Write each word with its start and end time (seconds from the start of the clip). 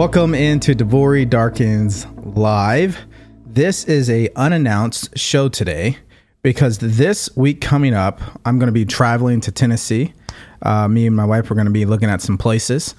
Welcome 0.00 0.34
into 0.34 0.74
DeVory 0.74 1.28
Darkins 1.28 2.06
Live. 2.24 3.00
This 3.44 3.84
is 3.84 4.08
a 4.08 4.30
unannounced 4.34 5.18
show 5.18 5.50
today 5.50 5.98
because 6.40 6.78
this 6.78 7.28
week 7.36 7.60
coming 7.60 7.92
up, 7.92 8.18
I'm 8.46 8.58
going 8.58 8.68
to 8.68 8.72
be 8.72 8.86
traveling 8.86 9.42
to 9.42 9.52
Tennessee. 9.52 10.14
Uh, 10.62 10.88
me 10.88 11.06
and 11.06 11.14
my 11.14 11.26
wife 11.26 11.50
are 11.50 11.54
going 11.54 11.66
to 11.66 11.70
be 11.70 11.84
looking 11.84 12.08
at 12.08 12.22
some 12.22 12.38
places 12.38 12.94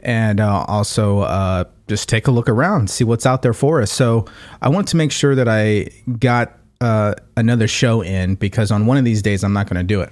and 0.00 0.40
uh, 0.40 0.64
also 0.66 1.20
uh, 1.20 1.62
just 1.86 2.08
take 2.08 2.26
a 2.26 2.32
look 2.32 2.48
around, 2.48 2.90
see 2.90 3.04
what's 3.04 3.24
out 3.24 3.42
there 3.42 3.54
for 3.54 3.80
us. 3.80 3.92
So 3.92 4.26
I 4.60 4.68
want 4.68 4.88
to 4.88 4.96
make 4.96 5.12
sure 5.12 5.36
that 5.36 5.46
I 5.46 5.90
got 6.18 6.58
uh, 6.80 7.14
another 7.36 7.68
show 7.68 8.02
in 8.02 8.34
because 8.34 8.72
on 8.72 8.86
one 8.86 8.96
of 8.96 9.04
these 9.04 9.22
days 9.22 9.44
I'm 9.44 9.52
not 9.52 9.68
going 9.68 9.78
to 9.78 9.86
do 9.86 10.00
it. 10.00 10.10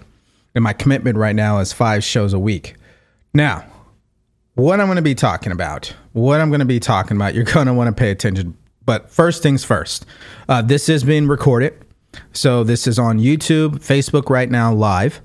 And 0.54 0.62
my 0.62 0.74
commitment 0.74 1.16
right 1.16 1.34
now 1.34 1.58
is 1.58 1.72
five 1.72 2.04
shows 2.04 2.32
a 2.32 2.38
week. 2.38 2.76
Now, 3.34 3.64
what 4.60 4.80
I'm 4.80 4.86
going 4.86 4.96
to 4.96 5.02
be 5.02 5.14
talking 5.14 5.52
about, 5.52 5.94
what 6.12 6.40
I'm 6.40 6.50
going 6.50 6.60
to 6.60 6.66
be 6.66 6.80
talking 6.80 7.16
about, 7.16 7.34
you're 7.34 7.44
going 7.44 7.66
to 7.66 7.74
want 7.74 7.94
to 7.94 7.98
pay 7.98 8.10
attention. 8.10 8.56
But 8.84 9.10
first 9.10 9.42
things 9.42 9.64
first, 9.64 10.06
uh, 10.48 10.62
this 10.62 10.88
is 10.88 11.04
being 11.04 11.28
recorded. 11.28 11.84
So 12.32 12.64
this 12.64 12.86
is 12.86 12.98
on 12.98 13.18
YouTube, 13.18 13.78
Facebook 13.78 14.28
right 14.30 14.50
now, 14.50 14.72
live. 14.72 15.20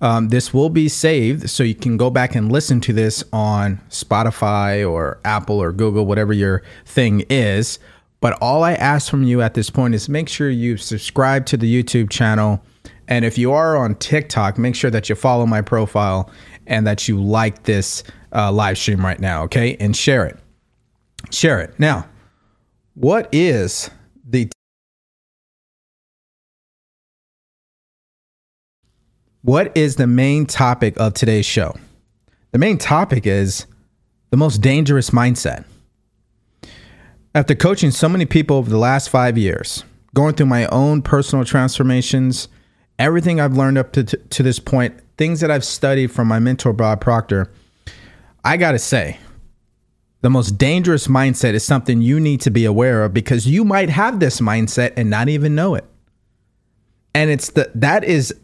Um, 0.00 0.28
this 0.28 0.54
will 0.54 0.70
be 0.70 0.88
saved 0.88 1.50
so 1.50 1.64
you 1.64 1.74
can 1.74 1.96
go 1.96 2.10
back 2.10 2.36
and 2.36 2.52
listen 2.52 2.80
to 2.82 2.92
this 2.92 3.24
on 3.32 3.80
Spotify 3.90 4.88
or 4.88 5.18
Apple 5.24 5.60
or 5.60 5.72
Google, 5.72 6.06
whatever 6.06 6.32
your 6.32 6.62
thing 6.84 7.24
is. 7.28 7.80
But 8.20 8.38
all 8.40 8.62
I 8.62 8.74
ask 8.74 9.10
from 9.10 9.24
you 9.24 9.42
at 9.42 9.54
this 9.54 9.70
point 9.70 9.94
is 9.94 10.08
make 10.08 10.28
sure 10.28 10.50
you 10.50 10.76
subscribe 10.76 11.46
to 11.46 11.56
the 11.56 11.82
YouTube 11.82 12.10
channel. 12.10 12.62
And 13.08 13.24
if 13.24 13.36
you 13.36 13.52
are 13.52 13.76
on 13.76 13.96
TikTok, 13.96 14.58
make 14.58 14.76
sure 14.76 14.90
that 14.90 15.08
you 15.08 15.16
follow 15.16 15.46
my 15.46 15.62
profile 15.62 16.30
and 16.68 16.86
that 16.86 17.08
you 17.08 17.20
like 17.20 17.64
this 17.64 18.04
uh, 18.32 18.52
live 18.52 18.78
stream 18.78 19.04
right 19.04 19.20
now, 19.20 19.44
okay? 19.44 19.76
And 19.78 19.96
share 19.96 20.26
it. 20.26 20.38
Share 21.30 21.60
it. 21.60 21.78
Now, 21.78 22.06
what 22.94 23.28
is 23.32 23.90
the 24.24 24.50
What 29.42 29.74
is 29.76 29.96
the 29.96 30.06
main 30.06 30.46
topic 30.46 30.98
of 30.98 31.14
today's 31.14 31.46
show? 31.46 31.74
The 32.50 32.58
main 32.58 32.76
topic 32.76 33.26
is 33.26 33.66
the 34.30 34.36
most 34.36 34.58
dangerous 34.58 35.10
mindset. 35.10 35.64
After 37.34 37.54
coaching 37.54 37.90
so 37.90 38.08
many 38.08 38.26
people 38.26 38.56
over 38.56 38.68
the 38.68 38.78
last 38.78 39.08
five 39.08 39.38
years, 39.38 39.84
going 40.14 40.34
through 40.34 40.46
my 40.46 40.66
own 40.66 41.02
personal 41.02 41.44
transformations, 41.44 42.48
everything 42.98 43.40
I've 43.40 43.56
learned 43.56 43.78
up 43.78 43.92
to, 43.92 44.04
to, 44.04 44.16
to 44.16 44.42
this 44.42 44.58
point, 44.58 45.00
things 45.16 45.40
that 45.40 45.50
I've 45.50 45.64
studied 45.64 46.10
from 46.10 46.26
my 46.28 46.40
mentor, 46.40 46.72
Bob 46.72 47.00
Proctor, 47.00 47.50
I 48.44 48.56
got 48.56 48.72
to 48.72 48.78
say, 48.78 49.18
the 50.20 50.30
most 50.30 50.58
dangerous 50.58 51.06
mindset 51.06 51.54
is 51.54 51.64
something 51.64 52.02
you 52.02 52.18
need 52.18 52.40
to 52.40 52.50
be 52.50 52.64
aware 52.64 53.04
of 53.04 53.14
because 53.14 53.46
you 53.46 53.64
might 53.64 53.88
have 53.88 54.18
this 54.18 54.40
mindset 54.40 54.94
and 54.96 55.08
not 55.08 55.28
even 55.28 55.54
know 55.54 55.74
it. 55.74 55.84
And 57.14 57.30
it's 57.30 57.50
the 57.50 57.70
that 57.74 58.04
is 58.04 58.34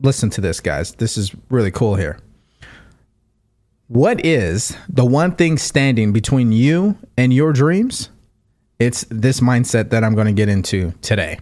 listen 0.00 0.30
to 0.30 0.40
this 0.40 0.60
guys. 0.60 0.92
This 0.92 1.16
is 1.16 1.34
really 1.50 1.70
cool 1.70 1.96
here. 1.96 2.18
What 3.88 4.24
is 4.24 4.76
the 4.88 5.04
one 5.04 5.34
thing 5.34 5.58
standing 5.58 6.12
between 6.12 6.52
you 6.52 6.96
and 7.16 7.32
your 7.32 7.52
dreams? 7.52 8.10
It's 8.78 9.04
this 9.10 9.40
mindset 9.40 9.90
that 9.90 10.02
I'm 10.02 10.14
going 10.14 10.26
to 10.26 10.32
get 10.32 10.48
into 10.48 10.92
today. 11.02 11.38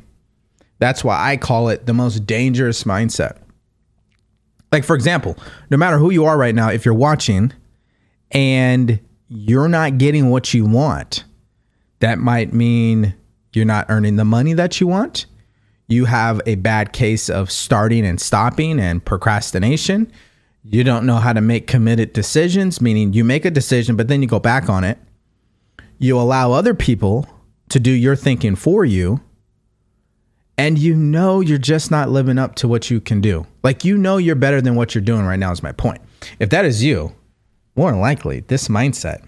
That's 0.78 1.04
why 1.04 1.30
I 1.30 1.36
call 1.36 1.68
it 1.68 1.86
the 1.86 1.94
most 1.94 2.26
dangerous 2.26 2.84
mindset. 2.84 3.36
Like, 4.72 4.84
for 4.84 4.96
example, 4.96 5.36
no 5.70 5.76
matter 5.76 5.98
who 5.98 6.10
you 6.10 6.24
are 6.24 6.36
right 6.36 6.54
now, 6.54 6.70
if 6.70 6.84
you're 6.84 6.94
watching 6.94 7.52
and 8.32 8.98
you're 9.28 9.68
not 9.68 9.98
getting 9.98 10.30
what 10.30 10.52
you 10.52 10.64
want, 10.64 11.24
that 12.00 12.18
might 12.18 12.52
mean 12.52 13.14
you're 13.52 13.64
not 13.64 13.86
earning 13.88 14.16
the 14.16 14.24
money 14.24 14.54
that 14.54 14.80
you 14.80 14.86
want. 14.86 15.26
You 15.88 16.06
have 16.06 16.40
a 16.46 16.54
bad 16.56 16.92
case 16.92 17.28
of 17.28 17.50
starting 17.50 18.06
and 18.06 18.20
stopping 18.20 18.80
and 18.80 19.04
procrastination. 19.04 20.10
You 20.64 20.84
don't 20.84 21.06
know 21.06 21.16
how 21.16 21.32
to 21.32 21.40
make 21.40 21.66
committed 21.66 22.12
decisions, 22.12 22.80
meaning 22.80 23.12
you 23.12 23.24
make 23.24 23.44
a 23.44 23.50
decision, 23.50 23.96
but 23.96 24.08
then 24.08 24.22
you 24.22 24.28
go 24.28 24.38
back 24.38 24.70
on 24.70 24.84
it. 24.84 24.98
You 25.98 26.18
allow 26.18 26.52
other 26.52 26.74
people 26.74 27.28
to 27.68 27.78
do 27.78 27.90
your 27.90 28.16
thinking 28.16 28.56
for 28.56 28.84
you. 28.84 29.20
And 30.56 30.78
you 30.78 30.94
know 30.94 31.40
you're 31.40 31.58
just 31.58 31.90
not 31.90 32.10
living 32.10 32.38
up 32.38 32.54
to 32.56 32.68
what 32.68 32.90
you 32.90 33.00
can 33.00 33.20
do. 33.20 33.46
Like 33.62 33.84
you 33.84 33.96
know 33.96 34.18
you're 34.18 34.34
better 34.34 34.60
than 34.60 34.76
what 34.76 34.94
you're 34.94 35.02
doing 35.02 35.24
right 35.24 35.38
now, 35.38 35.50
is 35.50 35.62
my 35.62 35.72
point. 35.72 36.00
If 36.38 36.50
that 36.50 36.64
is 36.64 36.84
you, 36.84 37.14
more 37.76 37.90
than 37.90 38.00
likely, 38.00 38.40
this 38.40 38.68
mindset 38.68 39.24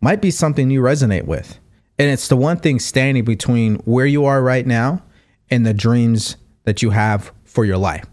might 0.00 0.20
be 0.20 0.30
something 0.30 0.70
you 0.70 0.80
resonate 0.80 1.24
with. 1.24 1.58
And 1.98 2.10
it's 2.10 2.28
the 2.28 2.36
one 2.36 2.58
thing 2.58 2.78
standing 2.78 3.24
between 3.24 3.76
where 3.84 4.06
you 4.06 4.24
are 4.24 4.42
right 4.42 4.66
now 4.66 5.02
and 5.50 5.64
the 5.64 5.74
dreams 5.74 6.36
that 6.64 6.82
you 6.82 6.90
have 6.90 7.32
for 7.44 7.64
your 7.64 7.78
life. 7.78 8.04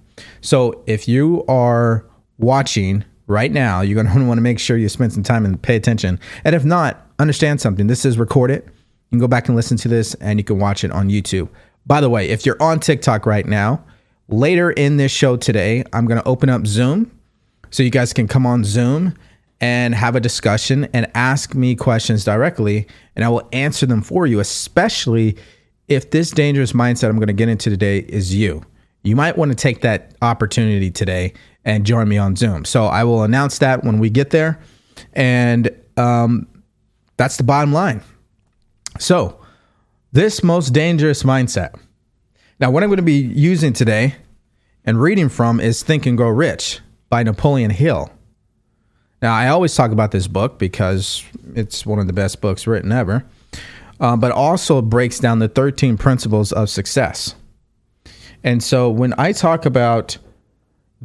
So 0.41 0.83
if 0.85 1.07
you 1.07 1.43
are 1.47 2.05
watching 2.37 3.03
right 3.27 3.51
now, 3.51 3.81
you're 3.81 4.01
going 4.01 4.13
to 4.13 4.25
want 4.25 4.37
to 4.37 4.43
make 4.43 4.59
sure 4.59 4.77
you 4.77 4.89
spend 4.89 5.13
some 5.13 5.23
time 5.23 5.45
and 5.45 5.61
pay 5.61 5.75
attention. 5.75 6.19
And 6.43 6.55
if 6.55 6.63
not, 6.63 7.07
understand 7.17 7.61
something. 7.61 7.87
This 7.87 8.05
is 8.05 8.17
recorded. 8.17 8.63
You 8.65 9.09
can 9.11 9.19
go 9.19 9.27
back 9.27 9.47
and 9.47 9.55
listen 9.55 9.77
to 9.77 9.87
this 9.87 10.13
and 10.15 10.39
you 10.39 10.43
can 10.43 10.59
watch 10.59 10.83
it 10.83 10.91
on 10.91 11.09
YouTube. 11.09 11.49
By 11.85 12.01
the 12.01 12.09
way, 12.09 12.29
if 12.29 12.45
you're 12.45 12.61
on 12.61 12.79
TikTok 12.79 13.25
right 13.25 13.45
now, 13.45 13.83
later 14.27 14.71
in 14.71 14.97
this 14.97 15.11
show 15.11 15.37
today, 15.37 15.83
I'm 15.91 16.05
going 16.05 16.21
to 16.21 16.27
open 16.27 16.49
up 16.49 16.67
Zoom 16.67 17.11
so 17.71 17.83
you 17.83 17.89
guys 17.89 18.13
can 18.13 18.27
come 18.27 18.45
on 18.45 18.63
Zoom 18.63 19.15
and 19.61 19.93
have 19.93 20.15
a 20.15 20.19
discussion 20.19 20.85
and 20.91 21.09
ask 21.13 21.53
me 21.53 21.75
questions 21.75 22.25
directly, 22.25 22.87
and 23.15 23.23
I 23.23 23.29
will 23.29 23.47
answer 23.53 23.85
them 23.85 24.01
for 24.01 24.25
you, 24.25 24.39
especially 24.39 25.37
if 25.87 26.09
this 26.09 26.31
dangerous 26.31 26.73
mindset 26.73 27.09
I'm 27.09 27.17
going 27.17 27.27
to 27.27 27.33
get 27.33 27.47
into 27.47 27.69
today 27.69 27.99
is 27.99 28.33
you. 28.33 28.63
You 29.03 29.15
might 29.15 29.37
want 29.37 29.51
to 29.51 29.55
take 29.55 29.81
that 29.81 30.15
opportunity 30.21 30.89
today 30.89 31.33
and 31.63 31.85
join 31.85 32.09
me 32.09 32.17
on 32.17 32.35
Zoom. 32.35 32.65
So 32.65 32.85
I 32.85 33.03
will 33.03 33.23
announce 33.23 33.59
that 33.59 33.83
when 33.83 33.99
we 33.99 34.09
get 34.09 34.31
there. 34.31 34.59
And 35.13 35.69
um, 35.95 36.47
that's 37.17 37.37
the 37.37 37.43
bottom 37.43 37.71
line. 37.71 38.01
So, 38.99 39.37
this 40.11 40.43
most 40.43 40.71
dangerous 40.71 41.23
mindset. 41.23 41.79
Now, 42.59 42.69
what 42.71 42.83
I'm 42.83 42.89
going 42.89 42.97
to 42.97 43.03
be 43.03 43.13
using 43.13 43.71
today 43.73 44.15
and 44.85 45.01
reading 45.01 45.29
from 45.29 45.59
is 45.59 45.83
Think 45.83 46.05
and 46.05 46.17
Grow 46.17 46.29
Rich 46.29 46.79
by 47.09 47.23
Napoleon 47.23 47.71
Hill. 47.71 48.11
Now, 49.21 49.35
I 49.35 49.49
always 49.49 49.75
talk 49.75 49.91
about 49.91 50.11
this 50.11 50.27
book 50.27 50.57
because 50.57 51.23
it's 51.53 51.85
one 51.85 51.99
of 51.99 52.07
the 52.07 52.13
best 52.13 52.41
books 52.41 52.65
written 52.65 52.91
ever, 52.91 53.23
uh, 53.99 54.15
but 54.17 54.31
also 54.31 54.81
breaks 54.81 55.19
down 55.19 55.39
the 55.39 55.47
13 55.47 55.97
principles 55.97 56.51
of 56.51 56.69
success. 56.69 57.35
And 58.43 58.63
so 58.63 58.89
when 58.89 59.13
I 59.19 59.31
talk 59.31 59.65
about 59.65 60.17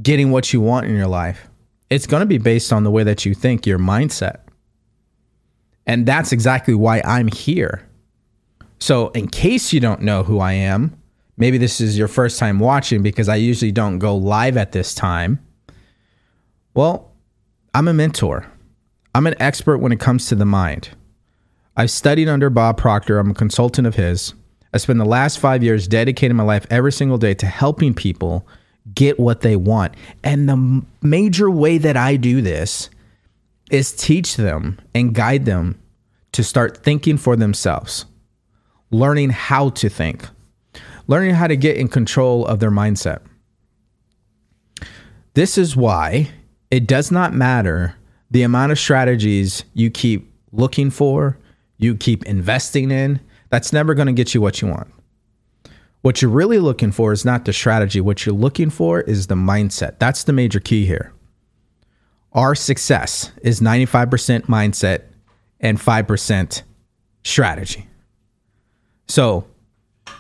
getting 0.02 0.30
what 0.30 0.52
you 0.52 0.60
want 0.62 0.86
in 0.86 0.96
your 0.96 1.06
life, 1.06 1.46
it's 1.90 2.06
going 2.06 2.20
to 2.20 2.26
be 2.26 2.38
based 2.38 2.72
on 2.72 2.84
the 2.84 2.90
way 2.90 3.04
that 3.04 3.26
you 3.26 3.34
think, 3.34 3.66
your 3.66 3.78
mindset. 3.78 4.38
And 5.86 6.06
that's 6.06 6.32
exactly 6.32 6.74
why 6.74 7.02
I'm 7.04 7.28
here. 7.28 7.86
So, 8.78 9.08
in 9.10 9.28
case 9.28 9.72
you 9.72 9.80
don't 9.80 10.02
know 10.02 10.22
who 10.22 10.38
I 10.38 10.52
am, 10.52 11.00
maybe 11.36 11.56
this 11.58 11.80
is 11.80 11.96
your 11.96 12.08
first 12.08 12.38
time 12.38 12.58
watching 12.58 13.02
because 13.02 13.28
I 13.28 13.36
usually 13.36 13.72
don't 13.72 13.98
go 13.98 14.16
live 14.16 14.56
at 14.56 14.72
this 14.72 14.94
time. 14.94 15.38
Well, 16.74 17.15
I'm 17.76 17.88
a 17.88 17.93
mentor. 17.93 18.50
I'm 19.14 19.26
an 19.26 19.34
expert 19.38 19.81
when 19.81 19.93
it 19.93 20.00
comes 20.00 20.28
to 20.28 20.34
the 20.34 20.46
mind. 20.46 20.88
I've 21.76 21.90
studied 21.90 22.26
under 22.26 22.49
Bob 22.49 22.78
Proctor. 22.78 23.19
I'm 23.19 23.32
a 23.32 23.34
consultant 23.34 23.87
of 23.87 23.96
his. 23.96 24.32
I 24.73 24.78
spent 24.78 24.99
the 24.99 25.05
last 25.05 25.38
five 25.38 25.62
years 25.62 25.87
dedicating 25.87 26.38
my 26.38 26.43
life 26.43 26.64
every 26.70 26.90
single 26.90 27.19
day 27.19 27.34
to 27.34 27.44
helping 27.44 27.93
people 27.93 28.49
get 28.94 29.20
what 29.20 29.43
they 29.43 29.56
want. 29.56 29.93
And 30.25 30.49
the 30.49 30.87
major 31.02 31.50
way 31.50 31.76
that 31.76 31.99
I 31.99 32.17
do 32.17 32.40
this 32.40 32.88
is 33.70 33.93
teach 33.93 34.37
them 34.37 34.81
and 34.94 35.14
guide 35.14 35.44
them 35.44 35.78
to 36.32 36.43
start 36.43 36.82
thinking 36.82 37.19
for 37.19 37.37
themselves, 37.37 38.06
learning 38.90 39.28
how 39.28 39.69
to 39.69 39.90
think, 39.90 40.26
learning 41.08 41.34
how 41.34 41.46
to 41.46 41.58
get 41.58 41.76
in 41.76 41.88
control 41.88 42.46
of 42.46 42.58
their 42.58 42.70
mindset. 42.70 43.20
This 45.34 45.58
is 45.58 45.76
why 45.76 46.31
it 46.70 46.86
does 46.86 47.10
not 47.10 47.32
matter 47.32 47.94
the 48.30 48.42
amount 48.42 48.72
of 48.72 48.78
strategies 48.78 49.64
you 49.74 49.90
keep 49.90 50.32
looking 50.52 50.90
for, 50.90 51.38
you 51.78 51.96
keep 51.96 52.24
investing 52.24 52.90
in, 52.90 53.20
that's 53.50 53.72
never 53.72 53.94
going 53.94 54.06
to 54.06 54.12
get 54.12 54.34
you 54.34 54.40
what 54.40 54.60
you 54.60 54.68
want. 54.68 54.92
What 56.02 56.22
you're 56.22 56.30
really 56.30 56.58
looking 56.58 56.92
for 56.92 57.12
is 57.12 57.24
not 57.24 57.44
the 57.44 57.52
strategy. 57.52 58.00
What 58.00 58.24
you're 58.24 58.34
looking 58.34 58.70
for 58.70 59.00
is 59.00 59.26
the 59.26 59.34
mindset. 59.34 59.98
That's 59.98 60.24
the 60.24 60.32
major 60.32 60.60
key 60.60 60.86
here. 60.86 61.12
Our 62.32 62.54
success 62.54 63.32
is 63.42 63.60
95% 63.60 64.42
mindset 64.42 65.02
and 65.60 65.78
5% 65.78 66.62
strategy. 67.24 67.88
So, 69.08 69.46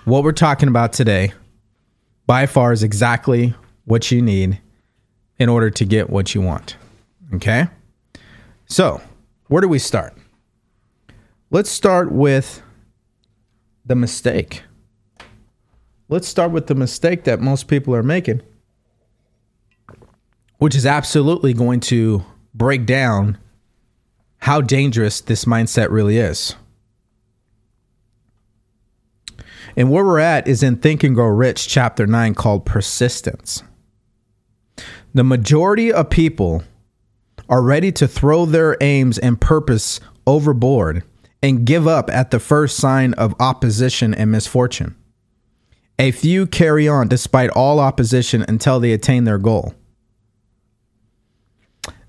what 0.04 0.24
we're 0.24 0.32
talking 0.32 0.68
about 0.68 0.92
today 0.92 1.32
by 2.26 2.46
far 2.46 2.72
is 2.72 2.82
exactly 2.82 3.54
what 3.84 4.10
you 4.10 4.22
need 4.22 4.60
in 5.38 5.48
order 5.48 5.70
to 5.70 5.84
get 5.84 6.10
what 6.10 6.34
you 6.34 6.40
want. 6.40 6.76
Okay? 7.34 7.66
So, 8.66 9.00
where 9.48 9.60
do 9.60 9.68
we 9.68 9.78
start? 9.78 10.16
let's 11.50 11.70
start 11.70 12.10
with 12.12 12.62
the 13.84 13.94
mistake. 13.94 14.62
Let's 16.08 16.28
start 16.28 16.50
with 16.52 16.66
the 16.66 16.74
mistake 16.74 17.24
that 17.24 17.40
most 17.40 17.68
people 17.68 17.94
are 17.94 18.02
making, 18.02 18.42
which 20.58 20.74
is 20.74 20.86
absolutely 20.86 21.52
going 21.52 21.80
to 21.80 22.24
break 22.54 22.86
down 22.86 23.38
how 24.38 24.60
dangerous 24.60 25.20
this 25.20 25.44
mindset 25.44 25.90
really 25.90 26.18
is. 26.18 26.54
And 29.76 29.90
where 29.90 30.04
we're 30.04 30.20
at 30.20 30.48
is 30.48 30.62
in 30.62 30.76
Think 30.76 31.02
and 31.02 31.14
Grow 31.14 31.26
Rich, 31.26 31.68
chapter 31.68 32.06
9, 32.06 32.34
called 32.34 32.64
Persistence. 32.64 33.62
The 35.16 35.24
majority 35.24 35.90
of 35.90 36.10
people 36.10 36.62
are 37.48 37.62
ready 37.62 37.90
to 37.90 38.06
throw 38.06 38.44
their 38.44 38.76
aims 38.82 39.16
and 39.16 39.40
purpose 39.40 39.98
overboard 40.26 41.04
and 41.42 41.64
give 41.64 41.88
up 41.88 42.10
at 42.10 42.30
the 42.30 42.38
first 42.38 42.76
sign 42.76 43.14
of 43.14 43.34
opposition 43.40 44.12
and 44.12 44.30
misfortune. 44.30 44.94
A 45.98 46.10
few 46.10 46.46
carry 46.46 46.86
on 46.86 47.08
despite 47.08 47.48
all 47.48 47.80
opposition 47.80 48.44
until 48.46 48.78
they 48.78 48.92
attain 48.92 49.24
their 49.24 49.38
goal. 49.38 49.74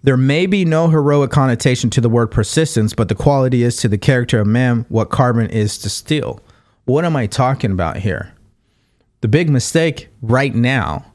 There 0.03 0.17
may 0.17 0.45
be 0.45 0.65
no 0.65 0.89
heroic 0.89 1.31
connotation 1.31 1.89
to 1.91 2.01
the 2.01 2.09
word 2.09 2.27
persistence, 2.27 2.93
but 2.93 3.07
the 3.07 3.15
quality 3.15 3.63
is 3.63 3.77
to 3.77 3.87
the 3.87 3.97
character 3.97 4.41
of 4.41 4.47
man 4.47 4.85
what 4.89 5.09
carbon 5.09 5.49
is 5.49 5.77
to 5.77 5.89
steel. 5.89 6.41
What 6.83 7.05
am 7.05 7.15
I 7.15 7.27
talking 7.27 7.71
about 7.71 7.99
here? 7.99 8.33
The 9.21 9.29
big 9.29 9.49
mistake 9.49 10.09
right 10.21 10.53
now, 10.53 11.05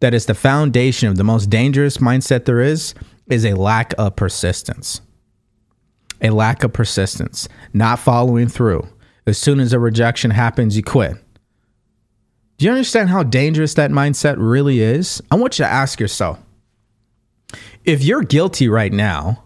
that 0.00 0.14
is 0.14 0.26
the 0.26 0.34
foundation 0.34 1.08
of 1.08 1.16
the 1.16 1.24
most 1.24 1.50
dangerous 1.50 1.98
mindset 1.98 2.44
there 2.44 2.60
is, 2.60 2.94
is 3.28 3.44
a 3.44 3.54
lack 3.54 3.94
of 3.98 4.16
persistence. 4.16 5.00
A 6.22 6.30
lack 6.30 6.64
of 6.64 6.72
persistence, 6.72 7.48
not 7.72 7.98
following 7.98 8.48
through. 8.48 8.86
As 9.26 9.38
soon 9.38 9.60
as 9.60 9.72
a 9.72 9.78
rejection 9.78 10.32
happens, 10.32 10.76
you 10.76 10.82
quit. 10.82 11.16
Do 12.58 12.66
you 12.66 12.72
understand 12.72 13.08
how 13.08 13.22
dangerous 13.22 13.74
that 13.74 13.90
mindset 13.90 14.36
really 14.38 14.80
is? 14.80 15.22
I 15.30 15.36
want 15.36 15.58
you 15.58 15.64
to 15.64 15.70
ask 15.70 15.98
yourself 15.98 16.38
if 17.84 18.02
you're 18.02 18.22
guilty 18.22 18.68
right 18.68 18.92
now 18.92 19.44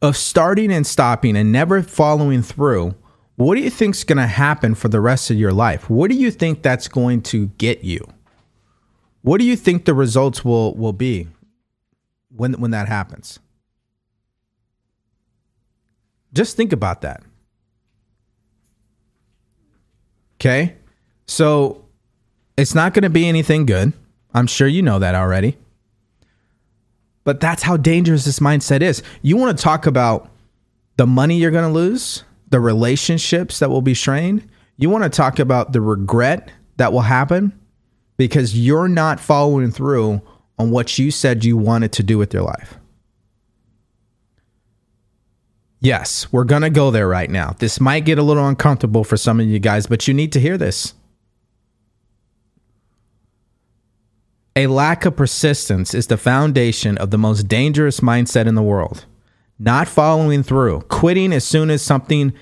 of 0.00 0.16
starting 0.16 0.72
and 0.72 0.86
stopping 0.86 1.36
and 1.36 1.50
never 1.50 1.82
following 1.82 2.42
through, 2.42 2.94
what 3.36 3.56
do 3.56 3.62
you 3.62 3.70
think's 3.70 4.04
going 4.04 4.18
to 4.18 4.26
happen 4.26 4.74
for 4.74 4.88
the 4.88 5.00
rest 5.00 5.30
of 5.30 5.36
your 5.36 5.52
life? 5.52 5.90
What 5.90 6.10
do 6.10 6.16
you 6.16 6.30
think 6.30 6.62
that's 6.62 6.88
going 6.88 7.22
to 7.22 7.46
get 7.58 7.82
you? 7.82 8.06
What 9.26 9.40
do 9.40 9.44
you 9.44 9.56
think 9.56 9.84
the 9.84 9.94
results 9.94 10.44
will 10.44 10.74
will 10.76 10.92
be 10.92 11.26
when 12.28 12.52
when 12.54 12.70
that 12.70 12.86
happens? 12.86 13.40
Just 16.32 16.56
think 16.56 16.72
about 16.72 17.00
that. 17.00 17.22
Okay? 20.36 20.76
So 21.26 21.84
it's 22.56 22.74
not 22.74 22.94
going 22.94 23.02
to 23.02 23.10
be 23.10 23.26
anything 23.26 23.66
good. 23.66 23.92
I'm 24.32 24.46
sure 24.46 24.68
you 24.68 24.82
know 24.82 25.00
that 25.00 25.14
already. 25.14 25.56
But 27.24 27.40
that's 27.40 27.62
how 27.62 27.76
dangerous 27.76 28.26
this 28.26 28.38
mindset 28.38 28.80
is. 28.80 29.02
You 29.22 29.36
want 29.36 29.56
to 29.56 29.60
talk 29.60 29.86
about 29.86 30.30
the 30.98 31.06
money 31.06 31.38
you're 31.38 31.50
going 31.50 31.66
to 31.66 31.72
lose? 31.72 32.22
the 32.48 32.60
relationships 32.60 33.58
that 33.58 33.70
will 33.70 33.82
be 33.82 33.94
strained. 33.94 34.48
You 34.76 34.90
want 34.90 35.04
to 35.04 35.10
talk 35.10 35.38
about 35.38 35.72
the 35.72 35.80
regret 35.80 36.50
that 36.76 36.92
will 36.92 37.02
happen 37.02 37.58
because 38.16 38.58
you're 38.58 38.88
not 38.88 39.20
following 39.20 39.70
through 39.70 40.22
on 40.58 40.70
what 40.70 40.98
you 40.98 41.10
said 41.10 41.44
you 41.44 41.56
wanted 41.56 41.92
to 41.92 42.02
do 42.02 42.18
with 42.18 42.32
your 42.32 42.42
life. 42.42 42.78
Yes, 45.80 46.32
we're 46.32 46.44
going 46.44 46.62
to 46.62 46.70
go 46.70 46.90
there 46.90 47.06
right 47.06 47.30
now. 47.30 47.54
This 47.58 47.80
might 47.80 48.04
get 48.04 48.18
a 48.18 48.22
little 48.22 48.46
uncomfortable 48.46 49.04
for 49.04 49.16
some 49.16 49.38
of 49.38 49.46
you 49.46 49.58
guys, 49.58 49.86
but 49.86 50.08
you 50.08 50.14
need 50.14 50.32
to 50.32 50.40
hear 50.40 50.56
this. 50.56 50.94
A 54.56 54.66
lack 54.68 55.04
of 55.04 55.16
persistence 55.16 55.92
is 55.92 56.06
the 56.06 56.16
foundation 56.16 56.96
of 56.96 57.10
the 57.10 57.18
most 57.18 57.46
dangerous 57.46 58.00
mindset 58.00 58.46
in 58.46 58.54
the 58.54 58.62
world 58.62 59.04
not 59.58 59.88
following 59.88 60.42
through, 60.42 60.80
quitting 60.82 61.32
as 61.32 61.44
soon 61.44 61.70
as 61.70 61.82
something 61.82 62.32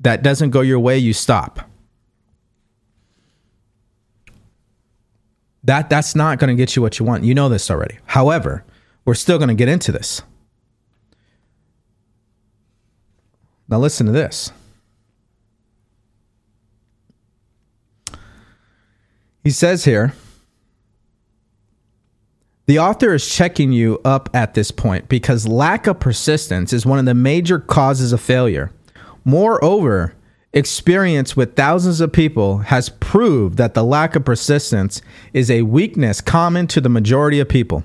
that 0.00 0.22
doesn't 0.22 0.50
go 0.50 0.60
your 0.60 0.80
way, 0.80 0.98
you 0.98 1.12
stop. 1.12 1.70
That 5.64 5.88
that's 5.88 6.14
not 6.14 6.38
going 6.38 6.48
to 6.48 6.54
get 6.54 6.76
you 6.76 6.82
what 6.82 6.98
you 6.98 7.06
want. 7.06 7.24
You 7.24 7.34
know 7.34 7.48
this 7.48 7.70
already. 7.70 7.98
However, 8.06 8.64
we're 9.04 9.14
still 9.14 9.38
going 9.38 9.48
to 9.48 9.54
get 9.54 9.68
into 9.68 9.92
this. 9.92 10.22
Now 13.68 13.78
listen 13.78 14.06
to 14.06 14.12
this. 14.12 14.52
He 19.42 19.50
says 19.50 19.84
here, 19.84 20.14
the 22.66 22.78
author 22.78 23.12
is 23.12 23.28
checking 23.28 23.72
you 23.72 24.00
up 24.04 24.30
at 24.34 24.54
this 24.54 24.70
point 24.70 25.08
because 25.08 25.46
lack 25.46 25.86
of 25.86 26.00
persistence 26.00 26.72
is 26.72 26.86
one 26.86 26.98
of 26.98 27.04
the 27.04 27.14
major 27.14 27.58
causes 27.58 28.12
of 28.12 28.22
failure. 28.22 28.70
Moreover, 29.22 30.14
experience 30.54 31.36
with 31.36 31.56
thousands 31.56 32.00
of 32.00 32.12
people 32.12 32.58
has 32.58 32.88
proved 32.88 33.58
that 33.58 33.74
the 33.74 33.82
lack 33.84 34.16
of 34.16 34.24
persistence 34.24 35.02
is 35.32 35.50
a 35.50 35.62
weakness 35.62 36.20
common 36.20 36.66
to 36.68 36.80
the 36.80 36.88
majority 36.88 37.40
of 37.40 37.48
people. 37.48 37.84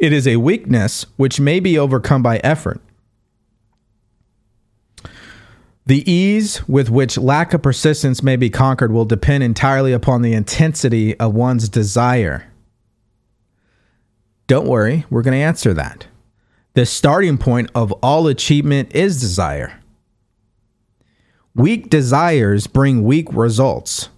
It 0.00 0.12
is 0.12 0.26
a 0.28 0.36
weakness 0.36 1.04
which 1.16 1.40
may 1.40 1.58
be 1.58 1.78
overcome 1.78 2.22
by 2.22 2.38
effort. 2.38 2.80
The 5.86 6.10
ease 6.10 6.66
with 6.68 6.90
which 6.90 7.16
lack 7.18 7.54
of 7.54 7.62
persistence 7.62 8.22
may 8.22 8.36
be 8.36 8.50
conquered 8.50 8.92
will 8.92 9.04
depend 9.04 9.44
entirely 9.44 9.92
upon 9.92 10.22
the 10.22 10.32
intensity 10.32 11.18
of 11.18 11.34
one's 11.34 11.68
desire. 11.68 12.50
Don't 14.46 14.66
worry, 14.66 15.06
we're 15.10 15.22
going 15.22 15.38
to 15.38 15.44
answer 15.44 15.74
that. 15.74 16.06
The 16.74 16.86
starting 16.86 17.38
point 17.38 17.70
of 17.74 17.90
all 17.92 18.26
achievement 18.26 18.94
is 18.94 19.20
desire. 19.20 19.80
Weak 21.56 21.88
desires 21.88 22.66
bring 22.66 23.02
weak 23.02 23.32
results, 23.32 24.10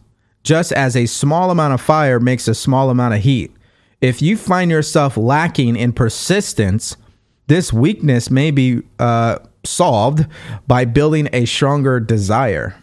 just 0.42 0.72
as 0.72 0.96
a 0.96 1.06
small 1.06 1.52
amount 1.52 1.72
of 1.72 1.80
fire 1.80 2.18
makes 2.18 2.48
a 2.48 2.54
small 2.54 2.90
amount 2.90 3.14
of 3.14 3.20
heat. 3.20 3.52
If 4.00 4.20
you 4.20 4.36
find 4.36 4.72
yourself 4.72 5.16
lacking 5.16 5.76
in 5.76 5.92
persistence, 5.92 6.96
this 7.46 7.72
weakness 7.72 8.28
may 8.28 8.50
be 8.50 8.82
uh, 8.98 9.38
solved 9.64 10.26
by 10.66 10.84
building 10.84 11.28
a 11.32 11.44
stronger 11.44 12.00
desire. 12.00 12.74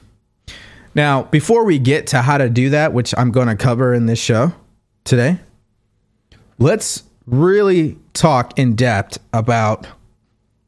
Now, 0.94 1.24
before 1.24 1.66
we 1.66 1.78
get 1.78 2.08
to 2.08 2.22
how 2.22 2.38
to 2.38 2.50
do 2.50 2.70
that, 2.70 2.94
which 2.94 3.14
I'm 3.18 3.32
going 3.32 3.48
to 3.48 3.58
cover 3.58 3.94
in 3.94 4.06
this 4.06 4.20
show 4.20 4.54
today, 5.04 5.40
let's 6.60 7.04
really 7.26 7.98
talk 8.14 8.58
in 8.58 8.78
depth 8.78 9.18
about 9.34 9.86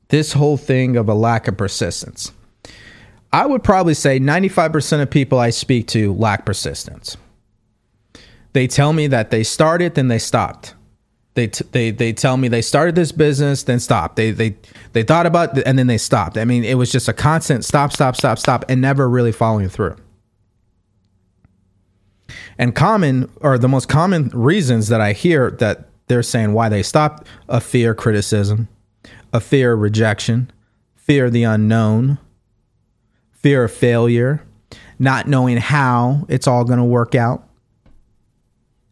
this 0.10 0.34
whole 0.34 0.58
thing 0.58 0.98
of 0.98 1.08
a 1.08 1.14
lack 1.14 1.48
of 1.48 1.56
persistence. 1.56 2.34
I 3.38 3.46
would 3.46 3.64
probably 3.64 3.94
say 3.94 4.20
95% 4.20 5.00
of 5.00 5.12
people 5.12 5.38
I 5.38 5.52
speak 5.52 5.86
to 5.90 6.12
lack 6.16 6.44
persistence. 6.44 7.18
They 8.54 8.66
tell 8.66 8.94
me 8.94 9.06
that 9.06 9.30
they 9.30 9.44
started, 9.44 9.94
then 9.94 10.08
they 10.08 10.18
stopped. 10.18 10.74
They, 11.36 11.46
t- 11.46 11.64
they, 11.72 11.92
they 11.92 12.14
tell 12.14 12.38
me 12.38 12.48
they 12.48 12.64
started 12.64 12.96
this 12.96 13.12
business, 13.12 13.62
then 13.62 13.80
stopped. 13.80 14.16
They, 14.16 14.32
they, 14.32 14.58
they 14.94 15.04
thought 15.04 15.28
about 15.28 15.56
and 15.68 15.78
then 15.78 15.86
they 15.86 16.00
stopped. 16.00 16.36
I 16.36 16.46
mean, 16.46 16.64
it 16.64 16.80
was 16.80 16.92
just 16.92 17.08
a 17.08 17.14
constant 17.14 17.64
stop, 17.64 17.94
stop, 17.94 18.16
stop, 18.16 18.40
stop, 18.40 18.66
and 18.68 18.82
never 18.82 19.08
really 19.08 19.32
following 19.32 19.70
through. 19.70 19.98
And 22.58 22.74
common, 22.74 23.30
or 23.42 23.60
the 23.60 23.68
most 23.68 23.88
common 23.88 24.30
reasons 24.30 24.88
that 24.88 25.00
I 25.00 25.14
hear 25.14 25.52
that 25.52 25.90
they're 26.08 26.24
saying 26.24 26.54
why 26.54 26.70
they 26.70 26.82
stopped 26.82 27.28
a 27.48 27.62
fear 27.62 27.94
criticism, 27.94 28.68
a 29.32 29.40
fear 29.40 29.74
of 29.74 29.82
rejection, 29.82 30.50
fear 30.96 31.26
of 31.26 31.34
the 31.34 31.44
unknown, 31.44 32.18
fear 33.38 33.64
of 33.64 33.72
failure, 33.72 34.44
not 35.00 35.28
knowing 35.28 35.58
how 35.58 36.26
it's 36.30 36.48
all 36.48 36.64
going 36.64 36.80
to 36.80 36.86
work 36.86 37.16
out. 37.16 37.48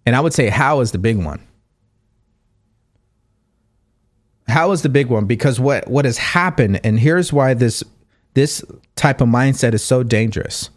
And 0.05 0.15
I 0.15 0.21
would 0.21 0.33
say 0.33 0.49
how 0.49 0.81
is 0.81 0.91
the 0.91 0.97
big 0.97 1.17
one. 1.17 1.41
How 4.47 4.71
is 4.71 4.83
the 4.83 4.89
big 4.89 5.07
one? 5.07 5.25
Because 5.25 5.59
what 5.59 5.87
what 5.87 6.05
has 6.05 6.19
happened, 6.19 6.79
and 6.83 6.99
here's 6.99 7.33
why 7.33 7.55
this 7.55 7.83
this 8.35 8.63
type 8.95 9.21
of 9.21 9.27
mindset 9.27 9.73
is 9.73 9.83
so 9.83 10.03
dangerous 10.03 10.69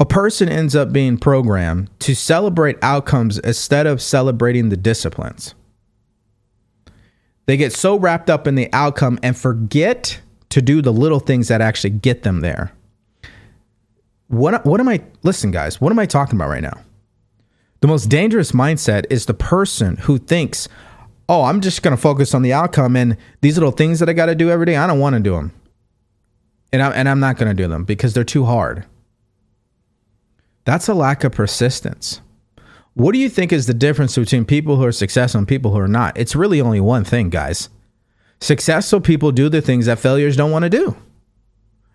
a 0.00 0.06
person 0.06 0.48
ends 0.48 0.74
up 0.74 0.92
being 0.92 1.18
programmed 1.18 1.90
to 2.00 2.16
celebrate 2.16 2.78
outcomes 2.80 3.38
instead 3.40 3.86
of 3.86 4.00
celebrating 4.00 4.70
the 4.70 4.76
disciplines. 4.76 5.54
They 7.44 7.58
get 7.58 7.74
so 7.74 7.98
wrapped 7.98 8.30
up 8.30 8.46
in 8.46 8.54
the 8.54 8.70
outcome 8.72 9.18
and 9.22 9.36
forget 9.36 10.18
to 10.50 10.60
do 10.60 10.82
the 10.82 10.92
little 10.92 11.20
things 11.20 11.48
that 11.48 11.60
actually 11.60 11.90
get 11.90 12.22
them 12.22 12.40
there. 12.40 12.72
What, 14.28 14.64
what 14.64 14.80
am 14.80 14.88
I, 14.88 15.02
listen, 15.22 15.50
guys, 15.50 15.80
what 15.80 15.90
am 15.90 15.98
I 15.98 16.06
talking 16.06 16.36
about 16.36 16.50
right 16.50 16.62
now? 16.62 16.80
The 17.80 17.88
most 17.88 18.06
dangerous 18.06 18.52
mindset 18.52 19.06
is 19.10 19.26
the 19.26 19.34
person 19.34 19.96
who 19.96 20.18
thinks, 20.18 20.68
oh, 21.28 21.44
I'm 21.44 21.60
just 21.60 21.82
going 21.82 21.96
to 21.96 22.00
focus 22.00 22.34
on 22.34 22.42
the 22.42 22.52
outcome 22.52 22.94
and 22.94 23.16
these 23.40 23.56
little 23.56 23.72
things 23.72 23.98
that 24.00 24.08
I 24.08 24.12
got 24.12 24.26
to 24.26 24.34
do 24.34 24.50
every 24.50 24.66
day, 24.66 24.76
I 24.76 24.86
don't 24.86 25.00
want 25.00 25.14
to 25.14 25.20
do 25.20 25.34
them. 25.34 25.52
And 26.72 26.82
I'm, 26.82 26.92
and 26.92 27.08
I'm 27.08 27.20
not 27.20 27.38
going 27.38 27.48
to 27.48 27.62
do 27.62 27.68
them 27.68 27.84
because 27.84 28.14
they're 28.14 28.22
too 28.22 28.44
hard. 28.44 28.84
That's 30.64 30.88
a 30.88 30.94
lack 30.94 31.24
of 31.24 31.32
persistence. 31.32 32.20
What 32.94 33.12
do 33.12 33.18
you 33.18 33.28
think 33.28 33.52
is 33.52 33.66
the 33.66 33.74
difference 33.74 34.16
between 34.16 34.44
people 34.44 34.76
who 34.76 34.84
are 34.84 34.92
successful 34.92 35.38
and 35.38 35.48
people 35.48 35.72
who 35.72 35.78
are 35.78 35.88
not? 35.88 36.18
It's 36.18 36.36
really 36.36 36.60
only 36.60 36.80
one 36.80 37.04
thing, 37.04 37.30
guys. 37.30 37.68
Successful 38.40 39.00
people 39.00 39.32
do 39.32 39.48
the 39.48 39.60
things 39.60 39.86
that 39.86 39.98
failures 39.98 40.36
don't 40.36 40.50
want 40.50 40.64
to 40.64 40.70
do. 40.70 40.96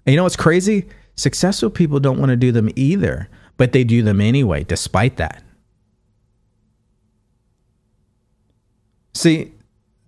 And 0.06 0.14
you 0.14 0.18
know 0.18 0.24
what's 0.24 0.36
crazy? 0.36 0.88
Successful 1.16 1.70
people 1.70 2.00
don't 2.00 2.20
want 2.20 2.30
to 2.30 2.36
do 2.36 2.52
them 2.52 2.70
either, 2.76 3.30
but 3.58 3.72
they 3.72 3.84
do 3.84 4.04
them 4.04 4.22
anyway, 4.22 4.64
despite 4.64 5.18
that. 5.18 5.42
See, 9.14 9.54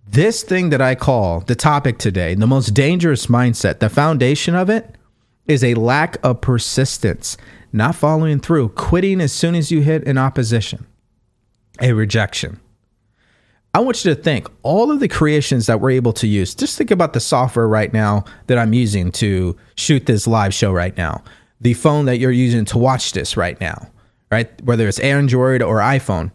this 0.06 0.42
thing 0.42 0.70
that 0.70 0.80
I 0.80 0.94
call 0.94 1.40
the 1.40 1.54
topic 1.54 1.98
today, 1.98 2.34
the 2.34 2.46
most 2.46 2.68
dangerous 2.74 3.26
mindset, 3.26 3.80
the 3.80 3.88
foundation 3.88 4.54
of 4.54 4.70
it 4.70 4.94
is 5.46 5.64
a 5.64 5.74
lack 5.74 6.18
of 6.22 6.40
persistence, 6.40 7.36
not 7.72 7.94
following 7.94 8.38
through, 8.38 8.68
quitting 8.70 9.20
as 9.20 9.32
soon 9.32 9.54
as 9.54 9.72
you 9.72 9.80
hit 9.80 10.06
an 10.06 10.18
opposition, 10.18 10.86
a 11.80 11.92
rejection. 11.92 12.60
I 13.78 13.80
want 13.80 14.04
you 14.04 14.12
to 14.12 14.20
think 14.20 14.48
all 14.64 14.90
of 14.90 14.98
the 14.98 15.06
creations 15.06 15.66
that 15.66 15.80
we're 15.80 15.92
able 15.92 16.12
to 16.14 16.26
use. 16.26 16.52
Just 16.52 16.76
think 16.76 16.90
about 16.90 17.12
the 17.12 17.20
software 17.20 17.68
right 17.68 17.92
now 17.92 18.24
that 18.48 18.58
I'm 18.58 18.72
using 18.72 19.12
to 19.12 19.56
shoot 19.76 20.04
this 20.04 20.26
live 20.26 20.52
show 20.52 20.72
right 20.72 20.96
now, 20.96 21.22
the 21.60 21.74
phone 21.74 22.06
that 22.06 22.18
you're 22.18 22.32
using 22.32 22.64
to 22.64 22.78
watch 22.78 23.12
this 23.12 23.36
right 23.36 23.60
now, 23.60 23.88
right? 24.32 24.50
Whether 24.62 24.88
it's 24.88 24.98
Android 24.98 25.62
or 25.62 25.76
iPhone. 25.76 26.32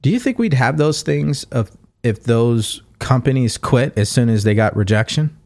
Do 0.00 0.08
you 0.08 0.18
think 0.18 0.38
we'd 0.38 0.54
have 0.54 0.78
those 0.78 1.02
things 1.02 1.44
of 1.52 1.70
if 2.02 2.22
those 2.22 2.80
companies 3.00 3.58
quit 3.58 3.92
as 3.98 4.08
soon 4.08 4.30
as 4.30 4.44
they 4.44 4.54
got 4.54 4.74
rejection? 4.74 5.36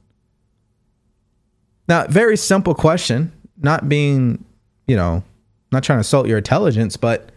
Now, 1.88 2.06
very 2.06 2.36
simple 2.36 2.76
question, 2.76 3.32
not 3.60 3.88
being, 3.88 4.44
you 4.86 4.94
know, 4.94 5.24
not 5.72 5.82
trying 5.82 5.96
to 5.96 6.00
insult 6.02 6.28
your 6.28 6.38
intelligence, 6.38 6.96
but 6.96 7.32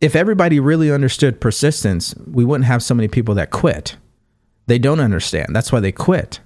if 0.00 0.16
everybody 0.16 0.60
really 0.60 0.90
understood 0.90 1.40
persistence, 1.40 2.14
we 2.26 2.44
wouldn't 2.44 2.66
have 2.66 2.82
so 2.82 2.94
many 2.94 3.08
people 3.08 3.34
that 3.34 3.50
quit. 3.50 3.96
They 4.66 4.78
don't 4.78 5.00
understand. 5.00 5.54
That's 5.54 5.72
why 5.72 5.80
they 5.80 5.92
quit. 5.92 6.40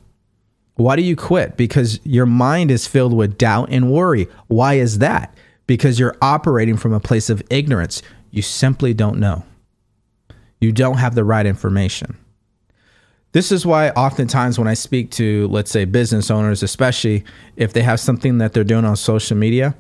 Why 0.77 0.97
do 0.97 1.03
you 1.03 1.15
quit? 1.15 1.57
Because 1.57 2.01
your 2.05 2.27
mind 2.27 2.71
is 2.71 2.87
filled 2.87 3.15
with 3.15 3.39
doubt 3.39 3.69
and 3.71 3.93
worry. 3.93 4.29
Why 4.49 4.75
is 4.75 4.99
that? 4.99 5.37
Because 5.67 5.99
you're 5.99 6.17
operating 6.21 6.77
from 6.77 6.93
a 6.93 7.01
place 7.01 7.31
of 7.31 7.43
ignorance. 7.49 8.03
You 8.31 8.43
simply 8.43 8.93
don't 8.93 9.21
know 9.21 9.45
you 10.65 10.73
don't 10.73 10.99
have 10.99 11.15
the 11.15 11.25
right 11.25 11.47
information. 11.47 12.17
This 13.33 13.53
is 13.53 13.67
why 13.67 13.91
oftentimes 13.91 14.59
when 14.59 14.69
I 14.69 14.75
speak 14.75 15.11
to, 15.13 15.49
let's 15.49 15.71
say, 15.71 15.85
business 15.85 16.31
owners, 16.31 16.63
especially 16.63 17.25
if 17.57 17.73
they 17.73 17.83
have 17.83 18.01
something 18.01 18.39
that 18.39 18.53
they're 18.53 18.65
doing 18.65 18.85
on 18.85 18.97
social 18.97 19.37
media, 19.37 19.75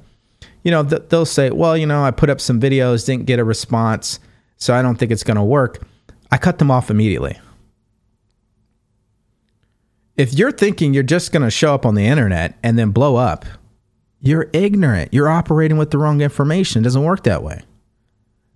you 0.63 0.71
know, 0.71 0.83
they'll 0.83 1.27
say, 1.27 1.51
well, 1.51 1.77
you 1.77 1.87
know, 1.87 2.03
I 2.03 2.11
put 2.11 2.31
up 2.31 2.41
some 2.41 2.61
videos, 2.61 3.07
didn't 3.07 3.27
get 3.27 3.39
a 3.39 3.45
response, 3.45 4.19
so 4.57 4.75
I 4.75 4.83
don't 4.83 4.97
think 4.97 5.13
it's 5.13 5.25
going 5.25 5.37
to 5.37 5.43
work. 5.45 5.83
I 6.31 6.39
cut 6.39 6.59
them 6.59 6.71
off 6.71 6.91
immediately. 6.91 7.39
If 10.17 10.33
you're 10.35 10.53
thinking 10.53 10.95
you're 10.95 11.03
just 11.03 11.33
going 11.33 11.43
to 11.43 11.51
show 11.51 11.75
up 11.75 11.85
on 11.85 11.95
the 11.95 12.07
internet 12.07 12.57
and 12.63 12.79
then 12.79 12.91
blow 12.91 13.17
up, 13.17 13.45
you're 14.21 14.49
ignorant. 14.53 15.13
You're 15.13 15.29
operating 15.29 15.77
with 15.77 15.91
the 15.91 15.99
wrong 15.99 16.21
information. 16.21 16.83
It 16.83 16.85
doesn't 16.85 17.03
work 17.03 17.25
that 17.25 17.43
way. 17.43 17.63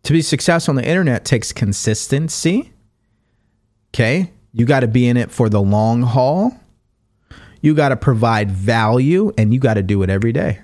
To 0.04 0.12
be 0.12 0.22
successful 0.22 0.72
on 0.72 0.76
the 0.76 0.86
internet 0.86 1.24
takes 1.24 1.52
consistency. 1.52 2.72
Okay. 3.90 4.32
You 4.52 4.64
got 4.64 4.80
to 4.80 4.88
be 4.88 5.06
in 5.06 5.16
it 5.16 5.30
for 5.30 5.48
the 5.48 5.60
long 5.60 6.02
haul. 6.02 6.58
You 7.60 7.74
got 7.74 7.90
to 7.90 7.96
provide 7.96 8.50
value 8.50 9.32
and 9.36 9.52
you 9.52 9.60
got 9.60 9.74
to 9.74 9.82
do 9.82 10.02
it 10.02 10.10
every 10.10 10.32
day. 10.32 10.60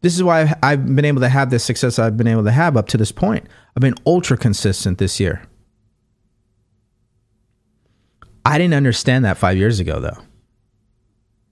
This 0.00 0.14
is 0.14 0.22
why 0.22 0.54
I've 0.62 0.94
been 0.94 1.04
able 1.04 1.20
to 1.20 1.28
have 1.28 1.50
the 1.50 1.58
success 1.58 1.98
I've 1.98 2.16
been 2.16 2.28
able 2.28 2.44
to 2.44 2.52
have 2.52 2.76
up 2.76 2.86
to 2.88 2.96
this 2.96 3.10
point. 3.10 3.46
I've 3.76 3.80
been 3.80 3.96
ultra 4.06 4.36
consistent 4.36 4.98
this 4.98 5.18
year. 5.18 5.42
I 8.44 8.58
didn't 8.58 8.74
understand 8.74 9.24
that 9.24 9.36
five 9.36 9.56
years 9.56 9.80
ago, 9.80 10.00
though. 10.00 10.16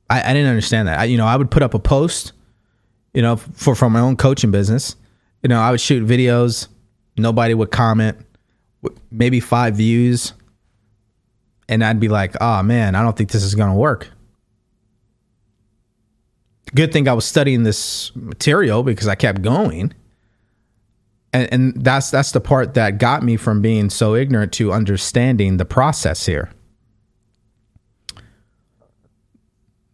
I, 0.08 0.30
I 0.30 0.32
didn't 0.32 0.48
understand 0.48 0.88
that. 0.88 1.00
I, 1.00 1.04
you 1.04 1.16
know, 1.16 1.26
I 1.26 1.36
would 1.36 1.50
put 1.50 1.62
up 1.62 1.74
a 1.74 1.78
post, 1.78 2.32
you 3.12 3.22
know, 3.22 3.36
for 3.36 3.74
from 3.74 3.92
my 3.92 4.00
own 4.00 4.16
coaching 4.16 4.50
business, 4.50 4.96
you 5.42 5.48
know, 5.48 5.60
I 5.60 5.70
would 5.70 5.80
shoot 5.80 6.06
videos, 6.06 6.68
nobody 7.16 7.54
would 7.54 7.70
comment, 7.70 8.18
maybe 9.10 9.40
five 9.40 9.76
views, 9.76 10.32
and 11.68 11.82
I'd 11.84 12.00
be 12.00 12.08
like, 12.08 12.34
"Oh 12.40 12.62
man, 12.62 12.94
I 12.94 13.02
don't 13.02 13.16
think 13.16 13.30
this 13.30 13.42
is 13.42 13.54
going 13.54 13.70
to 13.70 13.76
work." 13.76 14.10
Good 16.74 16.92
thing 16.92 17.08
I 17.08 17.12
was 17.12 17.24
studying 17.24 17.62
this 17.62 18.14
material 18.14 18.82
because 18.82 19.08
I 19.08 19.14
kept 19.14 19.42
going. 19.42 19.94
And, 21.32 21.52
and 21.52 21.84
that's 21.84 22.10
that's 22.10 22.32
the 22.32 22.40
part 22.40 22.74
that 22.74 22.98
got 22.98 23.22
me 23.22 23.36
from 23.36 23.62
being 23.62 23.90
so 23.90 24.14
ignorant 24.14 24.52
to 24.54 24.72
understanding 24.72 25.58
the 25.58 25.64
process 25.64 26.26
here. 26.26 26.50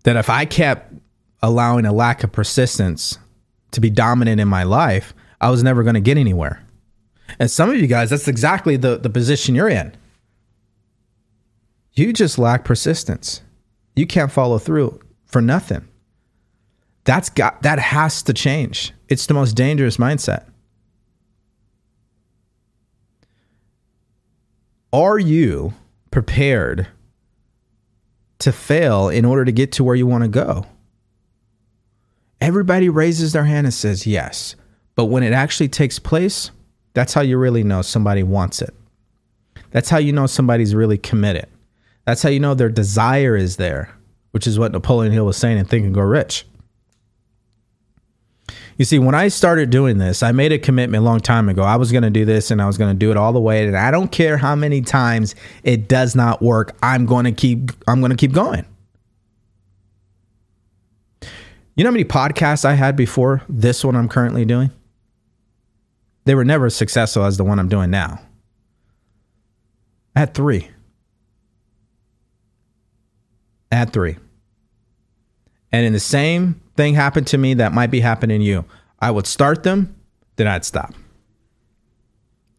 That 0.05 0.17
if 0.17 0.31
I 0.31 0.45
kept 0.45 0.95
allowing 1.43 1.85
a 1.85 1.93
lack 1.93 2.25
of 2.25 2.33
persistence 2.33 3.19
to 3.73 3.81
be 3.81 3.91
dominant 3.91 4.41
in 4.41 4.49
my 4.49 4.63
life, 4.63 5.15
I 5.41 5.51
was 5.51 5.63
never 5.63 5.83
going 5.83 5.95
to 5.95 6.01
get 6.01 6.17
anywhere. 6.17 6.65
And 7.39 7.51
some 7.51 7.71
of 7.71 7.77
you 7.77 7.87
guys, 7.87 8.11
that's 8.11 8.29
exactly 8.29 8.77
the, 8.77 8.99
the 8.99 9.11
position 9.11 9.55
you're 9.55 9.69
in. 9.69 9.95
You 11.95 12.13
just 12.13 12.39
lack 12.39 12.65
persistence. 12.65 13.43
You 13.97 14.07
can't 14.07 14.33
follow 14.33 14.59
through 14.59 15.01
for 15.27 15.43
nothing. 15.43 15.89
That's 17.05 17.31
got 17.31 17.63
that 17.63 17.79
has 17.79 18.23
to 18.25 18.33
change. 18.33 18.93
It's 19.09 19.27
the 19.27 19.35
most 19.35 19.55
dangerous 19.55 19.97
mindset. 19.97 20.45
Are 24.93 25.19
you 25.19 25.75
prepared 26.11 26.87
to 28.41 28.53
fail 28.53 29.09
in 29.09 29.25
order 29.25 29.45
to 29.45 29.53
get 29.53 29.73
to 29.73 29.85
where 29.85 29.95
you 29.95 30.07
want 30.07 30.25
to 30.25 30.29
go? 30.29 30.67
Everybody 32.41 32.89
raises 32.89 33.33
their 33.33 33.45
hand 33.45 33.67
and 33.67 33.75
says 33.75 34.07
yes. 34.07 34.57
But 34.95 35.07
when 35.07 35.23
it 35.23 35.33
actually 35.33 35.69
takes 35.69 35.99
place, 35.99 36.51
that's 36.93 37.15
how 37.15 37.23
you 37.23 37.39
really 37.39 37.65
know 37.65 37.83
somebody 37.83 38.23
wants 38.23 38.61
it. 38.61 38.75
That's 39.71 39.89
how 39.89 39.99
you 39.99 40.13
know 40.13 40.27
somebody's 40.27 40.75
really 40.75 40.99
committed. 40.99 41.47
That's 42.05 42.23
how 42.23 42.29
you 42.29 42.41
know 42.41 42.55
their 42.55 42.69
desire 42.69 43.37
is 43.37 43.57
there, 43.57 43.91
which 44.33 44.47
is 44.47 44.59
what 44.59 44.73
Napoleon 44.73 45.13
Hill 45.13 45.25
was 45.25 45.37
saying 45.37 45.57
in 45.57 45.65
Think 45.65 45.87
and 45.87 45.95
Grow 45.95 46.05
Rich. 46.05 46.45
You 48.83 48.85
see, 48.85 48.99
when 48.99 49.15
I 49.15 49.29
started 49.29 49.71
doing 49.71 49.99
this, 49.99 50.25
I 50.25 50.33
made 50.33 50.51
a 50.51 50.59
commitment 50.59 51.03
a 51.03 51.05
long 51.05 51.21
time 51.21 51.49
ago. 51.49 51.63
I 51.63 51.77
was 51.77 51.93
going 51.93 52.03
to 52.03 52.11
do 52.11 52.25
this 52.25 52.51
and 52.51 52.61
I 52.61 52.67
was 52.67 52.77
going 52.77 52.93
to 52.93 52.99
do 52.99 53.13
it 53.13 53.17
all 53.17 53.33
the 53.33 53.41
way. 53.41 53.65
And 53.65 53.77
I 53.77 53.93
don't 53.93 54.11
care 54.11 54.37
how 54.37 54.57
many 54.57 54.81
times 54.81 55.37
it 55.63 55.87
does 55.87 56.17
not 56.17 56.43
work. 56.43 56.77
I'm 56.83 57.07
going 57.07 57.25
to 57.25 57.31
keep, 57.31 57.71
I'm 57.87 58.01
going 58.01 58.11
to 58.11 58.17
keep 58.17 58.33
going. 58.33 58.67
You 61.77 61.85
know 61.85 61.91
how 61.91 61.93
many 61.93 62.05
podcasts 62.05 62.65
I 62.65 62.73
had 62.75 62.97
before 62.97 63.43
this 63.49 63.85
one 63.85 63.95
I'm 63.95 64.09
currently 64.09 64.45
doing? 64.45 64.73
They 66.25 66.35
were 66.35 66.45
never 66.45 66.67
as 66.67 66.75
successful 66.75 67.25
as 67.25 67.37
the 67.37 67.45
one 67.45 67.61
I'm 67.61 67.69
doing 67.69 67.89
now. 67.89 68.21
I 70.17 70.19
had 70.19 70.35
three. 70.35 70.69
I 73.71 73.77
had 73.77 73.93
three. 73.93 74.17
And 75.71 75.87
in 75.87 75.93
the 75.93 76.01
same 76.01 76.61
thing 76.83 76.95
happened 76.95 77.29
to 77.29 77.39
me 77.39 77.55
that 77.55 77.73
might 77.73 77.93
be 77.93 78.01
happening 78.01 78.41
to 78.41 78.45
you. 78.45 78.65
I 78.99 79.13
would 79.13 79.29
start 79.29 79.63
them, 79.63 79.95
then 80.35 80.49
I'd 80.49 80.65
stop. 80.65 80.93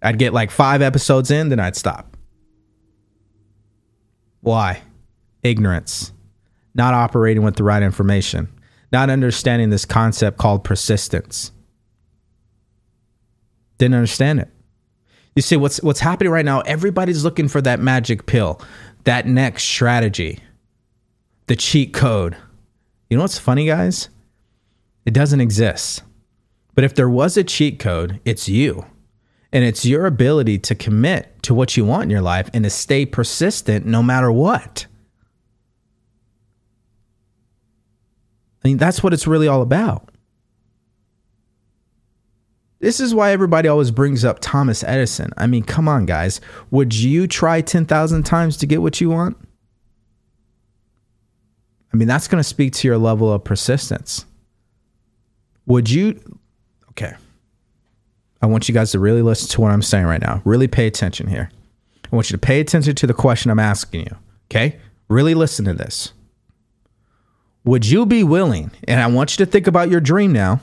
I'd 0.02 0.18
get 0.18 0.32
like 0.32 0.50
five 0.50 0.82
episodes 0.82 1.30
in, 1.30 1.50
then 1.50 1.60
I'd 1.60 1.76
stop. 1.76 2.16
Why? 4.40 4.82
Ignorance. 5.44 6.14
Not 6.74 6.94
operating 6.94 7.44
with 7.44 7.58
the 7.58 7.66
right 7.66 7.84
information. 7.84 8.48
Not 8.94 9.10
understanding 9.10 9.72
this 9.72 9.84
concept 9.84 10.38
called 10.38 10.64
persistence. 10.64 11.52
Didn't 13.78 13.96
understand 13.96 14.40
it. 14.40 14.50
You 15.36 15.42
see, 15.42 15.58
what's 15.58 15.82
what's 15.84 16.00
happening 16.00 16.32
right 16.32 16.46
now? 16.46 16.62
Everybody's 16.62 17.26
looking 17.26 17.50
for 17.50 17.62
that 17.62 17.82
magic 17.82 18.26
pill, 18.26 18.62
that 19.04 19.28
next 19.28 19.64
strategy, 19.64 20.40
the 21.48 21.58
cheat 21.58 21.92
code. 21.92 22.38
You 23.10 23.18
know 23.18 23.24
what's 23.24 23.38
funny, 23.38 23.66
guys? 23.66 24.10
It 25.06 25.14
doesn't 25.14 25.42
exist. 25.42 26.04
But 26.76 26.84
if 26.84 26.96
there 26.96 27.10
was 27.10 27.38
a 27.38 27.44
cheat 27.44 27.80
code, 27.80 28.20
it's 28.26 28.50
you. 28.50 28.86
And 29.52 29.64
it's 29.64 29.86
your 29.86 30.08
ability 30.08 30.58
to 30.60 30.76
commit 30.76 31.44
to 31.44 31.54
what 31.54 31.78
you 31.78 31.86
want 31.86 32.06
in 32.06 32.10
your 32.10 32.22
life 32.22 32.50
and 32.54 32.64
to 32.64 32.70
stay 32.70 33.06
persistent 33.06 33.86
no 33.86 34.02
matter 34.02 34.32
what. 34.32 34.88
I 38.64 38.70
mean, 38.70 38.78
that's 38.78 39.04
what 39.04 39.14
it's 39.14 39.28
really 39.28 39.48
all 39.48 39.62
about. 39.62 40.10
This 42.80 43.00
is 43.00 43.14
why 43.14 43.32
everybody 43.32 43.70
always 43.70 43.92
brings 43.92 44.26
up 44.26 44.40
Thomas 44.42 44.84
Edison. 44.84 45.32
I 45.38 45.48
mean, 45.48 45.64
come 45.64 45.88
on, 45.88 46.06
guys. 46.06 46.42
Would 46.72 46.94
you 46.94 47.28
try 47.28 47.62
10,000 47.62 48.24
times 48.24 48.58
to 48.58 48.66
get 48.66 48.82
what 48.82 49.00
you 49.00 49.10
want? 49.10 49.38
I 51.94 51.98
mean, 51.98 52.08
that's 52.08 52.28
going 52.28 52.40
to 52.40 52.48
speak 52.48 52.74
to 52.74 52.88
your 52.88 52.98
level 52.98 53.32
of 53.32 53.44
persistence. 53.44 54.26
Would 55.68 55.90
you, 55.90 56.20
okay. 56.90 57.14
I 58.42 58.48
want 58.48 58.68
you 58.68 58.74
guys 58.74 58.92
to 58.92 59.00
really 59.00 59.22
listen 59.22 59.48
to 59.50 59.62
what 59.62 59.72
I'm 59.72 59.84
saying 59.84 60.06
right 60.06 60.22
now. 60.22 60.42
Really 60.44 60.68
pay 60.68 60.88
attention 60.88 61.28
here. 61.28 61.50
I 62.12 62.16
want 62.16 62.30
you 62.30 62.36
to 62.36 62.42
pay 62.42 62.60
attention 62.60 62.96
to 62.96 63.08
the 63.08 63.14
question 63.14 63.52
I'm 63.52 63.60
asking 63.60 64.02
you. 64.02 64.16
Okay? 64.48 64.80
Really 65.08 65.36
listen 65.36 65.66
to 65.66 65.74
this. 65.74 66.14
Would 67.64 67.86
you 67.86 68.06
be 68.06 68.24
willing, 68.24 68.72
and 68.88 69.00
I 69.00 69.08
want 69.08 69.38
you 69.38 69.46
to 69.46 69.50
think 69.50 69.68
about 69.68 69.90
your 69.90 70.02
dream 70.02 70.34
now, 70.34 70.60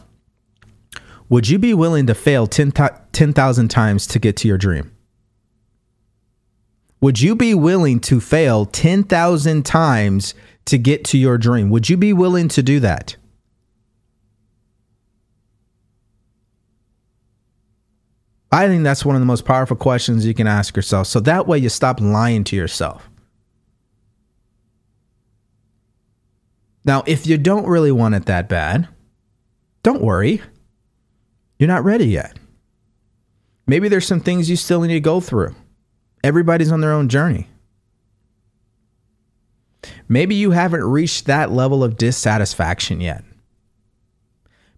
would 1.30 1.48
you 1.48 1.58
be 1.58 1.72
willing 1.72 2.06
to 2.08 2.14
fail 2.14 2.46
10,000 2.46 3.04
10, 3.12 3.68
times 3.68 4.06
to 4.08 4.18
get 4.18 4.36
to 4.38 4.48
your 4.48 4.58
dream? 4.58 4.92
Would 7.00 7.20
you 7.20 7.34
be 7.34 7.54
willing 7.54 8.00
to 8.00 8.20
fail 8.20 8.66
10,000 8.66 9.64
times 9.64 10.34
to 10.70 10.78
get 10.78 11.04
to 11.06 11.18
your 11.18 11.38
dream? 11.38 11.70
Would 11.70 11.88
you 11.88 11.96
be 11.96 12.12
willing 12.12 12.48
to 12.48 12.62
do 12.62 12.80
that? 12.80 13.16
I 18.52 18.66
think 18.66 18.82
that's 18.82 19.04
one 19.04 19.14
of 19.14 19.20
the 19.20 19.26
most 19.26 19.44
powerful 19.44 19.76
questions 19.76 20.26
you 20.26 20.34
can 20.34 20.48
ask 20.48 20.74
yourself. 20.74 21.06
So 21.06 21.20
that 21.20 21.46
way 21.46 21.58
you 21.58 21.68
stop 21.68 22.00
lying 22.00 22.42
to 22.44 22.56
yourself. 22.56 23.08
Now, 26.84 27.04
if 27.06 27.26
you 27.26 27.38
don't 27.38 27.66
really 27.66 27.92
want 27.92 28.14
it 28.14 28.26
that 28.26 28.48
bad, 28.48 28.88
don't 29.82 30.02
worry. 30.02 30.42
You're 31.58 31.68
not 31.68 31.84
ready 31.84 32.06
yet. 32.06 32.38
Maybe 33.66 33.88
there's 33.88 34.06
some 34.06 34.20
things 34.20 34.50
you 34.50 34.56
still 34.56 34.80
need 34.80 34.94
to 34.94 35.00
go 35.00 35.20
through. 35.20 35.54
Everybody's 36.24 36.72
on 36.72 36.80
their 36.80 36.92
own 36.92 37.08
journey. 37.08 37.46
Maybe 40.08 40.34
you 40.34 40.50
haven't 40.50 40.84
reached 40.84 41.26
that 41.26 41.50
level 41.50 41.82
of 41.82 41.96
dissatisfaction 41.96 43.00
yet. 43.00 43.24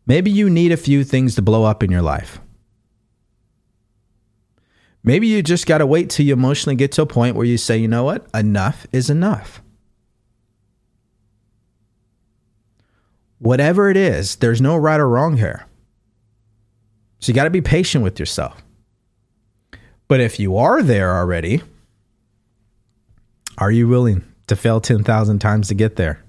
Maybe 0.06 0.30
you 0.30 0.50
need 0.50 0.72
a 0.72 0.76
few 0.76 1.04
things 1.04 1.34
to 1.36 1.42
blow 1.42 1.64
up 1.64 1.82
in 1.82 1.90
your 1.90 2.02
life. 2.02 2.40
Maybe 5.04 5.26
you 5.26 5.42
just 5.42 5.66
got 5.66 5.78
to 5.78 5.86
wait 5.86 6.10
till 6.10 6.26
you 6.26 6.32
emotionally 6.32 6.76
get 6.76 6.92
to 6.92 7.02
a 7.02 7.06
point 7.06 7.34
where 7.34 7.46
you 7.46 7.58
say, 7.58 7.76
you 7.76 7.88
know 7.88 8.04
what? 8.04 8.26
Enough 8.32 8.86
is 8.92 9.10
enough. 9.10 9.60
Whatever 13.38 13.90
it 13.90 13.96
is, 13.96 14.36
there's 14.36 14.60
no 14.60 14.76
right 14.76 15.00
or 15.00 15.08
wrong 15.08 15.36
here. 15.36 15.66
So 17.18 17.30
you 17.30 17.34
got 17.34 17.44
to 17.44 17.50
be 17.50 17.60
patient 17.60 18.04
with 18.04 18.20
yourself. 18.20 18.62
But 20.06 20.20
if 20.20 20.38
you 20.38 20.56
are 20.56 20.82
there 20.82 21.16
already, 21.16 21.62
are 23.58 23.72
you 23.72 23.88
willing 23.88 24.24
to 24.46 24.56
fail 24.56 24.80
10,000 24.80 25.38
times 25.38 25.68
to 25.68 25.74
get 25.74 25.96
there? 25.96 26.22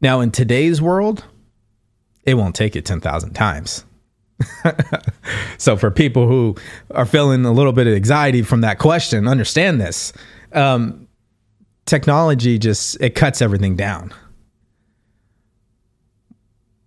Now, 0.00 0.20
in 0.20 0.30
today's 0.30 0.80
world, 0.80 1.24
it 2.24 2.34
won't 2.34 2.54
take 2.54 2.74
you 2.74 2.80
10,000 2.80 3.34
times. 3.34 3.84
so, 5.58 5.76
for 5.76 5.90
people 5.90 6.26
who 6.26 6.56
are 6.92 7.04
feeling 7.04 7.44
a 7.44 7.52
little 7.52 7.72
bit 7.72 7.86
of 7.86 7.94
anxiety 7.94 8.40
from 8.40 8.62
that 8.62 8.78
question, 8.78 9.28
understand 9.28 9.80
this. 9.80 10.14
Um, 10.52 11.06
technology 11.90 12.58
just 12.58 12.96
it 13.00 13.14
cuts 13.14 13.42
everything 13.42 13.76
down. 13.76 14.14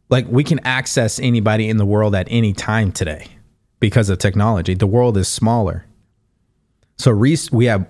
Like 0.09 0.27
we 0.27 0.43
can 0.43 0.59
access 0.59 1.19
anybody 1.19 1.69
in 1.69 1.77
the 1.77 1.85
world 1.85 2.15
at 2.15 2.27
any 2.29 2.53
time 2.53 2.91
today 2.91 3.27
because 3.79 4.09
of 4.09 4.17
technology. 4.19 4.73
The 4.75 4.87
world 4.87 5.17
is 5.17 5.27
smaller. 5.27 5.85
So 6.97 7.13
we 7.13 7.65
have 7.65 7.85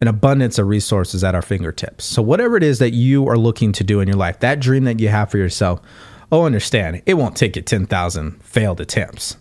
an 0.00 0.08
abundance 0.08 0.58
of 0.58 0.68
resources 0.68 1.24
at 1.24 1.34
our 1.34 1.42
fingertips. 1.42 2.04
So 2.04 2.22
whatever 2.22 2.56
it 2.56 2.62
is 2.62 2.78
that 2.78 2.92
you 2.92 3.28
are 3.28 3.36
looking 3.36 3.72
to 3.72 3.84
do 3.84 4.00
in 4.00 4.08
your 4.08 4.16
life, 4.16 4.40
that 4.40 4.60
dream 4.60 4.84
that 4.84 5.00
you 5.00 5.08
have 5.08 5.30
for 5.30 5.38
yourself, 5.38 5.80
oh 6.30 6.44
understand, 6.44 7.02
it 7.06 7.14
won't 7.14 7.36
take 7.36 7.56
you 7.56 7.62
10,000 7.62 8.42
failed 8.42 8.80
attempts. 8.80 9.36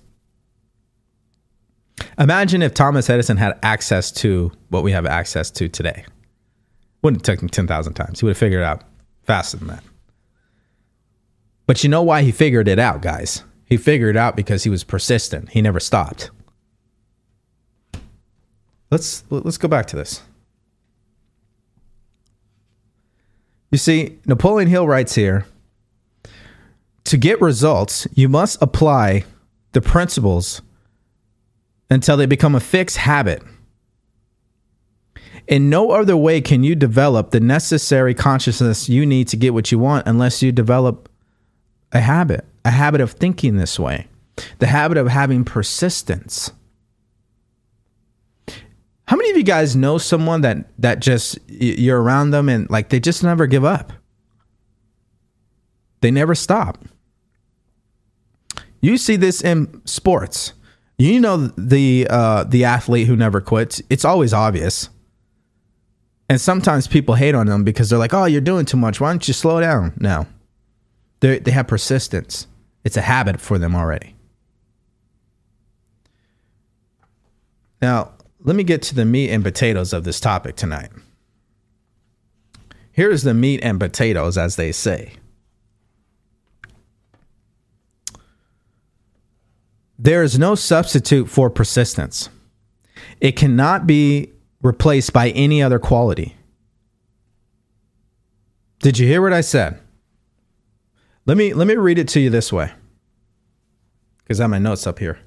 Imagine 2.19 2.61
if 2.61 2.73
Thomas 2.73 3.09
Edison 3.09 3.37
had 3.37 3.57
access 3.63 4.11
to 4.13 4.51
what 4.69 4.83
we 4.83 4.91
have 4.91 5.05
access 5.05 5.51
to 5.51 5.67
today. 5.67 6.05
Wouldn't 7.01 7.25
have 7.25 7.35
taken 7.35 7.49
10,000 7.49 7.93
times. 7.93 8.19
He 8.19 8.25
would 8.25 8.31
have 8.31 8.37
figured 8.37 8.61
it 8.61 8.65
out 8.65 8.83
faster 9.23 9.57
than 9.57 9.67
that. 9.67 9.83
But 11.67 11.83
you 11.83 11.89
know 11.89 12.01
why 12.01 12.23
he 12.23 12.31
figured 12.31 12.67
it 12.67 12.79
out, 12.79 13.01
guys? 13.01 13.43
He 13.65 13.77
figured 13.77 14.15
it 14.15 14.19
out 14.19 14.35
because 14.35 14.63
he 14.63 14.69
was 14.69 14.83
persistent. 14.83 15.49
He 15.49 15.61
never 15.61 15.79
stopped. 15.79 16.31
Let's 18.89 19.25
let's 19.29 19.57
go 19.57 19.67
back 19.67 19.85
to 19.87 19.97
this. 19.97 20.21
You 23.77 23.79
see, 23.79 24.17
Napoleon 24.25 24.67
Hill 24.67 24.87
writes 24.87 25.13
here, 25.13 25.45
to 27.03 27.15
get 27.15 27.39
results, 27.39 28.07
you 28.15 28.27
must 28.27 28.59
apply 28.59 29.23
the 29.73 29.81
principles 29.81 30.63
until 31.87 32.17
they 32.17 32.25
become 32.25 32.55
a 32.55 32.59
fixed 32.59 32.97
habit. 32.97 33.43
In 35.47 35.69
no 35.69 35.91
other 35.91 36.17
way 36.17 36.41
can 36.41 36.63
you 36.63 36.73
develop 36.73 37.29
the 37.29 37.39
necessary 37.39 38.15
consciousness 38.15 38.89
you 38.89 39.05
need 39.05 39.27
to 39.27 39.37
get 39.37 39.53
what 39.53 39.71
you 39.71 39.77
want 39.77 40.07
unless 40.07 40.41
you 40.41 40.51
develop 40.51 41.07
a 41.91 41.99
habit 41.99 42.47
a 42.65 42.71
habit 42.71 42.99
of 42.99 43.11
thinking 43.11 43.57
this 43.57 43.77
way, 43.77 44.07
the 44.57 44.65
habit 44.65 44.97
of 44.97 45.07
having 45.07 45.45
persistence. 45.45 46.51
How 49.07 49.15
many 49.15 49.31
of 49.31 49.37
you 49.37 49.43
guys 49.43 49.75
know 49.75 49.97
someone 49.97 50.41
that 50.41 50.69
that 50.79 50.99
just 50.99 51.39
you're 51.47 52.01
around 52.01 52.31
them 52.31 52.49
and 52.49 52.69
like 52.69 52.89
they 52.89 52.99
just 52.99 53.23
never 53.23 53.47
give 53.47 53.63
up? 53.63 53.93
They 56.01 56.11
never 56.11 56.35
stop. 56.35 56.83
You 58.81 58.97
see 58.97 59.15
this 59.15 59.41
in 59.41 59.81
sports. 59.85 60.53
You 60.97 61.19
know 61.19 61.37
the 61.57 62.07
uh, 62.09 62.43
the 62.43 62.65
athlete 62.65 63.07
who 63.07 63.15
never 63.15 63.39
quits. 63.39 63.81
It's 63.89 64.03
always 64.05 64.33
obvious. 64.33 64.89
And 66.29 66.41
sometimes 66.41 66.87
people 66.87 67.15
hate 67.15 67.35
on 67.35 67.47
them 67.47 67.63
because 67.63 67.89
they're 67.89 67.99
like, 67.99 68.13
"Oh, 68.13 68.25
you're 68.25 68.41
doing 68.41 68.65
too 68.65 68.77
much. 68.77 68.99
Why 68.99 69.11
don't 69.11 69.25
you 69.27 69.33
slow 69.33 69.61
down?" 69.61 69.93
No, 69.97 70.27
they 71.21 71.39
they 71.39 71.51
have 71.51 71.67
persistence. 71.67 72.47
It's 72.83 72.97
a 72.97 73.01
habit 73.01 73.39
for 73.39 73.57
them 73.57 73.75
already. 73.75 74.15
Now, 77.81 78.13
let 78.43 78.55
me 78.55 78.63
get 78.63 78.81
to 78.83 78.95
the 78.95 79.05
meat 79.05 79.29
and 79.29 79.43
potatoes 79.43 79.93
of 79.93 80.03
this 80.03 80.19
topic 80.19 80.55
tonight. 80.55 80.89
Here's 82.91 83.23
the 83.23 83.33
meat 83.33 83.59
and 83.61 83.79
potatoes, 83.79 84.37
as 84.37 84.55
they 84.55 84.71
say. 84.71 85.13
There 89.99 90.23
is 90.23 90.37
no 90.37 90.55
substitute 90.55 91.29
for 91.29 91.49
persistence. 91.49 92.29
It 93.19 93.33
cannot 93.33 93.87
be 93.87 94.31
replaced 94.61 95.13
by 95.13 95.29
any 95.29 95.61
other 95.61 95.79
quality. 95.79 96.35
Did 98.79 98.99
you 98.99 99.07
hear 99.07 99.21
what 99.21 99.33
I 99.33 99.41
said? 99.41 99.79
Let 101.25 101.35
me 101.35 101.53
let 101.53 101.67
me 101.67 101.75
read 101.75 101.97
it 101.99 102.07
to 102.09 102.19
you 102.19 102.29
this 102.29 102.53
way. 102.53 102.71
Because 104.19 104.39
I 104.39 104.43
have 104.43 104.51
my 104.51 104.59
notes 104.59 104.85
up 104.85 104.99
here. 104.99 105.19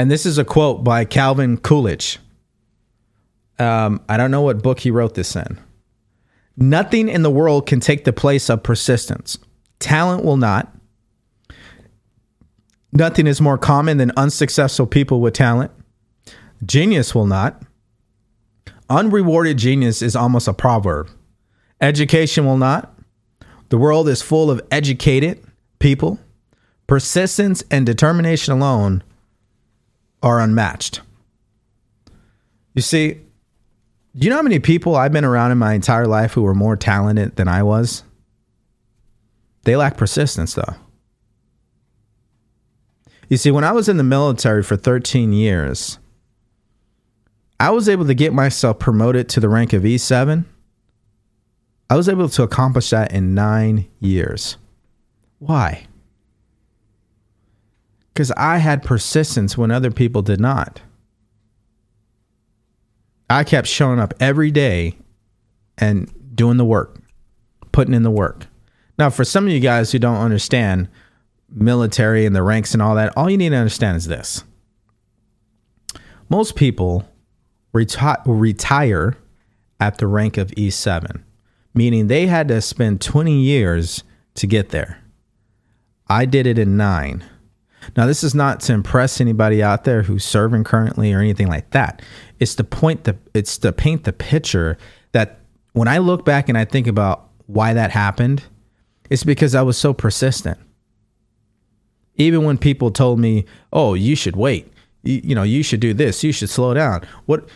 And 0.00 0.10
this 0.10 0.24
is 0.24 0.38
a 0.38 0.46
quote 0.46 0.82
by 0.82 1.04
Calvin 1.04 1.58
Coolidge. 1.58 2.18
Um, 3.58 4.00
I 4.08 4.16
don't 4.16 4.30
know 4.30 4.40
what 4.40 4.62
book 4.62 4.80
he 4.80 4.90
wrote 4.90 5.12
this 5.12 5.36
in. 5.36 5.58
Nothing 6.56 7.06
in 7.06 7.20
the 7.20 7.30
world 7.30 7.66
can 7.66 7.80
take 7.80 8.04
the 8.06 8.12
place 8.14 8.48
of 8.48 8.62
persistence. 8.62 9.36
Talent 9.78 10.24
will 10.24 10.38
not. 10.38 10.74
Nothing 12.94 13.26
is 13.26 13.42
more 13.42 13.58
common 13.58 13.98
than 13.98 14.10
unsuccessful 14.16 14.86
people 14.86 15.20
with 15.20 15.34
talent. 15.34 15.70
Genius 16.64 17.14
will 17.14 17.26
not. 17.26 17.62
Unrewarded 18.88 19.58
genius 19.58 20.00
is 20.00 20.16
almost 20.16 20.48
a 20.48 20.54
proverb. 20.54 21.10
Education 21.78 22.46
will 22.46 22.56
not. 22.56 22.98
The 23.68 23.76
world 23.76 24.08
is 24.08 24.22
full 24.22 24.50
of 24.50 24.62
educated 24.70 25.44
people. 25.78 26.18
Persistence 26.86 27.62
and 27.70 27.84
determination 27.84 28.54
alone 28.54 29.02
are 30.22 30.40
unmatched. 30.40 31.00
You 32.74 32.82
see, 32.82 33.20
do 34.16 34.24
you 34.24 34.30
know 34.30 34.36
how 34.36 34.42
many 34.42 34.58
people 34.58 34.96
I've 34.96 35.12
been 35.12 35.24
around 35.24 35.52
in 35.52 35.58
my 35.58 35.74
entire 35.74 36.06
life 36.06 36.32
who 36.32 36.42
were 36.42 36.54
more 36.54 36.76
talented 36.76 37.36
than 37.36 37.48
I 37.48 37.62
was? 37.62 38.02
They 39.64 39.76
lack 39.76 39.96
persistence, 39.96 40.54
though. 40.54 40.74
You 43.28 43.36
see, 43.36 43.50
when 43.50 43.64
I 43.64 43.72
was 43.72 43.88
in 43.88 43.96
the 43.96 44.02
military 44.02 44.62
for 44.62 44.76
13 44.76 45.32
years, 45.32 45.98
I 47.60 47.70
was 47.70 47.88
able 47.88 48.06
to 48.06 48.14
get 48.14 48.32
myself 48.32 48.78
promoted 48.78 49.28
to 49.30 49.40
the 49.40 49.48
rank 49.48 49.72
of 49.72 49.82
E7 49.82 50.44
I 51.90 51.96
was 51.96 52.08
able 52.08 52.28
to 52.28 52.44
accomplish 52.44 52.90
that 52.90 53.12
in 53.12 53.34
nine 53.34 53.88
years. 53.98 54.56
Why? 55.40 55.88
Because 58.12 58.32
I 58.32 58.58
had 58.58 58.82
persistence 58.82 59.56
when 59.56 59.70
other 59.70 59.90
people 59.90 60.22
did 60.22 60.40
not. 60.40 60.80
I 63.28 63.44
kept 63.44 63.68
showing 63.68 64.00
up 64.00 64.12
every 64.18 64.50
day 64.50 64.98
and 65.78 66.12
doing 66.34 66.56
the 66.56 66.64
work, 66.64 67.00
putting 67.70 67.94
in 67.94 68.02
the 68.02 68.10
work. 68.10 68.46
Now, 68.98 69.08
for 69.08 69.24
some 69.24 69.46
of 69.46 69.52
you 69.52 69.60
guys 69.60 69.92
who 69.92 69.98
don't 69.98 70.16
understand 70.16 70.88
military 71.48 72.26
and 72.26 72.34
the 72.34 72.42
ranks 72.42 72.74
and 72.74 72.82
all 72.82 72.94
that, 72.96 73.16
all 73.16 73.30
you 73.30 73.38
need 73.38 73.50
to 73.50 73.56
understand 73.56 73.96
is 73.96 74.06
this. 74.06 74.44
Most 76.28 76.54
people 76.54 77.08
reti- 77.72 78.22
retire 78.26 79.16
at 79.80 79.98
the 79.98 80.06
rank 80.06 80.36
of 80.36 80.50
E7, 80.50 81.22
meaning 81.72 82.06
they 82.06 82.26
had 82.26 82.48
to 82.48 82.60
spend 82.60 83.00
20 83.00 83.40
years 83.40 84.04
to 84.34 84.46
get 84.46 84.68
there. 84.70 85.02
I 86.08 86.24
did 86.24 86.46
it 86.46 86.58
in 86.58 86.76
nine. 86.76 87.24
Now, 87.96 88.06
this 88.06 88.22
is 88.22 88.34
not 88.34 88.60
to 88.60 88.72
impress 88.72 89.20
anybody 89.20 89.62
out 89.62 89.84
there 89.84 90.02
who's 90.02 90.24
serving 90.24 90.64
currently 90.64 91.12
or 91.12 91.20
anything 91.20 91.48
like 91.48 91.70
that. 91.70 92.02
It's 92.38 92.54
to 92.56 92.64
point 92.64 93.04
the 93.04 93.16
it's 93.34 93.58
to 93.58 93.72
paint 93.72 94.04
the 94.04 94.12
picture 94.12 94.78
that 95.12 95.40
when 95.72 95.88
I 95.88 95.98
look 95.98 96.24
back 96.24 96.48
and 96.48 96.58
I 96.58 96.64
think 96.64 96.86
about 96.86 97.28
why 97.46 97.74
that 97.74 97.90
happened, 97.90 98.42
it's 99.08 99.24
because 99.24 99.54
I 99.54 99.62
was 99.62 99.76
so 99.76 99.92
persistent. 99.92 100.58
Even 102.16 102.44
when 102.44 102.58
people 102.58 102.90
told 102.90 103.18
me, 103.18 103.44
"Oh, 103.72 103.94
you 103.94 104.14
should 104.14 104.36
wait. 104.36 104.72
You, 105.02 105.20
you 105.24 105.34
know, 105.34 105.42
you 105.42 105.62
should 105.62 105.80
do 105.80 105.94
this. 105.94 106.22
You 106.22 106.32
should 106.32 106.50
slow 106.50 106.74
down." 106.74 107.02
What 107.26 107.48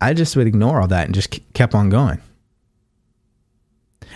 I 0.00 0.14
just 0.14 0.36
would 0.36 0.46
ignore 0.46 0.80
all 0.80 0.88
that 0.88 1.06
and 1.06 1.14
just 1.14 1.38
kept 1.54 1.74
on 1.74 1.88
going. 1.88 2.20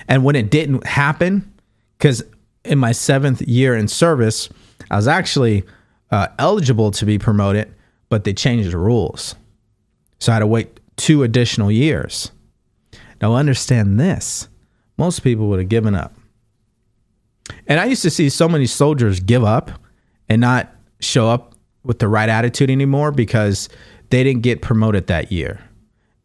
And 0.08 0.24
when 0.24 0.36
it 0.36 0.50
didn't 0.50 0.86
happen, 0.86 1.52
because 1.98 2.22
in 2.64 2.78
my 2.78 2.92
seventh 2.92 3.42
year 3.42 3.74
in 3.74 3.88
service, 3.88 4.48
I 4.92 4.96
was 4.96 5.08
actually 5.08 5.64
uh, 6.10 6.28
eligible 6.38 6.90
to 6.92 7.06
be 7.06 7.18
promoted, 7.18 7.74
but 8.10 8.24
they 8.24 8.34
changed 8.34 8.70
the 8.70 8.78
rules. 8.78 9.34
So 10.20 10.30
I 10.30 10.36
had 10.36 10.40
to 10.40 10.46
wait 10.46 10.78
two 10.96 11.22
additional 11.22 11.72
years. 11.72 12.30
Now, 13.20 13.34
understand 13.34 13.98
this 13.98 14.48
most 14.98 15.20
people 15.20 15.48
would 15.48 15.58
have 15.58 15.70
given 15.70 15.94
up. 15.94 16.14
And 17.66 17.80
I 17.80 17.86
used 17.86 18.02
to 18.02 18.10
see 18.10 18.28
so 18.28 18.48
many 18.48 18.66
soldiers 18.66 19.18
give 19.18 19.42
up 19.42 19.70
and 20.28 20.40
not 20.40 20.70
show 21.00 21.28
up 21.28 21.54
with 21.82 21.98
the 21.98 22.06
right 22.06 22.28
attitude 22.28 22.70
anymore 22.70 23.10
because 23.10 23.68
they 24.10 24.22
didn't 24.22 24.42
get 24.42 24.60
promoted 24.60 25.06
that 25.06 25.32
year. 25.32 25.60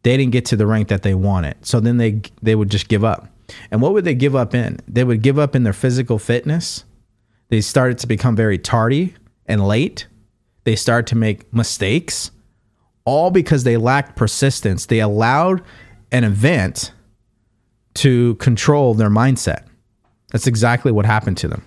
They 0.02 0.16
didn't 0.16 0.32
get 0.32 0.44
to 0.46 0.56
the 0.56 0.66
rank 0.66 0.88
that 0.88 1.02
they 1.02 1.14
wanted. 1.14 1.56
So 1.66 1.80
then 1.80 1.96
they 1.96 2.20
they 2.42 2.54
would 2.54 2.70
just 2.70 2.88
give 2.88 3.02
up. 3.02 3.28
And 3.70 3.80
what 3.80 3.94
would 3.94 4.04
they 4.04 4.14
give 4.14 4.36
up 4.36 4.54
in? 4.54 4.78
They 4.86 5.04
would 5.04 5.22
give 5.22 5.38
up 5.38 5.56
in 5.56 5.62
their 5.62 5.72
physical 5.72 6.18
fitness. 6.18 6.84
They 7.48 7.60
started 7.60 7.98
to 7.98 8.06
become 8.06 8.36
very 8.36 8.58
tardy 8.58 9.14
and 9.46 9.66
late. 9.66 10.06
They 10.64 10.76
started 10.76 11.06
to 11.08 11.16
make 11.16 11.52
mistakes, 11.52 12.30
all 13.04 13.30
because 13.30 13.64
they 13.64 13.76
lacked 13.76 14.16
persistence. 14.16 14.86
They 14.86 15.00
allowed 15.00 15.62
an 16.12 16.24
event 16.24 16.92
to 17.94 18.34
control 18.36 18.94
their 18.94 19.10
mindset. 19.10 19.64
That's 20.30 20.46
exactly 20.46 20.92
what 20.92 21.06
happened 21.06 21.38
to 21.38 21.48
them. 21.48 21.64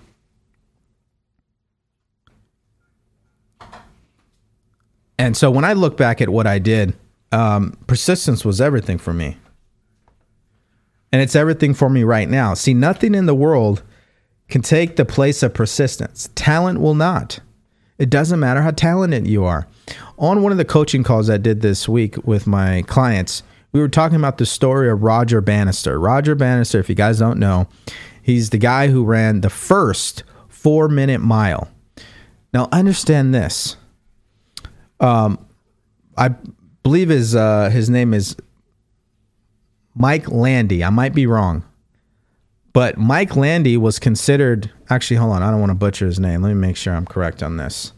And 5.18 5.36
so 5.36 5.50
when 5.50 5.64
I 5.64 5.72
look 5.72 5.96
back 5.96 6.20
at 6.20 6.28
what 6.28 6.46
I 6.46 6.58
did, 6.58 6.96
um, 7.32 7.76
persistence 7.86 8.44
was 8.44 8.60
everything 8.60 8.98
for 8.98 9.12
me. 9.12 9.36
And 11.12 11.20
it's 11.20 11.36
everything 11.36 11.74
for 11.74 11.90
me 11.90 12.02
right 12.04 12.28
now. 12.28 12.54
See, 12.54 12.74
nothing 12.74 13.14
in 13.14 13.26
the 13.26 13.34
world 13.34 13.82
can 14.52 14.60
take 14.60 14.96
the 14.96 15.04
place 15.06 15.42
of 15.42 15.54
persistence. 15.54 16.28
Talent 16.34 16.78
will 16.78 16.94
not. 16.94 17.40
It 17.96 18.10
doesn't 18.10 18.38
matter 18.38 18.60
how 18.60 18.72
talented 18.72 19.26
you 19.26 19.44
are. 19.44 19.66
On 20.18 20.42
one 20.42 20.52
of 20.52 20.58
the 20.58 20.64
coaching 20.66 21.02
calls 21.02 21.30
I 21.30 21.38
did 21.38 21.62
this 21.62 21.88
week 21.88 22.18
with 22.26 22.46
my 22.46 22.82
clients, 22.82 23.42
we 23.72 23.80
were 23.80 23.88
talking 23.88 24.16
about 24.16 24.36
the 24.36 24.44
story 24.44 24.90
of 24.90 25.02
Roger 25.02 25.40
Bannister. 25.40 25.98
Roger 25.98 26.34
Bannister, 26.34 26.78
if 26.78 26.90
you 26.90 26.94
guys 26.94 27.18
don't 27.18 27.38
know, 27.38 27.66
he's 28.22 28.50
the 28.50 28.58
guy 28.58 28.88
who 28.88 29.04
ran 29.04 29.40
the 29.40 29.48
first 29.48 30.22
four 30.48 30.86
minute 30.86 31.22
mile. 31.22 31.70
Now, 32.52 32.68
understand 32.72 33.34
this. 33.34 33.78
Um, 35.00 35.38
I 36.18 36.34
believe 36.82 37.08
his 37.08 37.34
uh, 37.34 37.70
his 37.70 37.88
name 37.88 38.12
is 38.12 38.36
Mike 39.94 40.30
Landy. 40.30 40.84
I 40.84 40.90
might 40.90 41.14
be 41.14 41.26
wrong. 41.26 41.64
But 42.72 42.96
Mike 42.96 43.36
Landy 43.36 43.76
was 43.76 43.98
considered 43.98 44.70
actually 44.88 45.16
hold 45.16 45.32
on, 45.32 45.42
I 45.42 45.50
don't 45.50 45.60
want 45.60 45.70
to 45.70 45.74
butcher 45.74 46.06
his 46.06 46.20
name. 46.20 46.42
Let 46.42 46.48
me 46.50 46.54
make 46.54 46.76
sure 46.76 46.94
I'm 46.94 47.06
correct 47.06 47.42
on 47.42 47.56
this. 47.56 47.92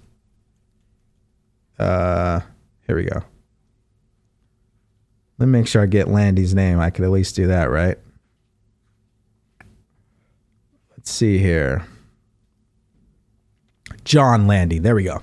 Uh 1.79 2.41
here 2.87 2.97
we 2.97 3.05
go. 3.05 3.23
Let 5.39 5.47
me 5.47 5.53
make 5.53 5.67
sure 5.67 5.83
I 5.83 5.87
get 5.87 6.09
Landy's 6.09 6.55
name. 6.55 6.79
I 6.79 6.91
could 6.91 7.05
at 7.05 7.11
least 7.11 7.35
do 7.35 7.49
that, 7.49 7.71
right? 7.71 7.99
Let's 10.91 11.11
see 11.11 11.39
here. 11.39 11.85
John 14.05 14.47
Landy. 14.47 14.79
There 14.79 14.95
we 14.95 15.05
go. 15.05 15.23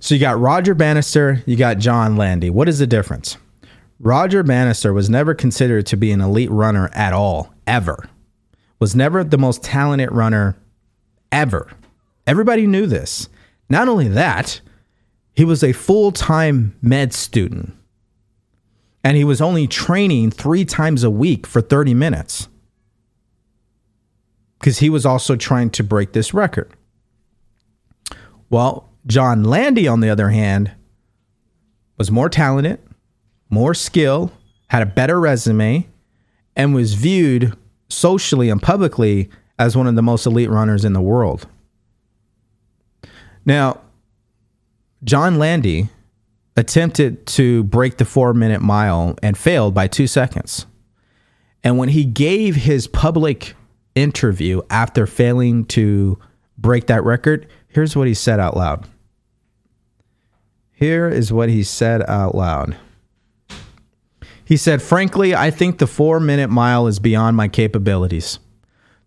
So 0.00 0.14
you 0.14 0.20
got 0.20 0.38
Roger 0.38 0.74
Bannister, 0.74 1.42
you 1.44 1.56
got 1.56 1.78
John 1.78 2.16
Landy. 2.16 2.50
What 2.50 2.68
is 2.68 2.78
the 2.78 2.86
difference? 2.86 3.36
Roger 3.98 4.44
Bannister 4.44 4.92
was 4.92 5.10
never 5.10 5.34
considered 5.34 5.86
to 5.86 5.96
be 5.96 6.12
an 6.12 6.20
elite 6.20 6.50
runner 6.50 6.88
at 6.94 7.12
all, 7.12 7.52
ever. 7.66 8.08
Was 8.78 8.94
never 8.94 9.24
the 9.24 9.38
most 9.38 9.62
talented 9.62 10.12
runner 10.12 10.56
ever. 11.32 11.70
Everybody 12.26 12.66
knew 12.66 12.86
this. 12.86 13.28
Not 13.68 13.88
only 13.88 14.08
that, 14.08 14.60
he 15.34 15.44
was 15.44 15.62
a 15.62 15.72
full 15.72 16.12
time 16.12 16.76
med 16.82 17.12
student. 17.12 17.74
And 19.04 19.16
he 19.16 19.24
was 19.24 19.40
only 19.40 19.66
training 19.66 20.30
three 20.30 20.64
times 20.64 21.04
a 21.04 21.10
week 21.10 21.46
for 21.46 21.60
30 21.60 21.94
minutes. 21.94 22.48
Because 24.58 24.78
he 24.78 24.90
was 24.90 25.06
also 25.06 25.36
trying 25.36 25.70
to 25.70 25.84
break 25.84 26.12
this 26.12 26.34
record. 26.34 26.72
Well, 28.50 28.90
John 29.06 29.44
Landy, 29.44 29.86
on 29.86 30.00
the 30.00 30.10
other 30.10 30.30
hand, 30.30 30.72
was 31.96 32.10
more 32.10 32.28
talented, 32.28 32.80
more 33.48 33.74
skill, 33.74 34.32
had 34.68 34.82
a 34.82 34.86
better 34.86 35.20
resume, 35.20 35.88
and 36.56 36.74
was 36.74 36.94
viewed 36.94 37.56
socially 37.88 38.50
and 38.50 38.62
publicly 38.62 39.30
as 39.58 39.76
one 39.76 39.86
of 39.86 39.96
the 39.96 40.02
most 40.02 40.26
elite 40.26 40.50
runners 40.50 40.84
in 40.84 40.92
the 40.92 41.00
world. 41.00 41.46
Now, 43.44 43.80
John 45.04 45.38
Landy 45.38 45.88
attempted 46.56 47.26
to 47.26 47.64
break 47.64 47.96
the 47.98 48.04
four 48.04 48.34
minute 48.34 48.60
mile 48.60 49.16
and 49.22 49.38
failed 49.38 49.74
by 49.74 49.86
two 49.86 50.06
seconds. 50.06 50.66
And 51.62 51.78
when 51.78 51.88
he 51.88 52.04
gave 52.04 52.56
his 52.56 52.86
public 52.86 53.54
interview 53.94 54.62
after 54.70 55.06
failing 55.06 55.64
to 55.66 56.18
break 56.56 56.86
that 56.86 57.04
record, 57.04 57.46
here's 57.68 57.96
what 57.96 58.06
he 58.08 58.14
said 58.14 58.40
out 58.40 58.56
loud. 58.56 58.86
Here 60.72 61.08
is 61.08 61.32
what 61.32 61.48
he 61.48 61.62
said 61.62 62.02
out 62.08 62.34
loud. 62.34 62.76
He 64.48 64.56
said, 64.56 64.80
Frankly, 64.80 65.34
I 65.34 65.50
think 65.50 65.76
the 65.76 65.86
four 65.86 66.20
minute 66.20 66.48
mile 66.48 66.86
is 66.86 66.98
beyond 66.98 67.36
my 67.36 67.48
capabilities. 67.48 68.38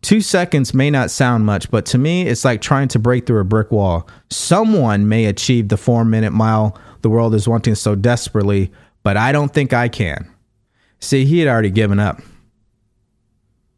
Two 0.04 0.22
seconds 0.22 0.72
may 0.72 0.92
not 0.92 1.10
sound 1.10 1.48
much, 1.48 1.72
but 1.72 1.84
to 1.88 1.98
me, 1.98 2.28
it's 2.28 2.46
like 2.46 2.62
trying 2.62 2.90
to 2.90 3.00
break 3.00 3.26
through 3.26 3.40
a 3.40 3.44
brick 3.44 3.72
wall. 3.72 4.08
Someone 4.30 5.10
may 5.10 5.26
achieve 5.26 5.70
the 5.70 5.78
four 5.78 6.06
minute 6.06 6.30
mile 6.30 6.78
the 7.02 7.10
world 7.10 7.34
is 7.34 7.48
wanting 7.48 7.74
so 7.74 7.96
desperately, 7.96 8.72
but 9.02 9.18
I 9.18 9.32
don't 9.32 9.52
think 9.52 9.74
I 9.74 9.90
can. 9.90 10.32
See, 11.00 11.26
he 11.26 11.40
had 11.40 11.48
already 11.48 11.72
given 11.72 12.00
up. 12.00 12.22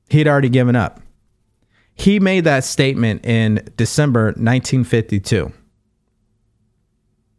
He 0.10 0.17
had 0.17 0.28
already 0.28 0.49
given 0.49 0.76
up. 0.76 0.99
He 1.95 2.19
made 2.19 2.43
that 2.43 2.65
statement 2.65 3.23
in 3.23 3.65
December 3.78 4.26
1952. 4.36 5.54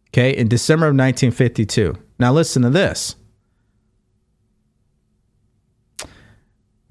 Okay, 0.09 0.31
in 0.35 0.49
December 0.49 0.87
of 0.87 0.97
1952. 0.97 1.99
Now, 2.19 2.33
listen 2.33 2.63
to 2.63 2.71
this. 2.71 3.17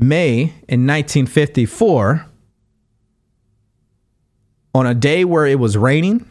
May 0.08 0.54
in 0.68 0.88
1954, 0.88 2.26
on 4.76 4.88
a 4.88 4.94
day 4.94 5.24
where 5.24 5.46
it 5.46 5.60
was 5.60 5.78
raining, 5.78 6.26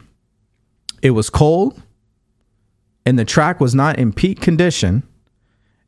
it 1.01 1.11
was 1.11 1.29
cold, 1.29 1.81
and 3.05 3.17
the 3.17 3.25
track 3.25 3.59
was 3.59 3.75
not 3.75 3.97
in 3.97 4.13
peak 4.13 4.41
condition, 4.41 5.03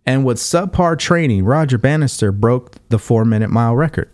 and 0.05 0.25
with 0.25 0.37
subpar 0.37 0.97
training, 0.97 1.45
Roger 1.45 1.77
Bannister 1.77 2.31
broke 2.31 2.75
the 2.89 2.99
four 2.99 3.25
minute 3.25 3.49
mile 3.49 3.75
record. 3.75 4.09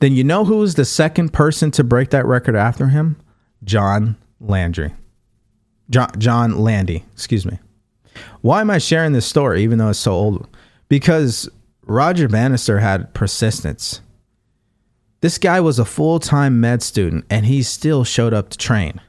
Then 0.00 0.12
you 0.12 0.24
know 0.24 0.44
who 0.44 0.58
was 0.58 0.74
the 0.74 0.84
second 0.84 1.32
person 1.32 1.70
to 1.72 1.84
break 1.84 2.10
that 2.10 2.26
record 2.26 2.56
after 2.56 2.88
him? 2.88 3.16
John 3.62 4.16
Landry. 4.40 4.92
John, 5.90 6.10
John 6.18 6.58
Landy, 6.58 7.04
excuse 7.12 7.46
me. 7.46 7.58
Why 8.40 8.60
am 8.60 8.70
I 8.70 8.78
sharing 8.78 9.12
this 9.12 9.26
story, 9.26 9.62
even 9.62 9.78
though 9.78 9.90
it's 9.90 9.98
so 9.98 10.12
old? 10.12 10.48
Because 10.92 11.48
Roger 11.86 12.28
Bannister 12.28 12.78
had 12.78 13.14
persistence. 13.14 14.02
This 15.22 15.38
guy 15.38 15.58
was 15.58 15.78
a 15.78 15.86
full 15.86 16.18
time 16.18 16.60
med 16.60 16.82
student 16.82 17.24
and 17.30 17.46
he 17.46 17.62
still 17.62 18.04
showed 18.04 18.34
up 18.34 18.50
to 18.50 18.58
train, 18.58 19.00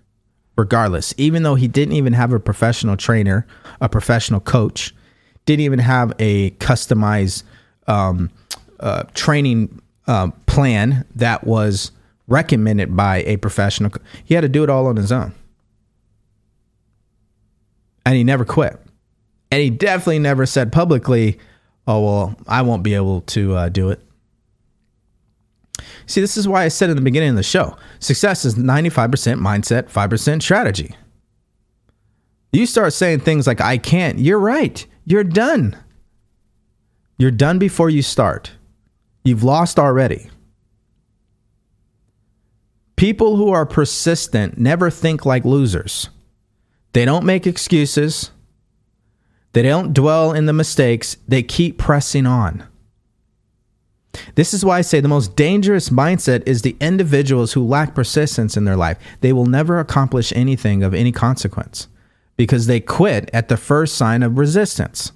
regardless, 0.55 1.13
even 1.17 1.43
though 1.43 1.55
he 1.55 1.67
didn't 1.67 1.95
even 1.95 2.13
have 2.13 2.31
a 2.31 2.39
professional 2.39 2.95
trainer, 2.95 3.45
a 3.81 3.89
professional 3.89 4.39
coach, 4.39 4.95
didn't 5.43 5.65
even 5.65 5.79
have 5.79 6.13
a 6.19 6.51
customized 6.51 7.43
um, 7.87 8.31
uh, 8.79 9.03
training 9.13 9.81
uh, 10.07 10.31
plan 10.45 11.05
that 11.15 11.43
was 11.43 11.91
recommended 12.29 12.95
by 12.95 13.23
a 13.23 13.35
professional. 13.35 13.91
He 14.23 14.35
had 14.35 14.41
to 14.41 14.47
do 14.47 14.63
it 14.63 14.69
all 14.69 14.87
on 14.87 14.95
his 14.95 15.11
own. 15.11 15.35
And 18.05 18.15
he 18.15 18.23
never 18.23 18.45
quit. 18.45 18.79
And 19.51 19.61
he 19.61 19.69
definitely 19.69 20.19
never 20.19 20.45
said 20.45 20.71
publicly, 20.71 21.39
oh, 21.87 22.03
well, 22.03 22.35
I 22.47 22.61
won't 22.61 22.83
be 22.83 22.93
able 22.93 23.21
to 23.21 23.55
uh, 23.55 23.69
do 23.69 23.89
it. 23.89 23.99
See, 26.05 26.21
this 26.21 26.37
is 26.37 26.47
why 26.47 26.63
I 26.63 26.67
said 26.67 26.89
in 26.89 26.95
the 26.95 27.01
beginning 27.01 27.29
of 27.29 27.35
the 27.35 27.43
show 27.43 27.77
success 27.99 28.45
is 28.45 28.55
95% 28.55 29.09
mindset, 29.39 29.89
5% 29.89 30.41
strategy. 30.41 30.95
You 32.51 32.65
start 32.65 32.93
saying 32.93 33.21
things 33.21 33.47
like, 33.47 33.61
I 33.61 33.77
can't, 33.77 34.19
you're 34.19 34.39
right. 34.39 34.85
You're 35.05 35.23
done. 35.23 35.75
You're 37.17 37.31
done 37.31 37.57
before 37.57 37.89
you 37.89 38.01
start. 38.01 38.51
You've 39.23 39.43
lost 39.43 39.79
already. 39.79 40.29
People 42.95 43.37
who 43.37 43.49
are 43.51 43.65
persistent 43.65 44.57
never 44.57 44.89
think 44.89 45.25
like 45.25 45.45
losers. 45.45 46.09
They 46.93 47.05
don't 47.05 47.25
make 47.25 47.47
excuses. 47.47 48.31
They 49.53 49.61
don't 49.61 49.93
dwell 49.93 50.33
in 50.33 50.45
the 50.45 50.53
mistakes. 50.53 51.17
They 51.27 51.43
keep 51.43 51.77
pressing 51.77 52.25
on. 52.25 52.63
This 54.35 54.53
is 54.53 54.63
why 54.63 54.79
I 54.79 54.81
say 54.81 54.99
the 54.99 55.07
most 55.07 55.35
dangerous 55.35 55.89
mindset 55.89 56.43
is 56.47 56.61
the 56.61 56.75
individuals 56.79 57.53
who 57.53 57.65
lack 57.65 57.95
persistence 57.95 58.57
in 58.57 58.65
their 58.65 58.75
life. 58.75 58.99
They 59.21 59.33
will 59.33 59.45
never 59.45 59.79
accomplish 59.79 60.31
anything 60.35 60.83
of 60.83 60.93
any 60.93 61.11
consequence 61.11 61.87
because 62.35 62.67
they 62.67 62.79
quit 62.79 63.29
at 63.33 63.47
the 63.47 63.57
first 63.57 63.95
sign 63.95 64.23
of 64.23 64.37
resistance. 64.37 65.11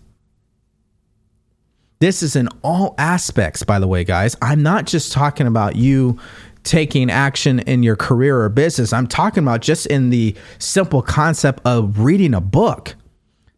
This 2.00 2.22
is 2.22 2.36
in 2.36 2.48
all 2.64 2.94
aspects, 2.98 3.64
by 3.64 3.80
the 3.80 3.88
way, 3.88 4.04
guys. 4.04 4.36
I'm 4.42 4.62
not 4.62 4.86
just 4.86 5.12
talking 5.12 5.48
about 5.48 5.76
you 5.76 6.20
taking 6.64 7.10
action 7.10 7.60
in 7.60 7.82
your 7.82 7.96
career 7.96 8.42
or 8.42 8.50
business. 8.50 8.94
I'm 8.94 9.08
talking 9.08 9.44
about 9.44 9.62
just 9.62 9.88
in 9.88 10.10
the 10.10 10.36
simple 10.60 11.02
concept 11.02 11.62
of 11.66 12.00
reading 12.00 12.34
a 12.34 12.42
book. 12.42 12.96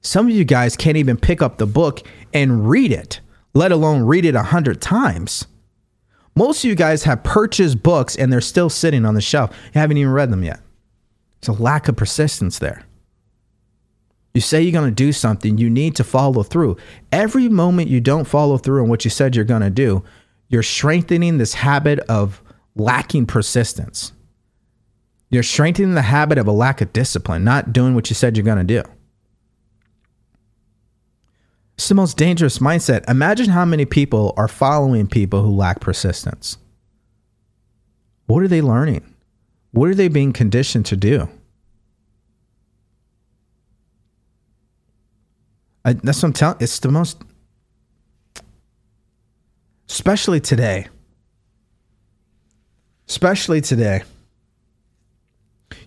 Some 0.01 0.27
of 0.27 0.33
you 0.33 0.45
guys 0.45 0.77
can't 0.77 0.97
even 0.97 1.17
pick 1.17 1.41
up 1.41 1.57
the 1.57 1.65
book 1.65 2.01
and 2.33 2.69
read 2.69 2.91
it, 2.91 3.19
let 3.53 3.71
alone 3.71 4.03
read 4.03 4.25
it 4.25 4.35
a 4.35 4.43
hundred 4.43 4.81
times. 4.81 5.47
Most 6.35 6.63
of 6.63 6.69
you 6.69 6.75
guys 6.75 7.03
have 7.03 7.23
purchased 7.23 7.83
books 7.83 8.15
and 8.15 8.31
they're 8.31 8.39
still 8.39 8.69
sitting 8.69 9.05
on 9.05 9.13
the 9.13 9.21
shelf. 9.21 9.53
You 9.73 9.81
haven't 9.81 9.97
even 9.97 10.13
read 10.13 10.31
them 10.31 10.43
yet. 10.43 10.61
It's 11.39 11.49
a 11.49 11.53
lack 11.53 11.87
of 11.87 11.97
persistence 11.97 12.59
there. 12.59 12.85
You 14.33 14.41
say 14.41 14.61
you're 14.61 14.71
going 14.71 14.89
to 14.89 14.95
do 14.95 15.11
something, 15.11 15.57
you 15.57 15.69
need 15.69 15.95
to 15.95 16.03
follow 16.03 16.43
through. 16.43 16.77
Every 17.11 17.49
moment 17.49 17.89
you 17.89 17.99
don't 17.99 18.25
follow 18.25 18.57
through 18.57 18.83
on 18.83 18.89
what 18.89 19.03
you 19.03 19.09
said 19.09 19.35
you're 19.35 19.43
going 19.43 19.61
to 19.61 19.69
do, 19.69 20.03
you're 20.47 20.63
strengthening 20.63 21.37
this 21.37 21.55
habit 21.55 21.99
of 22.01 22.41
lacking 22.75 23.25
persistence. 23.25 24.13
You're 25.29 25.43
strengthening 25.43 25.93
the 25.93 26.03
habit 26.03 26.37
of 26.37 26.47
a 26.47 26.51
lack 26.51 26.81
of 26.81 26.93
discipline, 26.93 27.43
not 27.43 27.73
doing 27.73 27.95
what 27.95 28.09
you 28.09 28.15
said 28.15 28.37
you're 28.37 28.45
going 28.45 28.65
to 28.65 28.81
do. 28.81 28.89
It's 31.79 31.87
the 31.87 31.95
most 31.95 32.17
dangerous 32.17 32.59
mindset. 32.59 33.09
Imagine 33.09 33.51
how 33.51 33.63
many 33.63 33.85
people 33.85 34.33
are 34.35 34.49
following 34.49 35.07
people 35.07 35.43
who 35.43 35.55
lack 35.55 35.79
persistence. 35.79 36.57
What 38.25 38.43
are 38.43 38.49
they 38.49 38.61
learning? 38.61 39.15
What 39.71 39.87
are 39.87 39.95
they 39.95 40.09
being 40.09 40.33
conditioned 40.33 40.87
to 40.87 40.97
do? 40.97 41.29
I, 45.85 45.93
that's 45.93 46.21
what 46.21 46.27
I'm 46.27 46.33
telling. 46.33 46.57
It's 46.59 46.79
the 46.79 46.91
most, 46.91 47.21
especially 49.89 50.41
today. 50.41 50.87
Especially 53.07 53.61
today. 53.61 54.03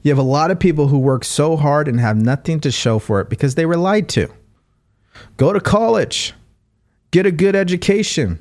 You 0.01 0.11
have 0.11 0.17
a 0.17 0.23
lot 0.23 0.51
of 0.51 0.59
people 0.59 0.89
who 0.89 0.99
work 0.99 1.23
so 1.23 1.55
hard 1.55 1.87
and 1.87 2.01
have 2.01 2.17
nothing 2.17 2.61
to 2.61 2.71
show 2.71 2.99
for 2.99 3.21
it 3.21 3.29
because 3.29 3.57
they 3.57 3.67
were 3.67 3.77
lied 3.77 4.09
to. 4.09 4.33
Go 5.37 5.53
to 5.53 5.61
college, 5.61 6.35
get 7.11 7.27
a 7.27 7.31
good 7.31 7.57
education, 7.57 8.38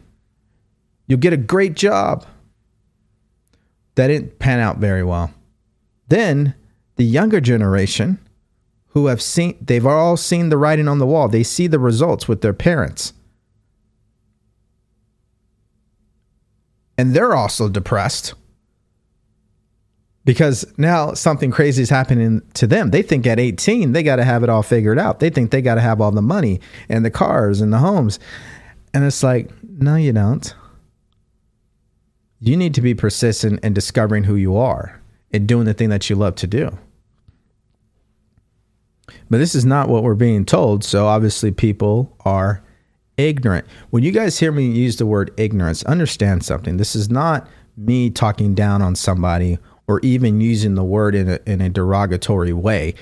you'll 1.08 1.20
get 1.20 1.34
a 1.34 1.38
great 1.38 1.76
job. 1.76 2.26
That 3.96 4.08
didn't 4.08 4.40
pan 4.40 4.60
out 4.60 4.78
very 4.78 5.04
well. 5.04 5.34
Then 6.08 6.56
the 6.96 7.04
younger 7.06 7.42
generation 7.42 8.20
who 8.90 9.08
have 9.08 9.22
seen 9.22 9.58
they've 9.62 9.86
all 9.86 10.18
seen 10.18 10.50
the 10.50 10.58
writing 10.58 10.88
on 10.88 11.00
the 11.00 11.08
wall. 11.08 11.28
They 11.28 11.44
see 11.44 11.68
the 11.68 11.80
results 11.80 12.28
with 12.28 12.42
their 12.42 12.54
parents. 12.54 13.14
And 16.98 17.14
they're 17.14 17.34
also 17.34 17.68
depressed 17.68 18.34
because 20.24 20.66
now 20.78 21.14
something 21.14 21.52
crazy 21.52 21.82
is 21.82 21.90
happening 21.90 22.42
to 22.54 22.68
them. 22.68 22.92
They 22.92 23.02
think 23.02 23.26
at 23.26 23.40
18 23.40 23.92
they 23.92 24.04
got 24.04 24.18
to 24.18 24.24
have 24.24 24.44
it 24.44 24.50
all 24.50 24.64
figured 24.64 25.00
out. 25.00 25.20
They 25.20 25.30
think 25.30 25.52
they 25.52 25.62
got 25.62 25.76
to 25.76 25.82
have 25.82 26.00
all 26.00 26.12
the 26.12 26.22
money 26.22 26.60
and 26.90 27.04
the 27.04 27.12
cars 27.12 27.62
and 27.62 27.74
the 27.74 27.80
homes. 27.80 28.20
And 28.94 29.04
it's 29.04 29.24
like, 29.24 29.50
no, 29.64 29.96
you 29.96 30.14
don't. 30.14 30.54
You 32.40 32.58
need 32.58 32.74
to 32.76 32.82
be 32.82 32.94
persistent 32.94 33.64
in 33.64 33.74
discovering 33.74 34.24
who 34.24 34.36
you 34.36 34.58
are 34.58 35.00
and 35.32 35.48
doing 35.48 35.66
the 35.66 35.74
thing 35.74 35.90
that 35.90 36.10
you 36.10 36.16
love 36.16 36.36
to 36.36 36.48
do. 36.48 36.78
But 39.30 39.38
this 39.38 39.56
is 39.56 39.66
not 39.66 39.90
what 39.90 40.04
we're 40.04 40.16
being 40.16 40.46
told. 40.46 40.84
So 40.84 41.08
obviously, 41.08 41.52
people 41.52 42.16
are 42.26 42.64
ignorant. 43.18 43.66
When 43.90 44.04
you 44.04 44.12
guys 44.12 44.40
hear 44.40 44.52
me 44.52 44.66
use 44.66 44.98
the 44.98 45.06
word 45.06 45.32
ignorance, 45.38 45.84
understand 45.84 46.44
something. 46.44 46.78
This 46.78 46.96
is 46.96 47.10
not 47.10 47.48
me 47.78 48.10
talking 48.10 48.54
down 48.54 48.82
on 48.82 48.96
somebody 48.96 49.58
or 49.92 50.00
even 50.04 50.40
using 50.40 50.76
the 50.76 50.86
word 50.86 51.14
in 51.14 51.28
a, 51.28 51.40
in 51.46 51.60
a 51.60 51.68
derogatory 51.68 52.54
way. 52.54 52.96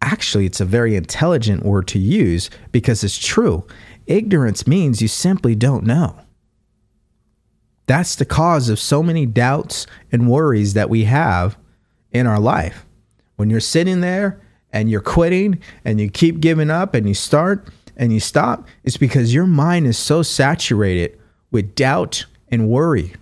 Actually, 0.00 0.44
it's 0.44 0.60
a 0.60 0.64
very 0.64 0.96
intelligent 0.96 1.64
word 1.64 1.86
to 1.86 2.00
use 2.00 2.50
because 2.72 3.04
it's 3.04 3.16
true. 3.16 3.64
Ignorance 4.08 4.66
means 4.66 5.00
you 5.00 5.06
simply 5.06 5.54
don't 5.54 5.84
know. 5.84 6.18
That's 7.86 8.16
the 8.16 8.24
cause 8.24 8.68
of 8.68 8.80
so 8.80 9.04
many 9.04 9.24
doubts 9.24 9.86
and 10.10 10.28
worries 10.28 10.74
that 10.74 10.90
we 10.90 11.04
have 11.04 11.56
in 12.10 12.26
our 12.26 12.40
life. 12.40 12.84
When 13.36 13.48
you're 13.48 13.60
sitting 13.60 14.00
there 14.00 14.40
and 14.72 14.90
you're 14.90 15.00
quitting 15.00 15.60
and 15.84 16.00
you 16.00 16.10
keep 16.10 16.40
giving 16.40 16.70
up 16.70 16.92
and 16.92 17.06
you 17.06 17.14
start 17.14 17.68
and 17.96 18.12
you 18.12 18.18
stop, 18.18 18.66
it's 18.82 18.96
because 18.96 19.32
your 19.32 19.46
mind 19.46 19.86
is 19.86 19.96
so 19.96 20.24
saturated 20.24 21.20
with 21.52 21.76
doubt 21.76 22.26
and 22.48 22.68
worry. 22.68 23.14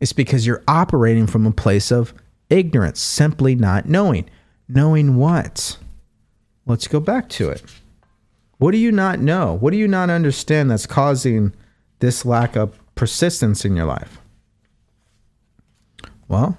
It's 0.00 0.12
because 0.12 0.46
you're 0.46 0.62
operating 0.68 1.26
from 1.26 1.46
a 1.46 1.52
place 1.52 1.90
of 1.90 2.12
ignorance, 2.50 3.00
simply 3.00 3.54
not 3.54 3.86
knowing. 3.86 4.28
Knowing 4.68 5.16
what? 5.16 5.78
Let's 6.66 6.88
go 6.88 7.00
back 7.00 7.28
to 7.30 7.50
it. 7.50 7.62
What 8.58 8.72
do 8.72 8.78
you 8.78 8.90
not 8.90 9.20
know? 9.20 9.54
What 9.54 9.72
do 9.72 9.76
you 9.76 9.88
not 9.88 10.10
understand 10.10 10.70
that's 10.70 10.86
causing 10.86 11.52
this 11.98 12.24
lack 12.24 12.56
of 12.56 12.78
persistence 12.94 13.64
in 13.64 13.76
your 13.76 13.86
life? 13.86 14.20
Well, 16.28 16.56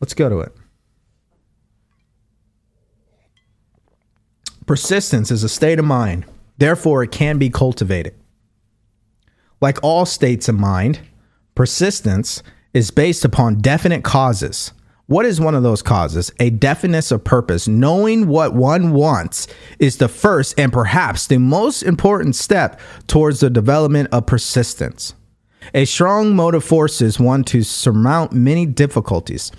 let's 0.00 0.14
go 0.14 0.28
to 0.28 0.40
it. 0.40 0.52
Persistence 4.66 5.30
is 5.30 5.42
a 5.42 5.48
state 5.48 5.78
of 5.78 5.84
mind, 5.84 6.26
therefore, 6.58 7.02
it 7.02 7.10
can 7.10 7.38
be 7.38 7.50
cultivated. 7.50 8.14
Like 9.60 9.78
all 9.82 10.06
states 10.06 10.48
of 10.48 10.58
mind, 10.58 11.00
persistence 11.54 12.42
is 12.74 12.90
based 12.90 13.24
upon 13.24 13.58
definite 13.58 14.04
causes. 14.04 14.72
What 15.06 15.26
is 15.26 15.40
one 15.40 15.56
of 15.56 15.64
those 15.64 15.82
causes? 15.82 16.30
A 16.38 16.50
definiteness 16.50 17.10
of 17.10 17.24
purpose. 17.24 17.66
Knowing 17.66 18.28
what 18.28 18.54
one 18.54 18.92
wants 18.92 19.48
is 19.80 19.96
the 19.96 20.06
first 20.06 20.58
and 20.58 20.72
perhaps 20.72 21.26
the 21.26 21.38
most 21.38 21.82
important 21.82 22.36
step 22.36 22.80
towards 23.08 23.40
the 23.40 23.50
development 23.50 24.08
of 24.12 24.26
persistence. 24.26 25.14
A 25.74 25.84
strong 25.84 26.36
motive 26.36 26.64
forces 26.64 27.18
one 27.18 27.42
to 27.44 27.62
surmount 27.62 28.32
many 28.32 28.66
difficulties. 28.66 29.50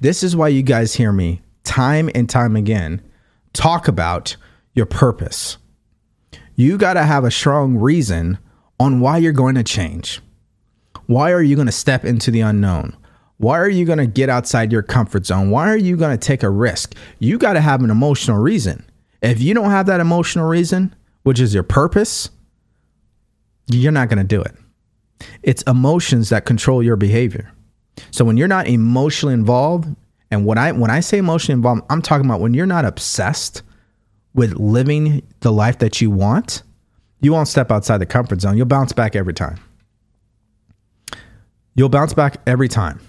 This 0.00 0.22
is 0.22 0.36
why 0.36 0.48
you 0.48 0.62
guys 0.62 0.94
hear 0.94 1.12
me 1.12 1.42
time 1.64 2.08
and 2.14 2.28
time 2.28 2.54
again 2.56 3.02
talk 3.52 3.88
about 3.88 4.36
your 4.74 4.86
purpose. 4.86 5.58
You 6.54 6.78
got 6.78 6.94
to 6.94 7.02
have 7.02 7.24
a 7.24 7.30
strong 7.30 7.76
reason 7.76 8.38
on 8.78 9.00
why 9.00 9.18
you're 9.18 9.32
going 9.32 9.56
to 9.56 9.64
change. 9.64 10.20
Why 11.10 11.32
are 11.32 11.42
you 11.42 11.56
going 11.56 11.66
to 11.66 11.72
step 11.72 12.04
into 12.04 12.30
the 12.30 12.42
unknown? 12.42 12.96
Why 13.38 13.58
are 13.58 13.68
you 13.68 13.84
going 13.84 13.98
to 13.98 14.06
get 14.06 14.28
outside 14.28 14.70
your 14.70 14.84
comfort 14.84 15.26
zone? 15.26 15.50
Why 15.50 15.68
are 15.68 15.76
you 15.76 15.96
going 15.96 16.16
to 16.16 16.24
take 16.24 16.44
a 16.44 16.48
risk? 16.48 16.94
You 17.18 17.36
got 17.36 17.54
to 17.54 17.60
have 17.60 17.82
an 17.82 17.90
emotional 17.90 18.38
reason. 18.38 18.88
If 19.20 19.42
you 19.42 19.52
don't 19.52 19.72
have 19.72 19.86
that 19.86 19.98
emotional 19.98 20.46
reason, 20.46 20.94
which 21.24 21.40
is 21.40 21.52
your 21.52 21.64
purpose, 21.64 22.30
you're 23.66 23.90
not 23.90 24.08
going 24.08 24.18
to 24.18 24.24
do 24.24 24.40
it. 24.40 24.54
It's 25.42 25.62
emotions 25.62 26.28
that 26.28 26.44
control 26.44 26.80
your 26.80 26.94
behavior. 26.94 27.50
So 28.12 28.24
when 28.24 28.36
you're 28.36 28.46
not 28.46 28.68
emotionally 28.68 29.34
involved, 29.34 29.88
and 30.30 30.46
when 30.46 30.58
I 30.58 30.70
when 30.70 30.92
I 30.92 31.00
say 31.00 31.18
emotionally 31.18 31.56
involved, 31.56 31.82
I'm 31.90 32.02
talking 32.02 32.24
about 32.24 32.40
when 32.40 32.54
you're 32.54 32.66
not 32.66 32.84
obsessed 32.84 33.62
with 34.32 34.60
living 34.60 35.26
the 35.40 35.50
life 35.50 35.80
that 35.80 36.00
you 36.00 36.08
want, 36.08 36.62
you 37.20 37.32
won't 37.32 37.48
step 37.48 37.72
outside 37.72 37.98
the 37.98 38.06
comfort 38.06 38.42
zone. 38.42 38.56
You'll 38.56 38.66
bounce 38.66 38.92
back 38.92 39.16
every 39.16 39.34
time. 39.34 39.58
You'll 41.80 41.88
bounce 41.88 42.12
back 42.12 42.42
every 42.46 42.68
time. 42.68 43.00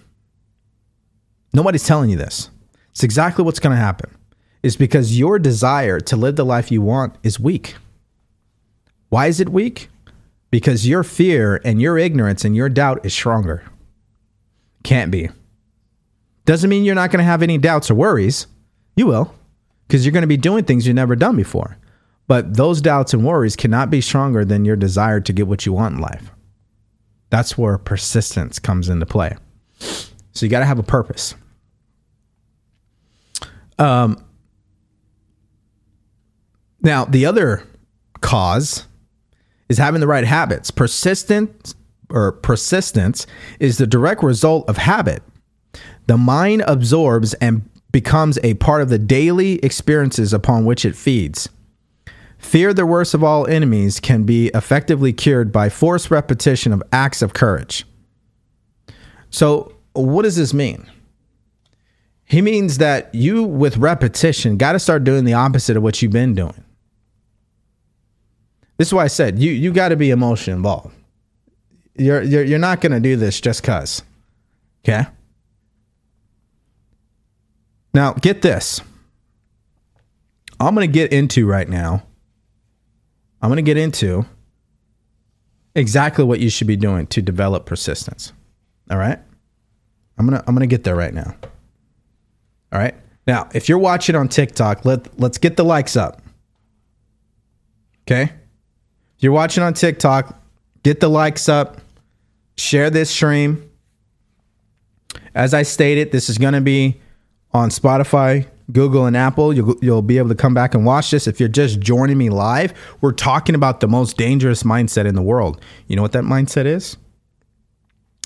Nobody's 1.52 1.84
telling 1.84 2.10
you 2.10 2.16
this. 2.16 2.50
It's 2.92 3.04
exactly 3.04 3.44
what's 3.44 3.60
going 3.60 3.76
to 3.76 3.82
happen. 3.82 4.16
It's 4.64 4.78
because 4.78 5.20
your 5.20 5.40
desire 5.40 6.00
to 6.00 6.16
live 6.16 6.38
the 6.38 6.46
life 6.46 6.72
you 6.72 6.82
want 6.82 7.18
is 7.22 7.38
weak. 7.38 7.76
Why 9.10 9.28
is 9.28 9.42
it 9.42 9.50
weak? 9.50 9.90
Because 10.52 10.88
your 10.88 11.04
fear 11.04 11.60
and 11.66 11.82
your 11.82 11.98
ignorance 11.98 12.46
and 12.46 12.56
your 12.56 12.70
doubt 12.70 13.06
is 13.06 13.14
stronger. 13.14 13.66
Can't 14.86 15.12
be. 15.12 15.28
Doesn't 16.46 16.70
mean 16.70 16.86
you're 16.86 16.96
not 16.96 17.12
going 17.12 17.20
to 17.20 17.26
have 17.26 17.44
any 17.44 17.58
doubts 17.58 17.92
or 17.92 17.96
worries. 17.96 18.48
You 18.96 19.06
will, 19.06 19.36
because 19.86 20.06
you're 20.06 20.14
going 20.14 20.22
to 20.22 20.28
be 20.28 20.38
doing 20.38 20.64
things 20.64 20.88
you've 20.88 20.96
never 20.96 21.18
done 21.18 21.36
before. 21.36 21.78
But 22.26 22.56
those 22.56 22.80
doubts 22.80 23.14
and 23.14 23.26
worries 23.26 23.58
cannot 23.58 23.90
be 23.90 24.00
stronger 24.00 24.46
than 24.46 24.64
your 24.64 24.78
desire 24.78 25.20
to 25.20 25.34
get 25.34 25.48
what 25.48 25.66
you 25.66 25.74
want 25.74 25.96
in 25.96 26.02
life. 26.02 26.32
That's 27.32 27.58
where 27.58 27.78
persistence 27.78 28.60
comes 28.60 28.90
into 28.90 29.06
play. 29.08 29.36
So 29.80 30.46
you 30.46 30.50
got 30.50 30.60
to 30.60 30.66
have 30.66 30.80
a 30.80 30.84
purpose. 30.84 31.34
Um, 33.80 34.24
now, 36.82 37.06
the 37.06 37.26
other 37.26 37.64
cause 38.20 38.86
is 39.70 39.78
having 39.78 40.02
the 40.02 40.08
right 40.08 40.26
habits. 40.26 40.72
Persistence 40.72 41.74
or 42.10 42.34
persistence 42.34 43.26
is 43.60 43.78
the 43.78 43.88
direct 43.88 44.22
result 44.22 44.70
of 44.70 44.78
habit. 44.78 45.24
The 46.08 46.18
mind 46.18 46.64
absorbs 46.68 47.34
and 47.36 47.68
becomes 47.92 48.40
a 48.44 48.56
part 48.56 48.82
of 48.82 48.90
the 48.90 49.00
daily 49.00 49.54
experiences 49.60 50.34
upon 50.34 50.66
which 50.66 50.84
it 50.86 50.96
feeds. 50.96 51.50
Fear, 52.42 52.74
the 52.74 52.86
worst 52.86 53.14
of 53.14 53.24
all 53.24 53.48
enemies, 53.48 54.00
can 54.00 54.24
be 54.24 54.48
effectively 54.54 55.14
cured 55.14 55.52
by 55.52 55.70
forced 55.70 56.10
repetition 56.12 56.74
of 56.74 56.84
acts 56.92 57.22
of 57.22 57.34
courage. 57.34 57.86
So, 59.30 59.76
what 59.94 60.24
does 60.24 60.36
this 60.36 60.54
mean? 60.54 60.90
He 62.26 62.42
means 62.42 62.80
that 62.80 63.14
you, 63.14 63.44
with 63.44 63.78
repetition, 63.78 64.58
got 64.58 64.74
to 64.74 64.80
start 64.80 65.04
doing 65.04 65.24
the 65.24 65.34
opposite 65.34 65.78
of 65.78 65.84
what 65.84 66.02
you've 66.02 66.12
been 66.12 66.34
doing. 66.34 66.64
This 68.78 68.88
is 68.88 68.94
why 68.94 69.04
I 69.04 69.08
said 69.08 69.38
you 69.38 69.52
you 69.52 69.72
got 69.72 69.90
to 69.90 69.96
be 69.96 70.10
emotion 70.10 70.56
involved. 70.56 70.94
You're 71.96 72.24
you're 72.24 72.44
you're 72.44 72.60
not 72.60 72.82
going 72.82 72.94
to 72.94 73.00
do 73.00 73.16
this 73.16 73.40
just 73.40 73.62
cuz. 73.64 74.02
Okay? 74.84 75.06
Now, 77.94 78.14
get 78.14 78.42
this. 78.42 78.82
I'm 80.60 80.74
going 80.74 80.88
to 80.88 80.92
get 80.92 81.14
into 81.14 81.46
right 81.46 81.70
now. 81.70 82.04
I'm 83.42 83.50
going 83.50 83.58
to 83.58 83.64
get 83.64 83.78
into 83.78 84.26
exactly 85.76 86.24
what 86.24 86.40
you 86.40 86.50
should 86.50 86.68
be 86.68 86.78
doing 86.78 87.08
to 87.08 87.22
develop 87.22 87.66
persistence. 87.66 88.34
All 88.90 88.98
right? 88.98 89.20
I'm 90.18 90.28
going 90.28 90.40
to 90.40 90.48
I'm 90.48 90.54
going 90.54 90.68
to 90.68 90.74
get 90.74 90.84
there 90.84 90.96
right 90.96 91.14
now. 91.14 91.36
All 92.72 92.80
right? 92.80 92.96
Now, 93.26 93.50
if 93.54 93.70
you're 93.70 93.78
watching 93.78 94.16
on 94.16 94.28
TikTok, 94.28 94.86
let 94.86 95.20
let's 95.20 95.38
get 95.38 95.58
the 95.58 95.64
likes 95.64 95.96
up. 95.96 96.22
Okay? 98.04 98.24
If 98.24 99.24
you're 99.24 99.32
watching 99.32 99.64
on 99.64 99.74
TikTok, 99.74 100.40
get 100.84 101.00
the 101.00 101.10
likes 101.10 101.48
up. 101.48 101.82
Share 102.58 102.90
this 102.90 103.10
stream. 103.10 103.70
As 105.34 105.54
I 105.54 105.64
stated, 105.64 106.12
this 106.12 106.30
is 106.30 106.38
going 106.38 106.54
to 106.54 106.62
be 106.62 107.00
on 107.54 107.70
Spotify, 107.70 108.48
Google, 108.72 109.06
and 109.06 109.18
Apple. 109.18 109.54
You'll, 109.54 109.76
you'll 109.82 110.02
be 110.02 110.18
able 110.18 110.30
to 110.30 110.36
come 110.36 110.54
back 110.54 110.74
and 110.74 110.86
watch 110.86 111.12
this. 111.12 111.28
If 111.28 111.40
you're 111.40 111.50
just 111.50 111.80
joining 111.80 112.18
me 112.18 112.30
live, 112.30 112.74
we're 113.02 113.12
talking 113.12 113.56
about 113.56 113.80
the 113.80 113.88
most 113.88 114.18
dangerous 114.18 114.64
mindset 114.64 115.06
in 115.06 115.16
the 115.16 115.22
world. 115.22 115.62
You 115.88 115.96
know 115.96 116.02
what 116.02 116.14
that 116.14 116.24
mindset 116.24 116.66
is? 116.66 116.98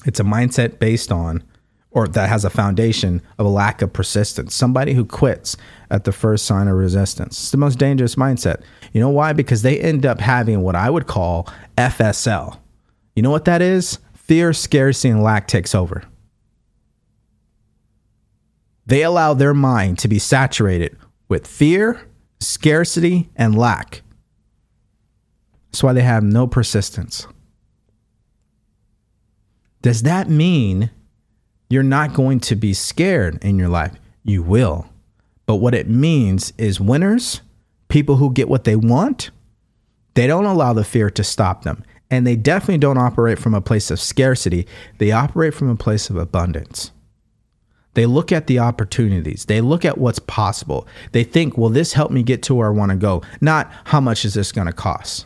It's 0.06 0.20
a 0.20 0.24
mindset 0.24 0.80
based 0.80 1.12
on, 1.12 1.44
or 1.92 2.08
that 2.08 2.30
has 2.30 2.46
a 2.46 2.50
foundation 2.50 3.22
of 3.40 3.46
a 3.46 3.50
lack 3.50 3.82
of 3.82 3.92
persistence. 3.92 4.54
Somebody 4.54 4.94
who 4.94 5.06
quits 5.06 5.58
at 5.90 6.04
the 6.04 6.12
first 6.12 6.46
sign 6.46 6.68
of 6.68 6.76
resistance. 6.76 7.40
It's 7.40 7.52
the 7.52 7.58
most 7.58 7.80
dangerous 7.80 8.16
mindset. 8.16 8.62
You 8.94 9.00
know 9.02 9.10
why? 9.10 9.34
Because 9.34 9.62
they 9.62 9.80
end 9.80 10.06
up 10.06 10.20
having 10.20 10.62
what 10.62 10.76
I 10.76 10.90
would 10.90 11.08
call 11.08 11.48
FSL. 11.78 12.60
You 13.16 13.24
know 13.24 13.32
what 13.32 13.46
that 13.46 13.62
is? 13.62 14.00
Fear, 14.14 14.54
scarcity, 14.54 15.10
and 15.10 15.24
lack 15.24 15.48
takes 15.48 15.74
over. 15.74 16.04
They 18.86 19.04
allow 19.04 19.34
their 19.34 19.54
mind 19.54 20.00
to 20.00 20.08
be 20.08 20.20
saturated 20.20 20.96
with 21.28 21.48
fear, 21.48 22.08
scarcity, 22.40 23.30
and 23.36 23.58
lack. 23.58 24.02
That's 25.72 25.84
why 25.84 25.94
they 25.94 26.04
have 26.04 26.24
no 26.24 26.48
persistence. 26.48 27.28
Does 29.82 30.04
that 30.04 30.30
mean 30.30 30.90
you're 31.70 31.84
not 31.84 32.14
going 32.14 32.40
to 32.42 32.56
be 32.56 32.74
scared 32.74 33.44
in 33.44 33.60
your 33.60 33.70
life? 33.70 33.94
You 34.24 34.42
will. 34.42 34.88
But 35.46 35.58
what 35.58 35.76
it 35.76 35.88
means 35.88 36.54
is 36.58 36.80
winners, 36.80 37.42
people 37.88 38.16
who 38.16 38.34
get 38.34 38.50
what 38.50 38.64
they 38.64 38.76
want, 38.76 39.30
they 40.16 40.28
don't 40.28 40.46
allow 40.46 40.74
the 40.74 40.84
fear 40.84 41.10
to 41.12 41.24
stop 41.24 41.64
them. 41.64 41.84
And 42.10 42.26
they 42.26 42.36
definitely 42.36 42.78
don't 42.78 42.98
operate 42.98 43.38
from 43.40 43.54
a 43.54 43.62
place 43.62 43.92
of 43.92 44.00
scarcity, 44.00 44.68
they 44.98 45.12
operate 45.12 45.54
from 45.54 45.70
a 45.70 45.76
place 45.76 46.10
of 46.10 46.18
abundance. 46.18 46.92
They 47.96 48.06
look 48.06 48.32
at 48.32 48.48
the 48.48 48.60
opportunities. 48.60 49.46
They 49.46 49.62
look 49.62 49.84
at 49.84 49.98
what's 49.98 50.20
possible. 50.20 50.88
They 51.14 51.24
think, 51.24 51.58
will 51.58 51.70
this 51.70 51.94
help 51.94 52.12
me 52.12 52.24
get 52.24 52.44
to 52.44 52.56
where 52.56 52.68
I 52.68 52.72
want 52.72 52.92
to 52.92 52.98
go? 52.98 53.24
Not 53.42 53.72
how 53.86 54.00
much 54.00 54.24
is 54.26 54.36
this 54.36 54.52
going 54.52 54.68
to 54.68 54.74
cost? 54.74 55.26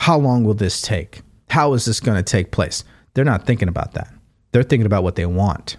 How 0.00 0.18
long 0.18 0.44
will 0.44 0.54
this 0.54 0.82
take? 0.82 1.22
How 1.48 1.72
is 1.72 1.84
this 1.84 2.00
going 2.00 2.16
to 2.16 2.22
take 2.22 2.50
place? 2.50 2.84
They're 3.14 3.24
not 3.24 3.46
thinking 3.46 3.68
about 3.68 3.94
that. 3.94 4.12
They're 4.52 4.64
thinking 4.64 4.86
about 4.86 5.04
what 5.04 5.14
they 5.14 5.24
want. 5.24 5.76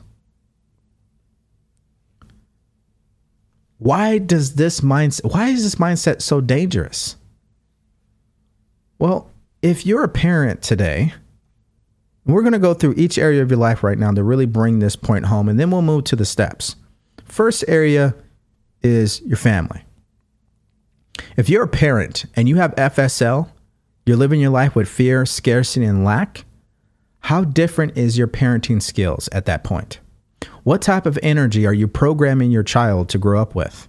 Why 3.77 4.17
does 4.17 4.55
this 4.55 4.81
mindset 4.81 5.31
why 5.33 5.49
is 5.49 5.63
this 5.63 5.75
mindset 5.75 6.21
so 6.21 6.39
dangerous? 6.39 7.17
Well, 8.99 9.29
if 9.61 9.85
you're 9.85 10.03
a 10.03 10.09
parent 10.09 10.61
today, 10.61 11.13
we're 12.33 12.41
going 12.41 12.53
to 12.53 12.59
go 12.59 12.73
through 12.73 12.95
each 12.97 13.17
area 13.17 13.41
of 13.41 13.51
your 13.51 13.59
life 13.59 13.83
right 13.83 13.97
now 13.97 14.11
to 14.11 14.23
really 14.23 14.45
bring 14.45 14.79
this 14.79 14.95
point 14.95 15.25
home, 15.25 15.47
and 15.47 15.59
then 15.59 15.71
we'll 15.71 15.81
move 15.81 16.05
to 16.05 16.15
the 16.15 16.25
steps. 16.25 16.75
First 17.25 17.63
area 17.67 18.15
is 18.81 19.21
your 19.21 19.37
family. 19.37 19.83
If 21.37 21.49
you're 21.49 21.63
a 21.63 21.67
parent 21.67 22.25
and 22.35 22.49
you 22.49 22.57
have 22.57 22.75
FSL, 22.75 23.49
you're 24.05 24.17
living 24.17 24.39
your 24.39 24.51
life 24.51 24.75
with 24.75 24.87
fear, 24.87 25.25
scarcity, 25.25 25.85
and 25.85 26.03
lack, 26.03 26.45
how 27.21 27.43
different 27.43 27.97
is 27.97 28.17
your 28.17 28.27
parenting 28.27 28.81
skills 28.81 29.27
at 29.31 29.45
that 29.45 29.63
point? 29.63 29.99
What 30.63 30.81
type 30.81 31.05
of 31.05 31.19
energy 31.23 31.65
are 31.65 31.73
you 31.73 31.87
programming 31.87 32.51
your 32.51 32.63
child 32.63 33.09
to 33.09 33.17
grow 33.17 33.41
up 33.41 33.55
with? 33.55 33.87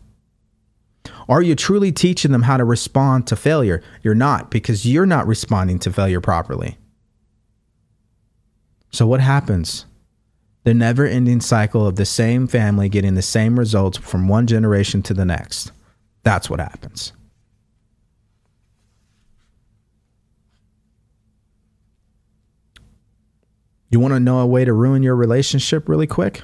Are 1.29 1.43
you 1.43 1.55
truly 1.55 1.93
teaching 1.93 2.33
them 2.33 2.43
how 2.43 2.57
to 2.57 2.65
respond 2.65 3.27
to 3.27 3.37
failure? 3.37 3.83
You're 4.03 4.15
not 4.15 4.51
because 4.51 4.87
you're 4.87 5.07
not 5.07 5.27
responding 5.27 5.79
to 5.81 5.93
failure 5.93 6.21
properly. 6.21 6.79
So, 8.97 9.07
what 9.07 9.21
happens? 9.21 9.85
The 10.65 10.73
never 10.73 11.05
ending 11.05 11.43
cycle 11.43 11.87
of 11.87 11.97
the 11.97 12.07
same 12.07 12.47
family 12.47 12.89
getting 12.89 13.15
the 13.15 13.21
same 13.21 13.59
results 13.59 13.99
from 13.99 14.27
one 14.27 14.47
generation 14.47 15.03
to 15.03 15.13
the 15.13 15.27
next. 15.27 15.71
That's 16.23 16.49
what 16.49 16.61
happens. 16.61 17.13
You 23.91 24.01
want 24.01 24.15
to 24.15 24.21
know 24.21 24.39
a 24.39 24.47
way 24.47 24.65
to 24.65 24.73
ruin 24.73 25.03
your 25.03 25.15
relationship 25.15 25.91
really 25.91 26.07
quick? 26.07 26.41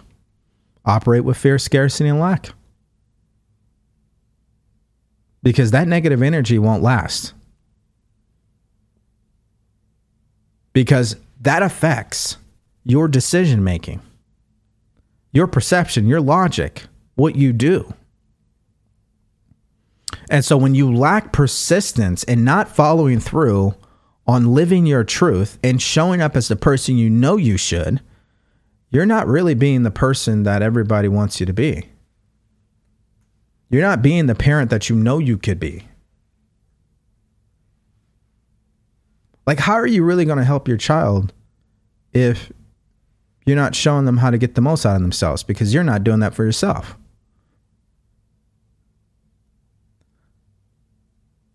Operate 0.85 1.25
with 1.25 1.39
fear, 1.39 1.59
scarcity, 1.59 2.11
and 2.11 2.21
lack. 2.21 2.51
Because 5.43 5.71
that 5.71 5.89
negative 5.89 6.21
energy 6.23 6.59
won't 6.59 6.83
last. 6.83 7.33
Because 10.75 11.17
that 11.41 11.63
affects 11.63 12.37
your 12.85 13.09
decision 13.09 13.63
making, 13.63 14.01
your 15.33 15.47
perception, 15.47 16.07
your 16.07 16.21
logic, 16.21 16.85
what 17.15 17.37
you 17.37 17.53
do. 17.53 17.93
And 20.31 20.45
so 20.45 20.57
when 20.57 20.75
you 20.75 20.93
lack 20.93 21.33
persistence 21.33 22.25
and 22.25 22.45
not 22.45 22.69
following 22.69 23.21
through 23.21 23.75
on 24.27 24.55
living 24.55 24.87
your 24.87 25.05
truth 25.05 25.59
and 25.63 25.81
showing 25.81 26.21
up 26.21 26.37
as 26.37 26.49
the 26.49 26.57
person 26.57 26.97
you 26.97 27.11
know 27.11 27.37
you 27.37 27.57
should, 27.57 28.01
you're 28.91 29.07
not 29.07 29.27
really 29.27 29.55
being 29.55 29.83
the 29.83 29.91
person 29.91 30.43
that 30.45 30.63
everybody 30.63 31.09
wants 31.09 31.41
you 31.41 31.47
to 31.47 31.53
be. 31.53 31.89
You're 33.71 33.83
not 33.83 34.03
being 34.03 34.27
the 34.27 34.35
parent 34.35 34.71
that 34.71 34.91
you 34.91 34.97
know 34.97 35.19
you 35.19 35.39
could 35.39 35.59
be. 35.59 35.89
Like, 39.47 39.59
how 39.59 39.75
are 39.75 39.87
you 39.87 40.05
really 40.05 40.25
going 40.25 40.39
to 40.39 40.45
help 40.45 40.69
your 40.69 40.77
child 40.77 41.33
if 42.13 42.53
you're 43.45 43.57
not 43.57 43.75
showing 43.75 44.05
them 44.05 44.19
how 44.19 44.31
to 44.31 44.39
get 44.39 44.55
the 44.55 44.61
most 44.61 44.87
out 44.87 44.97
of 44.97 45.03
themselves 45.03 45.43
because 45.43 45.75
you're 45.75 45.85
not 45.85 46.05
doing 46.05 46.21
that 46.21 46.35
for 46.35 46.45
yourself. 46.45 46.97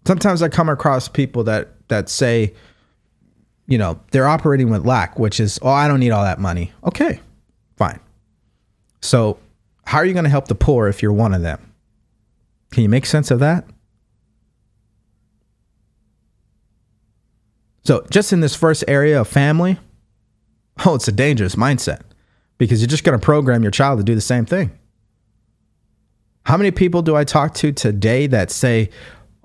Sometimes 0.06 0.42
I 0.42 0.50
come 0.50 0.70
across 0.70 1.08
people 1.08 1.44
that 1.46 1.70
that 1.90 2.10
say, 2.10 2.54
you 3.68 3.78
know, 3.78 4.00
they're 4.12 4.28
operating 4.28 4.70
with 4.70 4.86
lack, 4.86 5.20
which 5.20 5.40
is, 5.40 5.60
oh, 5.62 5.70
I 5.70 5.88
don't 5.88 6.00
need 6.00 6.12
all 6.12 6.24
that 6.24 6.40
money. 6.40 6.72
Okay, 6.86 7.20
fine. 7.76 8.00
So, 9.02 9.38
how 9.86 10.00
are 10.00 10.06
you 10.06 10.14
going 10.14 10.26
to 10.26 10.30
help 10.30 10.48
the 10.48 10.56
poor 10.56 10.88
if 10.88 11.02
you're 11.02 11.14
one 11.14 11.34
of 11.34 11.42
them? 11.42 11.74
Can 12.72 12.84
you 12.84 12.90
make 12.90 13.06
sense 13.06 13.32
of 13.32 13.40
that? 13.40 13.66
So, 17.84 18.06
just 18.10 18.34
in 18.34 18.42
this 18.42 18.56
first 18.56 18.84
area 18.88 19.22
of 19.22 19.28
family, 19.28 19.80
oh, 20.86 20.96
it's 20.96 21.08
a 21.08 21.12
dangerous 21.12 21.56
mindset 21.56 22.02
because 22.58 22.82
you're 22.82 22.88
just 22.88 23.04
going 23.04 23.18
to 23.18 23.24
program 23.24 23.64
your 23.64 23.72
child 23.72 24.00
to 24.00 24.04
do 24.04 24.16
the 24.16 24.22
same 24.22 24.46
thing. 24.46 24.72
How 26.46 26.58
many 26.58 26.72
people 26.72 27.02
do 27.02 27.16
I 27.16 27.24
talk 27.24 27.54
to 27.56 27.72
today 27.72 28.28
that 28.28 28.52
say, 28.52 28.90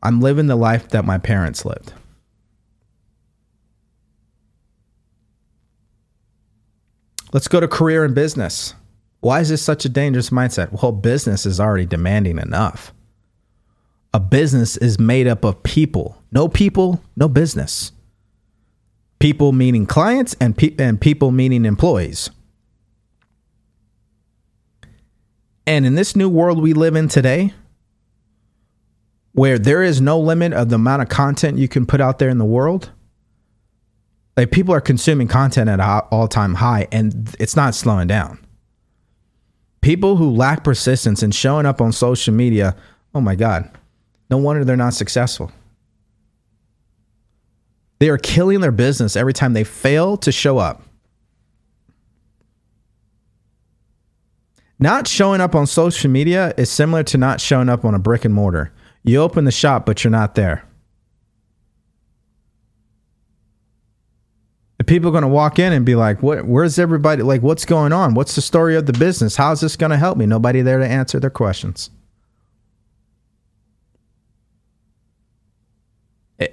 I'm 0.03 0.21
living 0.21 0.47
the 0.47 0.57
life 0.57 0.89
that 0.91 1.05
my 1.05 1.19
parents 1.19 1.65
lived? 1.65 1.93
Let's 7.33 7.49
go 7.49 7.61
to 7.61 7.67
career 7.67 8.05
and 8.05 8.15
business. 8.15 8.75
Why 9.21 9.41
is 9.41 9.49
this 9.49 9.63
such 9.63 9.85
a 9.85 9.89
dangerous 9.89 10.31
mindset? 10.31 10.83
Well, 10.83 10.93
business 10.93 11.47
is 11.47 11.59
already 11.59 11.87
demanding 11.87 12.39
enough. 12.39 12.93
A 14.13 14.21
business 14.21 14.77
is 14.77 14.99
made 14.99 15.27
up 15.27 15.45
of 15.45 15.63
people. 15.63 16.23
No 16.31 16.49
people, 16.49 17.03
no 17.17 17.29
business. 17.29 17.93
People 19.23 19.53
meaning 19.53 19.87
clients 19.87 20.35
and, 20.41 20.59
pe- 20.59 20.75
and 20.81 21.01
people 21.01 21.31
meaning 21.31 21.65
employees. 21.65 22.29
And 25.65 25.87
in 25.87 25.95
this 25.95 26.17
new 26.17 26.29
world 26.29 26.61
we 26.61 26.73
live 26.73 26.97
in 26.97 27.07
today, 27.07 27.55
where 29.31 29.61
there 29.61 29.81
is 29.81 30.01
no 30.01 30.19
limit 30.19 30.53
of 30.53 30.71
the 30.71 30.75
amount 30.75 31.03
of 31.03 31.09
content 31.09 31.57
you 31.57 31.69
can 31.69 31.87
put 31.87 32.01
out 32.01 32.19
there 32.19 32.31
in 32.31 32.39
the 32.39 32.45
world, 32.45 32.91
like 34.37 34.51
people 34.51 34.75
are 34.75 34.81
consuming 34.81 35.29
content 35.29 35.71
at 35.71 35.79
an 35.79 36.03
all-time 36.11 36.55
high 36.55 36.89
and 36.91 37.33
it's 37.39 37.55
not 37.55 37.77
slowing 37.77 38.09
down. 38.09 38.45
People 39.83 40.17
who 40.17 40.33
lack 40.33 40.65
persistence 40.65 41.23
and 41.23 41.33
showing 41.33 41.65
up 41.65 41.81
on 41.81 41.93
social 41.93 42.35
media, 42.35 42.75
oh 43.15 43.21
my 43.21 43.37
god, 43.37 43.71
no 44.31 44.37
wonder 44.37 44.65
they're 44.65 44.77
not 44.77 44.95
successful. 44.95 45.53
They 48.03 48.09
are 48.09 48.19
killing 48.19 48.61
their 48.61 48.73
business 48.73 49.15
every 49.15 49.33
time 49.33 49.53
they 49.53 49.63
fail 49.63 50.17
to 50.17 50.33
show 50.33 50.59
up. 50.59 50.83
Not 54.81 55.07
showing 55.07 55.41
up 55.41 55.55
on 55.55 55.69
social 55.69 56.11
media 56.11 56.53
is 56.57 56.69
similar 56.69 57.05
to 57.05 57.17
not 57.17 57.41
showing 57.41 57.69
up 57.69 57.85
on 57.85 57.95
a 57.95 58.01
brick 58.01 58.25
and 58.25 58.35
mortar. 58.35 58.73
You 59.05 59.19
open 59.21 59.45
the 59.45 59.53
shop, 59.53 59.87
but 59.87 60.03
you're 60.03 60.11
not 60.11 60.35
there. 60.35 60.65
The 64.79 64.85
people 64.85 65.11
are 65.11 65.13
going 65.13 65.23
to 65.23 65.29
walk 65.29 65.61
in 65.61 65.73
and 65.73 65.87
be 65.87 65.95
like, 65.95 66.25
"What? 66.25 66.45
Where's 66.45 66.81
everybody? 66.81 67.23
Like, 67.23 67.43
what's 67.43 67.65
going 67.65 67.93
on? 67.93 68.15
What's 68.15 68.35
the 68.35 68.43
story 68.43 68.75
of 68.75 68.87
the 68.87 68.95
business? 68.95 69.37
How's 69.37 69.61
this 69.61 69.77
going 69.77 69.91
to 69.91 69.97
help 69.97 70.19
me?" 70.19 70.27
Nobody 70.27 70.61
there 70.61 70.81
to 70.81 70.89
answer 70.89 71.21
their 71.21 71.31
questions. 71.31 71.89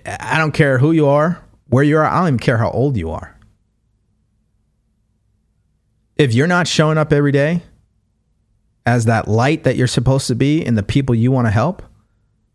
I 0.06 0.38
don't 0.38 0.52
care 0.52 0.78
who 0.78 0.92
you 0.92 1.08
are, 1.08 1.44
where 1.68 1.84
you 1.84 1.98
are. 1.98 2.06
I 2.06 2.20
don't 2.20 2.28
even 2.28 2.40
care 2.40 2.58
how 2.58 2.72
old 2.72 2.98
you 2.98 3.12
are. 3.12 3.36
If 6.18 6.34
you're 6.34 6.48
not 6.48 6.68
showing 6.68 6.98
up 6.98 7.14
every 7.14 7.32
day 7.32 7.62
as 8.86 9.06
that 9.06 9.28
light 9.28 9.64
that 9.64 9.76
you're 9.76 9.88
supposed 9.88 10.28
to 10.28 10.36
be 10.36 10.66
in 10.66 10.76
the 10.76 10.84
people 10.84 11.16
you 11.16 11.32
want 11.32 11.48
to 11.48 11.52
help, 11.52 11.84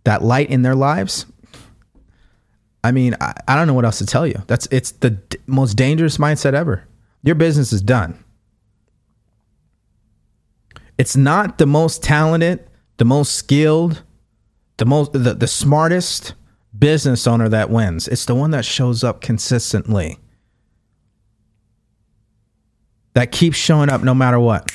that 0.05 0.23
light 0.23 0.51
in 0.51 0.63
their 0.63 0.75
lives, 0.75 1.27
I 2.83 2.93
mean, 2.93 3.17
I, 3.21 3.33
I 3.49 3.57
don't 3.57 3.67
know 3.67 3.75
what 3.75 3.87
else 3.87 3.99
to 3.99 4.07
tell 4.07 4.27
you. 4.27 4.43
That's 4.47 4.67
it's 4.71 4.93
the 4.93 5.11
d- 5.11 5.39
most 5.47 5.75
dangerous 5.75 6.19
mindset 6.19 6.53
ever. 6.53 6.87
Your 7.23 7.35
business 7.35 7.73
is 7.73 7.81
done. 7.81 8.23
It's 10.99 11.17
not 11.17 11.57
the 11.57 11.67
most 11.67 12.03
talented, 12.03 12.69
the 12.99 13.07
most 13.07 13.35
skilled, 13.35 14.03
the 14.77 14.85
most 14.85 15.15
the, 15.15 15.33
the 15.33 15.47
smartest 15.47 16.35
business 16.77 17.27
owner 17.27 17.49
that 17.49 17.71
wins. 17.71 18.09
It's 18.09 18.25
the 18.25 18.35
one 18.35 18.51
that 18.51 18.65
shows 18.65 19.05
up 19.05 19.21
consistently. 19.21 20.19
That 23.15 23.31
keeps 23.31 23.57
showing 23.57 23.91
up 23.91 24.03
no 24.03 24.15
matter 24.15 24.41
what. 24.41 24.73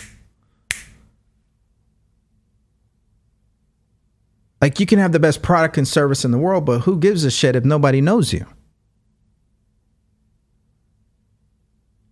Like 4.61 4.79
you 4.79 4.85
can 4.85 4.99
have 4.99 5.11
the 5.11 5.19
best 5.19 5.41
product 5.41 5.77
and 5.77 5.87
service 5.87 6.25
in 6.25 6.31
the 6.31 6.37
world, 6.37 6.65
but 6.65 6.79
who 6.79 6.97
gives 6.97 7.23
a 7.23 7.31
shit 7.31 7.55
if 7.55 7.63
nobody 7.63 8.01
knows 8.01 8.33
you? 8.33 8.45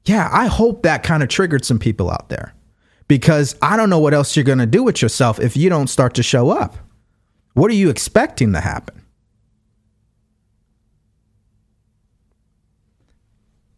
Yeah, 0.05 0.29
I 0.31 0.47
hope 0.47 0.83
that 0.83 1.03
kind 1.03 1.21
of 1.21 1.27
triggered 1.27 1.65
some 1.65 1.79
people 1.79 2.09
out 2.09 2.29
there 2.29 2.53
because 3.09 3.55
I 3.61 3.75
don't 3.75 3.89
know 3.89 3.99
what 3.99 4.13
else 4.13 4.35
you're 4.35 4.45
going 4.45 4.57
to 4.59 4.65
do 4.65 4.83
with 4.83 5.01
yourself 5.01 5.39
if 5.39 5.57
you 5.57 5.69
don't 5.69 5.88
start 5.88 6.13
to 6.15 6.23
show 6.23 6.49
up. 6.49 6.77
What 7.53 7.69
are 7.71 7.75
you 7.75 7.89
expecting 7.89 8.53
to 8.53 8.61
happen? 8.61 9.03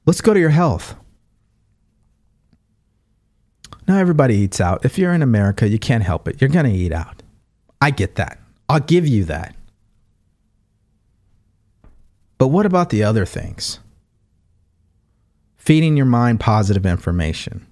Let's 0.10 0.22
go 0.22 0.34
to 0.34 0.40
your 0.40 0.50
health. 0.50 0.96
Now, 3.88 3.98
everybody 3.98 4.38
eats 4.38 4.60
out. 4.60 4.84
If 4.84 4.98
you're 4.98 5.14
in 5.14 5.22
America, 5.22 5.70
you 5.70 5.78
can't 5.78 6.04
help 6.04 6.28
it. 6.28 6.42
You're 6.42 6.50
going 6.50 6.66
to 6.66 6.72
eat 6.72 6.92
out. 6.92 7.22
I 7.80 7.92
get 7.92 8.16
that. 8.16 8.40
I'll 8.68 8.80
give 8.80 9.08
you 9.08 9.26
that. 9.26 9.56
But 12.40 12.48
what 12.48 12.66
about 12.66 12.90
the 12.90 13.04
other 13.04 13.24
things? 13.24 13.82
Feeding 15.58 15.96
your 15.96 16.08
mind 16.08 16.40
positive 16.40 16.88
information, 16.88 17.68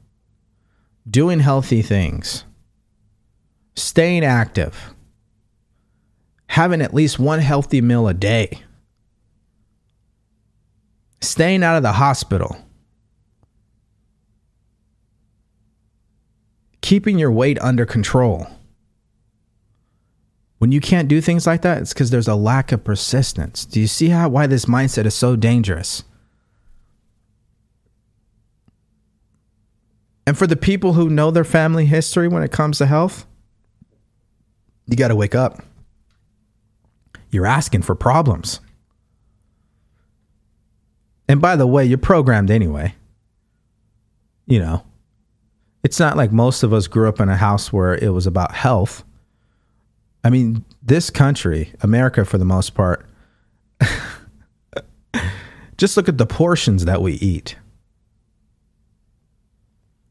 doing 1.09 1.39
healthy 1.39 1.81
things, 1.81 2.43
staying 3.75 4.23
active, 4.23 4.93
having 6.45 6.83
at 6.83 6.93
least 6.93 7.17
one 7.17 7.39
healthy 7.39 7.81
meal 7.81 8.07
a 8.07 8.13
day, 8.13 8.61
staying 11.21 11.63
out 11.63 11.77
of 11.77 11.83
the 11.83 11.93
hospital, 11.93 12.57
keeping 16.81 17.17
your 17.19 17.31
weight 17.31 17.59
under 17.59 17.85
control 17.85 18.47
when 20.59 20.71
you 20.71 20.81
can't 20.81 21.07
do 21.07 21.21
things 21.21 21.45
like 21.45 21.61
that, 21.61 21.81
it's 21.81 21.93
because 21.93 22.09
there's 22.09 22.27
a 22.27 22.35
lack 22.35 22.71
of 22.71 22.83
persistence. 22.83 23.65
Do 23.65 23.79
you 23.79 23.87
see 23.87 24.09
how 24.09 24.29
why 24.29 24.47
this 24.47 24.65
mindset 24.65 25.05
is 25.05 25.13
so 25.13 25.35
dangerous? 25.35 26.03
And 30.25 30.37
for 30.37 30.47
the 30.47 30.55
people 30.55 30.93
who 30.93 31.09
know 31.09 31.31
their 31.31 31.43
family 31.43 31.85
history 31.85 32.27
when 32.27 32.43
it 32.43 32.51
comes 32.51 32.79
to 32.79 32.85
health, 32.85 33.25
you 34.87 34.97
got 34.97 35.07
to 35.09 35.15
wake 35.15 35.35
up. 35.35 35.63
You're 37.29 37.45
asking 37.45 37.83
for 37.83 37.95
problems. 37.95 38.59
And 41.27 41.41
by 41.41 41.55
the 41.55 41.67
way, 41.67 41.85
you're 41.85 41.97
programmed 41.97 42.49
anyway. 42.49 42.95
You 44.45 44.59
know, 44.59 44.83
it's 45.83 45.99
not 45.99 46.15
like 46.15 46.31
most 46.31 46.63
of 46.63 46.73
us 46.73 46.87
grew 46.87 47.09
up 47.09 47.19
in 47.19 47.29
a 47.29 47.35
house 47.35 47.73
where 47.73 47.95
it 47.95 48.09
was 48.09 48.25
about 48.25 48.53
health 48.53 49.03
I 50.27 50.29
mean, 50.29 50.65
this 50.83 51.09
country, 51.09 51.71
America 51.79 52.25
for 52.25 52.37
the 52.37 52.43
most 52.43 52.73
part, 52.75 53.05
just 55.77 55.95
look 55.95 56.09
at 56.09 56.17
the 56.17 56.25
portions 56.25 56.83
that 56.83 57.01
we 57.01 57.13
eat 57.13 57.55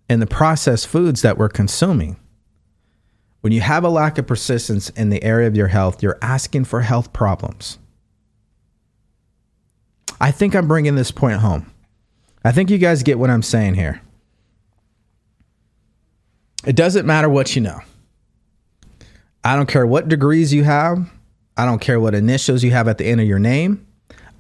and 0.09 0.23
the 0.23 0.27
processed 0.27 0.87
foods 0.87 1.21
that 1.21 1.37
we're 1.37 1.51
consuming. 1.51 2.17
When 3.43 3.53
you 3.53 3.61
have 3.61 3.85
a 3.85 3.91
lack 3.91 4.17
of 4.17 4.27
persistence 4.27 4.89
in 4.89 5.11
the 5.11 5.23
area 5.23 5.49
of 5.49 5.55
your 5.55 5.69
health, 5.69 6.03
you're 6.03 6.19
asking 6.23 6.65
for 6.65 6.81
health 6.81 7.13
problems. 7.13 7.79
I 10.21 10.31
think 10.31 10.55
I'm 10.55 10.69
bringing 10.69 10.95
this 10.95 11.11
point 11.11 11.41
home. 11.41 11.71
I 12.45 12.53
think 12.53 12.71
you 12.71 12.79
guys 12.79 13.03
get 13.03 13.19
what 13.19 13.31
I'm 13.31 13.43
saying 13.43 13.75
here. 13.75 14.01
It 16.65 16.77
doesn't 16.77 17.07
matter 17.07 17.29
what 17.29 17.55
you 17.55 17.63
know. 17.63 17.81
I 19.45 19.55
don't 19.55 19.69
care 19.69 19.87
what 19.87 20.09
degrees 20.09 20.53
you 20.53 20.65
have. 20.65 21.11
I 21.57 21.65
don't 21.65 21.81
care 21.81 22.01
what 22.01 22.15
initials 22.15 22.63
you 22.63 22.73
have 22.73 22.89
at 22.89 22.99
the 22.99 23.07
end 23.07 23.21
of 23.21 23.27
your 23.27 23.39
name. 23.39 23.87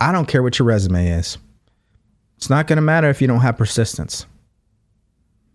I 0.00 0.12
don't 0.12 0.26
care 0.26 0.42
what 0.42 0.58
your 0.58 0.66
resume 0.66 1.08
is. 1.08 1.38
It's 2.36 2.50
not 2.50 2.66
going 2.66 2.76
to 2.76 2.82
matter 2.82 3.08
if 3.08 3.20
you 3.20 3.26
don't 3.26 3.40
have 3.40 3.56
persistence. 3.56 4.26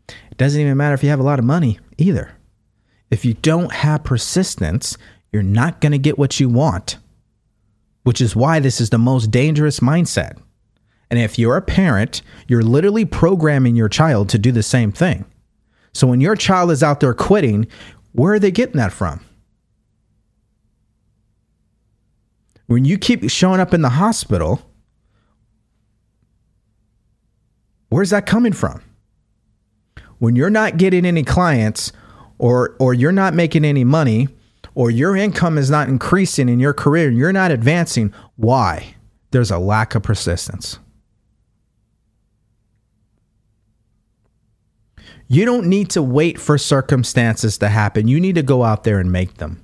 It 0.08 0.38
doesn't 0.38 0.60
even 0.60 0.78
matter 0.78 0.94
if 0.94 1.04
you 1.04 1.10
have 1.10 1.20
a 1.20 1.24
lot 1.24 1.40
of 1.40 1.46
money 1.46 1.80
either. 1.98 2.32
If 3.12 3.26
you 3.26 3.34
don't 3.36 3.72
have 3.72 4.04
persistence, 4.04 4.98
you're 5.32 5.44
not 5.44 5.82
going 5.82 5.92
to 5.92 5.98
get 5.98 6.18
what 6.18 6.40
you 6.40 6.50
want, 6.50 6.98
which 8.04 8.22
is 8.22 8.36
why 8.36 8.60
this 8.60 8.82
is 8.82 8.90
the 8.90 8.98
most 8.98 9.32
dangerous 9.32 9.80
mindset. 9.80 10.38
And 11.10 11.20
if 11.20 11.38
you're 11.38 11.58
a 11.58 11.62
parent, 11.62 12.22
you're 12.48 12.64
literally 12.64 13.06
programming 13.06 13.76
your 13.76 13.90
child 13.90 14.30
to 14.30 14.40
do 14.40 14.52
the 14.52 14.64
same 14.64 14.92
thing. 14.92 15.26
So 15.94 16.08
when 16.08 16.22
your 16.22 16.36
child 16.36 16.72
is 16.72 16.82
out 16.82 17.02
there 17.02 17.14
quitting, 17.14 17.68
where 18.14 18.34
are 18.34 18.40
they 18.40 18.52
getting 18.52 18.78
that 18.78 18.94
from? 18.94 19.24
When 22.68 22.86
you 22.86 22.98
keep 22.98 23.30
showing 23.30 23.60
up 23.60 23.74
in 23.74 23.82
the 23.82 23.90
hospital, 23.90 24.62
where's 27.90 28.12
that 28.12 28.26
coming 28.26 28.54
from? 28.54 28.82
When 30.20 30.38
you're 30.38 30.50
not 30.50 30.78
getting 30.78 31.06
any 31.06 31.24
clients 31.24 31.92
or 32.38 32.78
or 32.80 32.94
you're 32.94 33.12
not 33.12 33.34
making 33.34 33.66
any 33.66 33.84
money 33.84 34.30
or 34.76 34.90
your 34.90 35.16
income 35.16 35.58
is 35.58 35.70
not 35.70 35.90
increasing 35.90 36.50
in 36.50 36.60
your 36.60 36.74
career, 36.74 37.08
and 37.08 37.18
you're 37.18 37.34
not 37.34 37.52
advancing, 37.52 38.14
why? 38.36 38.96
There's 39.32 39.52
a 39.52 39.58
lack 39.58 39.96
of 39.96 40.04
persistence. 40.04 40.80
You 45.28 45.46
don't 45.46 45.68
need 45.68 45.90
to 45.92 46.02
wait 46.02 46.40
for 46.40 46.58
circumstances 46.58 47.58
to 47.60 47.70
happen. 47.70 48.10
You 48.10 48.20
need 48.20 48.36
to 48.36 48.44
go 48.44 48.64
out 48.64 48.84
there 48.84 49.00
and 49.00 49.12
make 49.12 49.36
them. 49.36 49.64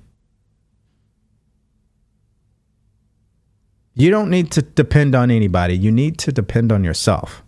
You 3.94 4.10
don't 4.10 4.30
need 4.30 4.50
to 4.52 4.62
depend 4.62 5.14
on 5.14 5.30
anybody. 5.30 5.76
You 5.76 5.90
need 5.90 6.18
to 6.20 6.32
depend 6.32 6.72
on 6.72 6.84
yourself. 6.84 7.42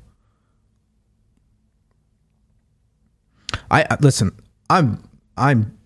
I 3.70 3.86
listen, 4.00 4.32
I'm 4.68 5.08
I'm 5.36 5.78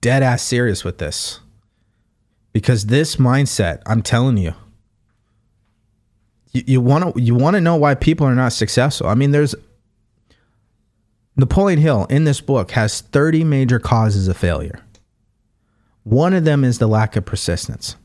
dead 0.00 0.22
ass 0.22 0.42
serious 0.42 0.84
with 0.84 0.98
this. 0.98 1.40
Because 2.52 2.86
this 2.86 3.16
mindset, 3.16 3.82
I'm 3.86 4.02
telling 4.02 4.36
you, 4.36 4.54
you 6.52 6.80
want 6.80 7.14
to 7.14 7.20
you 7.20 7.34
want 7.34 7.54
to 7.54 7.60
know 7.60 7.74
why 7.74 7.96
people 7.96 8.26
are 8.26 8.34
not 8.34 8.52
successful. 8.52 9.08
I 9.08 9.14
mean, 9.14 9.32
there's 9.32 9.56
Napoleon 11.36 11.80
Hill 11.80 12.06
in 12.08 12.24
this 12.24 12.40
book 12.40 12.70
has 12.72 13.00
30 13.00 13.42
major 13.42 13.80
causes 13.80 14.28
of 14.28 14.36
failure. 14.36 14.80
One 16.04 16.32
of 16.32 16.44
them 16.44 16.62
is 16.62 16.78
the 16.78 16.86
lack 16.86 17.16
of 17.16 17.24
persistence. 17.24 17.96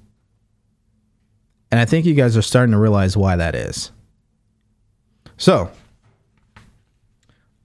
And 1.72 1.80
I 1.80 1.86
think 1.86 2.06
you 2.06 2.16
guys 2.16 2.36
are 2.36 2.42
starting 2.42 2.72
to 2.72 2.80
realize 2.80 3.16
why 3.16 3.36
that 3.36 3.54
is. 3.54 3.92
So, 5.38 5.70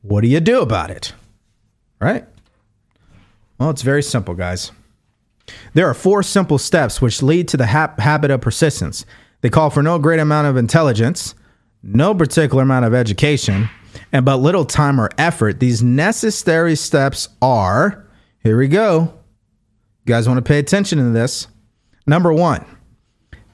what 0.03 0.21
do 0.21 0.29
you 0.29 0.41
do 0.41 0.61
about 0.61 0.91
it? 0.91 1.15
Right? 1.99 2.27
Well, 3.65 3.71
it's 3.71 3.81
very 3.81 4.03
simple, 4.03 4.35
guys. 4.35 4.73
There 5.73 5.89
are 5.89 5.95
four 5.95 6.23
simple 6.23 6.59
steps 6.59 7.01
which 7.01 7.23
lead 7.23 7.49
to 7.49 7.57
the 7.57 7.69
ha- 7.69 7.95
habit 7.97 8.31
of 8.31 8.43
persistence. 8.43 9.07
They 9.41 9.49
call 9.49 9.71
for 9.71 9.83
no 9.83 9.99
great 9.99 10.21
amount 10.21 10.49
of 10.49 10.59
intelligence, 10.59 11.35
no 11.83 12.15
particular 12.15 12.63
amount 12.63 12.85
of 12.85 12.93
education, 12.93 13.71
and 14.13 14.23
but 14.23 14.37
little 14.37 14.67
time 14.67 15.01
or 15.01 15.09
effort. 15.17 15.61
These 15.61 15.83
necessary 15.83 16.77
steps 16.77 17.31
are 17.41 18.07
here 18.41 18.59
we 18.59 18.69
go. 18.69 19.15
You 20.05 20.13
guys 20.13 20.29
want 20.29 20.37
to 20.37 20.47
pay 20.47 20.59
attention 20.59 20.99
to 20.99 21.09
this. 21.09 21.47
Number 22.07 22.35
one, 22.35 22.67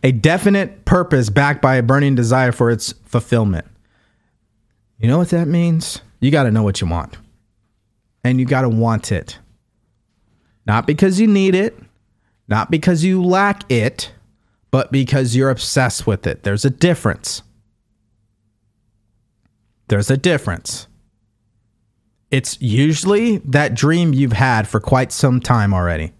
a 0.02 0.10
definite 0.10 0.86
purpose 0.86 1.30
backed 1.30 1.62
by 1.62 1.76
a 1.76 1.84
burning 1.84 2.16
desire 2.16 2.50
for 2.50 2.72
its 2.72 2.94
fulfillment. 3.04 3.68
You 4.98 5.06
know 5.06 5.18
what 5.18 5.28
that 5.28 5.46
means? 5.46 6.00
You 6.18 6.32
got 6.32 6.42
to 6.42 6.50
know 6.50 6.64
what 6.64 6.80
you 6.80 6.88
want. 6.88 7.16
And 8.24 8.40
you 8.40 8.44
got 8.44 8.62
to 8.62 8.68
want 8.68 9.12
it. 9.12 9.38
Not 10.66 10.86
because 10.86 11.20
you 11.20 11.26
need 11.26 11.54
it, 11.54 11.78
not 12.48 12.70
because 12.70 13.04
you 13.04 13.22
lack 13.22 13.70
it, 13.70 14.12
but 14.70 14.92
because 14.92 15.34
you're 15.34 15.50
obsessed 15.50 16.06
with 16.06 16.26
it. 16.26 16.42
There's 16.42 16.64
a 16.64 16.70
difference. 16.70 17.42
There's 19.88 20.10
a 20.10 20.16
difference. 20.16 20.86
It's 22.30 22.60
usually 22.60 23.38
that 23.38 23.74
dream 23.74 24.14
you've 24.14 24.32
had 24.32 24.68
for 24.68 24.78
quite 24.78 25.10
some 25.10 25.40
time 25.40 25.74
already. 25.74 26.12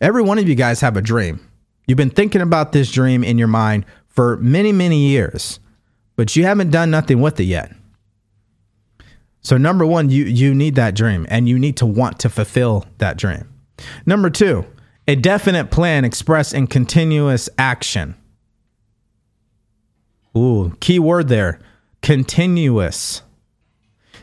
Every 0.00 0.22
one 0.22 0.38
of 0.38 0.48
you 0.48 0.54
guys 0.54 0.80
have 0.80 0.96
a 0.96 1.02
dream. 1.02 1.46
You've 1.86 1.96
been 1.98 2.10
thinking 2.10 2.40
about 2.40 2.72
this 2.72 2.90
dream 2.90 3.22
in 3.22 3.38
your 3.38 3.48
mind 3.48 3.84
for 4.08 4.36
many, 4.38 4.72
many 4.72 5.08
years, 5.08 5.60
but 6.16 6.34
you 6.34 6.44
haven't 6.44 6.70
done 6.70 6.90
nothing 6.90 7.20
with 7.20 7.38
it 7.38 7.44
yet. 7.44 7.72
So 9.42 9.56
number 9.56 9.86
1, 9.86 10.10
you 10.10 10.24
you 10.24 10.54
need 10.54 10.74
that 10.74 10.94
dream 10.94 11.26
and 11.30 11.48
you 11.48 11.58
need 11.58 11.76
to 11.78 11.86
want 11.86 12.18
to 12.20 12.28
fulfill 12.28 12.86
that 12.98 13.16
dream. 13.16 13.48
Number 14.04 14.28
2, 14.30 14.64
a 15.08 15.16
definite 15.16 15.70
plan 15.70 16.04
expressed 16.04 16.52
in 16.52 16.66
continuous 16.66 17.48
action. 17.58 18.14
Ooh, 20.36 20.76
key 20.80 20.98
word 20.98 21.28
there 21.28 21.60
continuous. 22.02 23.22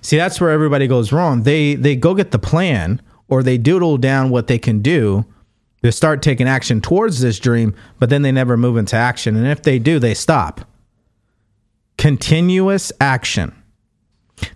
See, 0.02 0.18
that's 0.18 0.40
where 0.40 0.52
everybody 0.52 0.88
goes 0.88 1.12
wrong. 1.12 1.44
They 1.44 1.76
they 1.76 1.96
go 1.96 2.14
get 2.14 2.32
the 2.32 2.40
plan 2.40 3.02
or 3.28 3.44
they 3.44 3.58
doodle 3.58 3.98
down 3.98 4.30
what 4.30 4.48
they 4.48 4.58
can 4.58 4.82
do. 4.82 5.26
They 5.82 5.92
start 5.92 6.22
taking 6.22 6.48
action 6.48 6.82
towards 6.82 7.20
this 7.22 7.40
dream, 7.40 7.76
but 8.00 8.10
then 8.10 8.22
they 8.22 8.32
never 8.32 8.58
move 8.58 8.78
into 8.78 8.96
action. 8.96 9.36
And 9.36 9.48
if 9.48 9.62
they 9.62 9.80
do, 9.80 10.00
they 10.00 10.14
stop. 10.14 10.62
Continuous 11.98 12.92
action. 13.00 13.54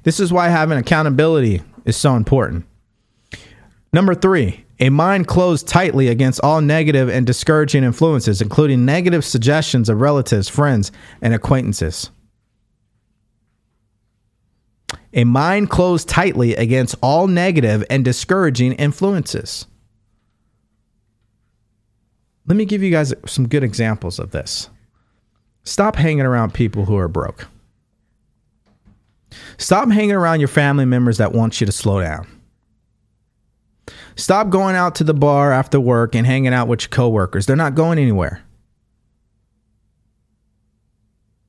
This 0.03 0.19
is 0.19 0.34
why 0.34 0.49
having 0.49 0.77
accountability 0.77 1.61
is 1.86 1.97
so 1.97 2.15
important. 2.15 2.65
Number 3.93 4.15
three, 4.15 4.65
a 4.79 4.89
mind 4.89 5.27
closed 5.27 5.67
tightly 5.67 6.07
against 6.07 6.39
all 6.41 6.61
negative 6.61 7.09
and 7.09 7.25
discouraging 7.25 7.84
influences, 7.84 8.41
including 8.41 8.86
negative 8.86 9.23
suggestions 9.23 9.89
of 9.89 10.01
relatives, 10.01 10.49
friends, 10.49 10.91
and 11.21 11.34
acquaintances 11.34 12.09
a 15.13 15.23
mind 15.23 15.69
closed 15.69 16.07
tightly 16.07 16.55
against 16.55 16.95
all 17.01 17.27
negative 17.27 17.84
and 17.89 18.05
discouraging 18.05 18.73
influences. 18.73 19.65
Let 22.47 22.55
me 22.55 22.65
give 22.65 22.82
you 22.82 22.91
guys 22.91 23.13
some 23.25 23.47
good 23.47 23.63
examples 23.63 24.19
of 24.19 24.32
this. 24.32 24.69
Stop 25.63 25.95
hanging 25.95 26.25
around 26.25 26.53
people 26.53 26.86
who 26.86 26.97
are 26.97 27.07
broke. 27.07 27.47
Stop 29.57 29.89
hanging 29.89 30.11
around 30.11 30.39
your 30.39 30.47
family 30.47 30.86
members 30.86 31.17
that 31.17 31.34
want 31.34 31.59
you 31.61 31.65
to 31.65 31.71
slow 31.71 32.01
down. 32.01 32.27
Stop 34.15 34.49
going 34.49 34.75
out 34.75 34.95
to 34.95 35.03
the 35.03 35.13
bar 35.13 35.51
after 35.51 35.79
work 35.79 36.15
and 36.15 36.27
hanging 36.27 36.53
out 36.53 36.67
with 36.67 36.82
your 36.82 36.89
coworkers. 36.89 37.45
They're 37.45 37.55
not 37.55 37.75
going 37.75 37.97
anywhere. 37.97 38.43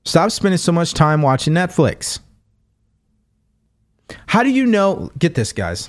Stop 0.05 0.31
spending 0.31 0.59
so 0.59 0.73
much 0.73 0.95
time 0.95 1.23
watching 1.23 1.55
Netflix. 1.55 2.19
How 4.27 4.43
do 4.43 4.51
you 4.51 4.67
know? 4.67 5.11
Get 5.19 5.35
this, 5.35 5.53
guys. 5.53 5.89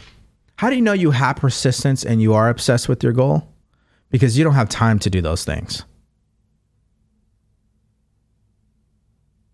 How 0.55 0.69
do 0.69 0.75
you 0.75 0.81
know 0.81 0.93
you 0.93 1.11
have 1.11 1.37
persistence 1.37 2.05
and 2.05 2.21
you 2.21 2.33
are 2.33 2.49
obsessed 2.49 2.87
with 2.87 3.03
your 3.03 3.13
goal? 3.13 3.47
Because 4.11 4.37
you 4.37 4.43
don't 4.43 4.53
have 4.53 4.69
time 4.69 4.99
to 4.99 5.09
do 5.09 5.21
those 5.21 5.43
things. 5.43 5.83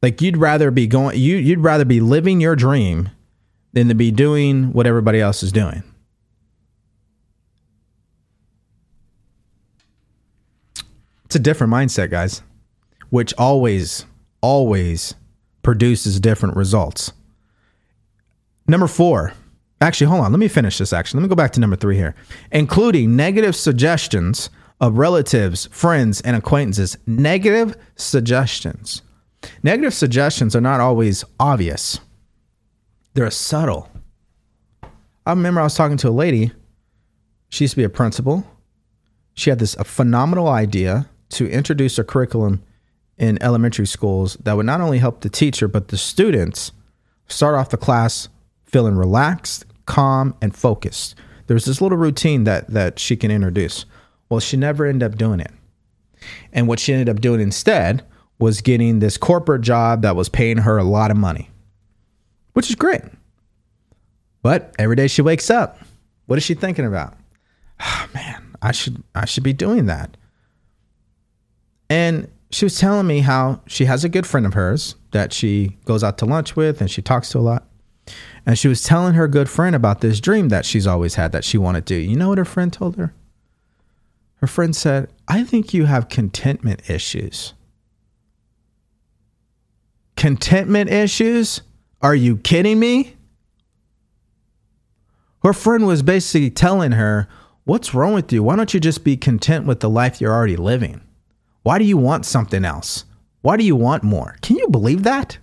Like 0.02 0.22
you'd 0.22 0.38
rather 0.38 0.72
be 0.72 0.88
going 0.88 1.20
you 1.20 1.36
you'd 1.38 1.60
rather 1.60 1.86
be 1.86 2.00
living 2.00 2.40
your 2.40 2.56
dream 2.56 3.10
than 3.74 3.88
to 3.90 3.96
be 3.96 4.12
doing 4.12 4.72
what 4.74 4.88
everybody 4.88 5.20
else 5.20 5.44
is 5.44 5.52
doing. 5.52 5.84
It's 11.26 11.36
a 11.36 11.40
different 11.40 11.72
mindset, 11.72 12.10
guys, 12.10 12.42
which 13.12 13.34
always 13.38 14.06
always 14.42 15.14
produces 15.62 16.20
different 16.20 16.56
results. 16.56 17.12
Number 18.68 18.88
four, 18.88 19.34
actually, 19.82 20.08
hold 20.08 20.22
on. 20.22 20.32
Let 20.32 20.40
me 20.40 20.48
finish 20.48 20.80
this. 20.80 20.94
Actually, 20.94 21.20
let 21.20 21.24
me 21.24 21.30
go 21.30 21.36
back 21.36 21.52
to 21.52 21.60
number 21.60 21.76
three 21.76 21.98
here, 21.98 22.16
including 22.52 23.16
negative 23.16 23.56
suggestions 23.56 24.50
of 24.82 24.98
relatives, 24.98 25.68
friends, 25.72 26.22
and 26.22 26.36
acquaintances. 26.36 26.98
Negative 27.06 27.76
suggestions. 27.96 29.04
Negative 29.64 29.94
suggestions 29.94 30.56
are 30.56 30.62
not 30.62 30.80
always 30.80 31.24
obvious, 31.40 32.00
they're 33.14 33.32
subtle. 33.32 33.90
I 35.26 35.32
remember 35.32 35.62
I 35.62 35.66
was 35.66 35.76
talking 35.76 35.98
to 35.98 36.10
a 36.10 36.12
lady. 36.12 36.52
She 37.50 37.64
used 37.64 37.74
to 37.74 37.78
be 37.78 37.84
a 37.84 37.90
principal. 37.90 38.46
She 39.34 39.50
had 39.50 39.60
this 39.60 39.76
a 39.76 39.84
phenomenal 39.84 40.48
idea 40.48 41.10
to 41.30 41.50
introduce 41.50 42.00
a 42.00 42.04
curriculum 42.04 42.64
in 43.18 43.42
elementary 43.42 43.86
schools 43.86 44.36
that 44.44 44.56
would 44.56 44.66
not 44.66 44.82
only 44.82 44.98
help 44.98 45.22
the 45.22 45.30
teacher 45.30 45.68
but 45.68 45.90
the 45.90 45.98
students 45.98 46.72
start 47.28 47.56
off 47.56 47.70
the 47.70 47.78
class 47.78 48.30
feeling 48.66 48.96
relaxed, 48.96 49.66
calm, 49.86 50.36
and 50.42 50.56
focused. 50.56 51.16
There's 51.48 51.66
this 51.66 51.82
little 51.82 51.98
routine 51.98 52.44
that 52.46 52.68
that 52.70 53.00
she 53.00 53.16
can 53.16 53.32
introduce. 53.32 53.86
Well, 54.30 54.40
she 54.40 54.58
never 54.58 54.86
ended 54.86 55.12
up 55.12 55.18
doing 55.18 55.40
it. 55.40 55.52
And 56.54 56.68
what 56.68 56.80
she 56.80 56.94
ended 56.94 57.10
up 57.10 57.22
doing 57.22 57.42
instead 57.42 58.04
was 58.40 58.62
getting 58.62 59.00
this 59.00 59.18
corporate 59.18 59.62
job 59.62 60.02
that 60.02 60.16
was 60.16 60.30
paying 60.30 60.58
her 60.58 60.78
a 60.78 60.84
lot 60.84 61.12
of 61.12 61.18
money, 61.18 61.50
which 62.54 62.70
is 62.70 62.76
great. 62.76 63.02
But 64.42 64.74
every 64.80 64.96
day 64.96 65.08
she 65.08 65.22
wakes 65.22 65.50
up, 65.50 65.80
what 66.26 66.38
is 66.38 66.44
she 66.44 66.54
thinking 66.54 66.86
about? 66.86 67.16
Oh, 67.82 68.08
man, 68.14 68.56
I 68.62 68.72
should 68.72 69.04
I 69.14 69.26
should 69.26 69.44
be 69.44 69.54
doing 69.54 69.86
that. 69.88 70.16
And 71.90 72.30
she 72.52 72.66
was 72.66 72.80
telling 72.80 73.08
me 73.08 73.20
how 73.20 73.62
she 73.68 73.86
has 73.86 74.04
a 74.04 74.10
good 74.10 74.26
friend 74.26 74.46
of 74.46 74.54
hers 74.54 74.96
that 75.12 75.34
she 75.34 75.78
goes 75.86 76.04
out 76.04 76.18
to 76.20 76.26
lunch 76.26 76.56
with 76.56 76.82
and 76.82 76.90
she 76.90 77.02
talks 77.02 77.30
to 77.30 77.40
a 77.40 77.42
lot. 77.42 77.66
And 78.46 78.58
she 78.58 78.68
was 78.68 78.82
telling 78.82 79.14
her 79.14 79.28
good 79.28 79.50
friend 79.50 79.76
about 79.76 80.02
this 80.02 80.20
dream 80.20 80.50
that 80.50 80.66
she's 80.66 80.88
always 80.88 81.16
had 81.16 81.32
that 81.32 81.44
she 81.44 81.58
wanted 81.58 81.86
to 81.86 81.94
do. 81.96 82.00
You 82.00 82.16
know 82.16 82.30
what 82.30 82.38
her 82.38 82.46
friend 82.46 82.74
told 82.74 82.96
her? 82.96 83.14
Her 84.38 84.48
friend 84.48 84.76
said, 84.76 85.12
I 85.28 85.44
think 85.44 85.74
you 85.74 85.86
have 85.86 86.10
contentment 86.10 86.90
issues. 86.90 87.54
Contentment 90.20 90.90
issues? 90.90 91.62
Are 92.02 92.14
you 92.14 92.36
kidding 92.36 92.78
me? 92.78 93.16
Her 95.44 95.54
friend 95.54 95.88
was 95.88 96.04
basically 96.04 96.50
telling 96.50 96.92
her, 96.92 97.30
What's 97.64 97.94
wrong 97.94 98.14
with 98.14 98.34
you? 98.34 98.44
Why 98.44 98.58
don't 98.58 98.74
you 98.74 98.82
just 98.82 99.06
be 99.06 99.16
content 99.16 99.66
with 99.66 99.80
the 99.80 99.90
life 99.90 100.20
you're 100.20 100.34
already 100.34 100.58
living? 100.58 101.00
Why 101.64 101.80
do 101.80 101.86
you 101.86 101.96
want 101.98 102.26
something 102.26 102.66
else? 102.66 103.06
Why 103.44 103.56
do 103.56 103.64
you 103.64 103.78
want 103.78 104.04
more? 104.04 104.36
Can 104.42 104.58
you 104.58 104.68
believe 104.68 105.04
that? 105.04 105.38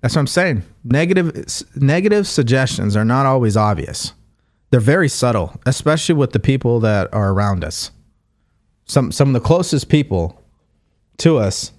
That's 0.00 0.14
what 0.14 0.20
I'm 0.20 0.26
saying. 0.26 0.62
Negative 0.84 1.46
negative 1.76 2.26
suggestions 2.28 2.96
are 2.96 3.04
not 3.04 3.26
always 3.26 3.58
obvious. 3.58 4.14
They're 4.70 4.80
very 4.80 5.10
subtle, 5.10 5.60
especially 5.66 6.14
with 6.14 6.32
the 6.32 6.40
people 6.40 6.80
that 6.80 7.12
are 7.12 7.30
around 7.30 7.62
us. 7.62 7.90
Some 8.86 9.12
some 9.12 9.28
of 9.28 9.34
the 9.34 9.46
closest 9.46 9.90
people 9.90 10.39
to 11.20 11.38
us. 11.38 11.72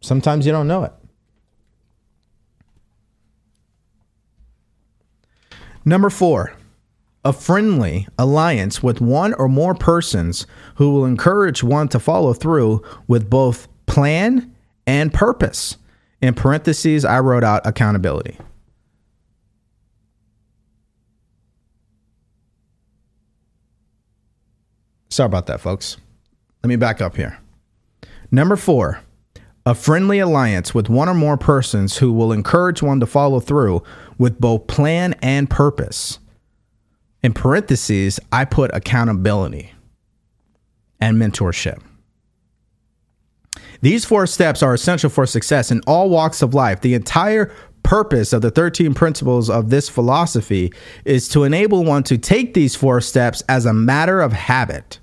Sometimes 0.00 0.46
you 0.46 0.52
don't 0.52 0.68
know 0.68 0.84
it. 0.84 0.92
Number 5.84 6.10
4 6.10 6.54
a 7.24 7.32
friendly 7.32 8.08
alliance 8.18 8.82
with 8.82 9.00
one 9.00 9.34
or 9.34 9.48
more 9.48 9.74
persons 9.74 10.46
who 10.76 10.90
will 10.90 11.04
encourage 11.04 11.62
one 11.62 11.88
to 11.88 11.98
follow 11.98 12.32
through 12.32 12.82
with 13.06 13.28
both 13.28 13.68
plan 13.86 14.54
and 14.86 15.12
purpose. 15.12 15.76
In 16.22 16.34
parentheses, 16.34 17.04
I 17.04 17.20
wrote 17.20 17.44
out 17.44 17.66
accountability. 17.66 18.38
Sorry 25.10 25.26
about 25.26 25.46
that, 25.46 25.60
folks. 25.60 25.96
Let 26.62 26.68
me 26.68 26.76
back 26.76 27.00
up 27.00 27.16
here. 27.16 27.38
Number 28.30 28.56
four, 28.56 29.00
a 29.66 29.74
friendly 29.74 30.18
alliance 30.18 30.74
with 30.74 30.88
one 30.88 31.08
or 31.08 31.14
more 31.14 31.36
persons 31.36 31.98
who 31.98 32.12
will 32.12 32.32
encourage 32.32 32.82
one 32.82 33.00
to 33.00 33.06
follow 33.06 33.40
through 33.40 33.82
with 34.18 34.40
both 34.40 34.66
plan 34.66 35.14
and 35.22 35.48
purpose. 35.50 36.18
In 37.22 37.32
parentheses, 37.32 38.20
I 38.32 38.44
put 38.44 38.74
accountability 38.74 39.72
and 41.00 41.16
mentorship. 41.16 41.80
These 43.82 44.04
four 44.04 44.26
steps 44.26 44.62
are 44.62 44.74
essential 44.74 45.10
for 45.10 45.26
success 45.26 45.70
in 45.70 45.80
all 45.86 46.10
walks 46.10 46.42
of 46.42 46.54
life. 46.54 46.80
The 46.80 46.94
entire 46.94 47.52
purpose 47.82 48.32
of 48.32 48.42
the 48.42 48.50
13 48.50 48.94
principles 48.94 49.48
of 49.48 49.70
this 49.70 49.88
philosophy 49.88 50.72
is 51.04 51.28
to 51.30 51.44
enable 51.44 51.84
one 51.84 52.02
to 52.04 52.18
take 52.18 52.54
these 52.54 52.76
four 52.76 53.00
steps 53.00 53.42
as 53.48 53.66
a 53.66 53.72
matter 53.72 54.20
of 54.20 54.32
habit. 54.32 54.99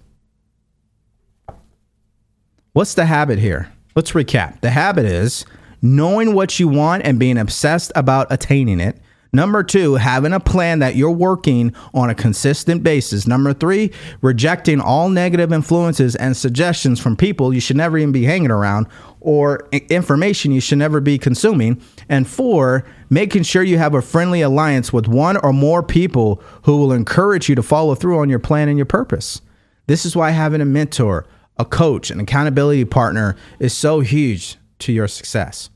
What's 2.77 2.93
the 2.93 3.07
habit 3.07 3.39
here? 3.39 3.71
Let's 3.95 4.11
recap. 4.11 4.61
The 4.61 4.69
habit 4.69 5.05
is 5.05 5.47
knowing 5.81 6.35
what 6.35 6.59
you 6.59 6.67
want 6.67 7.07
and 7.07 7.17
being 7.17 7.39
obsessed 7.39 7.91
about 7.95 8.27
attaining 8.29 8.79
it. 8.79 9.01
Number 9.33 9.63
two, 9.63 9.95
having 9.95 10.31
a 10.31 10.39
plan 10.39 10.77
that 10.77 10.95
you're 10.95 11.09
working 11.09 11.73
on 11.95 12.11
a 12.11 12.13
consistent 12.13 12.83
basis. 12.83 13.25
Number 13.25 13.51
three, 13.51 13.91
rejecting 14.21 14.79
all 14.79 15.09
negative 15.09 15.51
influences 15.51 16.15
and 16.17 16.37
suggestions 16.37 16.99
from 16.99 17.15
people 17.15 17.51
you 17.51 17.59
should 17.59 17.77
never 17.77 17.97
even 17.97 18.11
be 18.11 18.25
hanging 18.25 18.51
around 18.51 18.85
or 19.21 19.67
information 19.71 20.51
you 20.51 20.61
should 20.61 20.77
never 20.77 21.01
be 21.01 21.17
consuming. 21.17 21.81
And 22.07 22.27
four, 22.27 22.85
making 23.09 23.41
sure 23.41 23.63
you 23.63 23.79
have 23.79 23.95
a 23.95 24.03
friendly 24.03 24.41
alliance 24.41 24.93
with 24.93 25.07
one 25.07 25.37
or 25.37 25.51
more 25.51 25.81
people 25.81 26.43
who 26.65 26.77
will 26.77 26.93
encourage 26.93 27.49
you 27.49 27.55
to 27.55 27.63
follow 27.63 27.95
through 27.95 28.19
on 28.19 28.29
your 28.29 28.37
plan 28.37 28.69
and 28.69 28.77
your 28.77 28.85
purpose. 28.85 29.41
This 29.87 30.05
is 30.05 30.15
why 30.15 30.29
having 30.29 30.61
a 30.61 30.65
mentor, 30.65 31.25
a 31.59 31.65
coach, 31.65 32.11
an 32.11 32.19
accountability 32.19 32.85
partner 32.85 33.35
is 33.59 33.75
so 33.75 33.99
huge 33.99 34.57
to 34.79 34.91
your 34.91 35.07
success. 35.07 35.69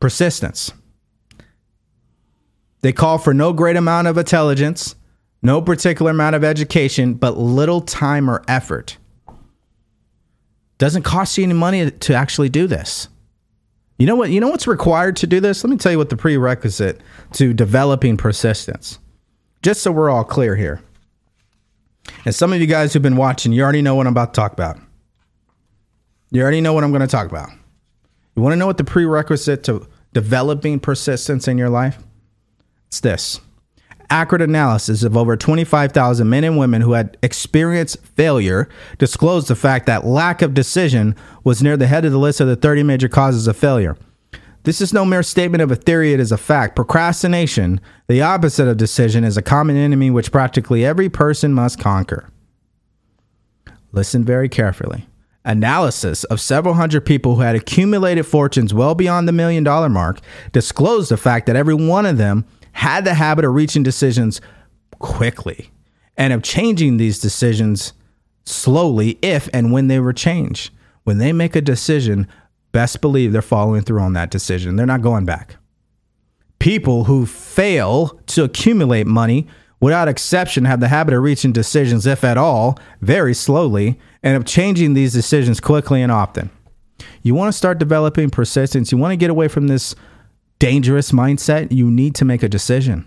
persistence. 0.00 0.72
They 2.80 2.92
call 2.92 3.18
for 3.18 3.34
no 3.34 3.52
great 3.52 3.76
amount 3.76 4.06
of 4.06 4.16
intelligence, 4.16 4.94
no 5.42 5.60
particular 5.60 6.12
amount 6.12 6.36
of 6.36 6.44
education, 6.44 7.14
but 7.14 7.36
little 7.36 7.80
time 7.80 8.30
or 8.30 8.44
effort. 8.46 8.98
Doesn't 10.78 11.02
cost 11.02 11.36
you 11.36 11.44
any 11.44 11.54
money 11.54 11.90
to 11.90 12.14
actually 12.14 12.48
do 12.48 12.68
this. 12.68 13.08
You 13.98 14.06
know 14.06 14.14
what? 14.14 14.30
You 14.30 14.40
know 14.40 14.48
what's 14.48 14.68
required 14.68 15.16
to 15.16 15.26
do 15.26 15.40
this? 15.40 15.64
Let 15.64 15.70
me 15.70 15.76
tell 15.76 15.90
you 15.90 15.98
what 15.98 16.08
the 16.08 16.16
prerequisite 16.16 17.00
to 17.32 17.52
developing 17.52 18.16
persistence. 18.16 19.00
Just 19.62 19.82
so 19.82 19.90
we're 19.90 20.10
all 20.10 20.24
clear 20.24 20.56
here. 20.56 20.82
And 22.24 22.34
some 22.34 22.52
of 22.52 22.60
you 22.60 22.66
guys 22.66 22.92
who've 22.92 23.02
been 23.02 23.16
watching, 23.16 23.52
you 23.52 23.62
already 23.62 23.82
know 23.82 23.94
what 23.94 24.06
I'm 24.06 24.12
about 24.12 24.34
to 24.34 24.40
talk 24.40 24.52
about. 24.52 24.78
You 26.30 26.42
already 26.42 26.60
know 26.60 26.72
what 26.72 26.84
I'm 26.84 26.90
going 26.90 27.00
to 27.00 27.06
talk 27.06 27.28
about. 27.28 27.50
You 28.36 28.42
want 28.42 28.52
to 28.52 28.56
know 28.56 28.66
what 28.66 28.76
the 28.76 28.84
prerequisite 28.84 29.64
to 29.64 29.86
developing 30.12 30.78
persistence 30.78 31.48
in 31.48 31.58
your 31.58 31.70
life? 31.70 31.98
It's 32.86 33.00
this 33.00 33.40
accurate 34.10 34.42
analysis 34.42 35.02
of 35.02 35.16
over 35.16 35.36
25,000 35.36 36.28
men 36.28 36.44
and 36.44 36.56
women 36.56 36.80
who 36.80 36.92
had 36.92 37.16
experienced 37.22 37.98
failure 38.16 38.68
disclosed 38.96 39.48
the 39.48 39.56
fact 39.56 39.86
that 39.86 40.06
lack 40.06 40.40
of 40.40 40.54
decision 40.54 41.14
was 41.44 41.62
near 41.62 41.76
the 41.76 41.86
head 41.86 42.04
of 42.04 42.12
the 42.12 42.18
list 42.18 42.40
of 42.40 42.48
the 42.48 42.56
30 42.56 42.82
major 42.84 43.08
causes 43.08 43.46
of 43.46 43.56
failure. 43.56 43.96
This 44.64 44.80
is 44.80 44.92
no 44.92 45.04
mere 45.04 45.22
statement 45.22 45.62
of 45.62 45.70
a 45.70 45.76
theory, 45.76 46.12
it 46.12 46.20
is 46.20 46.32
a 46.32 46.36
fact. 46.36 46.76
Procrastination, 46.76 47.80
the 48.06 48.22
opposite 48.22 48.68
of 48.68 48.76
decision, 48.76 49.24
is 49.24 49.36
a 49.36 49.42
common 49.42 49.76
enemy 49.76 50.10
which 50.10 50.32
practically 50.32 50.84
every 50.84 51.08
person 51.08 51.52
must 51.54 51.78
conquer. 51.78 52.30
Listen 53.92 54.24
very 54.24 54.48
carefully 54.48 55.08
analysis 55.48 56.24
of 56.24 56.40
several 56.40 56.74
hundred 56.74 57.06
people 57.06 57.36
who 57.36 57.40
had 57.40 57.56
accumulated 57.56 58.26
fortunes 58.26 58.74
well 58.74 58.94
beyond 58.94 59.26
the 59.26 59.32
million 59.32 59.64
dollar 59.64 59.88
mark 59.88 60.20
disclosed 60.52 61.10
the 61.10 61.16
fact 61.16 61.46
that 61.46 61.56
every 61.56 61.74
one 61.74 62.04
of 62.04 62.18
them 62.18 62.44
had 62.72 63.04
the 63.04 63.14
habit 63.14 63.44
of 63.44 63.54
reaching 63.54 63.82
decisions 63.82 64.40
quickly 64.98 65.70
and 66.16 66.32
of 66.32 66.42
changing 66.42 66.98
these 66.98 67.18
decisions 67.18 67.94
slowly 68.44 69.18
if 69.22 69.48
and 69.54 69.72
when 69.72 69.88
they 69.88 69.98
were 69.98 70.12
changed. 70.12 70.70
When 71.04 71.18
they 71.18 71.32
make 71.32 71.56
a 71.56 71.62
decision, 71.62 72.28
best 72.72 73.00
believe 73.00 73.32
they're 73.32 73.42
following 73.42 73.82
through 73.82 74.00
on 74.00 74.12
that 74.14 74.30
decision. 74.30 74.76
They're 74.76 74.86
not 74.86 75.02
going 75.02 75.24
back. 75.24 75.56
People 76.58 77.04
who 77.04 77.24
fail 77.24 78.18
to 78.26 78.44
accumulate 78.44 79.06
money 79.06 79.46
without 79.80 80.08
exception, 80.08 80.64
have 80.64 80.80
the 80.80 80.88
habit 80.88 81.14
of 81.14 81.22
reaching 81.22 81.52
decisions, 81.52 82.06
if 82.06 82.24
at 82.24 82.36
all, 82.36 82.78
very 83.00 83.34
slowly, 83.34 83.98
and 84.22 84.36
of 84.36 84.44
changing 84.44 84.94
these 84.94 85.12
decisions 85.12 85.60
quickly 85.60 86.02
and 86.02 86.10
often. 86.10 86.50
You 87.22 87.34
want 87.34 87.52
to 87.52 87.56
start 87.56 87.78
developing 87.78 88.30
persistence, 88.30 88.90
you 88.90 88.98
want 88.98 89.12
to 89.12 89.16
get 89.16 89.30
away 89.30 89.48
from 89.48 89.68
this 89.68 89.94
dangerous 90.58 91.12
mindset, 91.12 91.70
you 91.70 91.90
need 91.90 92.14
to 92.16 92.24
make 92.24 92.42
a 92.42 92.48
decision. 92.48 93.06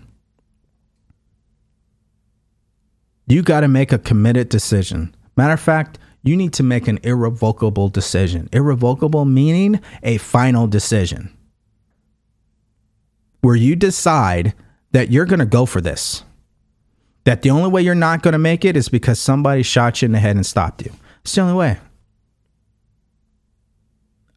You 3.26 3.42
got 3.42 3.60
to 3.60 3.68
make 3.68 3.92
a 3.92 3.98
committed 3.98 4.48
decision. 4.48 5.14
Matter 5.36 5.54
of 5.54 5.60
fact, 5.60 5.98
you 6.22 6.36
need 6.36 6.52
to 6.54 6.62
make 6.62 6.88
an 6.88 6.98
irrevocable 7.02 7.88
decision. 7.88 8.48
Irrevocable 8.52 9.24
meaning 9.24 9.80
a 10.02 10.18
final 10.18 10.66
decision 10.66 11.36
where 13.40 13.56
you 13.56 13.74
decide 13.74 14.54
that 14.92 15.10
you're 15.10 15.26
going 15.26 15.40
to 15.40 15.46
go 15.46 15.66
for 15.66 15.80
this 15.80 16.22
that 17.24 17.42
the 17.42 17.50
only 17.50 17.70
way 17.70 17.82
you're 17.82 17.94
not 17.94 18.22
going 18.22 18.32
to 18.32 18.38
make 18.38 18.64
it 18.64 18.76
is 18.76 18.88
because 18.88 19.18
somebody 19.18 19.62
shot 19.62 20.02
you 20.02 20.06
in 20.06 20.12
the 20.12 20.18
head 20.18 20.36
and 20.36 20.44
stopped 20.44 20.82
you. 20.82 20.92
It's 21.22 21.34
the 21.34 21.42
only 21.42 21.54
way. 21.54 21.78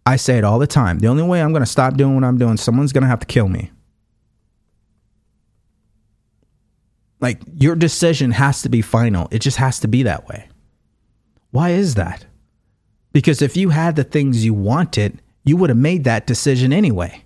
I 0.05 0.17
say 0.17 0.38
it 0.38 0.43
all 0.43 0.59
the 0.59 0.67
time. 0.67 0.99
The 0.99 1.07
only 1.07 1.23
way 1.23 1.41
I'm 1.41 1.51
going 1.51 1.63
to 1.63 1.69
stop 1.69 1.97
doing 1.97 2.13
what 2.13 2.23
I'm 2.23 2.38
doing, 2.38 2.57
someone's 2.57 2.93
going 2.93 3.01
to 3.01 3.07
have 3.07 3.21
to 3.21 3.25
kill 3.25 3.47
me. 3.47 3.71
Like 7.19 7.41
your 7.57 7.75
decision 7.75 8.31
has 8.31 8.61
to 8.61 8.69
be 8.69 8.83
final. 8.83 9.27
It 9.31 9.39
just 9.39 9.57
has 9.57 9.79
to 9.79 9.88
be 9.88 10.03
that 10.03 10.27
way. 10.27 10.47
Why 11.55 11.69
is 11.69 11.95
that? 11.95 12.25
Because 13.13 13.41
if 13.41 13.55
you 13.55 13.69
had 13.69 13.95
the 13.95 14.03
things 14.03 14.43
you 14.43 14.53
wanted, 14.53 15.21
you 15.45 15.55
would 15.55 15.69
have 15.69 15.77
made 15.77 16.03
that 16.03 16.27
decision 16.27 16.73
anyway. 16.73 17.23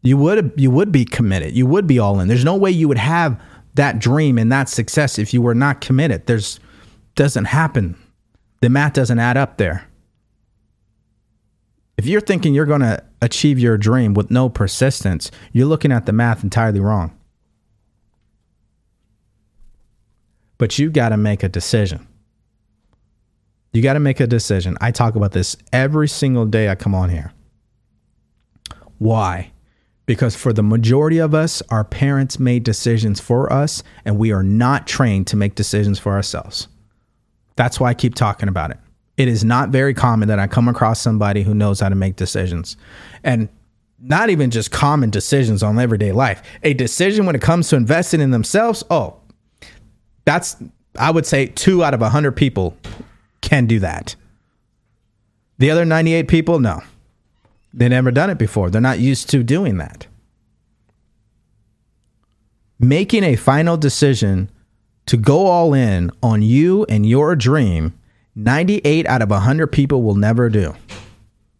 You 0.00 0.16
would 0.16 0.54
you 0.56 0.70
would 0.70 0.90
be 0.90 1.04
committed. 1.04 1.54
You 1.54 1.66
would 1.66 1.86
be 1.86 1.98
all 1.98 2.20
in. 2.20 2.28
There's 2.28 2.42
no 2.42 2.56
way 2.56 2.70
you 2.70 2.88
would 2.88 2.96
have 2.96 3.38
that 3.74 3.98
dream 3.98 4.38
and 4.38 4.50
that 4.50 4.70
success 4.70 5.18
if 5.18 5.34
you 5.34 5.42
were 5.42 5.54
not 5.54 5.82
committed. 5.82 6.24
There's 6.24 6.58
doesn't 7.16 7.44
happen. 7.44 8.02
The 8.62 8.70
math 8.70 8.94
doesn't 8.94 9.18
add 9.18 9.36
up 9.36 9.58
there. 9.58 9.86
If 11.98 12.06
you're 12.06 12.22
thinking 12.22 12.54
you're 12.54 12.64
going 12.64 12.80
to 12.80 13.04
achieve 13.20 13.58
your 13.58 13.76
dream 13.76 14.14
with 14.14 14.30
no 14.30 14.48
persistence, 14.48 15.30
you're 15.52 15.66
looking 15.66 15.92
at 15.92 16.06
the 16.06 16.14
math 16.14 16.42
entirely 16.42 16.80
wrong. 16.80 17.14
But 20.56 20.78
you 20.78 20.88
got 20.88 21.10
to 21.10 21.18
make 21.18 21.42
a 21.42 21.48
decision. 21.50 22.08
You 23.72 23.82
got 23.82 23.94
to 23.94 24.00
make 24.00 24.20
a 24.20 24.26
decision. 24.26 24.76
I 24.80 24.90
talk 24.90 25.14
about 25.14 25.32
this 25.32 25.56
every 25.72 26.08
single 26.08 26.46
day 26.46 26.68
I 26.68 26.74
come 26.74 26.94
on 26.94 27.08
here. 27.08 27.32
Why? 28.98 29.50
Because 30.04 30.36
for 30.36 30.52
the 30.52 30.62
majority 30.62 31.18
of 31.18 31.34
us, 31.34 31.62
our 31.70 31.84
parents 31.84 32.38
made 32.38 32.64
decisions 32.64 33.18
for 33.20 33.52
us, 33.52 33.82
and 34.04 34.18
we 34.18 34.30
are 34.32 34.42
not 34.42 34.86
trained 34.86 35.26
to 35.28 35.36
make 35.36 35.54
decisions 35.54 35.98
for 35.98 36.12
ourselves. 36.12 36.68
That's 37.56 37.80
why 37.80 37.90
I 37.90 37.94
keep 37.94 38.14
talking 38.14 38.48
about 38.48 38.70
it. 38.70 38.78
It 39.16 39.28
is 39.28 39.44
not 39.44 39.70
very 39.70 39.94
common 39.94 40.28
that 40.28 40.38
I 40.38 40.46
come 40.46 40.68
across 40.68 41.00
somebody 41.00 41.42
who 41.42 41.54
knows 41.54 41.80
how 41.80 41.88
to 41.88 41.94
make 41.94 42.16
decisions. 42.16 42.76
And 43.24 43.48
not 44.00 44.30
even 44.30 44.50
just 44.50 44.70
common 44.70 45.10
decisions 45.10 45.62
on 45.62 45.78
everyday 45.78 46.12
life. 46.12 46.42
A 46.62 46.74
decision 46.74 47.24
when 47.24 47.36
it 47.36 47.42
comes 47.42 47.68
to 47.68 47.76
investing 47.76 48.20
in 48.20 48.32
themselves, 48.32 48.82
oh, 48.90 49.16
that's 50.24 50.56
I 50.98 51.10
would 51.10 51.24
say 51.24 51.46
2 51.46 51.84
out 51.84 51.94
of 51.94 52.00
a 52.00 52.04
100 52.04 52.32
people 52.32 52.76
can 53.42 53.66
do 53.66 53.78
that. 53.80 54.16
The 55.58 55.70
other 55.70 55.84
98 55.84 56.26
people, 56.28 56.58
no. 56.58 56.82
They've 57.74 57.90
never 57.90 58.10
done 58.10 58.30
it 58.30 58.38
before. 58.38 58.70
They're 58.70 58.80
not 58.80 58.98
used 58.98 59.28
to 59.30 59.42
doing 59.42 59.76
that. 59.76 60.06
Making 62.78 63.24
a 63.24 63.36
final 63.36 63.76
decision 63.76 64.50
to 65.06 65.16
go 65.16 65.46
all 65.46 65.74
in 65.74 66.10
on 66.22 66.42
you 66.42 66.84
and 66.88 67.06
your 67.06 67.36
dream, 67.36 67.98
98 68.34 69.06
out 69.06 69.22
of 69.22 69.30
100 69.30 69.68
people 69.68 70.02
will 70.02 70.14
never 70.14 70.48
do 70.48 70.74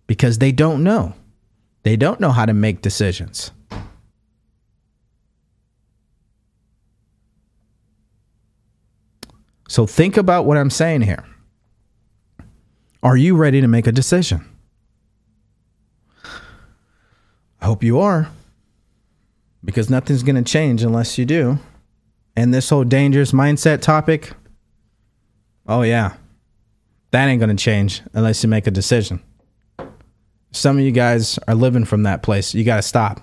because 0.06 0.38
they 0.38 0.52
don't 0.52 0.82
know. 0.82 1.14
They 1.82 1.96
don't 1.96 2.20
know 2.20 2.30
how 2.30 2.46
to 2.46 2.54
make 2.54 2.82
decisions. 2.82 3.50
So 9.68 9.86
think 9.86 10.16
about 10.16 10.44
what 10.44 10.58
I'm 10.58 10.70
saying 10.70 11.02
here. 11.02 11.24
Are 13.02 13.16
you 13.16 13.36
ready 13.36 13.60
to 13.60 13.66
make 13.66 13.86
a 13.86 13.92
decision? 13.92 14.44
I 17.60 17.66
hope 17.66 17.82
you 17.82 17.98
are 17.98 18.28
because 19.64 19.90
nothing's 19.90 20.22
going 20.22 20.42
to 20.42 20.50
change 20.50 20.82
unless 20.82 21.18
you 21.18 21.24
do. 21.24 21.58
And 22.36 22.54
this 22.54 22.70
whole 22.70 22.84
dangerous 22.84 23.32
mindset 23.32 23.80
topic, 23.80 24.32
oh, 25.66 25.82
yeah, 25.82 26.14
that 27.10 27.26
ain't 27.26 27.40
going 27.40 27.54
to 27.54 27.62
change 27.62 28.02
unless 28.14 28.42
you 28.42 28.48
make 28.48 28.66
a 28.66 28.70
decision. 28.70 29.20
Some 30.52 30.78
of 30.78 30.84
you 30.84 30.92
guys 30.92 31.38
are 31.48 31.54
living 31.54 31.84
from 31.84 32.04
that 32.04 32.22
place. 32.22 32.54
You 32.54 32.64
got 32.64 32.76
to 32.76 32.82
stop. 32.82 33.20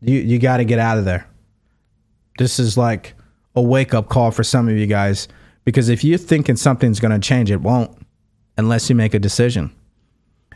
You, 0.00 0.18
you 0.18 0.38
got 0.38 0.58
to 0.58 0.64
get 0.64 0.78
out 0.78 0.98
of 0.98 1.04
there. 1.04 1.26
This 2.38 2.58
is 2.58 2.76
like 2.76 3.14
a 3.54 3.62
wake 3.62 3.94
up 3.94 4.08
call 4.08 4.30
for 4.30 4.42
some 4.42 4.68
of 4.68 4.76
you 4.76 4.86
guys 4.86 5.28
because 5.64 5.88
if 5.88 6.02
you're 6.02 6.18
thinking 6.18 6.56
something's 6.56 7.00
going 7.00 7.18
to 7.18 7.26
change, 7.26 7.50
it 7.50 7.60
won't 7.60 7.96
unless 8.56 8.88
you 8.88 8.96
make 8.96 9.14
a 9.14 9.18
decision. 9.18 9.74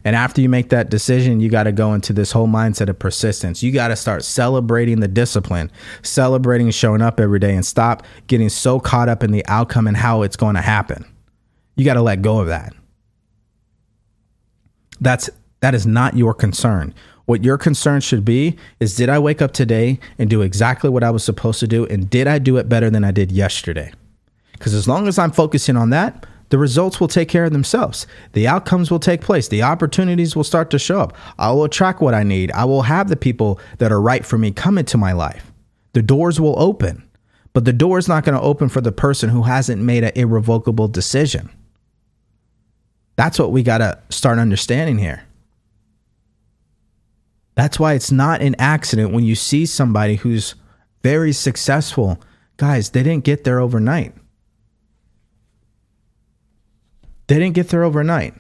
And 0.05 0.15
after 0.15 0.41
you 0.41 0.49
make 0.49 0.69
that 0.71 0.91
decision, 0.91 1.41
you 1.41 1.49
got 1.49 1.65
to 1.65 1.73
go 1.73 1.93
into 1.93 2.13
this 2.13 2.33
whole 2.33 2.47
mindset 2.47 2.89
of 2.89 2.99
persistence. 2.99 3.63
You 3.63 3.73
got 3.73 3.89
to 3.89 3.97
start 3.97 4.25
celebrating 4.25 5.01
the 5.01 5.09
discipline, 5.09 5.71
celebrating 6.03 6.71
showing 6.71 7.03
up 7.03 7.19
every 7.21 7.39
day, 7.39 7.55
and 7.55 7.67
stop 7.67 8.05
getting 8.27 8.49
so 8.49 8.79
caught 8.79 9.09
up 9.09 9.23
in 9.25 9.33
the 9.33 9.45
outcome 9.47 9.87
and 9.87 9.97
how 9.97 10.23
it's 10.23 10.37
going 10.37 10.55
to 10.55 10.61
happen. 10.61 11.05
You 11.77 11.85
got 11.85 11.95
to 11.95 12.03
let 12.03 12.23
go 12.23 12.41
of 12.41 12.47
that. 12.49 12.75
That's 15.01 15.31
that 15.61 15.75
is 15.75 15.87
not 15.87 16.17
your 16.17 16.35
concern. 16.35 16.95
What 17.27 17.45
your 17.45 17.59
concern 17.59 18.01
should 18.01 18.25
be 18.25 18.57
is 18.81 18.97
did 18.97 19.09
I 19.09 19.19
wake 19.19 19.43
up 19.43 19.53
today 19.53 19.99
and 20.19 20.31
do 20.31 20.41
exactly 20.41 20.89
what 20.89 21.05
I 21.05 21.11
was 21.11 21.23
supposed 21.23 21.61
to 21.61 21.67
do 21.67 21.85
and 21.87 22.09
did 22.09 22.27
I 22.27 22.39
do 22.39 22.57
it 22.57 22.69
better 22.69 22.89
than 22.89 23.05
I 23.05 23.11
did 23.11 23.31
yesterday? 23.31 23.93
Because 24.53 24.73
as 24.73 24.89
long 24.89 25.07
as 25.07 25.19
I'm 25.19 25.31
focusing 25.31 25.77
on 25.77 25.91
that, 25.91 26.27
the 26.51 26.59
results 26.59 27.01
will 27.01 27.09
take 27.09 27.29
care 27.29 27.45
of 27.45 27.53
themselves. 27.53 28.07
The 28.33 28.49
outcomes 28.49 28.91
will 28.91 28.99
take 28.99 29.21
place. 29.21 29.49
The 29.49 29.63
opportunities 29.63 30.35
will 30.35 30.45
start 30.45 30.71
to 30.71 30.79
show 30.79 31.01
up. 31.01 31.17
I 31.39 31.51
will 31.53 31.65
attract 31.65 32.01
what 32.01 32.15
I 32.15 32.23
need. 32.23 32.51
I 32.53 32.65
will 32.65 32.83
have 32.83 33.09
the 33.09 33.17
people 33.17 33.61
that 33.79 33.93
are 33.93 34.01
right 34.01 34.25
for 34.25 34.39
me 34.39 34.51
come 34.51 34.79
into 34.79 34.97
my 34.97 35.13
life. 35.13 35.53
The 35.93 36.03
doors 36.03 36.41
will 36.41 36.59
open, 36.59 37.09
but 37.53 37.65
the 37.65 37.73
door 37.73 37.99
is 37.99 38.09
not 38.09 38.25
going 38.25 38.37
to 38.37 38.45
open 38.45 38.69
for 38.69 38.81
the 38.81 38.93
person 38.93 39.31
who 39.31 39.43
hasn't 39.43 39.83
made 39.83 40.05
an 40.05 40.13
irrevocable 40.15 40.89
decision. 40.89 41.51
That's 43.17 43.39
what 43.39 43.53
we 43.53 43.63
got 43.63 43.79
to 43.79 43.99
start 44.11 44.39
understanding 44.39 44.99
here. 44.99 45.25
That's 47.57 47.81
why 47.81 47.95
it's 47.95 48.13
not 48.13 48.41
an 48.41 48.55
accident 48.61 49.13
when 49.13 49.25
you 49.25 49.35
see 49.35 49.67
somebody 49.67 50.15
who's 50.15 50.55
very 51.03 51.33
successful. 51.33 52.23
Guys, 52.57 52.91
they 52.91 53.03
didn't 53.03 53.25
get 53.25 53.43
there 53.43 53.59
overnight. 53.59 54.15
They 57.29 57.39
didn't 57.39 57.55
get 57.55 57.69
there 57.69 57.85
overnight. 57.85 58.35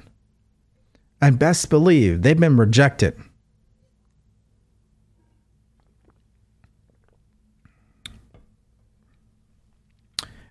And 1.20 1.38
best 1.38 1.70
believe 1.70 2.22
they've 2.22 2.38
been 2.38 2.56
rejected. 2.56 3.16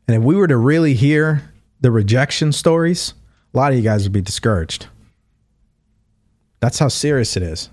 And 0.07 0.15
if 0.15 0.23
we 0.23 0.35
were 0.35 0.47
to 0.47 0.57
really 0.57 0.93
hear 0.93 1.51
the 1.81 1.91
rejection 1.91 2.53
stories, 2.53 3.13
a 3.53 3.57
lot 3.57 3.71
of 3.71 3.77
you 3.77 3.83
guys 3.83 4.03
would 4.03 4.13
be 4.13 4.21
discouraged. 4.21 4.87
That's 6.59 6.79
how 6.79 6.87
serious 6.87 7.35
it 7.35 7.43
is. 7.43 7.69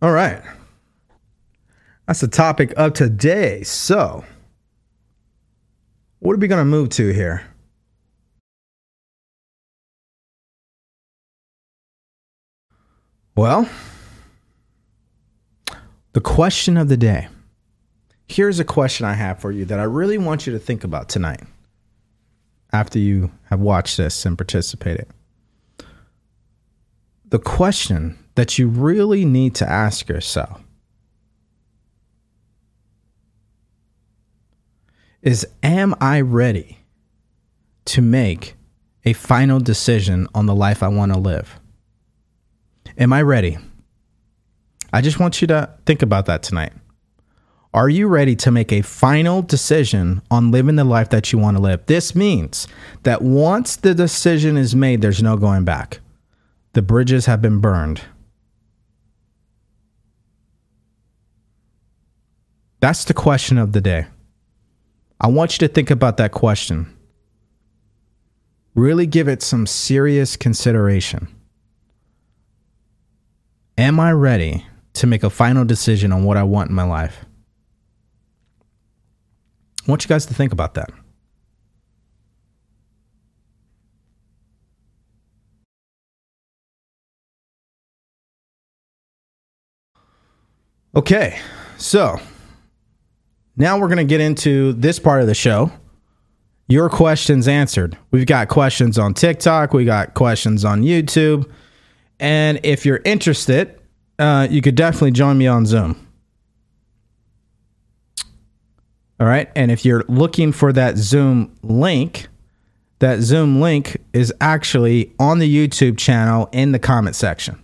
All 0.00 0.12
right. 0.12 0.42
That's 2.06 2.20
the 2.20 2.28
topic 2.28 2.74
of 2.76 2.92
today. 2.92 3.62
So, 3.62 4.24
what 6.18 6.34
are 6.34 6.38
we 6.38 6.48
going 6.48 6.60
to 6.60 6.64
move 6.64 6.90
to 6.90 7.12
here? 7.12 7.46
Well, 13.36 13.68
the 16.12 16.20
question 16.20 16.76
of 16.76 16.88
the 16.88 16.96
day. 16.96 17.28
Here's 18.28 18.58
a 18.58 18.64
question 18.64 19.04
I 19.04 19.14
have 19.14 19.40
for 19.40 19.50
you 19.50 19.64
that 19.66 19.80
I 19.80 19.84
really 19.84 20.18
want 20.18 20.46
you 20.46 20.52
to 20.52 20.58
think 20.58 20.84
about 20.84 21.08
tonight 21.08 21.42
after 22.72 22.98
you 22.98 23.30
have 23.50 23.60
watched 23.60 23.96
this 23.96 24.24
and 24.24 24.38
participated. 24.38 25.08
The 27.26 27.38
question 27.38 28.18
that 28.36 28.58
you 28.58 28.68
really 28.68 29.24
need 29.24 29.54
to 29.56 29.68
ask 29.68 30.08
yourself 30.08 30.63
is 35.24 35.46
Am 35.62 35.94
I 36.00 36.20
ready 36.20 36.78
to 37.86 38.02
make 38.02 38.54
a 39.04 39.14
final 39.14 39.58
decision 39.58 40.28
on 40.34 40.46
the 40.46 40.54
life 40.54 40.82
I 40.82 40.88
want 40.88 41.12
to 41.12 41.18
live? 41.18 41.58
Am 42.98 43.12
I 43.12 43.22
ready? 43.22 43.58
I 44.92 45.00
just 45.00 45.18
want 45.18 45.40
you 45.40 45.48
to 45.48 45.70
think 45.86 46.02
about 46.02 46.26
that 46.26 46.42
tonight. 46.42 46.72
Are 47.72 47.88
you 47.88 48.06
ready 48.06 48.36
to 48.36 48.52
make 48.52 48.70
a 48.70 48.82
final 48.82 49.42
decision 49.42 50.22
on 50.30 50.52
living 50.52 50.76
the 50.76 50.84
life 50.84 51.10
that 51.10 51.32
you 51.32 51.38
want 51.38 51.56
to 51.56 51.62
live? 51.62 51.84
This 51.86 52.14
means 52.14 52.68
that 53.02 53.20
once 53.20 53.74
the 53.74 53.94
decision 53.94 54.56
is 54.56 54.76
made, 54.76 55.00
there's 55.02 55.22
no 55.22 55.36
going 55.36 55.64
back. 55.64 56.00
The 56.74 56.82
bridges 56.82 57.26
have 57.26 57.42
been 57.42 57.60
burned. 57.60 58.02
That's 62.78 63.04
the 63.04 63.14
question 63.14 63.58
of 63.58 63.72
the 63.72 63.80
day. 63.80 64.06
I 65.20 65.28
want 65.28 65.54
you 65.54 65.66
to 65.66 65.72
think 65.72 65.90
about 65.90 66.16
that 66.18 66.32
question. 66.32 66.94
Really 68.74 69.06
give 69.06 69.28
it 69.28 69.42
some 69.42 69.66
serious 69.66 70.36
consideration. 70.36 71.28
Am 73.78 73.98
I 73.98 74.12
ready 74.12 74.66
to 74.94 75.06
make 75.06 75.22
a 75.22 75.30
final 75.30 75.64
decision 75.64 76.12
on 76.12 76.24
what 76.24 76.36
I 76.36 76.42
want 76.42 76.70
in 76.70 76.76
my 76.76 76.84
life? 76.84 77.24
I 79.86 79.90
want 79.90 80.04
you 80.04 80.08
guys 80.08 80.26
to 80.26 80.34
think 80.34 80.52
about 80.52 80.74
that. 80.74 80.90
Okay, 90.96 91.40
so 91.76 92.20
now 93.56 93.78
we're 93.78 93.88
going 93.88 93.98
to 93.98 94.04
get 94.04 94.20
into 94.20 94.72
this 94.72 94.98
part 94.98 95.20
of 95.20 95.26
the 95.26 95.34
show. 95.34 95.72
Your 96.66 96.88
questions 96.88 97.46
answered. 97.46 97.96
We've 98.10 98.26
got 98.26 98.48
questions 98.48 98.98
on 98.98 99.14
TikTok, 99.14 99.72
we 99.72 99.84
got 99.84 100.14
questions 100.14 100.64
on 100.64 100.82
YouTube. 100.82 101.50
And 102.18 102.60
if 102.62 102.86
you're 102.86 103.00
interested, 103.04 103.78
uh, 104.18 104.48
you 104.50 104.62
could 104.62 104.74
definitely 104.74 105.10
join 105.10 105.36
me 105.36 105.46
on 105.46 105.66
Zoom. 105.66 106.04
All 109.20 109.26
right. 109.26 109.50
And 109.54 109.70
if 109.70 109.84
you're 109.84 110.04
looking 110.08 110.52
for 110.52 110.72
that 110.72 110.96
Zoom 110.96 111.56
link, 111.62 112.28
that 112.98 113.20
Zoom 113.20 113.60
link 113.60 113.98
is 114.12 114.32
actually 114.40 115.12
on 115.18 115.38
the 115.38 115.68
YouTube 115.68 115.98
channel 115.98 116.48
in 116.52 116.72
the 116.72 116.78
comment 116.78 117.14
section. 117.14 117.60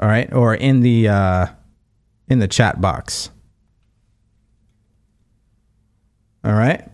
All 0.00 0.08
right. 0.08 0.32
Or 0.32 0.54
in 0.54 0.80
the, 0.80 1.08
uh, 1.08 1.46
in 2.28 2.38
the 2.38 2.48
chat 2.48 2.80
box. 2.80 3.30
All 6.44 6.52
right. 6.52 6.88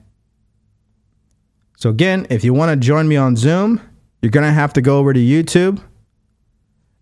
So, 1.76 1.90
again, 1.90 2.26
if 2.30 2.44
you 2.44 2.54
want 2.54 2.70
to 2.70 2.76
join 2.76 3.06
me 3.08 3.16
on 3.16 3.36
Zoom, 3.36 3.80
you're 4.22 4.30
going 4.30 4.46
to 4.46 4.52
have 4.52 4.72
to 4.74 4.80
go 4.80 4.98
over 4.98 5.12
to 5.12 5.20
YouTube 5.20 5.82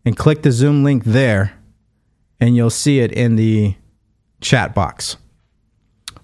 and 0.05 0.17
click 0.17 0.43
the 0.43 0.51
Zoom 0.51 0.83
link 0.83 1.05
there, 1.05 1.53
and 2.41 2.57
you'll 2.57 2.71
see 2.71 2.99
it 2.99 3.13
in 3.13 3.37
the 3.37 3.77
chat 4.41 4.75
box. 4.75 5.17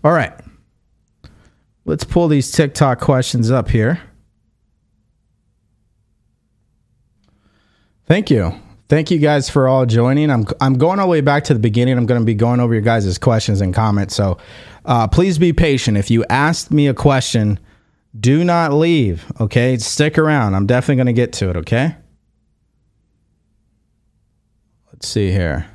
All 0.03 0.13
right. 0.13 0.33
Let's 1.85 2.05
pull 2.05 2.29
these 2.29 2.51
TikTok 2.51 3.01
questions 3.01 3.51
up 3.51 3.71
here. 3.71 4.01
Thank 8.07 8.31
you. 8.31 8.61
Thank 8.89 9.11
you 9.11 9.19
guys 9.19 9.51
for 9.51 9.69
all 9.69 9.85
joining. 9.85 10.31
I'm 10.31 10.47
I'm 10.61 10.75
going 10.79 10.99
all 10.99 11.07
the 11.07 11.11
way 11.11 11.21
back 11.21 11.45
to 11.45 11.55
the 11.55 11.61
beginning. 11.61 11.99
I'm 11.99 12.07
going 12.07 12.21
to 12.21 12.25
be 12.25 12.35
going 12.35 12.59
over 12.59 12.73
your 12.73 12.83
guys' 12.83 13.19
questions 13.19 13.61
and 13.61 13.75
comments. 13.75 14.15
So 14.15 14.39
uh, 14.87 15.07
please 15.09 15.39
be 15.39 15.53
patient. 15.53 15.99
If 15.99 16.11
you 16.11 16.25
asked 16.31 16.71
me 16.71 16.89
a 16.89 16.95
question, 16.95 17.61
do 18.19 18.45
not 18.45 18.73
leave. 18.73 19.31
Okay, 19.41 19.77
stick 19.77 20.17
around. 20.17 20.55
I'm 20.55 20.67
definitely 20.67 20.97
going 20.97 21.07
to 21.07 21.13
get 21.13 21.33
to 21.35 21.51
it. 21.51 21.57
Okay. 21.57 21.97
Let's 24.91 25.07
see 25.07 25.31
here. 25.31 25.67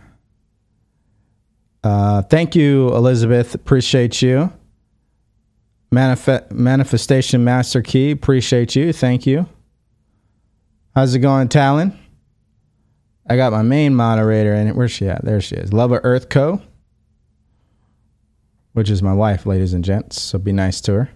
Uh, 1.83 2.23
thank 2.23 2.55
you, 2.55 2.87
Elizabeth. 2.89 3.53
Appreciate 3.53 4.21
you. 4.21 4.51
Manif- 5.93 6.49
Manifestation 6.51 7.43
Master 7.43 7.81
Key. 7.83 8.11
Appreciate 8.11 8.75
you. 8.75 8.91
Thank 8.91 9.27
you. 9.27 9.47
How's 10.95 11.13
it 11.13 11.19
going, 11.19 11.49
Talon? 11.49 11.97
I 13.27 13.37
got 13.37 13.51
my 13.51 13.61
main 13.61 13.95
moderator 13.95 14.53
in 14.53 14.67
it. 14.67 14.75
Where's 14.75 14.91
she 14.91 15.07
at? 15.07 15.23
There 15.23 15.41
she 15.41 15.55
is. 15.55 15.71
Love 15.71 15.91
of 15.91 16.01
Earth 16.03 16.29
Co. 16.29 16.61
Which 18.73 18.89
is 18.89 19.01
my 19.03 19.13
wife, 19.13 19.45
ladies 19.45 19.73
and 19.73 19.83
gents. 19.83 20.19
So 20.21 20.37
be 20.39 20.51
nice 20.51 20.81
to 20.81 20.93
her. 20.93 21.09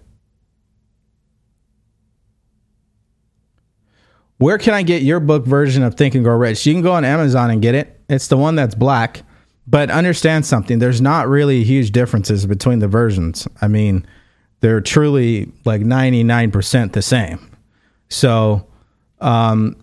Where 4.38 4.58
can 4.58 4.72
I 4.72 4.82
get 4.82 5.02
your 5.02 5.18
book 5.18 5.44
version 5.44 5.82
of 5.82 5.96
Think 5.96 6.14
and 6.14 6.22
Grow 6.22 6.36
Rich? 6.36 6.64
You 6.64 6.72
can 6.72 6.82
go 6.82 6.92
on 6.92 7.04
Amazon 7.04 7.50
and 7.50 7.60
get 7.60 7.74
it. 7.74 8.00
It's 8.08 8.28
the 8.28 8.36
one 8.36 8.54
that's 8.54 8.74
black. 8.74 9.22
But 9.66 9.90
understand 9.90 10.46
something. 10.46 10.78
There's 10.78 11.00
not 11.00 11.28
really 11.28 11.62
huge 11.62 11.90
differences 11.90 12.46
between 12.46 12.78
the 12.78 12.88
versions. 12.88 13.46
I 13.60 13.68
mean, 13.68 14.06
they're 14.60 14.80
truly 14.80 15.52
like 15.66 15.82
99% 15.82 16.92
the 16.92 17.02
same. 17.02 17.50
So, 18.08 18.66
um, 19.20 19.76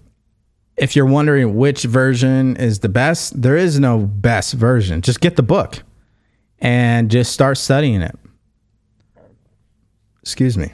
if 0.78 0.95
you're 0.95 1.05
wondering 1.05 1.55
which 1.55 1.84
version 1.84 2.57
is 2.57 2.80
the 2.80 2.89
best, 2.89 3.41
there 3.41 3.55
is 3.55 3.80
no 3.80 3.99
best 3.99 4.53
version. 4.53 5.01
Just 5.01 5.21
get 5.21 5.36
the 5.36 5.43
book 5.43 5.84
and 6.59 7.09
just 7.09 7.32
start 7.32 7.57
studying 7.57 8.01
it. 8.01 8.15
Excuse 10.21 10.57
me. 10.57 10.73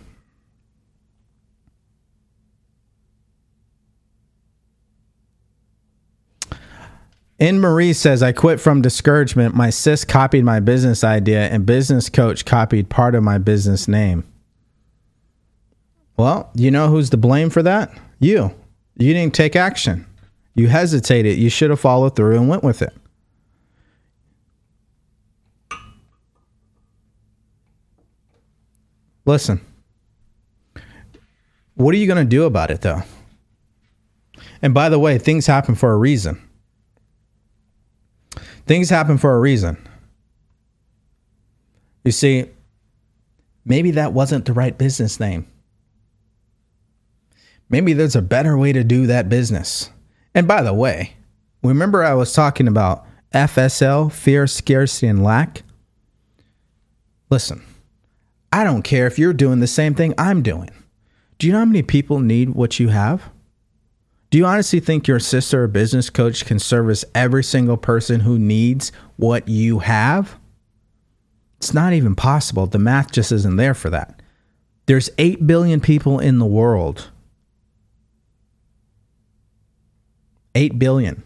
In 7.38 7.60
Marie 7.60 7.94
says, 7.94 8.22
I 8.22 8.34
quit 8.34 8.60
from 8.60 8.84
discouragement. 8.84 9.56
My 9.56 9.72
sis 9.72 10.06
copied 10.06 10.46
my 10.46 10.60
business 10.60 11.04
idea, 11.04 11.48
and 11.48 11.66
business 11.66 12.08
coach 12.08 12.46
copied 12.46 12.88
part 12.88 13.16
of 13.16 13.24
my 13.24 13.40
business 13.40 13.88
name. 13.88 14.24
Well, 16.18 16.52
you 16.54 16.70
know 16.70 16.90
who's 16.90 17.10
to 17.10 17.18
blame 17.18 17.50
for 17.50 17.64
that? 17.64 17.92
You. 18.20 18.54
You 19.02 19.14
didn't 19.14 19.34
take 19.34 19.56
action. 19.56 20.06
You 20.54 20.68
hesitated. 20.68 21.38
You 21.38 21.50
should 21.50 21.72
have 21.72 21.80
followed 21.80 22.16
through 22.16 22.38
and 22.38 22.48
went 22.48 22.64
with 22.64 22.84
it. 22.84 22.94
Listen, 29.26 29.62
what 31.76 31.96
are 31.96 31.98
you 31.98 32.06
going 32.06 32.24
to 32.24 32.30
do 32.30 32.44
about 32.44 32.70
it, 32.70 32.82
though? 32.82 33.02
And 34.62 34.74
by 34.74 34.90
the 34.90 35.00
way, 35.00 35.18
things 35.18 35.48
happen 35.48 35.74
for 35.74 35.94
a 35.94 35.98
reason. 35.98 36.42
Things 38.68 38.90
happen 38.90 39.18
for 39.18 39.34
a 39.36 39.40
reason. 39.40 39.78
You 42.04 42.12
see, 42.12 42.46
maybe 43.66 43.92
that 43.92 44.14
wasn't 44.14 44.46
the 44.46 44.54
right 44.54 44.78
business 44.78 45.20
name. 45.20 45.51
Maybe 47.72 47.94
there's 47.94 48.18
a 48.18 48.22
better 48.22 48.58
way 48.58 48.74
to 48.74 48.84
do 48.84 49.08
that 49.08 49.30
business. 49.30 49.90
And 50.36 50.46
by 50.46 50.62
the 50.62 50.74
way, 50.74 51.16
remember 51.64 52.04
I 52.04 52.14
was 52.14 52.34
talking 52.34 52.68
about 52.68 53.06
FSL, 53.34 54.12
fear, 54.12 54.46
scarcity, 54.46 55.08
and 55.08 55.24
lack? 55.24 55.64
Listen, 57.30 57.64
I 58.52 58.66
don't 58.66 58.84
care 58.84 59.08
if 59.08 59.18
you're 59.18 59.32
doing 59.32 59.62
the 59.62 59.68
same 59.68 59.96
thing 59.96 60.14
I'm 60.18 60.44
doing. 60.44 60.70
Do 61.40 61.48
you 61.48 61.54
know 61.54 61.60
how 61.60 61.66
many 61.66 61.82
people 61.82 62.20
need 62.20 62.50
what 62.50 62.78
you 62.78 62.90
have? 62.90 63.30
Do 64.30 64.38
you 64.38 64.46
honestly 64.46 64.82
think 64.82 65.08
your 65.08 65.20
sister 65.20 65.64
or 65.64 65.68
business 65.68 66.10
coach 66.10 66.46
can 66.46 66.60
service 66.60 67.06
every 67.16 67.44
single 67.44 67.78
person 67.78 68.20
who 68.20 68.38
needs 68.38 68.92
what 69.16 69.48
you 69.48 69.80
have? 69.80 70.38
It's 71.58 71.74
not 71.74 71.94
even 71.94 72.16
possible. 72.16 72.68
The 72.68 72.80
math 72.80 73.12
just 73.12 73.32
isn't 73.32 73.56
there 73.56 73.74
for 73.74 73.90
that. 73.92 74.22
There's 74.88 75.10
8 75.18 75.48
billion 75.48 75.80
people 75.80 76.20
in 76.20 76.40
the 76.40 76.46
world 76.46 77.12
8 80.56 80.78
billion. 80.80 81.24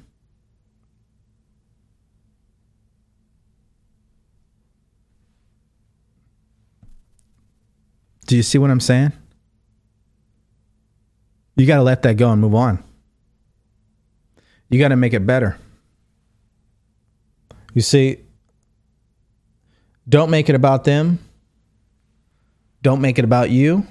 Do 8.28 8.36
you 8.36 8.43
see 8.43 8.57
what 8.57 8.71
I'm 8.71 8.80
saying? 8.80 9.13
You 11.55 11.65
got 11.65 11.78
to 11.78 11.84
let 11.84 12.01
that 12.03 12.17
go 12.17 12.32
and 12.32 12.41
move 12.41 12.55
on. 12.55 12.84
You 14.69 14.80
got 14.80 14.89
to 14.89 14.95
make 14.95 15.13
it 15.13 15.26
better. 15.26 15.57
You 17.73 17.82
see, 17.82 18.19
don't 20.07 20.30
make 20.30 20.49
it 20.49 20.55
about 20.55 20.84
them. 20.84 21.19
Don't 22.82 23.01
make 23.01 23.19
it 23.19 23.26
about 23.26 23.49
you. 23.49 23.86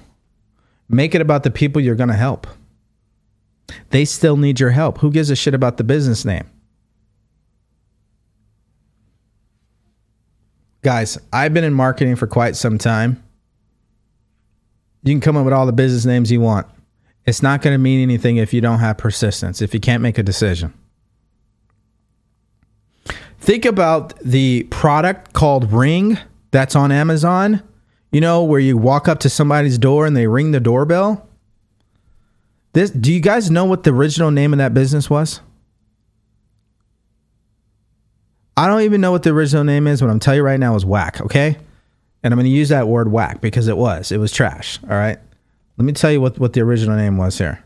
Make 0.89 1.15
it 1.15 1.21
about 1.21 1.43
the 1.43 1.51
people 1.51 1.81
you're 1.81 1.95
going 1.95 2.11
to 2.11 2.15
help. 2.15 2.47
They 3.91 4.05
still 4.05 4.37
need 4.37 4.61
your 4.61 4.71
help. 4.71 4.99
Who 4.99 5.11
gives 5.11 5.31
a 5.31 5.37
shit 5.37 5.55
about 5.55 5.77
the 5.77 5.85
business 5.85 6.25
name? 6.25 6.49
Guys, 10.83 11.19
I've 11.33 11.55
been 11.55 11.65
in 11.65 11.73
marketing 11.73 12.17
for 12.17 12.27
quite 12.27 12.57
some 12.57 12.77
time. 12.77 13.23
You 15.03 15.13
can 15.13 15.21
come 15.21 15.37
up 15.37 15.45
with 15.45 15.55
all 15.55 15.67
the 15.67 15.73
business 15.73 16.05
names 16.05 16.31
you 16.31 16.41
want. 16.41 16.67
It's 17.25 17.43
not 17.43 17.63
going 17.63 17.73
to 17.73 17.79
mean 17.79 18.03
anything 18.03 18.37
if 18.37 18.53
you 18.53 18.61
don't 18.61 18.81
have 18.81 18.99
persistence, 18.99 19.63
if 19.63 19.73
you 19.73 19.81
can't 19.81 20.03
make 20.03 20.19
a 20.19 20.23
decision. 20.23 20.75
Think 23.39 23.65
about 23.65 24.19
the 24.21 24.65
product 24.65 25.33
called 25.33 25.73
Ring 25.73 26.19
that's 26.51 26.77
on 26.77 26.93
Amazon. 26.93 27.63
You 28.13 28.21
know, 28.21 28.45
where 28.45 28.61
you 28.61 28.77
walk 28.77 29.09
up 29.09 29.21
to 29.21 29.31
somebody's 29.31 29.77
door 29.77 30.07
and 30.07 30.17
they 30.17 30.27
ring 30.27 30.53
the 30.53 30.61
doorbell. 30.61 31.29
This 32.75 32.91
do 32.91 33.13
you 33.13 33.21
guys 33.21 33.51
know 33.51 33.65
what 33.65 33.85
the 33.85 33.91
original 33.91 34.31
name 34.31 34.53
of 34.53 34.59
that 34.59 34.75
business 34.75 35.09
was? 35.09 35.41
I 38.57 38.67
don't 38.67 38.83
even 38.83 39.01
know 39.01 39.11
what 39.11 39.23
the 39.23 39.31
original 39.31 39.65
name 39.65 39.87
is. 39.87 40.03
What 40.03 40.11
I'm 40.11 40.19
telling 40.19 40.39
you 40.39 40.45
right 40.45 40.61
now 40.61 40.75
is 40.75 40.85
whack, 40.85 41.21
okay? 41.21 41.57
And 42.23 42.33
I'm 42.33 42.39
going 42.39 42.45
to 42.45 42.51
use 42.51 42.69
that 42.69 42.87
word 42.87 43.11
whack 43.11 43.41
because 43.41 43.69
it 43.69 43.77
was. 43.77 44.13
It 44.13 44.19
was 44.19 44.33
trash, 44.33 44.79
all 44.85 44.91
right? 44.91 45.19
Let 45.77 45.85
me 45.85 45.93
tell 45.93 46.13
you 46.13 46.21
what, 46.21 46.39
what 46.39 46.53
the 46.53 46.61
original 46.61 46.97
name 46.97 47.17
was 47.17 47.39
here. 47.39 47.65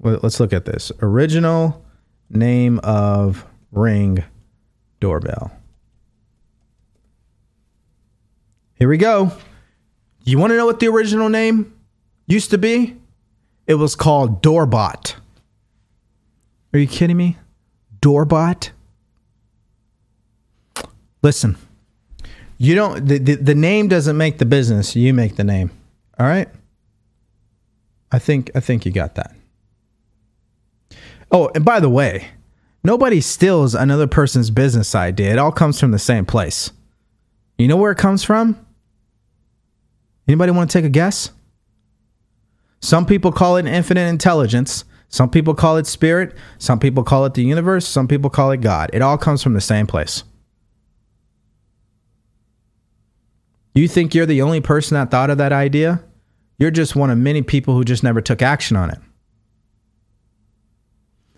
Let's 0.00 0.40
look 0.40 0.52
at 0.52 0.64
this. 0.64 0.92
Original 1.00 1.84
name 2.30 2.78
of 2.80 3.44
Ring 3.70 4.24
doorbell. 5.00 5.52
Here 8.74 8.88
we 8.88 8.98
go. 8.98 9.32
You 10.24 10.38
want 10.38 10.52
to 10.52 10.56
know 10.56 10.66
what 10.66 10.80
the 10.80 10.88
original 10.88 11.28
name 11.28 11.74
used 12.26 12.50
to 12.50 12.58
be? 12.58 12.96
It 13.66 13.74
was 13.74 13.96
called 13.96 14.42
Doorbot. 14.42 15.16
Are 16.72 16.78
you 16.78 16.86
kidding 16.86 17.16
me? 17.16 17.36
Doorbot? 18.00 18.70
Listen, 21.22 21.56
you 22.58 22.74
don't 22.74 23.06
the, 23.06 23.18
the, 23.18 23.34
the 23.34 23.54
name 23.54 23.88
doesn't 23.88 24.16
make 24.16 24.38
the 24.38 24.44
business, 24.44 24.94
you 24.94 25.12
make 25.12 25.36
the 25.36 25.44
name. 25.44 25.70
All 26.18 26.26
right? 26.26 26.48
I 28.12 28.18
think 28.18 28.50
I 28.54 28.60
think 28.60 28.86
you 28.86 28.92
got 28.92 29.16
that. 29.16 29.34
Oh, 31.32 31.50
and 31.54 31.64
by 31.64 31.80
the 31.80 31.88
way, 31.88 32.28
nobody 32.84 33.20
steals 33.20 33.74
another 33.74 34.06
person's 34.06 34.50
business 34.50 34.94
idea. 34.94 35.32
It 35.32 35.38
all 35.38 35.50
comes 35.50 35.80
from 35.80 35.90
the 35.90 35.98
same 35.98 36.24
place. 36.24 36.70
You 37.58 37.66
know 37.68 37.76
where 37.76 37.90
it 37.90 37.98
comes 37.98 38.22
from? 38.22 38.64
Anybody 40.28 40.52
want 40.52 40.70
to 40.70 40.78
take 40.78 40.84
a 40.84 40.90
guess? 40.90 41.30
Some 42.80 43.06
people 43.06 43.32
call 43.32 43.56
it 43.56 43.66
infinite 43.66 44.08
intelligence. 44.08 44.84
Some 45.08 45.30
people 45.30 45.54
call 45.54 45.76
it 45.76 45.86
spirit. 45.86 46.36
Some 46.58 46.78
people 46.78 47.02
call 47.02 47.24
it 47.24 47.34
the 47.34 47.42
universe. 47.42 47.86
Some 47.86 48.08
people 48.08 48.30
call 48.30 48.50
it 48.50 48.60
God. 48.60 48.90
It 48.92 49.02
all 49.02 49.18
comes 49.18 49.42
from 49.42 49.54
the 49.54 49.60
same 49.60 49.86
place. 49.86 50.24
You 53.74 53.88
think 53.88 54.14
you're 54.14 54.26
the 54.26 54.42
only 54.42 54.60
person 54.60 54.94
that 54.94 55.10
thought 55.10 55.30
of 55.30 55.38
that 55.38 55.52
idea? 55.52 56.02
You're 56.58 56.70
just 56.70 56.96
one 56.96 57.10
of 57.10 57.18
many 57.18 57.42
people 57.42 57.74
who 57.74 57.84
just 57.84 58.02
never 58.02 58.20
took 58.20 58.40
action 58.40 58.76
on 58.76 58.90
it. 58.90 58.98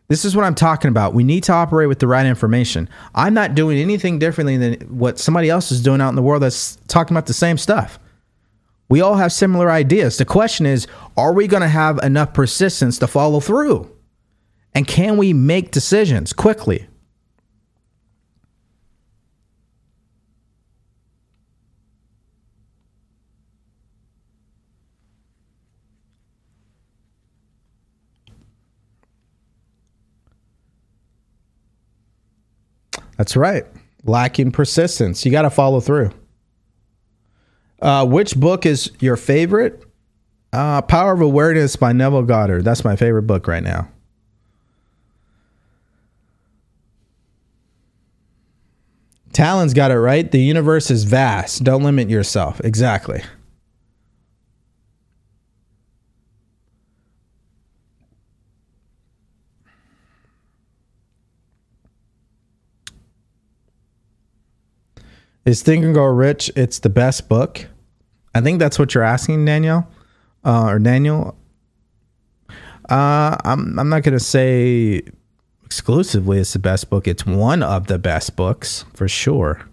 This 0.09 0.25
is 0.25 0.35
what 0.35 0.45
I'm 0.45 0.55
talking 0.55 0.89
about. 0.89 1.13
We 1.13 1.23
need 1.23 1.43
to 1.45 1.53
operate 1.53 1.89
with 1.89 1.99
the 1.99 2.07
right 2.07 2.25
information. 2.25 2.89
I'm 3.15 3.35
not 3.35 3.55
doing 3.55 3.79
anything 3.79 4.19
differently 4.19 4.57
than 4.57 4.75
what 4.89 5.19
somebody 5.19 5.51
else 5.51 5.71
is 5.71 5.83
doing 5.83 6.01
out 6.01 6.09
in 6.09 6.15
the 6.15 6.23
world 6.23 6.43
that's 6.43 6.77
talking 6.89 7.15
about 7.15 7.27
the 7.27 7.35
same 7.35 7.59
stuff. 7.59 7.99
We 8.89 9.01
all 9.03 9.17
have 9.17 9.33
similar 9.33 9.71
ideas. 9.71 10.17
The 10.17 10.25
question 10.25 10.67
is 10.67 10.87
are 11.17 11.33
we 11.33 11.47
going 11.47 11.63
to 11.63 11.69
have 11.69 11.99
enough 11.99 12.33
persistence 12.33 12.99
to 12.99 13.07
follow 13.07 13.41
through? 13.41 13.95
And 14.75 14.87
can 14.87 15.17
we 15.17 15.33
make 15.33 15.71
decisions 15.71 16.33
quickly? 16.33 16.87
That's 33.19 33.37
right. 33.37 33.67
Lacking 34.05 34.53
persistence. 34.53 35.27
You 35.27 35.33
got 35.33 35.43
to 35.43 35.51
follow 35.51 35.81
through. 35.81 36.13
Uh, 37.81 38.07
which 38.07 38.37
book 38.37 38.67
is 38.67 38.91
your 39.01 39.17
favorite? 39.17 39.85
Uh, 40.53 40.83
Power 40.83 41.13
of 41.13 41.21
Awareness 41.21 41.77
by 41.77 41.93
Neville 41.93 42.23
Goddard. 42.23 42.63
That's 42.63 42.85
my 42.85 42.97
favorite 42.97 43.23
book 43.23 43.47
right 43.47 43.63
now. 43.63 43.89
Talon's 49.33 49.75
got 49.75 49.91
it 49.91 49.99
right. 49.99 50.29
The 50.29 50.41
universe 50.41 50.91
is 50.91 51.05
vast. 51.05 51.63
Don't 51.63 51.85
limit 51.85 52.11
yourself. 52.11 52.61
Exactly. 52.65 53.23
Is 65.49 65.63
Think 65.63 65.83
and 65.83 65.95
Grow 65.95 66.05
Rich? 66.05 66.51
It's 66.57 66.81
the 66.81 66.91
best 66.91 67.27
book. 67.27 67.67
I 68.35 68.43
think 68.43 68.59
that's 68.59 68.79
what 68.79 68.95
you're 68.95 69.03
asking, 69.03 69.47
Danielle, 69.47 69.89
uh, 70.45 70.67
or 70.67 70.79
Daniel. 70.79 71.39
Uh, 72.91 73.35
I'm 73.47 73.79
I'm 73.79 73.89
not 73.89 74.03
gonna 74.03 74.21
say 74.21 75.01
exclusively 75.65 76.39
it's 76.39 76.53
the 76.53 76.59
best 76.59 76.91
book. 76.91 77.09
It's 77.09 77.25
one 77.25 77.63
of 77.63 77.87
the 77.87 77.99
best 77.99 78.37
books 78.37 78.85
for 78.93 79.09
sure. 79.09 79.67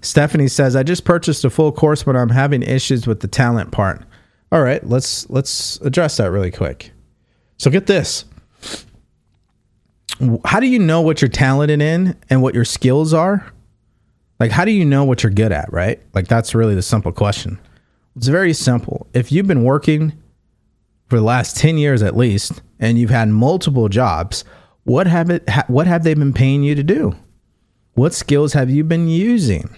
Stephanie 0.00 0.48
says, 0.48 0.74
"I 0.74 0.82
just 0.82 1.04
purchased 1.04 1.44
a 1.44 1.50
full 1.50 1.70
course, 1.70 2.02
but 2.02 2.16
I'm 2.16 2.30
having 2.30 2.64
issues 2.64 3.06
with 3.06 3.20
the 3.20 3.28
talent 3.28 3.70
part." 3.70 4.02
All 4.50 4.62
right, 4.62 4.84
let's 4.84 5.30
let's 5.30 5.80
address 5.82 6.16
that 6.16 6.32
really 6.32 6.50
quick. 6.50 6.90
So 7.58 7.70
get 7.70 7.86
this 7.86 8.24
how 10.44 10.60
do 10.60 10.66
you 10.66 10.78
know 10.78 11.00
what 11.00 11.22
you're 11.22 11.28
talented 11.28 11.80
in 11.80 12.16
and 12.28 12.42
what 12.42 12.54
your 12.54 12.64
skills 12.64 13.14
are? 13.14 13.52
Like, 14.38 14.50
how 14.50 14.64
do 14.64 14.70
you 14.70 14.84
know 14.84 15.04
what 15.04 15.22
you're 15.22 15.32
good 15.32 15.52
at, 15.52 15.72
right? 15.72 16.00
Like, 16.14 16.28
that's 16.28 16.54
really 16.54 16.74
the 16.74 16.82
simple 16.82 17.12
question. 17.12 17.58
It's 18.16 18.28
very 18.28 18.52
simple. 18.52 19.06
If 19.12 19.30
you've 19.30 19.46
been 19.46 19.64
working 19.64 20.12
for 21.08 21.16
the 21.16 21.22
last 21.22 21.56
10 21.56 21.78
years 21.78 22.02
at 22.02 22.16
least, 22.16 22.62
and 22.78 22.98
you've 22.98 23.10
had 23.10 23.28
multiple 23.28 23.88
jobs, 23.88 24.44
what 24.84 25.06
have 25.06 25.30
it, 25.30 25.48
what 25.68 25.86
have 25.86 26.04
they 26.04 26.14
been 26.14 26.32
paying 26.32 26.62
you 26.62 26.74
to 26.74 26.82
do? 26.82 27.14
What 27.94 28.14
skills 28.14 28.52
have 28.54 28.70
you 28.70 28.84
been 28.84 29.08
using? 29.08 29.68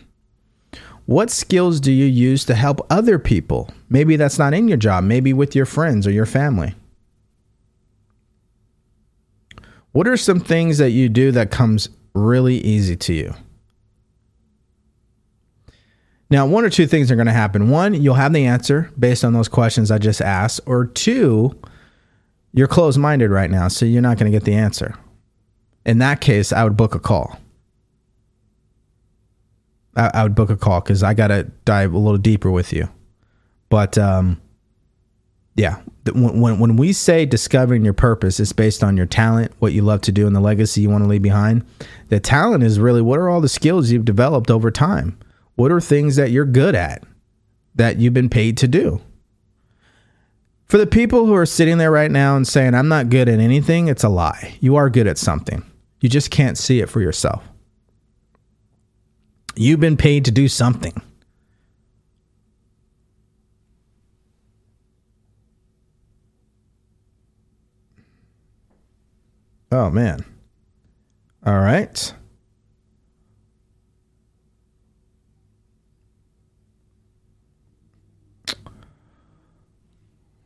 What 1.06 1.30
skills 1.30 1.80
do 1.80 1.90
you 1.90 2.04
use 2.04 2.44
to 2.44 2.54
help 2.54 2.86
other 2.88 3.18
people? 3.18 3.68
Maybe 3.88 4.16
that's 4.16 4.38
not 4.38 4.54
in 4.54 4.68
your 4.68 4.76
job, 4.76 5.02
maybe 5.02 5.32
with 5.32 5.56
your 5.56 5.66
friends 5.66 6.06
or 6.06 6.12
your 6.12 6.26
family. 6.26 6.74
What 9.92 10.08
are 10.08 10.16
some 10.16 10.40
things 10.40 10.78
that 10.78 10.90
you 10.90 11.08
do 11.08 11.32
that 11.32 11.50
comes 11.50 11.88
really 12.14 12.56
easy 12.58 12.96
to 12.96 13.12
you? 13.12 13.34
Now, 16.30 16.46
one 16.46 16.64
or 16.64 16.70
two 16.70 16.86
things 16.86 17.10
are 17.10 17.14
going 17.14 17.26
to 17.26 17.32
happen. 17.32 17.68
One, 17.68 17.92
you'll 17.92 18.14
have 18.14 18.32
the 18.32 18.46
answer 18.46 18.90
based 18.98 19.22
on 19.22 19.34
those 19.34 19.48
questions 19.48 19.90
I 19.90 19.98
just 19.98 20.22
asked, 20.22 20.62
or 20.64 20.86
two, 20.86 21.60
you're 22.54 22.68
closed 22.68 22.98
minded 22.98 23.30
right 23.30 23.50
now, 23.50 23.68
so 23.68 23.84
you're 23.84 24.02
not 24.02 24.18
going 24.18 24.30
to 24.30 24.36
get 24.36 24.44
the 24.44 24.54
answer. 24.54 24.94
In 25.84 25.98
that 25.98 26.20
case, 26.20 26.52
I 26.52 26.64
would 26.64 26.76
book 26.76 26.94
a 26.94 26.98
call. 26.98 27.38
I, 29.96 30.10
I 30.14 30.22
would 30.22 30.34
book 30.34 30.50
a 30.50 30.56
call 30.56 30.80
because 30.80 31.02
I 31.02 31.14
got 31.14 31.28
to 31.28 31.44
dive 31.64 31.92
a 31.92 31.98
little 31.98 32.18
deeper 32.18 32.50
with 32.50 32.72
you. 32.72 32.88
But 33.68 33.98
um, 33.98 34.40
yeah, 35.54 35.80
when, 36.12 36.40
when, 36.40 36.58
when 36.58 36.76
we 36.76 36.92
say 36.92 37.26
discovering 37.26 37.84
your 37.84 37.92
purpose 37.92 38.40
is 38.40 38.52
based 38.52 38.82
on 38.82 38.96
your 38.96 39.06
talent, 39.06 39.52
what 39.58 39.72
you 39.72 39.82
love 39.82 40.00
to 40.02 40.12
do, 40.12 40.26
and 40.26 40.34
the 40.34 40.40
legacy 40.40 40.80
you 40.80 40.90
want 40.90 41.04
to 41.04 41.08
leave 41.08 41.22
behind, 41.22 41.64
the 42.08 42.20
talent 42.20 42.64
is 42.64 42.80
really 42.80 43.02
what 43.02 43.18
are 43.18 43.28
all 43.28 43.40
the 43.40 43.48
skills 43.48 43.90
you've 43.90 44.04
developed 44.04 44.50
over 44.50 44.70
time? 44.70 45.18
What 45.54 45.70
are 45.70 45.80
things 45.80 46.16
that 46.16 46.30
you're 46.30 46.46
good 46.46 46.74
at 46.74 47.04
that 47.74 47.98
you've 47.98 48.14
been 48.14 48.30
paid 48.30 48.56
to 48.58 48.68
do? 48.68 49.02
For 50.64 50.78
the 50.78 50.86
people 50.86 51.26
who 51.26 51.34
are 51.34 51.44
sitting 51.44 51.76
there 51.76 51.90
right 51.90 52.10
now 52.10 52.34
and 52.34 52.48
saying, 52.48 52.74
I'm 52.74 52.88
not 52.88 53.10
good 53.10 53.28
at 53.28 53.38
anything, 53.38 53.88
it's 53.88 54.04
a 54.04 54.08
lie. 54.08 54.56
You 54.60 54.76
are 54.76 54.88
good 54.88 55.06
at 55.06 55.18
something. 55.18 55.62
You 56.00 56.08
just 56.08 56.30
can't 56.30 56.56
see 56.56 56.80
it 56.80 56.88
for 56.88 57.02
yourself. 57.02 57.44
You've 59.54 59.80
been 59.80 59.98
paid 59.98 60.24
to 60.24 60.30
do 60.30 60.48
something. 60.48 60.94
Oh, 69.72 69.88
man. 69.88 70.22
All 71.46 71.60
right. 71.60 72.14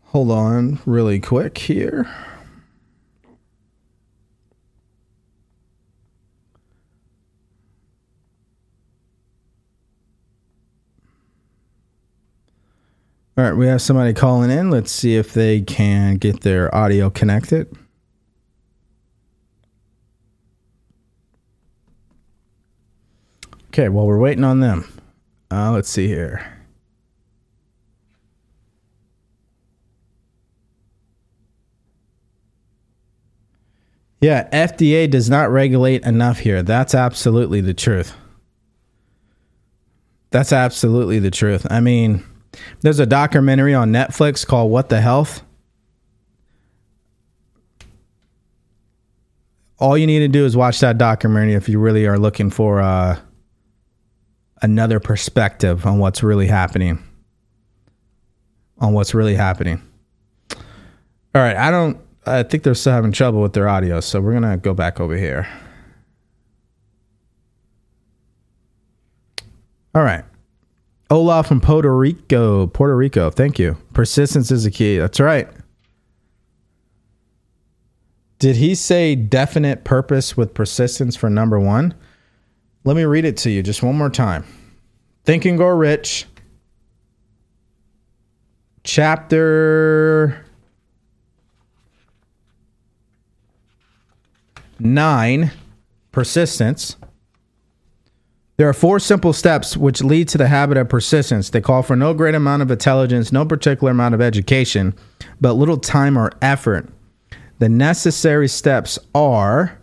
Hold 0.04 0.30
on 0.30 0.78
really 0.86 1.18
quick 1.18 1.58
here. 1.58 2.08
All 13.36 13.44
right, 13.44 13.54
we 13.54 13.66
have 13.66 13.82
somebody 13.82 14.14
calling 14.14 14.50
in. 14.50 14.70
Let's 14.70 14.92
see 14.92 15.16
if 15.16 15.34
they 15.34 15.62
can 15.62 16.14
get 16.14 16.42
their 16.42 16.72
audio 16.72 17.10
connected. 17.10 17.76
Okay, 23.76 23.90
well, 23.90 24.06
we're 24.06 24.16
waiting 24.16 24.42
on 24.42 24.60
them. 24.60 24.90
Uh, 25.50 25.70
let's 25.70 25.90
see 25.90 26.06
here. 26.08 26.50
Yeah, 34.22 34.48
FDA 34.48 35.10
does 35.10 35.28
not 35.28 35.50
regulate 35.50 36.06
enough 36.06 36.38
here. 36.38 36.62
That's 36.62 36.94
absolutely 36.94 37.60
the 37.60 37.74
truth. 37.74 38.16
That's 40.30 40.54
absolutely 40.54 41.18
the 41.18 41.30
truth. 41.30 41.66
I 41.68 41.80
mean, 41.80 42.24
there's 42.80 42.98
a 42.98 43.04
documentary 43.04 43.74
on 43.74 43.92
Netflix 43.92 44.46
called 44.46 44.72
What 44.72 44.88
the 44.88 45.02
Health. 45.02 45.42
All 49.78 49.98
you 49.98 50.06
need 50.06 50.20
to 50.20 50.28
do 50.28 50.46
is 50.46 50.56
watch 50.56 50.80
that 50.80 50.96
documentary 50.96 51.52
if 51.52 51.68
you 51.68 51.78
really 51.78 52.06
are 52.06 52.18
looking 52.18 52.48
for 52.48 52.80
uh, 52.80 53.20
another 54.62 55.00
perspective 55.00 55.86
on 55.86 55.98
what's 55.98 56.22
really 56.22 56.46
happening. 56.46 57.02
On 58.78 58.92
what's 58.92 59.14
really 59.14 59.34
happening. 59.34 59.82
All 61.34 61.42
right, 61.42 61.56
I 61.56 61.70
don't. 61.70 61.98
I 62.26 62.42
think 62.42 62.62
they're 62.62 62.74
still 62.74 62.92
having 62.92 63.12
trouble 63.12 63.40
with 63.40 63.52
their 63.52 63.68
audio, 63.68 64.00
so 64.00 64.20
we're 64.20 64.32
gonna 64.32 64.56
go 64.56 64.74
back 64.74 65.00
over 65.00 65.16
here. 65.16 65.46
All 69.94 70.02
right. 70.02 70.24
Olaf 71.08 71.46
from 71.46 71.60
Puerto 71.60 71.96
Rico. 71.96 72.66
Puerto 72.66 72.96
Rico. 72.96 73.30
Thank 73.30 73.58
you. 73.58 73.76
Persistence 73.94 74.50
is 74.50 74.66
a 74.66 74.70
key. 74.70 74.98
That's 74.98 75.20
right. 75.20 75.48
Did 78.38 78.56
he 78.56 78.74
say 78.74 79.14
definite 79.14 79.84
purpose 79.84 80.36
with 80.36 80.52
persistence 80.52 81.16
for 81.16 81.30
number 81.30 81.58
one? 81.58 81.94
Let 82.86 82.94
me 82.94 83.02
read 83.02 83.24
it 83.24 83.36
to 83.38 83.50
you 83.50 83.64
just 83.64 83.82
one 83.82 83.98
more 83.98 84.08
time. 84.08 84.44
Think 85.24 85.44
and 85.44 85.58
Grow 85.58 85.76
Rich, 85.76 86.26
chapter 88.84 90.46
9, 94.78 95.50
Persistence. 96.12 96.96
There 98.56 98.68
are 98.68 98.72
four 98.72 99.00
simple 99.00 99.32
steps 99.32 99.76
which 99.76 100.00
lead 100.00 100.28
to 100.28 100.38
the 100.38 100.46
habit 100.46 100.78
of 100.78 100.88
persistence. 100.88 101.50
They 101.50 101.60
call 101.60 101.82
for 101.82 101.96
no 101.96 102.14
great 102.14 102.36
amount 102.36 102.62
of 102.62 102.70
intelligence, 102.70 103.32
no 103.32 103.44
particular 103.44 103.90
amount 103.90 104.14
of 104.14 104.20
education, 104.20 104.94
but 105.40 105.54
little 105.54 105.76
time 105.76 106.16
or 106.16 106.30
effort. 106.40 106.88
The 107.58 107.68
necessary 107.68 108.46
steps 108.46 108.96
are 109.12 109.76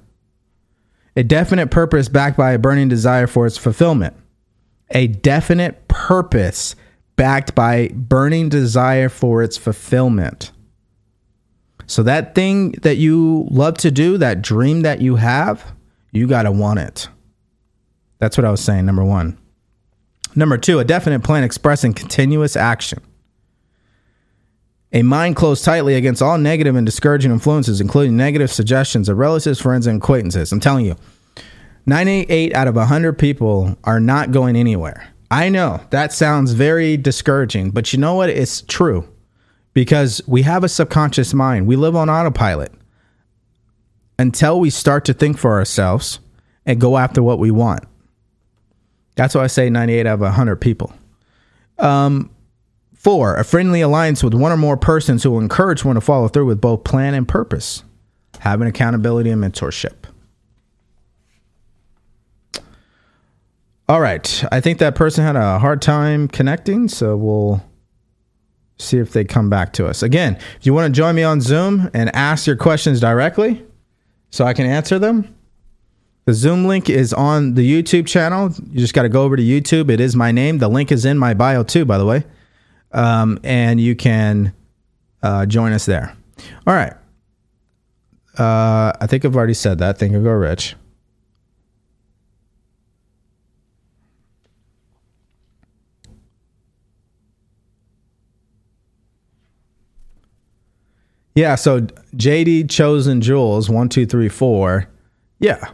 a 1.15 1.23
definite 1.23 1.71
purpose 1.71 2.09
backed 2.09 2.37
by 2.37 2.51
a 2.51 2.59
burning 2.59 2.89
desire 2.89 3.27
for 3.27 3.45
its 3.45 3.57
fulfillment. 3.57 4.15
A 4.91 5.07
definite 5.07 5.87
purpose 5.87 6.75
backed 7.15 7.55
by 7.55 7.89
burning 7.93 8.49
desire 8.49 9.09
for 9.09 9.43
its 9.43 9.57
fulfillment. 9.57 10.51
So 11.85 12.03
that 12.03 12.33
thing 12.33 12.71
that 12.81 12.97
you 12.97 13.47
love 13.51 13.77
to 13.79 13.91
do, 13.91 14.17
that 14.17 14.41
dream 14.41 14.81
that 14.81 15.01
you 15.01 15.17
have, 15.17 15.73
you 16.11 16.27
got 16.27 16.43
to 16.43 16.51
want 16.51 16.79
it. 16.79 17.07
That's 18.19 18.37
what 18.37 18.45
I 18.45 18.51
was 18.51 18.61
saying, 18.61 18.85
number 18.85 19.03
one. 19.03 19.37
Number 20.35 20.57
two, 20.57 20.79
a 20.79 20.85
definite 20.85 21.23
plan 21.23 21.43
expressing 21.43 21.93
continuous 21.93 22.55
action. 22.55 22.99
A 24.93 25.01
mind 25.01 25.35
closed 25.35 25.65
tightly 25.65 25.95
against 25.95 26.21
all 26.21 26.37
negative 26.37 26.75
and 26.75 26.85
discouraging 26.85 27.31
influences, 27.31 27.81
including 27.81 28.15
negative 28.15 28.51
suggestions 28.51 29.09
of 29.09 29.17
relatives, 29.17 29.59
friends, 29.59 29.87
and 29.87 30.01
acquaintances. 30.01 30.51
I'm 30.51 30.59
telling 30.59 30.85
you, 30.85 30.95
98 31.87 32.53
out 32.53 32.67
of 32.67 32.75
100 32.75 33.17
people 33.17 33.75
are 33.83 33.99
not 33.99 34.31
going 34.31 34.55
anywhere. 34.55 35.11
I 35.31 35.49
know 35.49 35.81
that 35.89 36.13
sounds 36.13 36.53
very 36.53 36.95
discouraging, 36.95 37.71
but 37.71 37.91
you 37.91 37.97
know 37.97 38.13
what? 38.13 38.29
It's 38.29 38.61
true 38.61 39.07
because 39.73 40.21
we 40.27 40.43
have 40.43 40.63
a 40.63 40.69
subconscious 40.69 41.33
mind. 41.33 41.65
We 41.65 41.75
live 41.75 41.95
on 41.95 42.07
autopilot 42.07 42.71
until 44.19 44.59
we 44.59 44.69
start 44.69 45.05
to 45.05 45.13
think 45.13 45.39
for 45.39 45.53
ourselves 45.53 46.19
and 46.67 46.79
go 46.79 46.97
after 46.97 47.23
what 47.23 47.39
we 47.39 47.49
want. 47.49 47.83
That's 49.15 49.33
why 49.33 49.43
I 49.43 49.47
say 49.47 49.71
98 49.71 50.05
out 50.05 50.13
of 50.13 50.19
100 50.21 50.57
people. 50.57 50.93
Um, 51.79 52.29
four, 53.03 53.35
a 53.35 53.43
friendly 53.43 53.81
alliance 53.81 54.23
with 54.23 54.33
one 54.33 54.51
or 54.51 54.57
more 54.57 54.77
persons 54.77 55.23
who 55.23 55.31
will 55.31 55.39
encourage 55.39 55.83
one 55.83 55.95
to 55.95 56.01
follow 56.01 56.27
through 56.27 56.45
with 56.45 56.61
both 56.61 56.83
plan 56.83 57.13
and 57.13 57.27
purpose. 57.27 57.83
Having 58.39 58.67
accountability 58.67 59.29
and 59.29 59.43
mentorship. 59.43 60.05
All 63.87 64.01
right. 64.01 64.43
I 64.51 64.59
think 64.61 64.79
that 64.79 64.95
person 64.95 65.23
had 65.23 65.35
a 65.35 65.59
hard 65.59 65.81
time 65.81 66.27
connecting, 66.27 66.87
so 66.87 67.15
we'll 67.15 67.63
see 68.79 68.97
if 68.97 69.11
they 69.13 69.23
come 69.23 69.49
back 69.49 69.73
to 69.73 69.87
us. 69.87 70.01
Again, 70.01 70.37
if 70.59 70.65
you 70.65 70.73
want 70.73 70.93
to 70.93 70.97
join 70.97 71.15
me 71.15 71.23
on 71.23 71.41
Zoom 71.41 71.89
and 71.93 72.13
ask 72.15 72.47
your 72.47 72.55
questions 72.55 72.99
directly 72.99 73.63
so 74.31 74.45
I 74.45 74.53
can 74.53 74.65
answer 74.65 74.97
them, 74.97 75.35
the 76.25 76.33
Zoom 76.33 76.65
link 76.65 76.89
is 76.89 77.13
on 77.13 77.53
the 77.53 77.69
YouTube 77.69 78.07
channel. 78.07 78.49
You 78.71 78.79
just 78.79 78.93
got 78.93 79.03
to 79.03 79.09
go 79.09 79.23
over 79.23 79.35
to 79.35 79.43
YouTube. 79.43 79.89
It 79.89 79.99
is 79.99 80.15
my 80.15 80.31
name. 80.31 80.59
The 80.59 80.69
link 80.69 80.91
is 80.91 81.03
in 81.03 81.17
my 81.17 81.33
bio 81.33 81.63
too, 81.63 81.83
by 81.83 81.97
the 81.97 82.05
way. 82.05 82.23
Um, 82.93 83.39
and 83.43 83.79
you 83.79 83.95
can 83.95 84.53
uh, 85.21 85.45
join 85.45 85.73
us 85.73 85.85
there. 85.85 86.15
All 86.67 86.73
right. 86.73 86.93
Uh, 88.37 88.91
I 88.99 89.07
think 89.07 89.25
I've 89.25 89.35
already 89.35 89.53
said 89.53 89.79
that. 89.79 89.97
Think 89.97 90.13
and 90.13 90.23
Grow 90.23 90.33
Rich. 90.33 90.75
Yeah, 101.35 101.55
so 101.55 101.81
JD 102.15 102.69
chosen 102.69 103.19
jewels 103.21 103.67
one 103.69 103.89
two 103.89 104.05
three 104.05 104.29
four. 104.29 104.87
Yeah, 105.39 105.71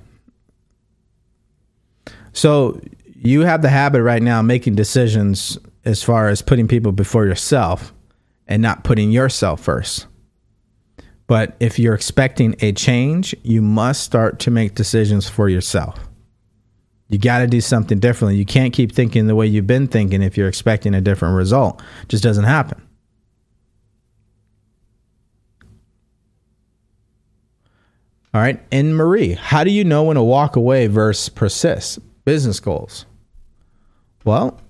so 2.40 2.80
you 3.14 3.42
have 3.42 3.62
the 3.62 3.70
habit 3.70 4.02
right 4.02 4.22
now 4.22 4.42
making 4.42 4.76
decisions 4.76 5.58
as 5.86 6.04
far 6.04 6.30
as 6.30 6.42
putting 6.42 6.68
people 6.68 6.92
before 6.92 7.26
yourself 7.26 7.94
and 8.48 8.62
not 8.62 8.84
putting 8.84 9.12
yourself 9.12 9.62
first. 9.62 10.08
But 11.28 11.56
if 11.60 11.78
you're 11.78 11.94
expecting 11.94 12.56
a 12.60 12.72
change, 12.72 13.36
you 13.44 13.62
must 13.62 14.04
start 14.04 14.40
to 14.40 14.52
make 14.52 14.76
decisions 14.76 15.30
for 15.30 15.48
yourself. 15.48 16.00
You 17.08 17.18
got 17.18 17.40
to 17.40 17.48
do 17.48 17.62
something 17.62 18.00
differently. 18.00 18.38
You 18.38 18.46
can't 18.46 18.74
keep 18.74 18.92
thinking 18.92 19.28
the 19.28 19.36
way 19.36 19.48
you've 19.48 19.68
been 19.68 19.88
thinking 19.88 20.22
if 20.22 20.38
you're 20.38 20.48
expecting 20.48 20.94
a 20.94 21.02
different 21.02 21.36
result. 21.36 21.82
It 22.04 22.10
just 22.10 22.24
doesn't 22.24 22.44
happen. 22.46 22.82
All 28.34 28.42
right. 28.42 28.62
And 28.72 28.96
Marie, 28.96 29.34
how 29.34 29.64
do 29.64 29.72
you 29.72 29.84
know 29.84 30.04
when 30.04 30.16
to 30.16 30.24
walk 30.24 30.56
away 30.56 30.86
versus 30.86 31.30
persist? 31.30 32.00
business 32.30 32.60
goals? 32.60 33.08
Well, 34.24 34.62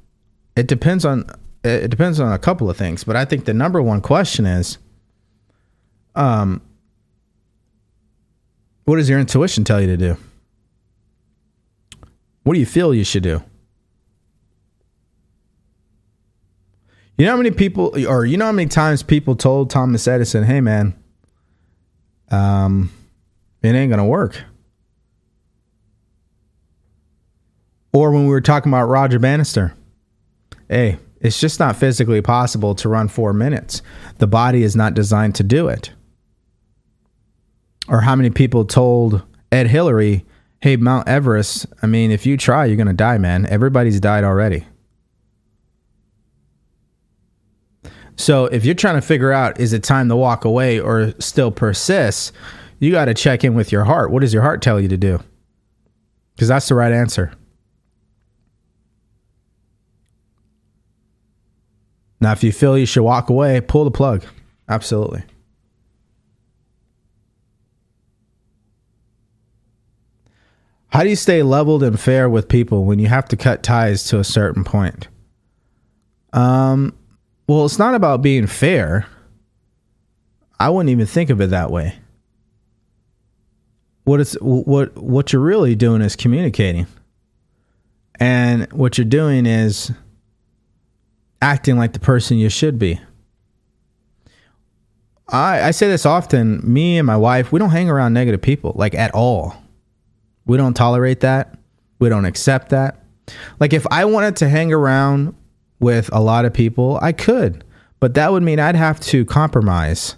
it 0.60 0.68
depends 0.68 1.06
on 1.06 1.26
it 1.64 1.90
depends 1.90 2.20
on 2.20 2.34
a 2.34 2.38
couple 2.38 2.70
of 2.70 2.76
things, 2.76 3.04
but 3.06 3.16
I 3.16 3.24
think 3.24 3.46
the 3.46 3.54
number 3.54 3.82
one 3.82 4.02
question 4.02 4.46
is 4.46 4.78
um 6.16 6.62
what 8.84 8.98
does 8.98 9.08
your 9.08 9.20
intuition 9.20 9.64
tell 9.64 9.80
you 9.80 9.88
to 9.88 9.98
do? 9.98 10.18
What 12.44 12.56
do 12.56 12.60
you 12.60 12.66
feel 12.66 12.94
you 12.94 13.04
should 13.06 13.24
do? 13.24 13.42
You 17.18 17.26
know 17.26 17.32
how 17.32 17.38
many 17.38 17.52
people, 17.52 17.94
or 18.08 18.26
you 18.26 18.38
know 18.38 18.46
how 18.46 18.52
many 18.52 18.68
times 18.68 19.04
people 19.04 19.36
told 19.36 19.70
Thomas 19.70 20.08
Edison, 20.08 20.44
"Hey, 20.44 20.62
man, 20.62 20.94
um, 22.32 22.92
it 23.62 23.76
ain't 23.76 23.90
gonna 23.92 24.06
work." 24.06 24.42
Or 27.92 28.12
when 28.12 28.24
we 28.24 28.30
were 28.30 28.42
talking 28.42 28.72
about 28.72 28.86
Roger 28.86 29.20
Bannister, 29.20 29.74
hey, 30.70 31.00
it's 31.20 31.40
just 31.40 31.60
not 31.60 31.76
physically 31.76 32.22
possible 32.22 32.76
to 32.76 32.90
run 32.90 33.08
four 33.08 33.34
minutes. 33.34 33.82
The 34.20 34.28
body 34.28 34.64
is 34.64 34.76
not 34.76 34.94
designed 34.94 35.36
to 35.36 35.44
do 35.44 35.68
it. 35.68 35.92
Or 37.88 38.02
how 38.02 38.16
many 38.16 38.30
people 38.30 38.66
told 38.66 39.24
Ed 39.52 39.68
Hillary, 39.68 40.26
hey, 40.62 40.78
Mount 40.78 41.08
Everest, 41.08 41.66
I 41.82 41.88
mean, 41.88 42.12
if 42.12 42.26
you 42.26 42.38
try, 42.38 42.66
you're 42.66 42.78
going 42.78 42.88
to 42.88 42.94
die, 42.94 43.18
man. 43.18 43.46
Everybody's 43.48 44.00
died 44.00 44.24
already. 44.24 44.66
So 48.16 48.46
if 48.46 48.66
you're 48.66 48.76
trying 48.76 48.96
to 48.96 49.02
figure 49.02 49.32
out, 49.32 49.60
is 49.60 49.74
it 49.74 49.82
time 49.82 50.10
to 50.10 50.16
walk 50.16 50.46
away 50.46 50.80
or 50.80 51.14
still 51.20 51.52
persist, 51.52 52.34
you 52.80 52.92
got 52.92 53.06
to 53.06 53.14
check 53.14 53.44
in 53.44 53.56
with 53.56 53.72
your 53.72 53.86
heart. 53.86 54.12
What 54.12 54.22
does 54.22 54.34
your 54.34 54.44
heart 54.44 54.62
tell 54.62 54.80
you 54.80 54.90
to 54.90 54.98
do? 54.98 55.20
Because 56.36 56.50
that's 56.50 56.68
the 56.68 56.76
right 56.76 56.92
answer. 56.92 57.32
Now, 62.22 62.32
if 62.34 62.44
you 62.44 62.52
feel 62.52 62.78
you 62.78 62.86
should 62.86 63.04
walk 63.04 63.30
away, 63.30 63.62
pull 63.62 63.86
the 63.86 63.92
plug. 63.92 64.24
Absolutely. 64.68 65.24
How 70.90 71.04
do 71.04 71.10
you 71.10 71.16
stay 71.16 71.44
leveled 71.44 71.84
and 71.84 72.00
fair 72.00 72.30
with 72.30 72.50
people 72.50 72.84
when 72.84 73.00
you 73.00 73.08
have 73.08 73.28
to 73.30 73.38
cut 73.38 73.64
ties 73.64 74.04
to 74.06 74.20
a 74.20 74.24
certain 74.24 74.64
point? 74.64 75.08
Um, 76.34 76.96
well, 77.48 77.66
it's 77.66 77.80
not 77.80 77.96
about 77.96 78.22
being 78.22 78.48
fair. 78.48 79.06
I 80.60 80.70
wouldn't 80.70 80.90
even 80.90 81.06
think 81.06 81.30
of 81.30 81.40
it 81.42 81.52
that 81.52 81.72
way. 81.72 81.96
What 84.04 84.20
it's 84.20 84.34
what 84.42 84.96
what 84.98 85.32
you're 85.32 85.42
really 85.42 85.76
doing 85.76 86.02
is 86.02 86.16
communicating. 86.16 86.88
And 88.20 88.72
what 88.74 88.98
you're 88.98 89.06
doing 89.06 89.46
is 89.46 89.92
acting 91.42 91.78
like 91.78 91.94
the 91.94 92.00
person 92.00 92.38
you 92.38 92.50
should 92.50 92.78
be. 92.78 93.00
I, 95.28 95.68
I 95.68 95.72
say 95.72 95.88
this 95.88 96.06
often. 96.06 96.62
Me 96.64 96.98
and 96.98 97.06
my 97.06 97.18
wife, 97.18 97.52
we 97.52 97.60
don't 97.60 97.70
hang 97.70 97.90
around 97.90 98.14
negative 98.14 98.42
people, 98.42 98.74
like 98.76 98.96
at 98.96 99.14
all. 99.14 99.56
We 100.46 100.58
don't 100.58 100.74
tolerate 100.74 101.20
that. 101.20 101.58
We 102.00 102.10
don't 102.10 102.26
accept 102.26 102.70
that. 102.70 103.04
Like 103.60 103.74
if 103.74 103.86
I 103.92 104.06
wanted 104.06 104.36
to 104.38 104.50
hang 104.50 104.74
around 104.74 105.36
with 105.80 106.10
a 106.12 106.20
lot 106.20 106.46
of 106.46 106.54
people, 106.54 106.98
I 107.02 107.12
could, 107.12 107.64
but 108.00 108.16
that 108.16 108.32
would 108.32 108.44
mean 108.44 108.60
I'd 108.60 108.76
have 108.76 109.00
to 109.02 109.26
compromise 109.26 110.16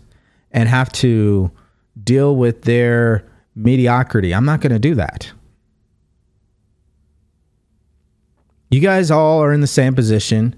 and 0.51 0.69
have 0.69 0.91
to 0.93 1.51
deal 2.01 2.35
with 2.35 2.63
their 2.63 3.29
mediocrity. 3.55 4.33
I'm 4.33 4.45
not 4.45 4.61
going 4.61 4.71
to 4.71 4.79
do 4.79 4.95
that. 4.95 5.31
You 8.69 8.79
guys 8.79 9.11
all 9.11 9.43
are 9.43 9.51
in 9.51 9.59
the 9.59 9.67
same 9.67 9.93
position 9.93 10.57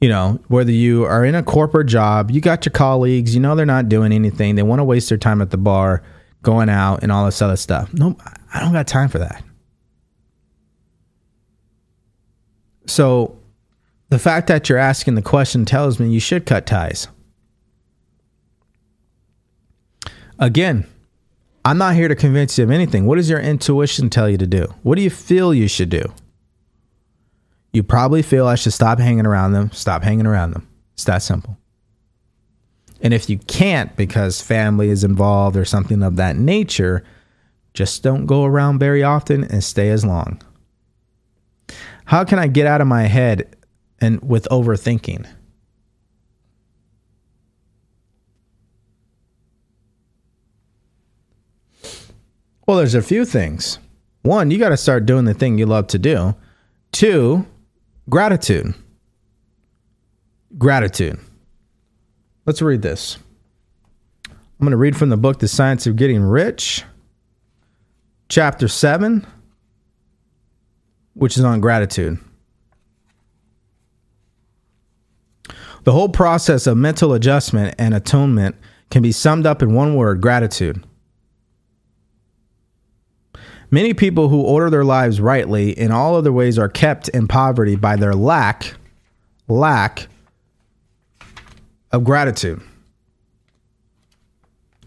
you 0.00 0.08
know, 0.08 0.38
whether 0.48 0.70
you 0.70 1.04
are 1.04 1.24
in 1.24 1.34
a 1.34 1.42
corporate 1.42 1.88
job, 1.88 2.30
you 2.30 2.40
got 2.40 2.64
your 2.64 2.72
colleagues, 2.72 3.34
you 3.34 3.40
know 3.40 3.54
they're 3.54 3.66
not 3.66 3.88
doing 3.88 4.12
anything, 4.12 4.54
they 4.54 4.62
want 4.62 4.80
to 4.80 4.84
waste 4.84 5.08
their 5.08 5.18
time 5.18 5.42
at 5.42 5.50
the 5.50 5.58
bar, 5.58 6.02
going 6.42 6.68
out 6.68 7.02
and 7.02 7.10
all 7.10 7.24
this 7.24 7.42
other 7.42 7.56
stuff. 7.56 7.92
No, 7.92 8.16
I 8.54 8.60
don't 8.60 8.72
got 8.72 8.86
time 8.86 9.08
for 9.08 9.18
that. 9.18 9.42
So 12.86 13.38
the 14.08 14.18
fact 14.18 14.46
that 14.46 14.68
you're 14.68 14.78
asking 14.78 15.14
the 15.14 15.22
question 15.22 15.64
tells 15.64 15.98
me 15.98 16.08
you 16.08 16.20
should 16.20 16.46
cut 16.46 16.66
ties. 16.66 17.08
Again, 20.38 20.86
I'm 21.64 21.76
not 21.76 21.96
here 21.96 22.08
to 22.08 22.14
convince 22.14 22.56
you 22.56 22.64
of 22.64 22.70
anything. 22.70 23.04
What 23.04 23.16
does 23.16 23.28
your 23.28 23.40
intuition 23.40 24.08
tell 24.08 24.30
you 24.30 24.38
to 24.38 24.46
do? 24.46 24.72
What 24.82 24.96
do 24.96 25.02
you 25.02 25.10
feel 25.10 25.52
you 25.52 25.68
should 25.68 25.90
do? 25.90 26.04
You 27.72 27.82
probably 27.82 28.22
feel 28.22 28.46
I 28.46 28.54
should 28.54 28.72
stop 28.72 28.98
hanging 28.98 29.26
around 29.26 29.52
them. 29.52 29.70
Stop 29.72 30.02
hanging 30.02 30.26
around 30.26 30.52
them. 30.52 30.68
It's 30.94 31.04
that 31.04 31.22
simple. 31.22 31.58
And 33.00 33.14
if 33.14 33.30
you 33.30 33.38
can't 33.38 33.94
because 33.96 34.40
family 34.40 34.88
is 34.88 35.04
involved 35.04 35.56
or 35.56 35.64
something 35.64 36.02
of 36.02 36.16
that 36.16 36.36
nature, 36.36 37.04
just 37.74 38.02
don't 38.02 38.26
go 38.26 38.44
around 38.44 38.78
very 38.78 39.02
often 39.02 39.44
and 39.44 39.62
stay 39.62 39.90
as 39.90 40.04
long. 40.04 40.42
How 42.06 42.24
can 42.24 42.38
I 42.38 42.46
get 42.46 42.66
out 42.66 42.80
of 42.80 42.86
my 42.86 43.02
head 43.02 43.54
and 44.00 44.20
with 44.22 44.48
overthinking? 44.50 45.26
Well, 52.66 52.76
there's 52.76 52.94
a 52.94 53.02
few 53.02 53.24
things. 53.24 53.78
One, 54.22 54.50
you 54.50 54.58
got 54.58 54.70
to 54.70 54.76
start 54.76 55.06
doing 55.06 55.24
the 55.24 55.34
thing 55.34 55.56
you 55.56 55.66
love 55.66 55.86
to 55.88 55.98
do. 55.98 56.34
Two, 56.92 57.46
gratitude. 58.08 58.74
Gratitude. 60.56 61.18
Let's 62.46 62.62
read 62.62 62.82
this. 62.82 63.18
I'm 64.26 64.64
going 64.64 64.70
to 64.72 64.76
read 64.76 64.96
from 64.96 65.10
the 65.10 65.16
book, 65.16 65.38
The 65.38 65.48
Science 65.48 65.86
of 65.86 65.96
Getting 65.96 66.22
Rich, 66.22 66.84
chapter 68.28 68.66
7, 68.66 69.26
which 71.14 71.36
is 71.36 71.44
on 71.44 71.60
gratitude. 71.60 72.18
The 75.84 75.92
whole 75.92 76.08
process 76.08 76.66
of 76.66 76.76
mental 76.76 77.12
adjustment 77.14 77.74
and 77.78 77.94
atonement 77.94 78.56
can 78.90 79.02
be 79.02 79.12
summed 79.12 79.46
up 79.46 79.62
in 79.62 79.74
one 79.74 79.94
word 79.94 80.20
gratitude. 80.20 80.84
Many 83.70 83.92
people 83.92 84.28
who 84.28 84.40
order 84.40 84.70
their 84.70 84.84
lives 84.84 85.20
rightly 85.20 85.78
in 85.78 85.92
all 85.92 86.16
other 86.16 86.32
ways 86.32 86.58
are 86.58 86.68
kept 86.68 87.08
in 87.08 87.28
poverty 87.28 87.76
by 87.76 87.96
their 87.96 88.14
lack, 88.14 88.74
lack 89.46 90.08
of 91.92 92.04
gratitude. 92.04 92.62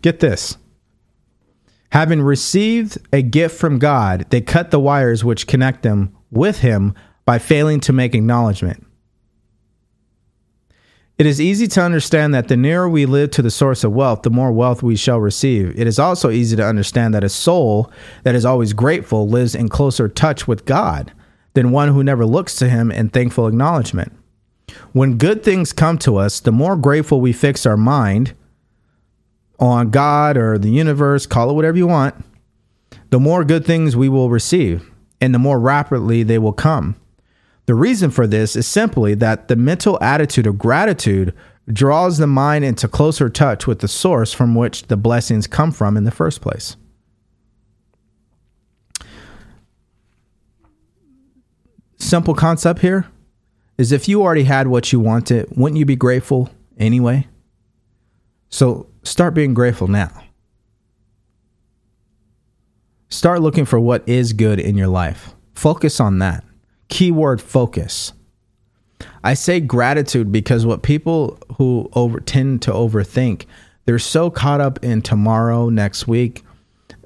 Get 0.01 0.19
this. 0.19 0.57
Having 1.91 2.21
received 2.21 2.97
a 3.13 3.21
gift 3.21 3.59
from 3.59 3.77
God, 3.77 4.25
they 4.29 4.41
cut 4.41 4.71
the 4.71 4.79
wires 4.79 5.23
which 5.23 5.45
connect 5.45 5.83
them 5.83 6.15
with 6.31 6.59
Him 6.59 6.95
by 7.25 7.37
failing 7.37 7.79
to 7.81 7.93
make 7.93 8.15
acknowledgement. 8.15 8.85
It 11.17 11.25
is 11.25 11.39
easy 11.39 11.67
to 11.67 11.81
understand 11.81 12.33
that 12.33 12.47
the 12.47 12.57
nearer 12.57 12.89
we 12.89 13.05
live 13.05 13.31
to 13.31 13.41
the 13.41 13.51
source 13.51 13.83
of 13.83 13.93
wealth, 13.93 14.23
the 14.23 14.29
more 14.31 14.51
wealth 14.51 14.81
we 14.81 14.95
shall 14.95 15.19
receive. 15.19 15.79
It 15.79 15.85
is 15.85 15.99
also 15.99 16.31
easy 16.31 16.55
to 16.55 16.65
understand 16.65 17.13
that 17.13 17.23
a 17.23 17.29
soul 17.29 17.91
that 18.23 18.33
is 18.33 18.45
always 18.45 18.73
grateful 18.73 19.27
lives 19.27 19.53
in 19.53 19.69
closer 19.69 20.07
touch 20.07 20.47
with 20.47 20.65
God 20.65 21.11
than 21.53 21.71
one 21.71 21.89
who 21.89 22.03
never 22.03 22.25
looks 22.25 22.55
to 22.55 22.69
Him 22.69 22.91
in 22.91 23.09
thankful 23.09 23.47
acknowledgement. 23.47 24.13
When 24.93 25.17
good 25.17 25.43
things 25.43 25.73
come 25.73 25.97
to 25.99 26.17
us, 26.17 26.39
the 26.39 26.51
more 26.51 26.75
grateful 26.75 27.21
we 27.21 27.33
fix 27.33 27.65
our 27.65 27.77
mind 27.77 28.33
on 29.59 29.91
God 29.91 30.37
or 30.37 30.57
the 30.57 30.71
universe, 30.71 31.25
call 31.25 31.49
it 31.49 31.53
whatever 31.53 31.77
you 31.77 31.87
want, 31.87 32.15
the 33.09 33.19
more 33.19 33.43
good 33.43 33.65
things 33.65 33.95
we 33.95 34.09
will 34.09 34.29
receive 34.29 34.89
and 35.19 35.35
the 35.35 35.39
more 35.39 35.59
rapidly 35.59 36.23
they 36.23 36.39
will 36.39 36.53
come. 36.53 36.95
The 37.65 37.75
reason 37.75 38.11
for 38.11 38.27
this 38.27 38.55
is 38.55 38.67
simply 38.67 39.13
that 39.15 39.47
the 39.47 39.55
mental 39.55 39.97
attitude 40.01 40.47
of 40.47 40.57
gratitude 40.57 41.33
draws 41.71 42.17
the 42.17 42.27
mind 42.27 42.65
into 42.65 42.87
closer 42.87 43.29
touch 43.29 43.67
with 43.67 43.79
the 43.79 43.87
source 43.87 44.33
from 44.33 44.55
which 44.55 44.83
the 44.83 44.97
blessings 44.97 45.47
come 45.47 45.71
from 45.71 45.95
in 45.95 46.03
the 46.03 46.11
first 46.11 46.41
place. 46.41 46.75
Simple 51.97 52.33
concept 52.33 52.81
here 52.81 53.07
is 53.77 53.91
if 53.91 54.07
you 54.07 54.21
already 54.21 54.43
had 54.43 54.67
what 54.67 54.91
you 54.91 54.99
wanted, 54.99 55.47
wouldn't 55.55 55.77
you 55.77 55.85
be 55.85 55.95
grateful 55.95 56.49
anyway? 56.77 57.27
So 58.49 58.87
start 59.03 59.33
being 59.33 59.53
grateful 59.53 59.87
now. 59.87 60.11
Start 63.07 63.41
looking 63.41 63.65
for 63.65 63.79
what 63.79 64.07
is 64.07 64.33
good 64.33 64.59
in 64.59 64.77
your 64.77 64.87
life. 64.87 65.35
Focus 65.53 65.99
on 65.99 66.19
that. 66.19 66.43
Keyword 66.91 67.41
focus. 67.41 68.13
I 69.23 69.33
say 69.33 69.59
gratitude 69.59 70.31
because 70.31 70.65
what 70.65 70.83
people 70.83 71.39
who 71.57 71.89
over 71.93 72.19
tend 72.19 72.61
to 72.63 72.71
overthink, 72.71 73.45
they're 73.85 73.97
so 73.97 74.29
caught 74.29 74.61
up 74.61 74.83
in 74.83 75.01
tomorrow, 75.01 75.69
next 75.69 76.07
week, 76.07 76.43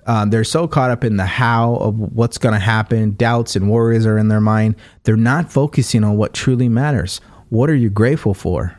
um, 0.08 0.32
they're 0.32 0.44
so 0.44 0.68
caught 0.68 0.92
up 0.92 1.04
in 1.04 1.18
the 1.18 1.26
how 1.26 1.76
of 1.76 1.98
what's 2.00 2.38
going 2.38 2.54
to 2.54 2.60
happen. 2.60 3.16
Doubts 3.16 3.56
and 3.56 3.70
worries 3.70 4.06
are 4.06 4.18
in 4.18 4.28
their 4.28 4.42
mind. 4.42 4.76
They're 5.04 5.16
not 5.16 5.52
focusing 5.52 6.04
on 6.04 6.18
what 6.18 6.34
truly 6.34 6.68
matters. 6.68 7.22
What 7.50 7.70
are 7.70 7.76
you 7.76 7.90
grateful 7.90 8.34
for? 8.34 8.78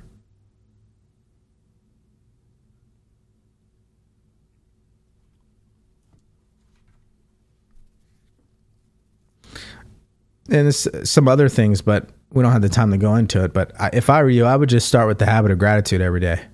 And 10.48 10.73
some 10.74 11.27
other 11.28 11.48
things, 11.48 11.82
but 11.82 12.09
we 12.32 12.43
don't 12.43 12.52
have 12.52 12.62
the 12.62 12.68
time 12.68 12.90
to 12.93 12.98
go 12.98 13.16
into 13.16 13.43
it. 13.43 13.52
But 13.52 13.73
if 13.93 14.10
I 14.10 14.23
were 14.23 14.31
you, 14.31 14.44
I 14.44 14.56
would 14.56 14.68
just 14.68 14.86
start 14.86 15.09
with 15.09 15.18
the 15.18 15.27
habit 15.27 15.51
of 15.51 15.59
gratitude 15.59 16.01
every 16.01 16.20
day. 16.20 16.44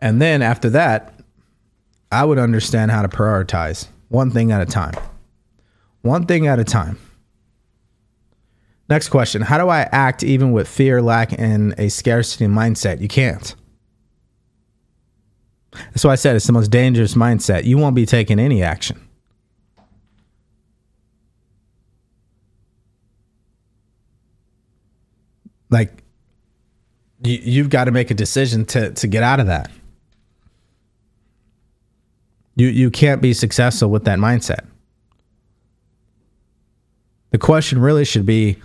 And 0.00 0.22
then 0.22 0.42
after 0.42 0.70
that, 0.70 1.14
I 2.12 2.24
would 2.24 2.38
understand 2.38 2.90
how 2.90 3.02
to 3.02 3.08
prioritize 3.08 3.88
one 4.08 4.30
thing 4.30 4.52
at 4.52 4.60
a 4.60 4.66
time. 4.66 4.94
One 6.02 6.26
thing 6.26 6.46
at 6.46 6.58
a 6.58 6.64
time. 6.64 6.98
Next 8.88 9.08
question 9.08 9.42
How 9.42 9.58
do 9.58 9.68
I 9.68 9.80
act 9.92 10.22
even 10.22 10.52
with 10.52 10.68
fear, 10.68 11.02
lack, 11.02 11.38
and 11.38 11.74
a 11.78 11.88
scarcity 11.88 12.46
mindset? 12.46 13.00
You 13.00 13.08
can't. 13.08 13.54
That's 15.72 16.04
why 16.04 16.12
I 16.12 16.16
said 16.16 16.36
it's 16.36 16.46
the 16.46 16.52
most 16.52 16.70
dangerous 16.70 17.14
mindset. 17.14 17.64
You 17.64 17.76
won't 17.76 17.94
be 17.94 18.06
taking 18.06 18.38
any 18.38 18.62
action. 18.62 19.07
Like, 25.70 26.02
you, 27.22 27.38
you've 27.42 27.70
got 27.70 27.84
to 27.84 27.90
make 27.90 28.10
a 28.10 28.14
decision 28.14 28.64
to, 28.66 28.92
to 28.92 29.06
get 29.06 29.22
out 29.22 29.40
of 29.40 29.46
that. 29.46 29.70
You 32.58 32.66
you 32.66 32.90
can't 32.90 33.22
be 33.22 33.34
successful 33.34 33.88
with 33.88 34.04
that 34.06 34.18
mindset. 34.18 34.66
The 37.30 37.38
question 37.38 37.80
really 37.80 38.04
should 38.04 38.26
be 38.26 38.56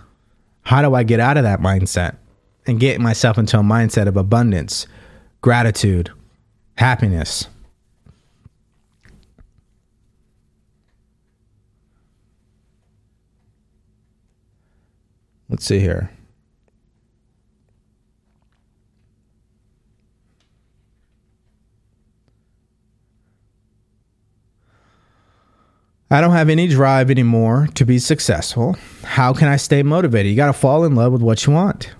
how 0.62 0.82
do 0.82 0.94
I 0.96 1.04
get 1.04 1.20
out 1.20 1.36
of 1.36 1.44
that 1.44 1.60
mindset 1.60 2.16
and 2.66 2.80
get 2.80 3.00
myself 3.00 3.38
into 3.38 3.56
a 3.56 3.62
mindset 3.62 4.08
of 4.08 4.16
abundance, 4.16 4.88
gratitude, 5.42 6.10
happiness? 6.76 7.46
Let's 15.48 15.64
see 15.64 15.78
here. 15.78 16.10
I 26.10 26.20
don't 26.20 26.32
have 26.32 26.48
any 26.48 26.68
drive 26.68 27.10
anymore 27.10 27.68
to 27.74 27.84
be 27.84 27.98
successful. 27.98 28.76
How 29.02 29.32
can 29.32 29.48
I 29.48 29.56
stay 29.56 29.82
motivated? 29.82 30.30
You 30.30 30.36
got 30.36 30.46
to 30.46 30.52
fall 30.52 30.84
in 30.84 30.94
love 30.94 31.12
with 31.12 31.22
what 31.22 31.46
you 31.46 31.52
want. 31.52 31.94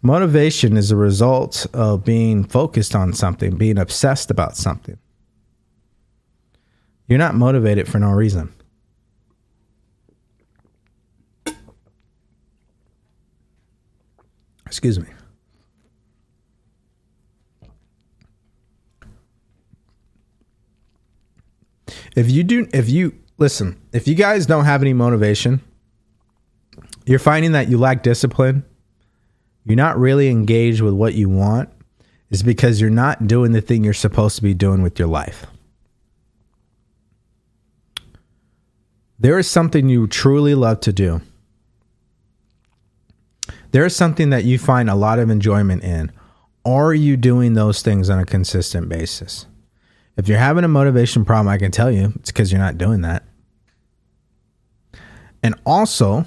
Motivation 0.00 0.76
is 0.76 0.90
a 0.90 0.96
result 0.96 1.66
of 1.74 2.04
being 2.04 2.44
focused 2.44 2.94
on 2.94 3.12
something, 3.12 3.56
being 3.56 3.78
obsessed 3.78 4.30
about 4.30 4.56
something. 4.56 4.96
You're 7.08 7.18
not 7.18 7.34
motivated 7.34 7.88
for 7.88 7.98
no 7.98 8.12
reason. 8.12 8.52
Excuse 14.66 15.00
me. 15.00 15.08
If 22.18 22.28
you 22.32 22.42
do, 22.42 22.66
if 22.74 22.88
you 22.88 23.14
listen, 23.36 23.80
if 23.92 24.08
you 24.08 24.16
guys 24.16 24.44
don't 24.44 24.64
have 24.64 24.82
any 24.82 24.92
motivation, 24.92 25.60
you're 27.06 27.20
finding 27.20 27.52
that 27.52 27.68
you 27.68 27.78
lack 27.78 28.02
discipline, 28.02 28.64
you're 29.64 29.76
not 29.76 29.96
really 29.96 30.28
engaged 30.28 30.80
with 30.80 30.94
what 30.94 31.14
you 31.14 31.28
want, 31.28 31.68
is 32.30 32.42
because 32.42 32.80
you're 32.80 32.90
not 32.90 33.28
doing 33.28 33.52
the 33.52 33.60
thing 33.60 33.84
you're 33.84 33.94
supposed 33.94 34.34
to 34.34 34.42
be 34.42 34.52
doing 34.52 34.82
with 34.82 34.98
your 34.98 35.06
life. 35.06 35.46
There 39.20 39.38
is 39.38 39.48
something 39.48 39.88
you 39.88 40.08
truly 40.08 40.56
love 40.56 40.80
to 40.80 40.92
do. 40.92 41.20
There 43.70 43.86
is 43.86 43.94
something 43.94 44.30
that 44.30 44.42
you 44.42 44.58
find 44.58 44.90
a 44.90 44.96
lot 44.96 45.20
of 45.20 45.30
enjoyment 45.30 45.84
in. 45.84 46.10
Are 46.64 46.92
you 46.92 47.16
doing 47.16 47.54
those 47.54 47.80
things 47.80 48.10
on 48.10 48.18
a 48.18 48.26
consistent 48.26 48.88
basis? 48.88 49.46
If 50.18 50.26
you're 50.26 50.38
having 50.38 50.64
a 50.64 50.68
motivation 50.68 51.24
problem, 51.24 51.48
I 51.48 51.58
can 51.58 51.70
tell 51.70 51.92
you 51.92 52.12
it's 52.16 52.32
because 52.32 52.50
you're 52.50 52.60
not 52.60 52.76
doing 52.76 53.02
that. 53.02 53.22
And 55.44 55.54
also, 55.64 56.26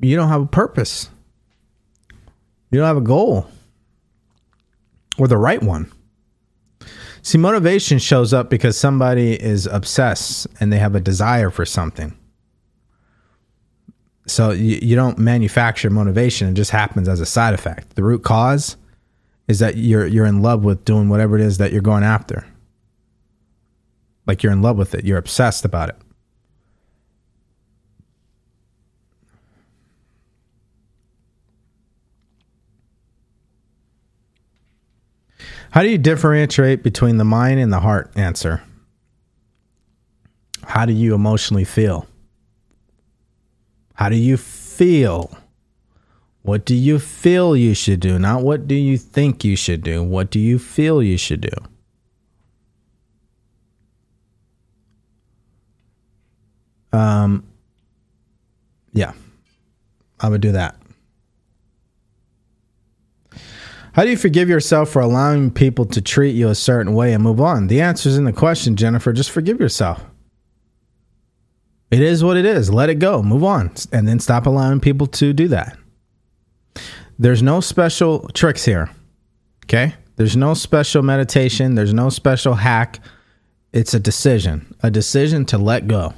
you 0.00 0.16
don't 0.16 0.28
have 0.28 0.40
a 0.40 0.46
purpose. 0.46 1.10
You 2.70 2.78
don't 2.78 2.86
have 2.86 2.96
a 2.96 3.02
goal 3.02 3.46
or 5.18 5.28
the 5.28 5.36
right 5.36 5.62
one. 5.62 5.92
See, 7.20 7.36
motivation 7.38 7.98
shows 7.98 8.32
up 8.32 8.48
because 8.48 8.76
somebody 8.76 9.40
is 9.40 9.66
obsessed 9.66 10.46
and 10.58 10.72
they 10.72 10.78
have 10.78 10.94
a 10.94 11.00
desire 11.00 11.50
for 11.50 11.66
something. 11.66 12.16
So 14.26 14.50
you, 14.50 14.78
you 14.80 14.96
don't 14.96 15.18
manufacture 15.18 15.90
motivation; 15.90 16.48
it 16.48 16.54
just 16.54 16.70
happens 16.70 17.08
as 17.08 17.20
a 17.20 17.26
side 17.26 17.52
effect. 17.52 17.94
The 17.96 18.02
root 18.02 18.22
cause 18.24 18.78
is 19.46 19.58
that 19.58 19.76
you're 19.76 20.06
you're 20.06 20.24
in 20.24 20.40
love 20.40 20.64
with 20.64 20.86
doing 20.86 21.10
whatever 21.10 21.36
it 21.36 21.42
is 21.42 21.58
that 21.58 21.72
you're 21.72 21.82
going 21.82 22.04
after. 22.04 22.46
Like 24.26 24.42
you're 24.42 24.52
in 24.52 24.62
love 24.62 24.78
with 24.78 24.94
it, 24.94 25.04
you're 25.04 25.18
obsessed 25.18 25.64
about 25.64 25.90
it. 25.90 25.96
How 35.70 35.82
do 35.82 35.88
you 35.88 35.98
differentiate 35.98 36.84
between 36.84 37.16
the 37.16 37.24
mind 37.24 37.58
and 37.58 37.72
the 37.72 37.80
heart? 37.80 38.12
Answer. 38.14 38.62
How 40.62 40.86
do 40.86 40.92
you 40.92 41.14
emotionally 41.14 41.64
feel? 41.64 42.06
How 43.94 44.08
do 44.08 44.16
you 44.16 44.36
feel? 44.36 45.36
What 46.42 46.64
do 46.64 46.76
you 46.76 46.98
feel 46.98 47.56
you 47.56 47.74
should 47.74 48.00
do? 48.00 48.18
Not 48.18 48.42
what 48.42 48.68
do 48.68 48.74
you 48.74 48.96
think 48.96 49.44
you 49.44 49.56
should 49.56 49.82
do. 49.82 50.02
What 50.02 50.30
do 50.30 50.38
you 50.38 50.58
feel 50.58 51.02
you 51.02 51.16
should 51.16 51.40
do? 51.40 51.73
Um, 56.94 57.44
yeah, 58.92 59.12
I 60.20 60.28
would 60.28 60.40
do 60.40 60.52
that. 60.52 60.76
How 63.94 64.04
do 64.04 64.10
you 64.10 64.16
forgive 64.16 64.48
yourself 64.48 64.90
for 64.90 65.00
allowing 65.00 65.50
people 65.50 65.84
to 65.86 66.00
treat 66.00 66.34
you 66.34 66.48
a 66.48 66.54
certain 66.54 66.94
way 66.94 67.12
and 67.12 67.22
move 67.22 67.40
on? 67.40 67.66
The 67.66 67.80
answer 67.80 68.08
is 68.08 68.16
in 68.16 68.24
the 68.24 68.32
question, 68.32 68.76
Jennifer. 68.76 69.12
Just 69.12 69.30
forgive 69.30 69.60
yourself. 69.60 70.04
It 71.90 72.00
is 72.00 72.24
what 72.24 72.36
it 72.36 72.44
is. 72.44 72.72
Let 72.72 72.90
it 72.90 72.98
go. 72.98 73.22
Move 73.22 73.44
on. 73.44 73.72
And 73.92 74.08
then 74.08 74.18
stop 74.18 74.46
allowing 74.46 74.80
people 74.80 75.06
to 75.08 75.32
do 75.32 75.48
that. 75.48 75.76
There's 77.18 77.42
no 77.42 77.60
special 77.60 78.28
tricks 78.34 78.64
here. 78.64 78.90
Okay? 79.66 79.94
There's 80.16 80.36
no 80.36 80.54
special 80.54 81.02
meditation. 81.02 81.74
There's 81.74 81.94
no 81.94 82.08
special 82.08 82.54
hack. 82.54 83.00
It's 83.72 83.94
a 83.94 84.00
decision, 84.00 84.74
a 84.82 84.90
decision 84.90 85.44
to 85.46 85.58
let 85.58 85.86
go. 85.86 86.14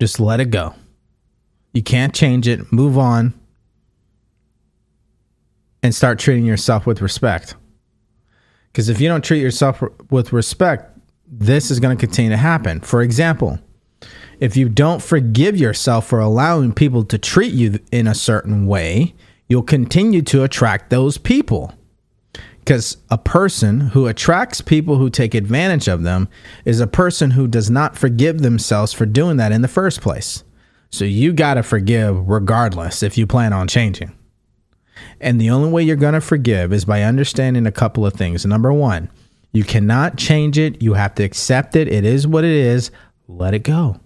Just 0.00 0.20
let 0.20 0.40
it 0.40 0.50
go. 0.50 0.74
You 1.72 1.82
can't 1.82 2.14
change 2.14 2.48
it. 2.48 2.72
Move 2.72 2.96
on 2.96 3.34
and 5.82 5.94
start 5.94 6.18
treating 6.18 6.44
yourself 6.44 6.86
with 6.86 7.00
respect. 7.00 7.54
Because 8.72 8.88
if 8.88 9.00
you 9.00 9.08
don't 9.08 9.24
treat 9.24 9.40
yourself 9.40 9.82
with 10.10 10.32
respect, 10.32 10.98
this 11.26 11.70
is 11.70 11.80
going 11.80 11.96
to 11.96 12.00
continue 12.00 12.30
to 12.30 12.36
happen. 12.36 12.80
For 12.80 13.02
example, 13.02 13.58
if 14.40 14.56
you 14.56 14.68
don't 14.68 15.02
forgive 15.02 15.56
yourself 15.56 16.06
for 16.06 16.20
allowing 16.20 16.72
people 16.72 17.04
to 17.04 17.18
treat 17.18 17.52
you 17.52 17.78
in 17.90 18.06
a 18.06 18.14
certain 18.14 18.66
way, 18.66 19.14
you'll 19.48 19.62
continue 19.62 20.22
to 20.22 20.44
attract 20.44 20.90
those 20.90 21.18
people. 21.18 21.74
Because 22.68 22.98
a 23.08 23.16
person 23.16 23.80
who 23.80 24.08
attracts 24.08 24.60
people 24.60 24.96
who 24.96 25.08
take 25.08 25.34
advantage 25.34 25.88
of 25.88 26.02
them 26.02 26.28
is 26.66 26.80
a 26.80 26.86
person 26.86 27.30
who 27.30 27.46
does 27.46 27.70
not 27.70 27.96
forgive 27.96 28.42
themselves 28.42 28.92
for 28.92 29.06
doing 29.06 29.38
that 29.38 29.52
in 29.52 29.62
the 29.62 29.68
first 29.68 30.02
place. 30.02 30.44
So 30.90 31.06
you 31.06 31.32
got 31.32 31.54
to 31.54 31.62
forgive 31.62 32.28
regardless 32.28 33.02
if 33.02 33.16
you 33.16 33.26
plan 33.26 33.54
on 33.54 33.68
changing. 33.68 34.14
And 35.18 35.40
the 35.40 35.48
only 35.48 35.70
way 35.70 35.82
you're 35.82 35.96
going 35.96 36.12
to 36.12 36.20
forgive 36.20 36.74
is 36.74 36.84
by 36.84 37.04
understanding 37.04 37.66
a 37.66 37.72
couple 37.72 38.04
of 38.04 38.12
things. 38.12 38.44
Number 38.44 38.70
one, 38.70 39.10
you 39.50 39.64
cannot 39.64 40.18
change 40.18 40.58
it. 40.58 40.82
You 40.82 40.92
have 40.92 41.14
to 41.14 41.22
accept 41.22 41.74
it. 41.74 41.88
It 41.88 42.04
is 42.04 42.26
what 42.26 42.44
it 42.44 42.50
is. 42.50 42.90
Let 43.28 43.54
it 43.54 43.62
go. 43.62 43.98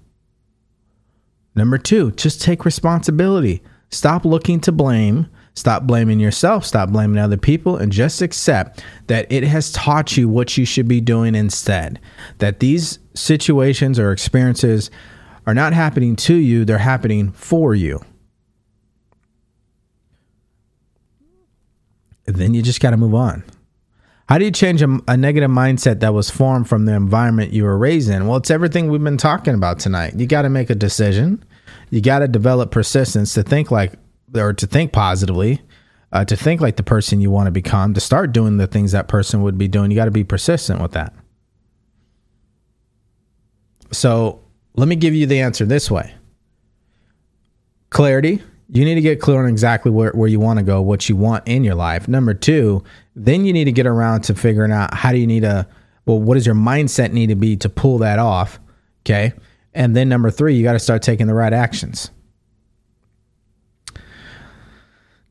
Number 1.57 1.79
two, 1.79 2.13
just 2.13 2.41
take 2.41 2.65
responsibility. 2.65 3.61
Stop 3.91 4.25
looking 4.25 4.61
to 4.61 4.71
blame. 4.71 5.27
Stop 5.55 5.85
blaming 5.85 6.19
yourself. 6.19 6.65
Stop 6.65 6.91
blaming 6.91 7.19
other 7.19 7.37
people 7.37 7.77
and 7.77 7.93
just 7.93 8.23
accept 8.23 8.83
that 9.09 9.31
it 9.31 9.45
has 9.45 9.71
taught 9.73 10.17
you 10.17 10.29
what 10.29 10.57
you 10.57 10.65
should 10.65 10.89
be 10.89 11.01
doing 11.01 11.35
instead. 11.35 12.01
That 12.39 12.61
these 12.61 12.99
situations 13.15 13.99
or 13.99 14.13
experiences 14.13 14.91
are 15.47 15.55
not 15.55 15.73
happening 15.73 16.17
to 16.17 16.35
you, 16.35 16.65
they're 16.65 16.79
happening 16.79 17.33
for 17.33 17.75
you. 17.75 18.01
And 22.27 22.37
then 22.37 22.55
you 22.55 22.63
just 22.63 22.81
got 22.81 22.91
to 22.91 22.97
move 22.97 23.15
on. 23.15 23.45
How 24.29 24.39
do 24.39 24.45
you 24.45 24.51
change 24.51 24.81
a, 24.81 25.01
a, 25.09 25.17
negative 25.17 25.51
mindset 25.51 26.01
that 26.01 26.15
was 26.15 26.31
formed 26.31 26.69
from 26.69 26.87
the 26.87 26.95
environment 26.95 27.53
you 27.53 27.65
were 27.65 27.77
raised 27.77 28.09
in? 28.09 28.27
Well, 28.27 28.39
it's 28.39 28.51
everything 28.51 28.91
we've 28.91 29.03
been 29.03 29.19
talking 29.19 29.55
about 29.55 29.81
tonight. 29.81 30.15
You 30.17 30.27
got 30.27 30.43
to 30.43 30.49
make 30.49 30.71
a 30.71 30.75
decision. 30.75 31.45
You 31.91 32.01
got 32.01 32.21
to 32.21 32.29
develop 32.29 32.71
persistence 32.71 33.35
to 33.35 33.43
think 33.43 33.71
like, 33.71 33.93
or 34.35 34.53
to 34.53 34.67
think 34.67 34.93
positively, 34.93 35.61
uh, 36.13 36.25
to 36.25 36.37
think 36.37 36.61
like 36.61 36.77
the 36.77 36.83
person 36.83 37.21
you 37.21 37.31
want 37.31 37.47
to 37.47 37.51
become, 37.51 37.95
to 37.95 38.01
start 38.01 38.33
doing 38.33 38.57
the 38.57 38.67
things 38.67 38.93
that 38.93 39.09
person 39.09 39.43
would 39.43 39.59
be 39.59 39.69
doing. 39.69 39.91
You 39.91 39.97
got 39.97 40.07
to 40.07 40.11
be 40.11 40.25
persistent 40.25 40.81
with 40.81 40.93
that. 40.93 41.15
So 43.91 44.43
let 44.75 44.89
me 44.89 44.97
give 44.97 45.15
you 45.15 45.27
the 45.27 45.41
answer 45.41 45.65
this 45.65 45.91
way 45.91 46.15
clarity, 47.93 48.43
you 48.69 48.85
need 48.85 48.95
to 48.97 49.01
get 49.01 49.21
clear 49.21 49.39
on 49.39 49.49
exactly 49.49 49.91
where, 49.91 50.11
where 50.13 50.29
you 50.29 50.41
want 50.41 50.59
to 50.59 50.65
go, 50.65 50.81
what 50.81 51.09
you 51.09 51.15
want 51.15 51.47
in 51.47 51.63
your 51.63 51.75
life. 51.75 52.09
Number 52.09 52.35
two, 52.35 52.83
then 53.15 53.45
you 53.45 53.53
need 53.53 53.65
to 53.65 53.73
get 53.73 53.87
around 53.87 54.23
to 54.23 54.35
figuring 54.35 54.73
out 54.73 54.95
how 54.95 55.13
do 55.13 55.19
you 55.19 55.27
need 55.27 55.43
to, 55.43 55.69
well, 56.07 56.19
what 56.19 56.35
does 56.35 56.47
your 56.47 56.55
mindset 56.55 57.13
need 57.13 57.29
to 57.29 57.35
be 57.35 57.57
to 57.59 57.69
pull 57.69 57.99
that 57.99 58.19
off? 58.19 58.59
Okay. 59.03 59.35
And 59.75 59.95
then 59.95 60.09
number 60.09 60.31
three, 60.31 60.55
you 60.55 60.63
got 60.63 60.73
to 60.73 60.79
start 60.79 61.03
taking 61.03 61.27
the 61.27 61.35
right 61.35 61.53
actions. 61.53 62.11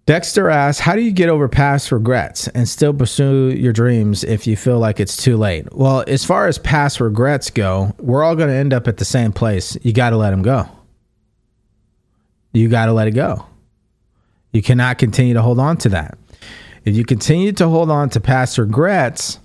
Dexter 0.06 0.50
asks, 0.50 0.80
How 0.80 0.96
do 0.96 1.02
you 1.02 1.12
get 1.12 1.30
over 1.30 1.48
past 1.48 1.92
regrets 1.92 2.48
and 2.50 2.68
still 2.68 2.94
pursue 2.94 3.50
your 3.50 3.72
dreams 3.72 4.24
if 4.24 4.48
you 4.48 4.58
feel 4.58 4.80
like 4.80 5.00
it's 5.00 5.16
too 5.16 5.38
late? 5.38 5.72
Well, 5.72 6.04
as 6.08 6.26
far 6.26 6.48
as 6.48 6.58
past 6.58 7.00
regrets 7.00 7.50
go, 7.50 7.96
we're 8.00 8.24
all 8.24 8.36
going 8.36 8.50
to 8.50 8.56
end 8.56 8.74
up 8.74 8.88
at 8.88 8.98
the 8.98 9.06
same 9.06 9.32
place. 9.32 9.78
You 9.84 9.94
got 9.94 10.10
to 10.10 10.18
let 10.18 10.32
them 10.32 10.42
go 10.42 10.68
you 12.54 12.70
got 12.70 12.88
to 12.88 12.94
let 12.94 13.08
it 13.08 13.12
go. 13.12 13.46
You 14.52 14.62
cannot 14.62 14.98
continue 14.98 15.34
to 15.34 15.42
hold 15.42 15.60
on 15.60 15.78
to 15.78 15.90
that. 15.90 16.18
If 16.84 16.96
you 16.96 17.06
continue 17.06 17.52
to 17.54 17.68
hold 17.68 17.90
on 17.90 18.10
to 18.10 18.20
past 18.20 18.58
regrets, 18.58 19.40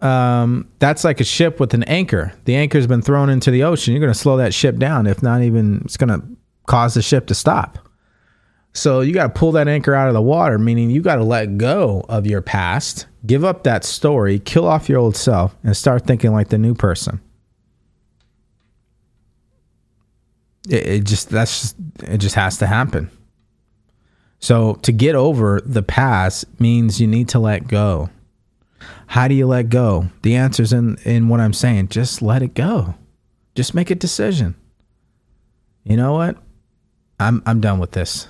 um, 0.00 0.68
that's 0.78 1.04
like 1.04 1.20
a 1.20 1.24
ship 1.24 1.58
with 1.58 1.74
an 1.74 1.82
anchor. 1.84 2.32
The 2.44 2.54
anchor's 2.54 2.86
been 2.86 3.02
thrown 3.02 3.30
into 3.30 3.50
the 3.50 3.64
ocean. 3.64 3.94
You're 3.94 4.00
going 4.00 4.12
to 4.12 4.18
slow 4.18 4.36
that 4.36 4.54
ship 4.54 4.76
down. 4.76 5.06
If 5.06 5.22
not 5.22 5.42
even, 5.42 5.82
it's 5.84 5.96
going 5.96 6.20
to 6.20 6.24
cause 6.66 6.94
the 6.94 7.02
ship 7.02 7.26
to 7.28 7.34
stop. 7.34 7.78
So 8.76 9.00
you 9.00 9.14
got 9.14 9.22
to 9.22 9.38
pull 9.38 9.52
that 9.52 9.68
anchor 9.68 9.94
out 9.94 10.08
of 10.08 10.14
the 10.14 10.20
water, 10.20 10.58
meaning 10.58 10.90
you 10.90 11.00
got 11.00 11.16
to 11.16 11.24
let 11.24 11.56
go 11.56 12.04
of 12.10 12.26
your 12.26 12.42
past, 12.42 13.06
give 13.24 13.42
up 13.42 13.62
that 13.62 13.84
story, 13.84 14.38
kill 14.38 14.66
off 14.66 14.86
your 14.86 14.98
old 14.98 15.16
self, 15.16 15.56
and 15.64 15.74
start 15.74 16.04
thinking 16.06 16.32
like 16.32 16.48
the 16.48 16.58
new 16.58 16.74
person. 16.74 17.18
It, 20.68 20.86
it 20.86 21.04
just 21.04 21.30
that's 21.30 21.60
just, 21.62 21.76
it 22.02 22.18
just 22.18 22.34
has 22.34 22.58
to 22.58 22.66
happen. 22.66 23.10
So 24.40 24.74
to 24.82 24.92
get 24.92 25.14
over 25.14 25.62
the 25.64 25.82
past 25.82 26.44
means 26.60 27.00
you 27.00 27.06
need 27.06 27.30
to 27.30 27.38
let 27.38 27.68
go. 27.68 28.10
How 29.06 29.26
do 29.26 29.34
you 29.34 29.46
let 29.46 29.70
go? 29.70 30.10
The 30.20 30.36
answer's 30.36 30.74
in 30.74 30.98
in 31.06 31.30
what 31.30 31.40
I'm 31.40 31.54
saying. 31.54 31.88
Just 31.88 32.20
let 32.20 32.42
it 32.42 32.52
go. 32.52 32.94
Just 33.54 33.74
make 33.74 33.90
a 33.90 33.94
decision. 33.94 34.54
You 35.82 35.96
know 35.96 36.12
what? 36.12 36.36
I'm 37.18 37.42
I'm 37.46 37.62
done 37.62 37.78
with 37.78 37.92
this. 37.92 38.28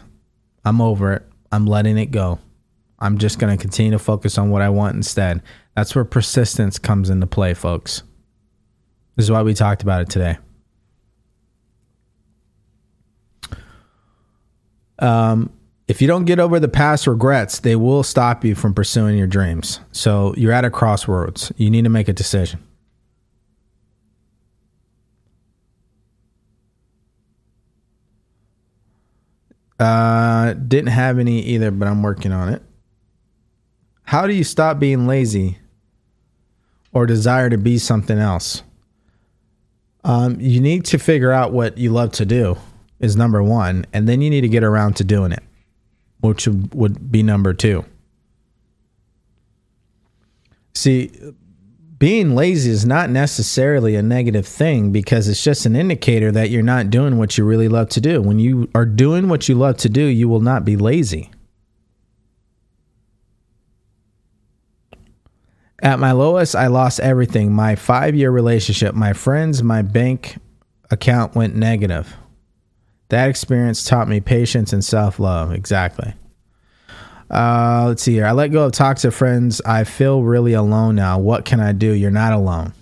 I'm 0.66 0.80
over 0.80 1.12
it. 1.12 1.22
I'm 1.52 1.64
letting 1.64 1.96
it 1.96 2.10
go. 2.10 2.40
I'm 2.98 3.18
just 3.18 3.38
going 3.38 3.56
to 3.56 3.60
continue 3.60 3.92
to 3.92 4.00
focus 4.00 4.36
on 4.36 4.50
what 4.50 4.62
I 4.62 4.68
want 4.68 4.96
instead. 4.96 5.40
That's 5.76 5.94
where 5.94 6.04
persistence 6.04 6.76
comes 6.76 7.08
into 7.08 7.28
play, 7.28 7.54
folks. 7.54 8.02
This 9.14 9.26
is 9.26 9.30
why 9.30 9.42
we 9.42 9.54
talked 9.54 9.82
about 9.82 10.02
it 10.02 10.10
today. 10.10 10.38
Um, 14.98 15.52
if 15.86 16.02
you 16.02 16.08
don't 16.08 16.24
get 16.24 16.40
over 16.40 16.58
the 16.58 16.68
past 16.68 17.06
regrets, 17.06 17.60
they 17.60 17.76
will 17.76 18.02
stop 18.02 18.44
you 18.44 18.56
from 18.56 18.74
pursuing 18.74 19.16
your 19.16 19.28
dreams. 19.28 19.78
So 19.92 20.34
you're 20.36 20.52
at 20.52 20.64
a 20.64 20.70
crossroads. 20.70 21.52
You 21.56 21.70
need 21.70 21.84
to 21.84 21.90
make 21.90 22.08
a 22.08 22.12
decision. 22.12 22.65
Uh, 29.78 30.54
didn't 30.54 30.88
have 30.88 31.18
any 31.18 31.40
either, 31.42 31.70
but 31.70 31.86
I'm 31.86 32.02
working 32.02 32.32
on 32.32 32.48
it. 32.48 32.62
How 34.04 34.26
do 34.26 34.34
you 34.34 34.44
stop 34.44 34.78
being 34.78 35.06
lazy 35.06 35.58
or 36.96 37.04
desire 37.04 37.50
to 37.50 37.58
be 37.58 37.76
something 37.76 38.18
else. 38.18 38.62
Um, 40.02 40.40
you 40.40 40.60
need 40.60 40.86
to 40.86 40.98
figure 40.98 41.30
out 41.30 41.52
what 41.52 41.76
you 41.76 41.90
love 41.90 42.12
to 42.12 42.24
do 42.24 42.56
is 43.00 43.16
number 43.16 43.42
one, 43.42 43.84
and 43.92 44.08
then 44.08 44.22
you 44.22 44.30
need 44.30 44.40
to 44.40 44.48
get 44.48 44.64
around 44.64 44.96
to 44.96 45.04
doing 45.04 45.30
it, 45.30 45.42
which 46.20 46.48
would 46.48 47.12
be 47.12 47.22
number 47.22 47.52
two. 47.52 47.84
See, 50.72 51.12
being 52.06 52.36
lazy 52.36 52.70
is 52.70 52.86
not 52.86 53.10
necessarily 53.10 53.96
a 53.96 54.00
negative 54.00 54.46
thing 54.46 54.92
because 54.92 55.26
it's 55.26 55.42
just 55.42 55.66
an 55.66 55.74
indicator 55.74 56.30
that 56.30 56.50
you're 56.50 56.62
not 56.62 56.88
doing 56.88 57.18
what 57.18 57.36
you 57.36 57.44
really 57.44 57.66
love 57.66 57.88
to 57.88 58.00
do. 58.00 58.22
When 58.22 58.38
you 58.38 58.70
are 58.76 58.86
doing 58.86 59.28
what 59.28 59.48
you 59.48 59.56
love 59.56 59.78
to 59.78 59.88
do, 59.88 60.04
you 60.04 60.28
will 60.28 60.40
not 60.40 60.64
be 60.64 60.76
lazy. 60.76 61.32
At 65.82 65.98
my 65.98 66.12
lowest, 66.12 66.54
I 66.54 66.68
lost 66.68 67.00
everything 67.00 67.52
my 67.52 67.74
five 67.74 68.14
year 68.14 68.30
relationship, 68.30 68.94
my 68.94 69.12
friends, 69.12 69.64
my 69.64 69.82
bank 69.82 70.38
account 70.92 71.34
went 71.34 71.56
negative. 71.56 72.14
That 73.08 73.28
experience 73.28 73.82
taught 73.82 74.06
me 74.06 74.20
patience 74.20 74.72
and 74.72 74.84
self 74.84 75.18
love. 75.18 75.50
Exactly. 75.50 76.14
Uh, 77.30 77.86
let's 77.88 78.02
see 78.02 78.12
here. 78.12 78.26
I 78.26 78.32
let 78.32 78.48
go 78.48 78.64
of 78.64 78.72
toxic 78.72 79.12
friends. 79.12 79.60
I 79.64 79.84
feel 79.84 80.22
really 80.22 80.52
alone 80.52 80.94
now. 80.94 81.18
What 81.18 81.44
can 81.44 81.60
I 81.60 81.72
do? 81.72 81.92
You're 81.92 82.10
not 82.10 82.32
alone. 82.32 82.72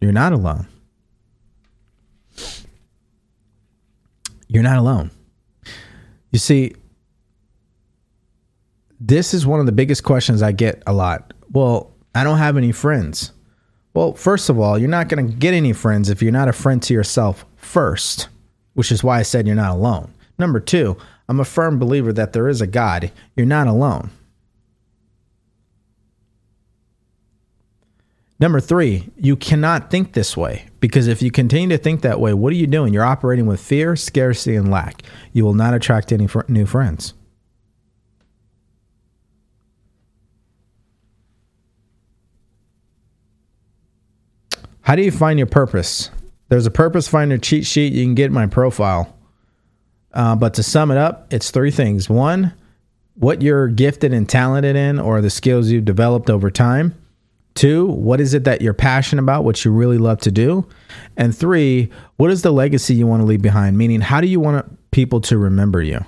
You're 0.00 0.12
not 0.12 0.32
alone. 0.32 0.66
You're 4.48 4.62
not 4.62 4.78
alone. 4.78 5.10
You 6.30 6.38
see, 6.38 6.74
this 9.00 9.34
is 9.34 9.46
one 9.46 9.60
of 9.60 9.66
the 9.66 9.72
biggest 9.72 10.04
questions 10.04 10.42
I 10.42 10.52
get 10.52 10.82
a 10.86 10.92
lot. 10.92 11.34
Well, 11.52 11.90
I 12.14 12.24
don't 12.24 12.38
have 12.38 12.56
any 12.56 12.72
friends. 12.72 13.32
Well, 13.94 14.14
first 14.14 14.48
of 14.48 14.58
all, 14.58 14.78
you're 14.78 14.88
not 14.88 15.08
going 15.08 15.26
to 15.26 15.32
get 15.32 15.54
any 15.54 15.72
friends 15.72 16.08
if 16.08 16.22
you're 16.22 16.32
not 16.32 16.48
a 16.48 16.52
friend 16.52 16.82
to 16.84 16.94
yourself 16.94 17.44
first, 17.56 18.28
which 18.74 18.92
is 18.92 19.02
why 19.02 19.18
I 19.18 19.22
said 19.22 19.46
you're 19.46 19.56
not 19.56 19.74
alone. 19.74 20.12
Number 20.38 20.60
two, 20.60 20.96
I'm 21.28 21.40
a 21.40 21.44
firm 21.44 21.78
believer 21.78 22.12
that 22.12 22.32
there 22.32 22.48
is 22.48 22.60
a 22.60 22.66
God. 22.66 23.12
You're 23.36 23.46
not 23.46 23.66
alone. 23.66 24.10
Number 28.40 28.60
three, 28.60 29.10
you 29.16 29.34
cannot 29.34 29.90
think 29.90 30.12
this 30.12 30.36
way 30.36 30.66
because 30.78 31.08
if 31.08 31.20
you 31.20 31.30
continue 31.30 31.76
to 31.76 31.82
think 31.82 32.02
that 32.02 32.20
way, 32.20 32.32
what 32.32 32.52
are 32.52 32.56
you 32.56 32.68
doing? 32.68 32.94
You're 32.94 33.04
operating 33.04 33.46
with 33.46 33.60
fear, 33.60 33.96
scarcity, 33.96 34.54
and 34.54 34.70
lack. 34.70 35.02
You 35.32 35.44
will 35.44 35.54
not 35.54 35.74
attract 35.74 36.12
any 36.12 36.28
fr- 36.28 36.42
new 36.46 36.64
friends. 36.64 37.14
How 44.82 44.94
do 44.94 45.02
you 45.02 45.10
find 45.10 45.38
your 45.38 45.48
purpose? 45.48 46.10
There's 46.48 46.64
a 46.64 46.70
purpose 46.70 47.08
finder 47.08 47.36
cheat 47.36 47.66
sheet 47.66 47.92
you 47.92 48.04
can 48.04 48.14
get 48.14 48.30
my 48.32 48.46
profile. 48.46 49.17
Uh, 50.18 50.34
but 50.34 50.54
to 50.54 50.64
sum 50.64 50.90
it 50.90 50.98
up, 50.98 51.32
it's 51.32 51.52
three 51.52 51.70
things. 51.70 52.10
One, 52.10 52.52
what 53.14 53.40
you're 53.40 53.68
gifted 53.68 54.12
and 54.12 54.28
talented 54.28 54.74
in, 54.74 54.98
or 54.98 55.20
the 55.20 55.30
skills 55.30 55.70
you've 55.70 55.84
developed 55.84 56.28
over 56.28 56.50
time. 56.50 57.00
Two, 57.54 57.86
what 57.86 58.20
is 58.20 58.34
it 58.34 58.42
that 58.42 58.60
you're 58.60 58.74
passionate 58.74 59.22
about, 59.22 59.44
what 59.44 59.64
you 59.64 59.70
really 59.70 59.96
love 59.96 60.18
to 60.22 60.32
do? 60.32 60.66
And 61.16 61.36
three, 61.36 61.88
what 62.16 62.32
is 62.32 62.42
the 62.42 62.50
legacy 62.50 62.94
you 62.94 63.06
want 63.06 63.20
to 63.20 63.26
leave 63.26 63.42
behind? 63.42 63.78
Meaning, 63.78 64.00
how 64.00 64.20
do 64.20 64.26
you 64.26 64.40
want 64.40 64.90
people 64.90 65.20
to 65.20 65.38
remember 65.38 65.80
you? 65.82 66.04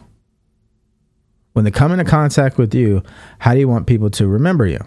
When 1.52 1.64
they 1.64 1.70
come 1.70 1.92
into 1.92 2.04
contact 2.04 2.58
with 2.58 2.74
you, 2.74 3.04
how 3.38 3.54
do 3.54 3.60
you 3.60 3.68
want 3.68 3.86
people 3.86 4.10
to 4.10 4.26
remember 4.26 4.66
you? 4.66 4.84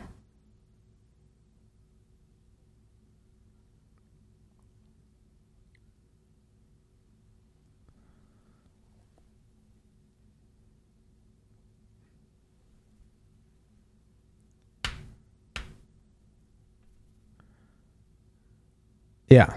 Yeah. 19.33 19.51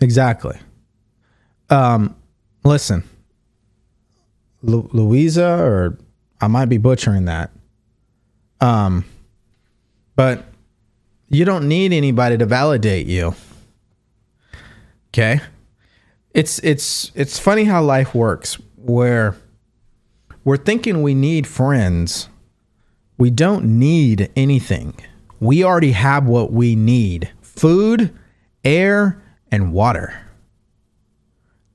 Exactly. 0.00 0.56
Um, 1.68 2.16
listen, 2.64 3.04
Lu- 4.62 4.88
Louisa, 4.94 5.62
or 5.62 5.98
I 6.40 6.46
might 6.46 6.70
be 6.70 6.78
butchering 6.78 7.26
that. 7.26 7.50
Um, 8.62 9.04
but 10.16 10.46
you 11.28 11.44
don't 11.44 11.68
need 11.68 11.92
anybody 11.92 12.38
to 12.38 12.46
validate 12.46 13.06
you. 13.06 13.34
Okay. 15.08 15.42
It's 16.32 16.60
it's 16.60 17.12
it's 17.14 17.38
funny 17.38 17.64
how 17.64 17.82
life 17.82 18.14
works 18.14 18.54
where 18.76 19.36
we're 20.42 20.56
thinking 20.56 21.02
we 21.02 21.14
need 21.14 21.46
friends. 21.46 22.30
We 23.18 23.28
don't 23.28 23.78
need 23.78 24.30
anything. 24.34 24.94
We 25.38 25.62
already 25.62 25.92
have 25.92 26.26
what 26.26 26.50
we 26.50 26.74
need 26.74 27.30
food, 27.56 28.16
air, 28.64 29.22
and 29.50 29.72
water. 29.72 30.20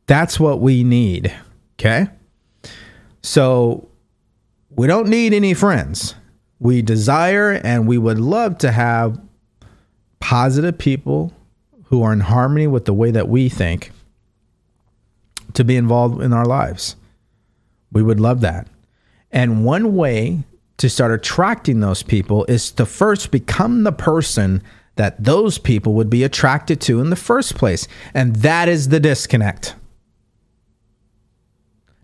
That's 0.08 0.40
what 0.40 0.60
we 0.60 0.84
need. 0.84 1.34
Okay. 1.74 2.08
So 3.22 3.90
we 4.70 4.88
don't 4.88 5.08
need 5.08 5.34
any 5.34 5.54
friends. 5.54 6.16
We 6.60 6.82
desire 6.82 7.52
and 7.52 7.88
we 7.88 7.98
would 7.98 8.20
love 8.20 8.58
to 8.60 8.72
have 8.72 9.20
positive 10.20 10.78
people 10.78 11.34
who 11.86 12.04
are 12.04 12.14
in 12.14 12.20
harmony 12.20 12.68
with 12.68 12.86
the 12.86 12.94
way 12.94 13.12
that 13.12 13.30
we 13.30 13.50
think 13.50 13.92
to 15.54 15.64
be 15.64 15.76
involved 15.76 16.22
in 16.22 16.34
our 16.34 16.46
lives. 16.46 16.96
We 17.92 18.04
would 18.04 18.20
love 18.20 18.42
that. 18.42 18.68
And 19.32 19.64
one 19.64 19.96
way 19.96 20.40
to 20.78 20.90
start 20.90 21.12
attracting 21.12 21.80
those 21.80 22.04
people 22.04 22.46
is 22.46 22.72
to 22.72 22.86
first 22.86 23.32
become 23.32 23.84
the 23.84 23.92
person 23.92 24.64
that 25.00 25.24
those 25.24 25.58
people 25.58 25.94
would 25.94 26.10
be 26.10 26.26
attracted 26.26 26.82
to 26.82 27.00
in 27.00 27.10
the 27.10 27.16
first 27.16 27.56
place. 27.56 27.88
And 28.14 28.36
that 28.38 28.68
is 28.68 28.90
the 28.90 29.00
disconnect. 29.00 29.74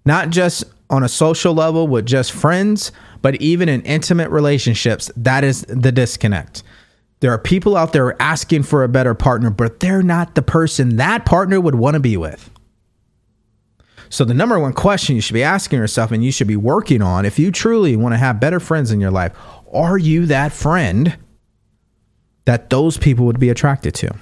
Not 0.06 0.30
just 0.30 0.64
on 0.90 1.04
a 1.04 1.10
social 1.10 1.54
level 1.54 1.90
with 1.90 2.06
just 2.06 2.32
friends, 2.32 2.94
but 3.22 3.36
even 3.42 3.68
in 3.68 3.82
intimate 3.82 4.30
relationships, 4.30 5.12
that 5.18 5.44
is 5.44 5.64
the 5.64 5.92
disconnect. 5.92 6.64
There 7.20 7.32
are 7.32 7.38
people 7.38 7.76
out 7.76 7.92
there 7.92 8.16
asking 8.22 8.64
for 8.64 8.86
a 8.86 8.88
better 8.88 9.14
partner, 9.14 9.50
but 9.50 9.82
they're 9.82 10.02
not 10.02 10.36
the 10.36 10.42
person 10.42 10.96
that 10.96 11.26
partner 11.26 11.60
would 11.60 11.76
want 11.76 11.96
to 11.96 12.00
be 12.00 12.16
with. 12.16 12.50
So, 14.08 14.24
the 14.24 14.34
number 14.34 14.58
one 14.58 14.72
question 14.72 15.16
you 15.16 15.22
should 15.22 15.34
be 15.34 15.44
asking 15.44 15.80
yourself 15.80 16.14
and 16.14 16.24
you 16.24 16.32
should 16.32 16.48
be 16.48 16.56
working 16.56 17.02
on 17.02 17.26
if 17.26 17.40
you 17.40 17.52
truly 17.52 17.98
want 17.98 18.14
to 18.14 18.18
have 18.18 18.40
better 18.40 18.62
friends 18.62 18.90
in 18.90 19.02
your 19.02 19.12
life, 19.12 19.34
are 19.74 19.98
you 19.98 20.28
that 20.28 20.54
friend 20.54 21.18
that 22.46 22.70
those 22.70 22.98
people 22.98 23.26
would 23.26 23.40
be 23.40 23.50
attracted 23.50 23.94
to. 23.96 24.16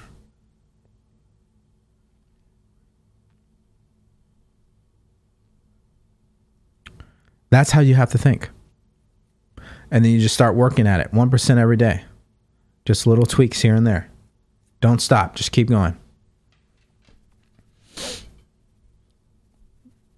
That's 7.50 7.70
how 7.70 7.80
you 7.80 7.94
have 7.94 8.10
to 8.10 8.18
think. 8.18 8.50
And 9.90 10.04
then 10.04 10.10
you 10.10 10.20
just 10.20 10.34
start 10.34 10.56
working 10.56 10.88
at 10.88 11.00
it 11.00 11.12
1% 11.12 11.56
every 11.56 11.76
day. 11.76 12.02
Just 12.84 13.06
little 13.06 13.26
tweaks 13.26 13.62
here 13.62 13.76
and 13.76 13.86
there. 13.86 14.10
Don't 14.80 15.00
stop, 15.00 15.36
just 15.36 15.52
keep 15.52 15.68
going. 15.68 15.96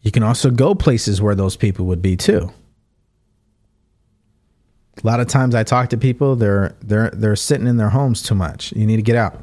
You 0.01 0.11
can 0.12 0.23
also 0.23 0.51
go 0.51 0.74
places 0.74 1.20
where 1.20 1.35
those 1.35 1.57
people 1.57 1.85
would 1.87 2.01
be 2.01 2.16
too 2.16 2.53
a 5.02 5.06
lot 5.06 5.20
of 5.20 5.27
times 5.27 5.55
I 5.55 5.62
talk 5.62 5.90
to 5.90 5.97
people, 5.97 6.36
they're 6.36 6.74
they're 6.81 7.10
they're 7.10 7.36
sitting 7.36 7.66
in 7.66 7.77
their 7.77 7.90
homes 7.90 8.23
too 8.23 8.35
much. 8.35 8.73
You 8.73 8.86
need 8.86 8.97
to 8.97 9.02
get 9.02 9.16
out. 9.16 9.40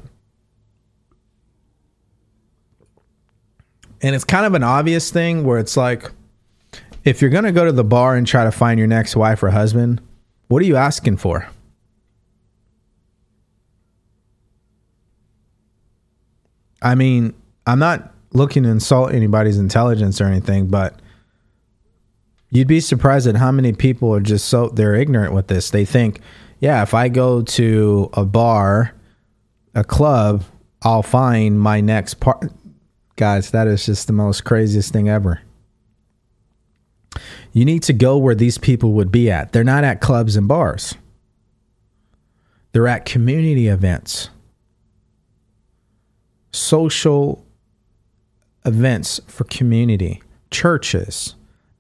And 4.01 4.15
it's 4.15 4.25
kind 4.25 4.45
of 4.45 4.53
an 4.53 4.63
obvious 4.63 5.11
thing 5.11 5.45
where 5.45 5.59
it's 5.59 5.77
like 5.77 6.11
if 7.03 7.21
you're 7.21 7.29
going 7.29 7.45
to 7.45 7.51
go 7.51 7.65
to 7.65 7.71
the 7.71 7.83
bar 7.83 8.15
and 8.15 8.25
try 8.25 8.43
to 8.43 8.51
find 8.51 8.77
your 8.77 8.87
next 8.87 9.15
wife 9.15 9.43
or 9.43 9.49
husband, 9.49 10.01
what 10.47 10.61
are 10.61 10.65
you 10.65 10.75
asking 10.75 11.17
for? 11.17 11.47
I 16.81 16.95
mean, 16.95 17.33
I'm 17.65 17.79
not 17.79 18.13
looking 18.33 18.63
to 18.63 18.69
insult 18.69 19.13
anybody's 19.13 19.57
intelligence 19.57 20.19
or 20.19 20.25
anything, 20.25 20.67
but 20.67 20.99
You'd 22.53 22.67
be 22.67 22.81
surprised 22.81 23.25
at 23.25 23.35
how 23.35 23.51
many 23.51 23.73
people 23.73 24.13
are 24.13 24.19
just 24.19 24.47
so 24.47 24.69
they're 24.69 24.93
ignorant 24.93 25.33
with 25.33 25.47
this. 25.47 25.71
They 25.71 25.85
think, 25.85 26.21
yeah, 26.59 26.83
if 26.83 26.93
I 26.93 27.09
go 27.09 27.41
to 27.41 28.11
a 28.13 28.23
bar, 28.25 28.93
a 29.73 29.83
club, 29.83 30.43
I'll 30.83 31.01
find 31.01 31.59
my 31.59 31.81
next 31.81 32.19
part. 32.19 32.53
Guys, 33.15 33.49
that 33.51 33.65
is 33.65 33.87
just 33.87 34.05
the 34.05 34.13
most 34.13 34.43
craziest 34.43 34.93
thing 34.93 35.09
ever. 35.09 35.41
You 37.53 37.65
need 37.65 37.81
to 37.83 37.93
go 37.93 38.19
where 38.19 38.35
these 38.35 38.59
people 38.59 38.93
would 38.93 39.11
be 39.11 39.31
at. 39.31 39.51
They're 39.51 39.63
not 39.63 39.83
at 39.83 39.99
clubs 39.99 40.35
and 40.35 40.47
bars. 40.47 40.93
They're 42.71 42.87
at 42.87 43.05
community 43.05 43.67
events, 43.67 44.29
social 46.51 47.43
events 48.63 49.19
for 49.25 49.43
community, 49.45 50.21
churches, 50.51 51.33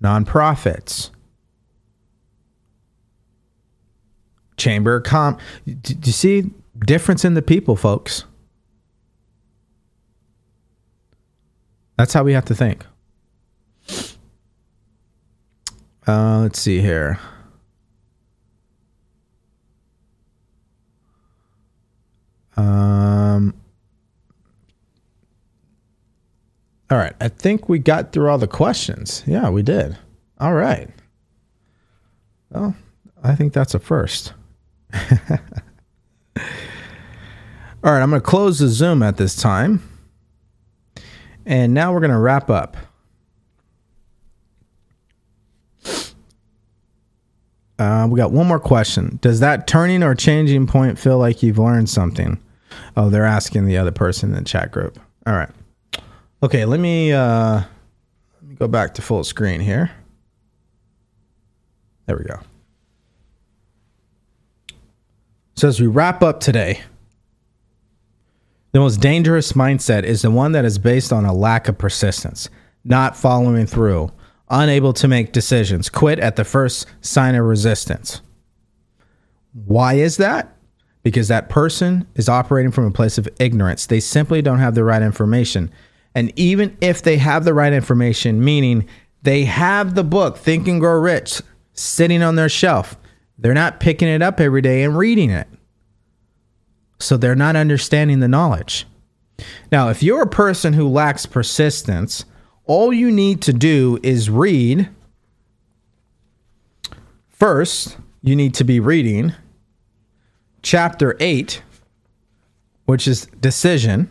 nonprofits, 0.03 1.09
chamber 4.57 4.97
of 4.97 5.03
com. 5.03 5.37
Do 5.65 5.95
you 6.03 6.11
see 6.11 6.51
difference 6.85 7.23
in 7.25 7.33
the 7.33 7.41
people, 7.41 7.75
folks? 7.75 8.25
That's 11.97 12.13
how 12.13 12.23
we 12.23 12.33
have 12.33 12.45
to 12.45 12.55
think. 12.55 12.85
Uh, 16.05 16.39
let's 16.39 16.59
see 16.59 16.81
here. 16.81 17.19
Um, 22.57 23.53
all 26.89 26.97
right. 26.97 27.13
I 27.19 27.27
think 27.27 27.69
we 27.69 27.79
got 27.79 28.11
through 28.11 28.29
all 28.29 28.37
the 28.37 28.47
questions. 28.47 29.23
Yeah, 29.25 29.49
we 29.49 29.63
did. 29.63 29.97
All 30.39 30.53
right. 30.53 30.89
Well, 32.49 32.75
I 33.23 33.35
think 33.35 33.53
that's 33.53 33.73
a 33.73 33.79
first. 33.79 34.33
all 34.93 34.99
right. 37.83 38.01
I'm 38.01 38.09
going 38.09 38.21
to 38.21 38.27
close 38.27 38.59
the 38.59 38.67
Zoom 38.67 39.01
at 39.01 39.17
this 39.17 39.35
time. 39.35 39.81
And 41.45 41.73
now 41.73 41.93
we're 41.93 41.99
going 41.99 42.11
to 42.11 42.17
wrap 42.19 42.49
up. 42.49 42.77
Uh, 47.79 48.07
we 48.09 48.17
got 48.17 48.31
one 48.31 48.47
more 48.47 48.59
question. 48.59 49.17
Does 49.21 49.39
that 49.39 49.67
turning 49.67 50.03
or 50.03 50.15
changing 50.15 50.67
point 50.67 50.99
feel 50.99 51.17
like 51.17 51.41
you've 51.41 51.57
learned 51.57 51.89
something? 51.89 52.39
Oh, 52.95 53.09
they're 53.09 53.25
asking 53.25 53.65
the 53.65 53.77
other 53.77 53.91
person 53.91 54.29
in 54.29 54.35
the 54.35 54.43
chat 54.43 54.71
group. 54.71 54.99
All 55.25 55.33
right. 55.33 55.49
Okay, 56.43 56.65
let 56.65 56.81
me 56.81 57.13
uh, 57.13 57.61
let 58.41 58.43
me 58.43 58.55
go 58.55 58.67
back 58.67 58.95
to 58.95 59.01
full 59.01 59.23
screen 59.23 59.61
here. 59.61 59.89
There 62.05 62.17
we 62.17 62.25
go. 62.25 62.41
So 65.55 65.69
as 65.69 65.79
we 65.79 65.87
wrap 65.87 66.21
up 66.21 66.41
today, 66.41 66.81
the 68.73 68.81
most 68.81 68.97
dangerous 68.97 69.53
mindset 69.53 70.03
is 70.03 70.23
the 70.23 70.31
one 70.31 70.51
that 70.51 70.65
is 70.65 70.77
based 70.77 71.13
on 71.13 71.23
a 71.23 71.33
lack 71.33 71.69
of 71.69 71.77
persistence, 71.77 72.49
not 72.83 73.15
following 73.15 73.65
through, 73.65 74.11
unable 74.49 74.91
to 74.91 75.07
make 75.07 75.31
decisions, 75.31 75.87
quit 75.87 76.19
at 76.19 76.35
the 76.35 76.43
first 76.43 76.87
sign 76.99 77.35
of 77.35 77.45
resistance. 77.45 78.19
Why 79.53 79.93
is 79.93 80.17
that? 80.17 80.57
Because 81.03 81.29
that 81.29 81.47
person 81.47 82.05
is 82.15 82.27
operating 82.27 82.73
from 82.73 82.85
a 82.85 82.91
place 82.91 83.17
of 83.17 83.29
ignorance. 83.39 83.85
They 83.85 84.01
simply 84.01 84.41
don't 84.41 84.59
have 84.59 84.75
the 84.75 84.83
right 84.83 85.01
information. 85.01 85.71
And 86.15 86.31
even 86.35 86.77
if 86.81 87.01
they 87.01 87.17
have 87.17 87.43
the 87.43 87.53
right 87.53 87.73
information, 87.73 88.43
meaning 88.43 88.87
they 89.23 89.45
have 89.45 89.95
the 89.95 90.03
book 90.03 90.37
Think 90.37 90.67
and 90.67 90.79
Grow 90.79 90.99
Rich 90.99 91.41
sitting 91.73 92.21
on 92.21 92.35
their 92.35 92.49
shelf, 92.49 92.97
they're 93.37 93.53
not 93.53 93.79
picking 93.79 94.07
it 94.07 94.21
up 94.21 94.39
every 94.39 94.61
day 94.61 94.83
and 94.83 94.97
reading 94.97 95.29
it. 95.29 95.47
So 96.99 97.17
they're 97.17 97.35
not 97.35 97.55
understanding 97.55 98.19
the 98.19 98.27
knowledge. 98.27 98.85
Now, 99.71 99.89
if 99.89 100.03
you're 100.03 100.21
a 100.21 100.27
person 100.27 100.73
who 100.73 100.87
lacks 100.87 101.25
persistence, 101.25 102.25
all 102.65 102.93
you 102.93 103.11
need 103.11 103.41
to 103.41 103.53
do 103.53 103.99
is 104.03 104.29
read. 104.29 104.89
First, 107.27 107.97
you 108.21 108.35
need 108.35 108.53
to 108.53 108.63
be 108.63 108.79
reading 108.79 109.33
chapter 110.61 111.17
8, 111.19 111.61
which 112.85 113.07
is 113.07 113.25
decision, 113.39 114.09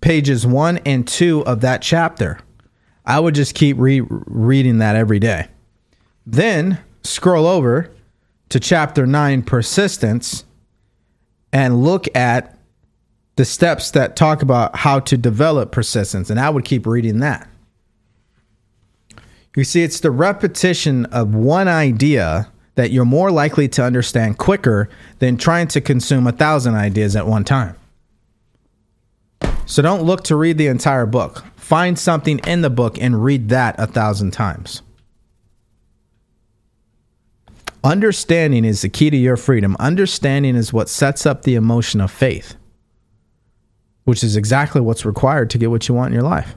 pages 0.00 0.46
1 0.46 0.78
and 0.78 1.06
2 1.06 1.44
of 1.44 1.60
that 1.60 1.82
chapter. 1.82 2.38
I 3.04 3.20
would 3.20 3.34
just 3.34 3.54
keep 3.54 3.76
re- 3.78 4.02
reading 4.08 4.78
that 4.78 4.96
every 4.96 5.18
day. 5.18 5.48
Then 6.26 6.78
scroll 7.02 7.46
over 7.46 7.90
to 8.50 8.60
chapter 8.60 9.06
9, 9.06 9.42
persistence, 9.42 10.44
and 11.52 11.82
look 11.82 12.06
at 12.16 12.58
the 13.36 13.44
steps 13.44 13.90
that 13.92 14.16
talk 14.16 14.42
about 14.42 14.76
how 14.76 15.00
to 15.00 15.16
develop 15.16 15.72
persistence. 15.72 16.28
And 16.28 16.40
I 16.40 16.50
would 16.50 16.64
keep 16.64 16.86
reading 16.86 17.20
that. 17.20 17.48
You 19.56 19.64
see, 19.64 19.82
it's 19.82 20.00
the 20.00 20.10
repetition 20.10 21.06
of 21.06 21.34
one 21.34 21.66
idea 21.68 22.48
that 22.74 22.92
you're 22.92 23.04
more 23.04 23.30
likely 23.30 23.68
to 23.68 23.82
understand 23.82 24.38
quicker 24.38 24.88
than 25.18 25.36
trying 25.36 25.66
to 25.68 25.80
consume 25.80 26.26
a 26.26 26.32
thousand 26.32 26.74
ideas 26.76 27.16
at 27.16 27.26
one 27.26 27.44
time. 27.44 27.74
So 29.68 29.82
don't 29.82 30.02
look 30.02 30.24
to 30.24 30.34
read 30.34 30.56
the 30.56 30.68
entire 30.68 31.04
book. 31.04 31.44
Find 31.56 31.98
something 31.98 32.38
in 32.46 32.62
the 32.62 32.70
book 32.70 32.98
and 32.98 33.22
read 33.22 33.50
that 33.50 33.78
a 33.78 33.86
thousand 33.86 34.30
times. 34.30 34.80
Understanding 37.84 38.64
is 38.64 38.80
the 38.80 38.88
key 38.88 39.10
to 39.10 39.16
your 39.16 39.36
freedom. 39.36 39.76
Understanding 39.78 40.56
is 40.56 40.72
what 40.72 40.88
sets 40.88 41.26
up 41.26 41.42
the 41.42 41.54
emotion 41.54 42.00
of 42.00 42.10
faith, 42.10 42.56
which 44.04 44.24
is 44.24 44.36
exactly 44.36 44.80
what's 44.80 45.04
required 45.04 45.50
to 45.50 45.58
get 45.58 45.70
what 45.70 45.86
you 45.86 45.94
want 45.94 46.08
in 46.08 46.14
your 46.14 46.22
life. 46.22 46.54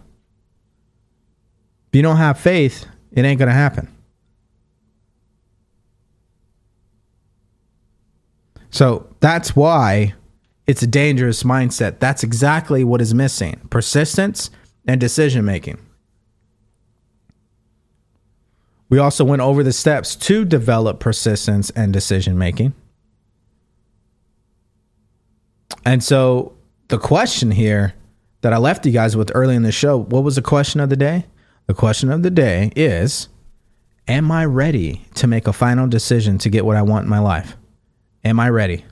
If 1.89 1.97
you 1.97 2.01
don't 2.01 2.15
have 2.15 2.39
faith, 2.39 2.85
it 3.11 3.25
ain't 3.25 3.39
going 3.39 3.49
to 3.49 3.53
happen. 3.53 3.93
So 8.69 9.13
that's 9.19 9.53
why 9.53 10.13
it's 10.71 10.81
a 10.81 10.87
dangerous 10.87 11.43
mindset. 11.43 11.99
That's 11.99 12.23
exactly 12.23 12.85
what 12.85 13.01
is 13.01 13.13
missing 13.13 13.59
persistence 13.69 14.49
and 14.87 15.01
decision 15.01 15.43
making. 15.43 15.77
We 18.87 18.97
also 18.97 19.25
went 19.25 19.41
over 19.41 19.63
the 19.63 19.73
steps 19.73 20.15
to 20.15 20.45
develop 20.45 21.01
persistence 21.01 21.71
and 21.71 21.91
decision 21.91 22.37
making. 22.37 22.73
And 25.83 26.01
so 26.01 26.53
the 26.87 26.97
question 26.97 27.51
here 27.51 27.93
that 28.39 28.53
I 28.53 28.57
left 28.57 28.85
you 28.85 28.93
guys 28.93 29.17
with 29.17 29.29
early 29.35 29.55
in 29.55 29.63
the 29.63 29.73
show, 29.73 29.97
what 29.97 30.23
was 30.23 30.37
the 30.37 30.41
question 30.41 30.79
of 30.79 30.89
the 30.89 30.95
day? 30.95 31.25
The 31.67 31.73
question 31.73 32.09
of 32.09 32.23
the 32.23 32.31
day 32.31 32.71
is 32.77 33.27
Am 34.07 34.31
I 34.31 34.45
ready 34.45 35.05
to 35.15 35.27
make 35.27 35.47
a 35.47 35.53
final 35.53 35.87
decision 35.87 36.37
to 36.37 36.49
get 36.49 36.63
what 36.63 36.77
I 36.77 36.81
want 36.81 37.03
in 37.03 37.09
my 37.09 37.19
life? 37.19 37.57
Am 38.23 38.39
I 38.39 38.47
ready? 38.49 38.85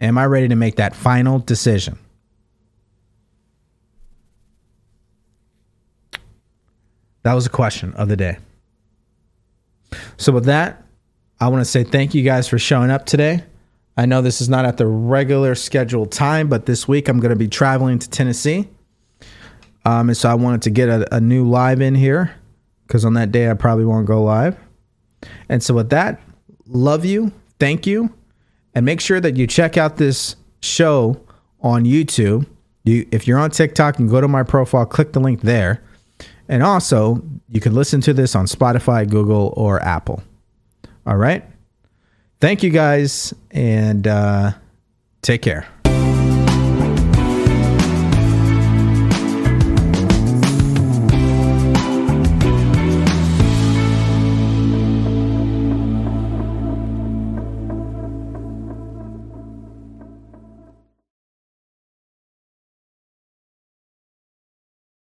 Am 0.00 0.16
I 0.16 0.26
ready 0.26 0.48
to 0.48 0.56
make 0.56 0.76
that 0.76 0.94
final 0.94 1.38
decision? 1.38 1.98
That 7.22 7.34
was 7.34 7.46
a 7.46 7.50
question 7.50 7.92
of 7.94 8.08
the 8.08 8.16
day. 8.16 8.38
So, 10.16 10.32
with 10.32 10.46
that, 10.46 10.82
I 11.38 11.48
want 11.48 11.60
to 11.60 11.70
say 11.70 11.84
thank 11.84 12.14
you 12.14 12.22
guys 12.22 12.48
for 12.48 12.58
showing 12.58 12.90
up 12.90 13.04
today. 13.04 13.44
I 13.96 14.06
know 14.06 14.22
this 14.22 14.40
is 14.40 14.48
not 14.48 14.64
at 14.64 14.78
the 14.78 14.86
regular 14.86 15.54
scheduled 15.54 16.12
time, 16.12 16.48
but 16.48 16.64
this 16.64 16.88
week 16.88 17.08
I'm 17.08 17.20
going 17.20 17.30
to 17.30 17.36
be 17.36 17.48
traveling 17.48 17.98
to 17.98 18.08
Tennessee. 18.08 18.68
Um, 19.84 20.08
and 20.08 20.16
so 20.16 20.30
I 20.30 20.34
wanted 20.34 20.62
to 20.62 20.70
get 20.70 20.88
a, 20.88 21.16
a 21.16 21.20
new 21.20 21.48
live 21.48 21.80
in 21.80 21.94
here 21.94 22.34
because 22.86 23.04
on 23.04 23.14
that 23.14 23.32
day 23.32 23.50
I 23.50 23.54
probably 23.54 23.84
won't 23.84 24.06
go 24.06 24.22
live. 24.22 24.56
And 25.48 25.62
so, 25.62 25.74
with 25.74 25.90
that, 25.90 26.20
love 26.66 27.04
you 27.04 27.32
thank 27.60 27.86
you. 27.86 28.12
And 28.74 28.86
make 28.86 29.00
sure 29.00 29.20
that 29.20 29.36
you 29.36 29.46
check 29.46 29.76
out 29.76 29.96
this 29.96 30.36
show 30.62 31.20
on 31.60 31.84
YouTube. 31.84 32.46
You, 32.84 33.06
if 33.10 33.26
you're 33.26 33.38
on 33.38 33.50
TikTok, 33.50 33.96
can 33.96 34.08
go 34.08 34.20
to 34.20 34.28
my 34.28 34.42
profile, 34.42 34.86
click 34.86 35.12
the 35.12 35.20
link 35.20 35.42
there. 35.42 35.82
And 36.48 36.62
also, 36.62 37.22
you 37.48 37.60
can 37.60 37.74
listen 37.74 38.00
to 38.02 38.12
this 38.12 38.34
on 38.34 38.46
Spotify, 38.46 39.08
Google, 39.08 39.52
or 39.56 39.82
Apple. 39.82 40.22
All 41.06 41.16
right. 41.16 41.44
Thank 42.40 42.62
you 42.62 42.70
guys 42.70 43.34
and 43.50 44.06
uh, 44.06 44.52
take 45.22 45.42
care. 45.42 45.66